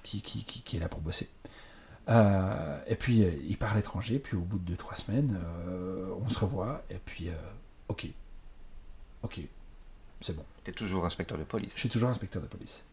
qui, 0.05 0.23
qui, 0.23 0.45
qui, 0.45 0.63
qui 0.63 0.77
est 0.77 0.81
là 0.81 0.89
pour 0.89 1.01
bosser. 1.01 1.29
Euh, 2.09 2.79
et 2.87 2.97
puis, 2.97 3.25
euh, 3.25 3.31
il 3.47 3.57
part 3.57 3.73
à 3.73 3.77
l'étranger, 3.77 4.19
puis 4.19 4.37
au 4.37 4.41
bout 4.41 4.59
de 4.59 4.75
2-3 4.75 4.97
semaines, 4.97 5.41
euh, 5.67 6.15
on 6.21 6.29
se 6.29 6.39
revoit, 6.39 6.83
et 6.91 6.99
puis, 7.05 7.29
euh, 7.29 7.35
ok. 7.89 8.07
Ok, 9.23 9.41
c'est 10.21 10.37
bon. 10.37 10.45
Tu 10.65 10.71
es 10.71 10.75
toujours 10.75 11.07
inspecteur 11.07 11.39
de 11.39 11.45
police. 11.45 11.73
Je 11.75 11.81
suis 11.81 11.89
toujours 11.89 12.11
inspecteur 12.11 12.43
de 12.43 12.47
police. 12.47 12.85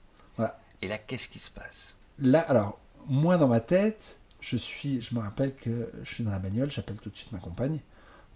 Et 0.84 0.88
là, 0.88 0.98
qu'est-ce 0.98 1.30
qui 1.30 1.38
se 1.38 1.52
passe? 1.52 1.96
Là, 2.18 2.40
alors, 2.40 2.80
moi, 3.06 3.38
dans 3.38 3.48
ma 3.48 3.60
tête, 3.60 4.18
je 4.40 4.58
suis, 4.58 5.00
je 5.02 5.14
me 5.14 5.20
rappelle 5.20 5.54
que 5.56 5.92
je 6.02 6.12
suis 6.12 6.24
dans 6.24 6.32
la 6.32 6.40
bagnole, 6.40 6.72
j'appelle 6.72 7.00
tout 7.00 7.12
de 7.12 7.16
suite 7.16 7.32
ma 7.32 7.38
compagne, 7.38 7.80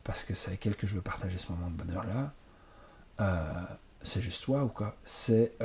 parce 0.04 0.24
que 0.24 0.36
c'est 0.36 0.50
avec 0.50 0.64
elle 0.68 0.76
que 0.76 0.86
je 0.86 0.94
veux 0.94 1.02
partager 1.02 1.40
ce 1.40 1.52
moment 1.52 1.72
de 1.72 1.76
bonheur-là. 1.76 2.34
C'est 4.04 4.22
juste 4.22 4.44
toi 4.44 4.64
ou 4.64 4.68
quoi? 4.68 4.96
C'est 5.04 5.58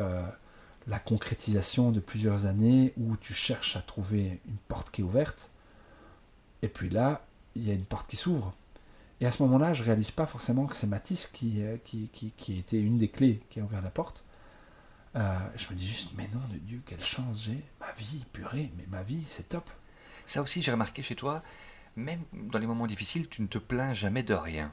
la 0.91 0.99
concrétisation 0.99 1.93
de 1.93 2.01
plusieurs 2.01 2.47
années 2.47 2.93
où 2.97 3.16
tu 3.16 3.32
cherches 3.32 3.76
à 3.76 3.80
trouver 3.80 4.41
une 4.49 4.57
porte 4.66 4.91
qui 4.91 5.03
est 5.03 5.05
ouverte, 5.05 5.53
et 6.62 6.68
puis 6.68 6.91
là, 6.91 7.24
il 7.55 7.64
y 7.64 7.70
a 7.70 7.74
une 7.74 7.84
porte 7.84 8.11
qui 8.11 8.16
s'ouvre. 8.16 8.53
Et 9.20 9.26
à 9.26 9.30
ce 9.30 9.41
moment-là, 9.45 9.72
je 9.72 9.84
réalise 9.84 10.11
pas 10.11 10.26
forcément 10.26 10.66
que 10.66 10.74
c'est 10.74 10.88
Matisse 10.88 11.28
qui, 11.28 11.62
euh, 11.62 11.76
qui, 11.76 12.59
été 12.59 12.80
une 12.80 12.97
des 12.97 13.09
clés 13.09 13.38
qui 13.51 13.61
a 13.61 13.62
ouvert 13.62 13.82
la 13.82 13.91
porte. 13.91 14.24
Euh, 15.14 15.38
je 15.55 15.68
me 15.68 15.74
dis 15.74 15.86
juste, 15.86 16.11
mais 16.16 16.28
non 16.34 16.41
de 16.53 16.59
Dieu, 16.59 16.82
quelle 16.84 17.05
chance 17.05 17.45
j'ai. 17.45 17.62
Ma 17.78 17.93
vie, 17.93 18.24
purée, 18.32 18.72
mais 18.76 18.86
ma 18.88 19.05
vie, 19.05 19.22
c'est 19.24 19.49
top. 19.49 19.70
Ça 20.26 20.43
aussi, 20.43 20.61
j'ai 20.61 20.72
remarqué 20.72 21.05
chez 21.05 21.14
toi, 21.14 21.45
même 21.95 22.22
dans 22.32 22.59
les 22.59 22.66
moments 22.66 22.88
difficiles, 22.88 23.28
tu 23.28 23.43
ne 23.43 23.47
te 23.47 23.59
plains 23.59 23.95
jamais 23.95 24.24
de 24.24 24.34
rien. 24.34 24.72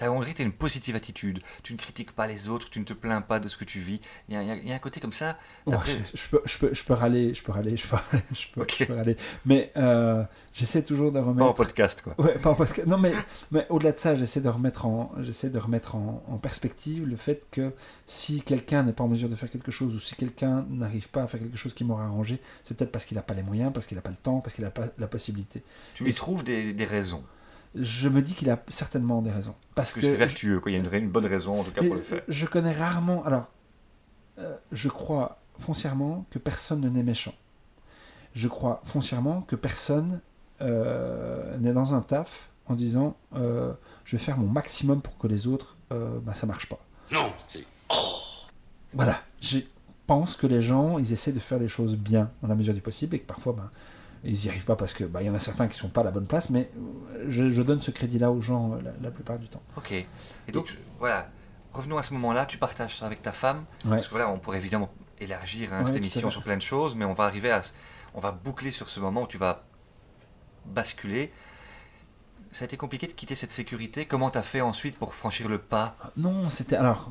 Tu 0.00 0.06
as, 0.06 0.12
on 0.12 0.18
dirait 0.20 0.32
que 0.32 0.38
t'as 0.38 0.44
une 0.44 0.52
positive 0.52 0.96
attitude. 0.96 1.40
Tu 1.62 1.72
ne 1.74 1.78
critiques 1.78 2.12
pas 2.12 2.26
les 2.26 2.48
autres, 2.48 2.70
tu 2.70 2.80
ne 2.80 2.84
te 2.84 2.92
plains 2.94 3.20
pas 3.20 3.38
de 3.38 3.48
ce 3.48 3.56
que 3.56 3.64
tu 3.64 3.80
vis. 3.80 4.00
Il 4.28 4.34
y 4.34 4.36
a, 4.38 4.42
y 4.42 4.68
y 4.68 4.72
un 4.72 4.78
côté 4.78 4.98
comme 5.00 5.12
ça. 5.12 5.38
Je, 5.66 5.72
je 6.14 6.28
peux, 6.30 6.40
je, 6.44 6.58
peux, 6.58 6.74
je 6.74 6.84
peux 6.84 6.94
râler, 6.94 7.34
je 7.34 7.42
peux 7.42 7.52
râler, 7.52 7.76
je 7.76 7.86
peux, 7.86 7.96
je 8.32 8.46
peux, 8.54 8.62
Ok. 8.62 8.76
je 8.80 8.84
peux 8.86 8.94
râler. 8.94 9.16
Mais 9.44 9.70
euh, 9.76 10.24
j'essaie 10.52 10.82
toujours 10.82 11.12
de 11.12 11.20
Pas 11.20 11.24
en 11.26 11.28
remettre. 11.30 11.54
podcast, 11.54 12.02
quoi. 12.02 12.14
Ouais, 12.18 12.38
pas 12.38 12.50
en 12.50 12.54
podcast. 12.54 12.86
Non, 12.88 12.98
mais, 12.98 13.12
mais 13.50 13.66
au-delà 13.68 13.92
de 13.92 13.98
ça, 13.98 14.16
j'essaie 14.16 14.40
de 14.40 14.48
remettre, 14.48 14.86
en, 14.86 15.12
j'essaie 15.20 15.50
de 15.50 15.58
remettre 15.58 15.94
en, 15.96 16.22
en 16.28 16.38
perspective 16.38 17.06
le 17.06 17.16
fait 17.16 17.46
que 17.50 17.72
si 18.06 18.42
quelqu'un 18.42 18.82
n'est 18.82 18.92
pas 18.92 19.04
en 19.04 19.08
mesure 19.08 19.28
de 19.28 19.36
faire 19.36 19.50
quelque 19.50 19.70
chose 19.70 19.94
ou 19.94 19.98
si 19.98 20.14
quelqu'un 20.14 20.66
n'arrive 20.70 21.08
pas 21.10 21.22
à 21.22 21.28
faire 21.28 21.40
quelque 21.40 21.56
chose 21.58 21.74
qui 21.74 21.84
m'aura 21.84 22.04
arrangé, 22.04 22.40
c'est 22.62 22.76
peut-être 22.76 22.92
parce 22.92 23.04
qu'il 23.04 23.16
n'a 23.16 23.22
pas 23.22 23.34
les 23.34 23.42
moyens, 23.42 23.72
parce 23.72 23.86
qu'il 23.86 23.96
n'a 23.96 24.02
pas 24.02 24.10
le 24.10 24.16
temps, 24.16 24.40
parce 24.40 24.54
qu'il 24.54 24.64
n'a 24.64 24.70
pas 24.70 24.86
la 24.98 25.06
possibilité. 25.06 25.62
Tu 25.94 26.08
y 26.08 26.12
trouves 26.14 26.42
des, 26.44 26.72
des 26.72 26.84
raisons. 26.84 27.22
Je 27.74 28.08
me 28.08 28.20
dis 28.20 28.34
qu'il 28.34 28.50
a 28.50 28.62
certainement 28.68 29.22
des 29.22 29.30
raisons. 29.30 29.54
Parce 29.74 29.92
que 29.92 30.00
que 30.00 30.06
c'est 30.06 30.16
vertueux, 30.16 30.60
quoi. 30.60 30.70
Il 30.70 30.74
y 30.74 30.76
a 30.76 30.84
une, 30.84 31.04
une 31.04 31.10
bonne 31.10 31.26
raison, 31.26 31.60
en 31.60 31.64
tout 31.64 31.70
cas, 31.70 31.82
pour 31.82 31.94
le 31.94 32.02
faire. 32.02 32.22
Je 32.26 32.46
connais 32.46 32.72
rarement. 32.72 33.24
Alors, 33.24 33.48
euh, 34.38 34.56
je 34.72 34.88
crois 34.88 35.40
foncièrement 35.58 36.26
que 36.30 36.38
personne 36.38 36.80
ne 36.80 36.88
n'est 36.88 37.02
méchant. 37.02 37.34
Je 38.34 38.48
crois 38.48 38.80
foncièrement 38.84 39.42
que 39.42 39.56
personne 39.56 40.20
euh, 40.60 41.56
n'est 41.58 41.72
dans 41.72 41.94
un 41.94 42.00
taf 42.00 42.50
en 42.66 42.74
disant 42.74 43.16
euh, 43.34 43.72
je 44.04 44.16
vais 44.16 44.22
faire 44.22 44.38
mon 44.38 44.46
maximum 44.46 45.02
pour 45.02 45.18
que 45.18 45.26
les 45.26 45.46
autres, 45.46 45.76
euh, 45.92 46.18
bah, 46.20 46.34
ça 46.34 46.46
marche 46.46 46.66
pas. 46.66 46.78
Non, 47.12 47.32
c'est 47.48 47.64
Voilà. 48.92 49.20
Je 49.40 49.58
pense 50.06 50.36
que 50.36 50.46
les 50.46 50.60
gens, 50.60 50.98
ils 50.98 51.12
essaient 51.12 51.32
de 51.32 51.38
faire 51.38 51.58
les 51.58 51.68
choses 51.68 51.96
bien 51.96 52.30
dans 52.42 52.48
la 52.48 52.54
mesure 52.54 52.74
du 52.74 52.80
possible 52.80 53.16
et 53.16 53.20
que 53.20 53.26
parfois, 53.26 53.52
ben, 53.54 53.70
ils 54.24 54.32
n'y 54.38 54.48
arrivent 54.48 54.64
pas 54.64 54.76
parce 54.76 54.92
que 54.94 55.04
bah, 55.04 55.22
il 55.22 55.26
y 55.26 55.30
en 55.30 55.34
a 55.34 55.40
certains 55.40 55.66
qui 55.68 55.78
sont 55.78 55.88
pas 55.88 56.02
à 56.02 56.04
la 56.04 56.10
bonne 56.10 56.26
place, 56.26 56.50
mais 56.50 56.70
je, 57.28 57.48
je 57.48 57.62
donne 57.62 57.80
ce 57.80 57.90
crédit-là 57.90 58.30
aux 58.30 58.40
gens 58.40 58.72
euh, 58.74 58.80
la, 58.82 58.90
la 59.02 59.10
plupart 59.10 59.38
du 59.38 59.48
temps. 59.48 59.62
Ok. 59.76 59.92
Et 59.92 60.06
donc, 60.52 60.76
voilà. 60.98 61.28
Revenons 61.72 61.98
à 61.98 62.02
ce 62.02 62.12
moment-là. 62.14 62.46
Tu 62.46 62.58
partages 62.58 62.98
ça 62.98 63.06
avec 63.06 63.22
ta 63.22 63.32
femme. 63.32 63.64
Ouais. 63.84 63.92
Parce 63.92 64.06
que 64.06 64.10
voilà, 64.10 64.28
on 64.28 64.38
pourrait 64.38 64.58
évidemment 64.58 64.90
élargir 65.20 65.72
hein, 65.72 65.80
Ouais, 65.80 65.86
cette 65.86 65.96
émission 65.96 66.30
sur 66.30 66.42
plein 66.42 66.56
de 66.56 66.62
choses, 66.62 66.94
mais 66.96 67.04
on 67.04 67.14
va 67.14 67.24
arriver 67.24 67.50
à. 67.50 67.62
On 68.14 68.20
va 68.20 68.32
boucler 68.32 68.72
sur 68.72 68.88
ce 68.88 68.98
moment 68.98 69.22
où 69.22 69.26
tu 69.26 69.38
vas 69.38 69.64
basculer. 70.66 71.32
Ça 72.52 72.64
a 72.64 72.66
été 72.66 72.76
compliqué 72.76 73.06
de 73.06 73.12
quitter 73.12 73.36
cette 73.36 73.52
sécurité. 73.52 74.06
Comment 74.06 74.30
tu 74.30 74.38
as 74.38 74.42
fait 74.42 74.60
ensuite 74.60 74.96
pour 74.96 75.14
franchir 75.14 75.48
le 75.48 75.58
pas? 75.58 75.96
Non, 76.16 76.48
c'était. 76.48 76.74
Alors, 76.74 77.10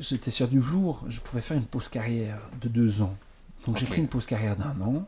j'étais 0.00 0.32
sur 0.32 0.48
du 0.48 0.60
jour, 0.60 1.04
je 1.06 1.20
pouvais 1.20 1.40
faire 1.42 1.56
une 1.56 1.66
pause 1.66 1.88
carrière 1.88 2.40
de 2.60 2.68
deux 2.68 3.00
ans. 3.02 3.16
Donc 3.66 3.76
j'ai 3.76 3.86
pris 3.86 4.00
une 4.00 4.08
pause 4.08 4.26
carrière 4.26 4.56
d'un 4.56 4.80
an. 4.80 5.06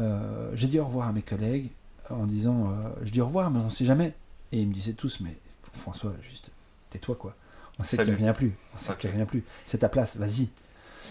Euh, 0.00 0.50
j'ai 0.54 0.66
dit 0.66 0.78
au 0.78 0.84
revoir 0.86 1.08
à 1.08 1.12
mes 1.12 1.22
collègues 1.22 1.70
en 2.08 2.24
disant 2.24 2.70
euh, 2.70 2.88
Je 3.02 3.10
dis 3.10 3.20
au 3.20 3.26
revoir, 3.26 3.50
mais 3.50 3.60
on 3.60 3.70
sait 3.70 3.84
jamais. 3.84 4.14
Et 4.52 4.60
ils 4.60 4.68
me 4.68 4.74
disaient 4.74 4.94
tous 4.94 5.20
Mais 5.20 5.36
François, 5.74 6.12
juste 6.22 6.50
tais-toi 6.90 7.14
quoi. 7.16 7.34
On 7.78 7.82
sait 7.82 7.96
que 7.96 8.02
tu 8.02 8.06
Salut. 8.06 8.16
reviens 8.18 8.32
plus. 8.32 8.52
On 8.74 8.78
sait 8.78 8.90
Ok. 8.90 8.96
que 8.96 9.02
tu 9.02 9.08
reviens 9.08 9.26
plus. 9.26 9.44
C'est 9.64 9.78
ta 9.78 9.88
place, 9.88 10.16
vas-y. 10.16 10.48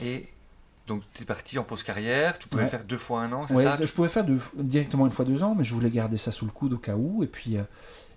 Et 0.03 0.27
donc, 0.87 1.03
tu 1.13 1.23
es 1.23 1.25
parti 1.25 1.57
en 1.57 1.63
pause 1.63 1.83
carrière. 1.83 2.37
Tu 2.39 2.47
pouvais 2.47 2.63
Ouais. 2.63 2.69
faire 2.69 2.83
deux 2.83 2.97
fois 2.97 3.21
un 3.21 3.31
an, 3.31 3.45
c'est 3.47 3.53
Ouais, 3.53 3.63
ça 3.63 3.83
je 3.85 3.91
pouvais 3.91 4.07
faire 4.09 4.25
directement 4.55 5.05
une 5.05 5.11
fois 5.11 5.25
deux 5.25 5.43
ans, 5.43 5.55
mais 5.55 5.63
je 5.63 5.73
voulais 5.73 5.89
garder 5.89 6.17
ça 6.17 6.31
sous 6.31 6.45
le 6.45 6.51
coude 6.51 6.73
au 6.73 6.77
cas 6.77 6.95
où. 6.95 7.23
Et 7.23 7.27
puis, 7.27 7.57
euh, 7.57 7.63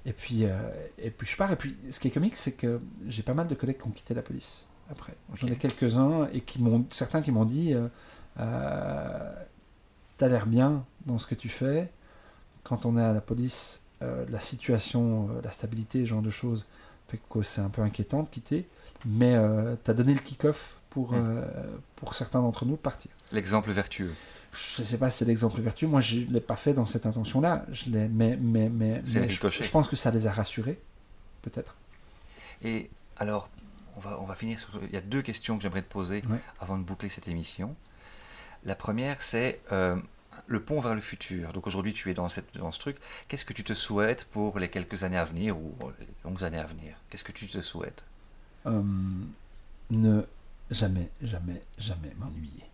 et 0.04 0.12
puis, 0.12 0.44
euh, 0.44 0.50
et 0.98 1.10
puis 1.10 1.26
je 1.26 1.36
pars. 1.36 1.50
Et 1.52 1.56
puis, 1.56 1.76
ce 1.90 2.00
qui 2.00 2.08
est 2.08 2.10
comique, 2.10 2.36
c'est 2.36 2.52
que 2.52 2.80
j'ai 3.08 3.22
pas 3.22 3.34
mal 3.34 3.46
de 3.46 3.54
collègues 3.54 3.78
qui 3.78 3.86
ont 3.86 3.90
quitté 3.92 4.14
la 4.14 4.22
police 4.22 4.68
après. 4.90 5.14
J'en 5.34 5.46
ai 5.48 5.56
quelques-uns 5.56 6.28
et 6.32 6.40
qui 6.40 6.60
m'ont, 6.60 6.84
certains 6.90 7.22
qui 7.22 7.30
m'ont 7.30 7.44
dit, 7.44 7.72
euh, 7.74 7.88
euh, 8.40 9.32
t'as 10.22 10.28
l'air 10.28 10.46
bien 10.46 10.84
dans 11.06 11.18
ce 11.18 11.26
que 11.26 11.34
tu 11.34 11.48
fais. 11.48 11.90
Quand 12.62 12.86
on 12.86 12.96
est 12.96 13.02
à 13.02 13.12
la 13.12 13.20
police, 13.20 13.82
euh, 14.02 14.24
la 14.28 14.38
situation, 14.38 15.28
euh, 15.30 15.40
la 15.42 15.50
stabilité, 15.50 16.02
ce 16.02 16.06
genre 16.06 16.22
de 16.22 16.30
choses, 16.30 16.64
fait 17.08 17.18
que 17.28 17.42
c'est 17.42 17.60
un 17.60 17.70
peu 17.70 17.82
inquiétant 17.82 18.22
de 18.22 18.28
quitter. 18.28 18.68
Mais 19.04 19.34
euh, 19.34 19.74
t'as 19.82 19.94
donné 19.94 20.14
le 20.14 20.20
kick-off 20.20 20.76
pour, 20.90 21.10
Mm. 21.10 21.16
euh, 21.16 21.44
pour 21.96 22.14
certains 22.14 22.40
d'entre 22.40 22.64
nous 22.66 22.76
de 22.76 22.80
partir. 22.80 23.10
L'exemple 23.32 23.72
vertueux. 23.72 24.14
Je 24.52 24.84
sais 24.84 24.96
pas 24.98 25.10
si 25.10 25.18
c'est 25.18 25.24
l'exemple 25.24 25.60
vertueux. 25.60 25.88
Moi, 25.88 26.00
je 26.02 26.20
l'ai 26.20 26.40
pas 26.40 26.54
fait 26.54 26.72
dans 26.72 26.86
cette 26.86 27.04
intention-là. 27.06 27.66
Je 27.72 27.90
l'ai, 27.90 28.06
mais, 28.06 28.36
mais, 28.40 28.68
mais, 28.68 29.02
C'est 29.04 29.20
mais 29.22 29.28
je, 29.28 29.48
je 29.48 29.70
pense 29.70 29.88
que 29.88 29.96
ça 29.96 30.12
les 30.12 30.28
a 30.28 30.32
rassurés, 30.32 30.78
peut-être. 31.40 31.74
Et 32.62 32.90
alors, 33.16 33.48
on 33.96 34.00
va, 34.00 34.20
on 34.20 34.24
va 34.24 34.36
finir 34.36 34.60
sur. 34.60 34.68
Il 34.84 34.92
y 34.92 34.96
a 34.96 35.00
deux 35.00 35.22
questions 35.22 35.56
que 35.56 35.62
j'aimerais 35.64 35.82
te 35.82 35.90
poser 35.92 36.22
Ouais. 36.30 36.38
avant 36.60 36.78
de 36.78 36.84
boucler 36.84 37.08
cette 37.08 37.26
émission. 37.26 37.74
La 38.64 38.76
première, 38.76 39.22
c'est 39.22 39.60
euh, 39.72 39.96
le 40.46 40.60
pont 40.60 40.80
vers 40.80 40.94
le 40.94 41.00
futur. 41.00 41.52
Donc 41.52 41.66
aujourd'hui, 41.66 41.92
tu 41.92 42.10
es 42.10 42.14
dans, 42.14 42.28
cette, 42.28 42.56
dans 42.56 42.72
ce 42.72 42.78
truc. 42.80 42.96
Qu'est-ce 43.28 43.44
que 43.44 43.52
tu 43.52 43.64
te 43.64 43.74
souhaites 43.74 44.24
pour 44.26 44.58
les 44.58 44.68
quelques 44.68 45.04
années 45.04 45.16
à 45.18 45.24
venir 45.24 45.56
ou 45.56 45.74
les 46.00 46.06
longues 46.24 46.44
années 46.44 46.58
à 46.58 46.66
venir? 46.66 46.96
Qu'est-ce 47.10 47.24
que 47.24 47.32
tu 47.32 47.46
te 47.46 47.60
souhaites? 47.60 48.04
Euh, 48.66 48.82
ne 49.90 50.22
jamais, 50.70 51.10
jamais, 51.22 51.60
jamais 51.78 52.12
m'ennuyer. 52.18 52.64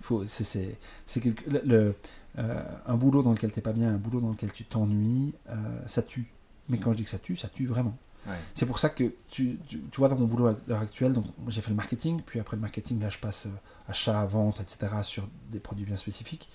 Faut, 0.00 0.26
c'est, 0.26 0.78
c'est, 1.06 1.20
quelque- 1.20 1.48
le, 1.50 1.60
le- 1.64 1.94
euh, 2.38 2.62
un 2.86 2.94
boulot 2.94 3.22
dans 3.22 3.32
lequel 3.32 3.50
t'es 3.50 3.60
pas 3.60 3.72
bien, 3.72 3.88
un 3.94 3.96
boulot 3.98 4.20
dans 4.20 4.30
lequel 4.30 4.52
tu 4.52 4.64
t'ennuies, 4.64 5.34
euh, 5.48 5.54
ça 5.86 6.02
tue. 6.02 6.26
Mais 6.68 6.78
quand 6.78 6.92
je 6.92 6.98
dis 6.98 7.04
que 7.04 7.10
ça 7.10 7.18
tue, 7.18 7.36
ça 7.36 7.48
tue 7.48 7.66
vraiment. 7.66 7.96
Ouais. 8.26 8.34
C'est 8.54 8.66
pour 8.66 8.78
ça 8.78 8.90
que 8.90 9.12
tu, 9.28 9.58
tu, 9.66 9.80
tu 9.80 9.96
vois 9.98 10.08
dans 10.08 10.16
mon 10.16 10.26
boulot 10.26 10.48
à 10.48 10.56
l'heure 10.66 10.80
actuelle, 10.80 11.12
donc 11.12 11.24
j'ai 11.48 11.62
fait 11.62 11.70
le 11.70 11.76
marketing, 11.76 12.20
puis 12.24 12.38
après 12.40 12.56
le 12.56 12.60
marketing, 12.62 13.00
là 13.00 13.08
je 13.10 13.18
passe 13.18 13.48
achat, 13.88 14.24
vente, 14.26 14.60
etc. 14.60 14.88
sur 15.02 15.28
des 15.50 15.60
produits 15.60 15.84
bien 15.86 15.96
spécifiques. 15.96 16.48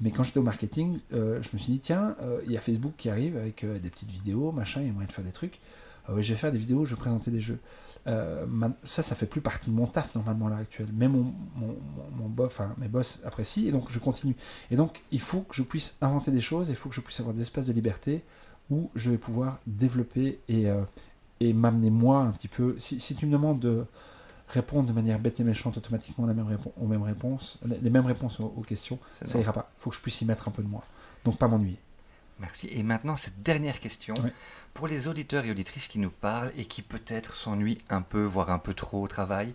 Mais 0.00 0.10
quand 0.10 0.22
j'étais 0.22 0.38
au 0.38 0.42
marketing, 0.42 0.98
euh, 1.12 1.40
je 1.42 1.48
me 1.52 1.58
suis 1.58 1.72
dit, 1.72 1.80
tiens, 1.80 2.16
euh, 2.20 2.40
il 2.46 2.52
y 2.52 2.56
a 2.56 2.60
Facebook 2.60 2.94
qui 2.96 3.08
arrive 3.08 3.36
avec 3.36 3.64
euh, 3.64 3.78
des 3.78 3.90
petites 3.90 4.10
vidéos, 4.10 4.52
machin, 4.52 4.80
il 4.80 4.88
y 4.88 4.90
a 4.90 4.92
moyen 4.92 5.06
de 5.06 5.12
faire 5.12 5.24
des 5.24 5.32
trucs. 5.32 5.60
Je 6.08 6.34
vais 6.34 6.38
faire 6.38 6.52
des 6.52 6.58
vidéos, 6.58 6.84
je 6.84 6.94
vais 6.94 7.00
présenter 7.00 7.30
des 7.30 7.40
jeux. 7.40 7.58
Ça, 8.04 9.02
ça 9.02 9.14
fait 9.14 9.24
plus 9.24 9.40
partie 9.40 9.70
de 9.70 9.74
mon 9.74 9.86
taf 9.86 10.14
normalement 10.14 10.48
à 10.48 10.50
l'heure 10.50 10.58
actuelle. 10.58 10.88
Mais 10.92 11.08
mon, 11.08 11.32
mon, 11.56 11.76
mon, 12.18 12.28
mon 12.28 12.44
enfin, 12.44 12.74
mes 12.76 12.88
boss 12.88 13.22
apprécient, 13.24 13.66
et 13.66 13.72
donc 13.72 13.90
je 13.90 13.98
continue. 13.98 14.36
Et 14.70 14.76
donc, 14.76 15.02
il 15.12 15.20
faut 15.20 15.40
que 15.40 15.54
je 15.54 15.62
puisse 15.62 15.96
inventer 16.02 16.30
des 16.30 16.42
choses, 16.42 16.68
il 16.68 16.76
faut 16.76 16.90
que 16.90 16.94
je 16.94 17.00
puisse 17.00 17.20
avoir 17.20 17.34
des 17.34 17.40
espaces 17.40 17.64
de 17.64 17.72
liberté 17.72 18.22
où 18.68 18.90
je 18.94 19.10
vais 19.10 19.16
pouvoir 19.16 19.60
développer 19.66 20.40
et, 20.50 20.66
et 21.40 21.54
m'amener 21.54 21.88
moi 21.88 22.18
un 22.20 22.32
petit 22.32 22.48
peu. 22.48 22.76
Si 22.78 23.14
tu 23.14 23.24
me 23.24 23.32
demandes 23.32 23.60
de 23.60 23.86
répondre 24.48 24.86
de 24.88 24.92
manière 24.92 25.18
bête 25.18 25.40
et 25.40 25.44
méchante 25.44 25.76
automatiquement 25.78 26.26
la 26.26 26.34
même 26.34 26.46
répo- 26.48 26.72
aux 26.80 26.86
mêmes 26.86 27.02
réponses, 27.02 27.58
les, 27.64 27.90
mêmes 27.90 28.06
réponses 28.06 28.40
aux, 28.40 28.52
aux 28.56 28.62
questions, 28.62 28.98
C'est 29.12 29.26
ça 29.26 29.34
bon. 29.34 29.40
ira 29.44 29.52
pas. 29.52 29.70
Il 29.78 29.80
faut 29.82 29.90
que 29.90 29.96
je 29.96 30.00
puisse 30.02 30.20
y 30.20 30.24
mettre 30.24 30.48
un 30.48 30.50
peu 30.50 30.62
de 30.62 30.68
moi. 30.68 30.84
Donc 31.24 31.38
pas 31.38 31.48
m'ennuyer. 31.48 31.78
Merci. 32.38 32.68
Et 32.72 32.82
maintenant, 32.82 33.16
cette 33.16 33.42
dernière 33.42 33.80
question, 33.80 34.14
pour 34.74 34.88
les 34.88 35.06
auditeurs 35.08 35.44
et 35.44 35.50
auditrices 35.50 35.86
qui 35.88 35.98
nous 35.98 36.10
parlent 36.10 36.52
et 36.56 36.66
qui 36.66 36.82
peut-être 36.82 37.34
s'ennuient 37.34 37.78
un 37.90 38.02
peu, 38.02 38.22
voire 38.24 38.50
un 38.50 38.58
peu 38.58 38.74
trop 38.74 39.02
au 39.02 39.08
travail, 39.08 39.54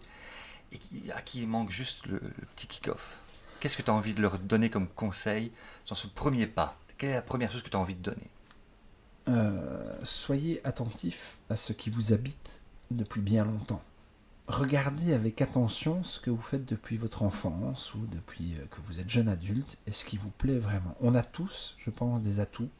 et 0.72 1.12
à 1.12 1.22
qui 1.22 1.42
il 1.42 1.48
manque 1.48 1.72
juste 1.72 2.06
le, 2.06 2.14
le 2.22 2.46
petit 2.56 2.68
kick-off, 2.68 3.18
qu'est-ce 3.60 3.76
que 3.76 3.82
tu 3.82 3.92
as 3.92 3.94
envie 3.94 4.14
de 4.14 4.22
leur 4.22 4.40
donner 4.40 4.70
comme 4.70 4.88
conseil 4.88 5.52
dans 5.90 5.96
ce 5.96 6.08
premier 6.08 6.48
pas? 6.48 6.78
Quelle 6.98 7.10
est 7.12 7.16
la 7.16 7.22
première 7.22 7.52
chose 7.52 7.64
que 7.64 7.70
tu 7.70 7.76
as 7.76 7.80
envie 7.80 7.96
de 7.96 8.02
donner? 8.02 8.30
Euh, 9.28 9.96
soyez 10.04 10.62
attentif 10.66 11.38
à 11.50 11.56
ce 11.56 11.74
qui 11.74 11.90
vous 11.90 12.14
habite 12.14 12.62
depuis 12.90 13.22
bien 13.22 13.46
longtemps. 13.46 13.84
Regardez 14.50 15.14
avec 15.14 15.44
attention 15.44 16.02
ce 16.02 16.20
que 16.20 16.32
vous 16.32 16.42
faites 16.42 16.66
depuis 16.66 16.98
votre 16.98 17.22
enfance 17.22 17.94
ou 17.94 18.00
depuis 18.08 18.56
euh, 18.56 18.66
que 18.72 18.82
vous 18.82 19.00
êtes 19.00 19.08
jeune 19.08 19.30
adulte 19.30 19.78
et 19.86 19.92
ce 19.92 20.04
qui 20.04 20.18
vous 20.18 20.32
plaît 20.32 20.58
vraiment. 20.58 20.96
On 21.02 21.14
a 21.14 21.22
tous, 21.22 21.76
je 21.78 21.92
pense, 21.92 22.24
des 22.24 22.40
atouts. 22.40 22.72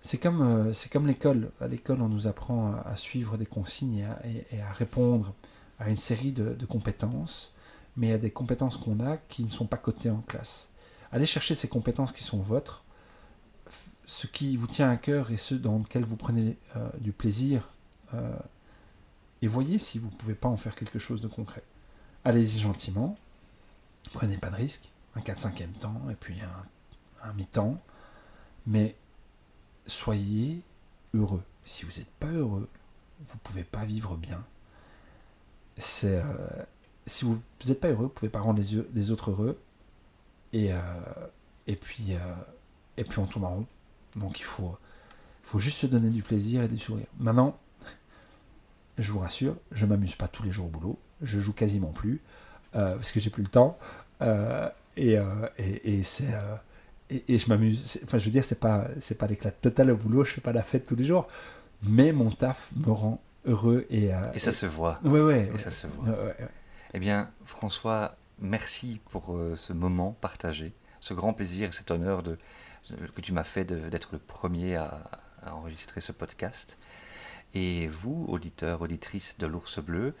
C'est 0.00 0.18
comme, 0.18 0.42
euh, 0.42 0.72
c'est 0.72 0.88
comme 0.88 1.08
l'école. 1.08 1.50
À 1.60 1.66
l'école, 1.66 2.02
on 2.02 2.08
nous 2.08 2.28
apprend 2.28 2.72
à, 2.72 2.82
à 2.82 2.94
suivre 2.94 3.36
des 3.36 3.46
consignes 3.46 4.06
et 4.24 4.60
à, 4.60 4.68
à 4.68 4.72
répondre 4.72 5.34
à 5.80 5.90
une 5.90 5.96
série 5.96 6.30
de, 6.30 6.64
compétences, 6.66 7.52
mais 7.96 8.12
a 8.12 8.18
des 8.18 8.30
compétences 8.30 8.76
qu'on 8.76 9.00
a 9.00 9.16
qui 9.16 9.42
ne 9.42 9.50
sont 9.50 9.66
pas 9.66 9.78
cotées 9.78 10.10
en 10.10 10.20
classe. 10.20 10.70
Allez 11.10 11.26
chercher 11.26 11.56
ces 11.56 11.66
compétences 11.66 12.12
qui 12.12 12.22
sont 12.22 12.38
vôtres 12.38 12.84
ce 14.08 14.28
qui 14.28 14.56
vous 14.56 14.68
tient 14.68 14.88
à 14.88 14.96
cœur 14.96 15.32
et 15.32 15.36
ce 15.36 15.56
dans 15.56 15.78
lequel 15.78 16.04
vous 16.04 16.14
prenez 16.14 16.56
euh, 16.76 16.88
du 17.00 17.10
plaisir. 17.10 17.68
Et 19.42 19.46
voyez 19.48 19.78
si 19.78 19.98
vous 19.98 20.06
ne 20.06 20.14
pouvez 20.14 20.34
pas 20.34 20.48
en 20.48 20.56
faire 20.56 20.74
quelque 20.74 20.98
chose 20.98 21.20
de 21.20 21.28
concret. 21.28 21.62
Allez-y 22.24 22.60
gentiment, 22.60 23.16
prenez 24.12 24.38
pas 24.38 24.50
de 24.50 24.56
risques, 24.56 24.90
un 25.14 25.20
4-5e 25.20 25.72
temps 25.72 26.00
et 26.10 26.14
puis 26.14 26.36
un, 27.22 27.32
mi-temps, 27.34 27.78
mais 28.66 28.94
soyez 29.86 30.62
heureux. 31.14 31.42
Si 31.64 31.84
vous 31.84 31.92
n'êtes 31.98 32.10
pas 32.20 32.28
heureux, 32.30 32.68
vous 33.20 33.34
ne 33.34 33.40
pouvez 33.40 33.64
pas 33.64 33.84
vivre 33.84 34.16
bien. 34.16 34.44
C'est, 35.76 36.22
euh, 36.24 36.64
si 37.06 37.24
vous 37.24 37.40
n'êtes 37.66 37.80
pas 37.80 37.88
heureux, 37.88 38.04
vous 38.04 38.04
ne 38.04 38.08
pouvez 38.14 38.28
pas 38.30 38.40
rendre 38.40 38.58
les, 38.60 38.74
yeux- 38.74 39.12
autres 39.12 39.30
heureux. 39.30 39.60
Et, 40.52 40.72
euh, 40.72 40.78
et, 41.66 41.76
puis, 41.76 42.14
euh, 42.14 42.34
et 42.96 43.04
puis 43.04 43.18
on 43.18 43.26
tourne 43.26 43.44
en 43.44 43.50
rond. 43.50 43.66
Donc 44.16 44.38
il 44.40 44.44
faut, 44.44 44.76
faut 45.42 45.58
juste 45.58 45.78
se 45.78 45.86
donner 45.86 46.10
du 46.10 46.22
plaisir 46.22 46.62
et 46.62 46.68
du 46.68 46.78
sourire. 46.78 47.06
Maintenant, 47.18 47.58
je 48.98 49.12
vous 49.12 49.18
rassure, 49.18 49.56
je 49.72 49.86
m'amuse 49.86 50.14
pas 50.14 50.28
tous 50.28 50.42
les 50.42 50.50
jours 50.50 50.66
au 50.66 50.70
boulot. 50.70 50.98
Je 51.22 51.40
joue 51.40 51.52
quasiment 51.52 51.92
plus 51.92 52.20
euh, 52.74 52.94
parce 52.94 53.12
que 53.12 53.20
j'ai 53.20 53.30
plus 53.30 53.42
le 53.42 53.48
temps. 53.48 53.78
Euh, 54.22 54.68
et, 54.96 55.18
euh, 55.18 55.24
et, 55.58 55.98
et 55.98 56.02
c'est 56.02 56.32
et, 57.10 57.24
et 57.34 57.38
je 57.38 57.48
m'amuse. 57.48 58.00
Enfin, 58.04 58.18
je 58.18 58.24
veux 58.24 58.30
dire, 58.30 58.44
c'est 58.44 58.60
pas 58.60 58.86
c'est 58.98 59.16
pas 59.16 59.26
l'éclat 59.26 59.50
total 59.50 59.90
au 59.90 59.96
boulot. 59.96 60.24
Je 60.24 60.32
fais 60.32 60.40
pas 60.40 60.52
la 60.52 60.62
fête 60.62 60.86
tous 60.86 60.96
les 60.96 61.04
jours, 61.04 61.26
mais 61.82 62.12
mon 62.12 62.30
taf 62.30 62.70
me 62.76 62.90
rend 62.90 63.20
heureux 63.46 63.86
et 63.90 64.12
euh, 64.14 64.32
Et 64.34 64.38
ça 64.38 64.52
se 64.52 64.66
voit. 64.66 64.98
ouais 65.04 65.20
ouais, 65.20 65.46
Et 65.46 65.50
ouais. 65.52 65.58
ça 65.58 65.70
se 65.70 65.86
voit. 65.86 66.04
Ouais, 66.06 66.10
ouais, 66.18 66.36
ouais. 66.40 66.48
Eh 66.94 66.98
bien, 66.98 67.30
François, 67.44 68.16
merci 68.40 69.00
pour 69.10 69.34
euh, 69.36 69.54
ce 69.56 69.72
moment 69.72 70.16
partagé, 70.20 70.72
ce 71.00 71.14
grand 71.14 71.32
plaisir, 71.32 71.72
cet 71.74 71.90
honneur 71.90 72.22
de, 72.22 72.38
que 73.14 73.20
tu 73.20 73.32
m'as 73.32 73.44
fait 73.44 73.64
d'être 73.64 74.10
le 74.12 74.18
premier 74.18 74.76
à, 74.76 75.02
à 75.42 75.54
enregistrer 75.54 76.00
ce 76.00 76.12
podcast. 76.12 76.76
Et 77.58 77.86
vous, 77.86 78.26
auditeurs, 78.28 78.82
auditrices 78.82 79.38
de 79.38 79.46
l'ours 79.46 79.78
bleu, 79.78 80.14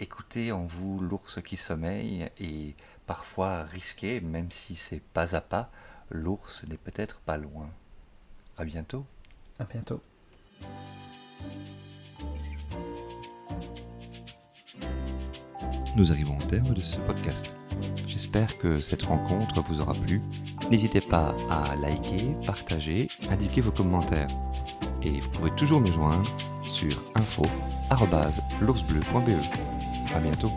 écoutez 0.00 0.50
en 0.50 0.64
vous 0.64 0.98
l'ours 0.98 1.40
qui 1.40 1.56
sommeille 1.56 2.28
et 2.40 2.74
parfois 3.06 3.62
risquez, 3.62 4.20
même 4.20 4.50
si 4.50 4.74
c'est 4.74 5.00
pas 5.00 5.36
à 5.36 5.40
pas, 5.40 5.70
l'ours 6.10 6.64
n'est 6.66 6.76
peut-être 6.76 7.20
pas 7.20 7.36
loin. 7.36 7.70
À 8.58 8.64
bientôt. 8.64 9.06
À 9.60 9.64
bientôt. 9.64 10.02
Nous 15.94 16.10
arrivons 16.10 16.36
au 16.36 16.42
terme 16.42 16.74
de 16.74 16.80
ce 16.80 16.98
podcast. 16.98 17.54
J'espère 18.08 18.58
que 18.58 18.80
cette 18.80 19.02
rencontre 19.02 19.62
vous 19.62 19.80
aura 19.80 19.92
plu. 19.92 20.20
N'hésitez 20.68 21.00
pas 21.00 21.32
à 21.48 21.76
liker, 21.76 22.34
partager, 22.44 23.06
indiquer 23.30 23.60
vos 23.60 23.70
commentaires. 23.70 24.26
Et 25.02 25.20
vous 25.20 25.28
pouvez 25.30 25.50
toujours 25.52 25.80
me 25.80 25.86
joindre 25.86 26.28
sur 26.62 26.92
info.l'oursbleu.be. 27.14 30.14
À 30.14 30.20
bientôt. 30.20 30.52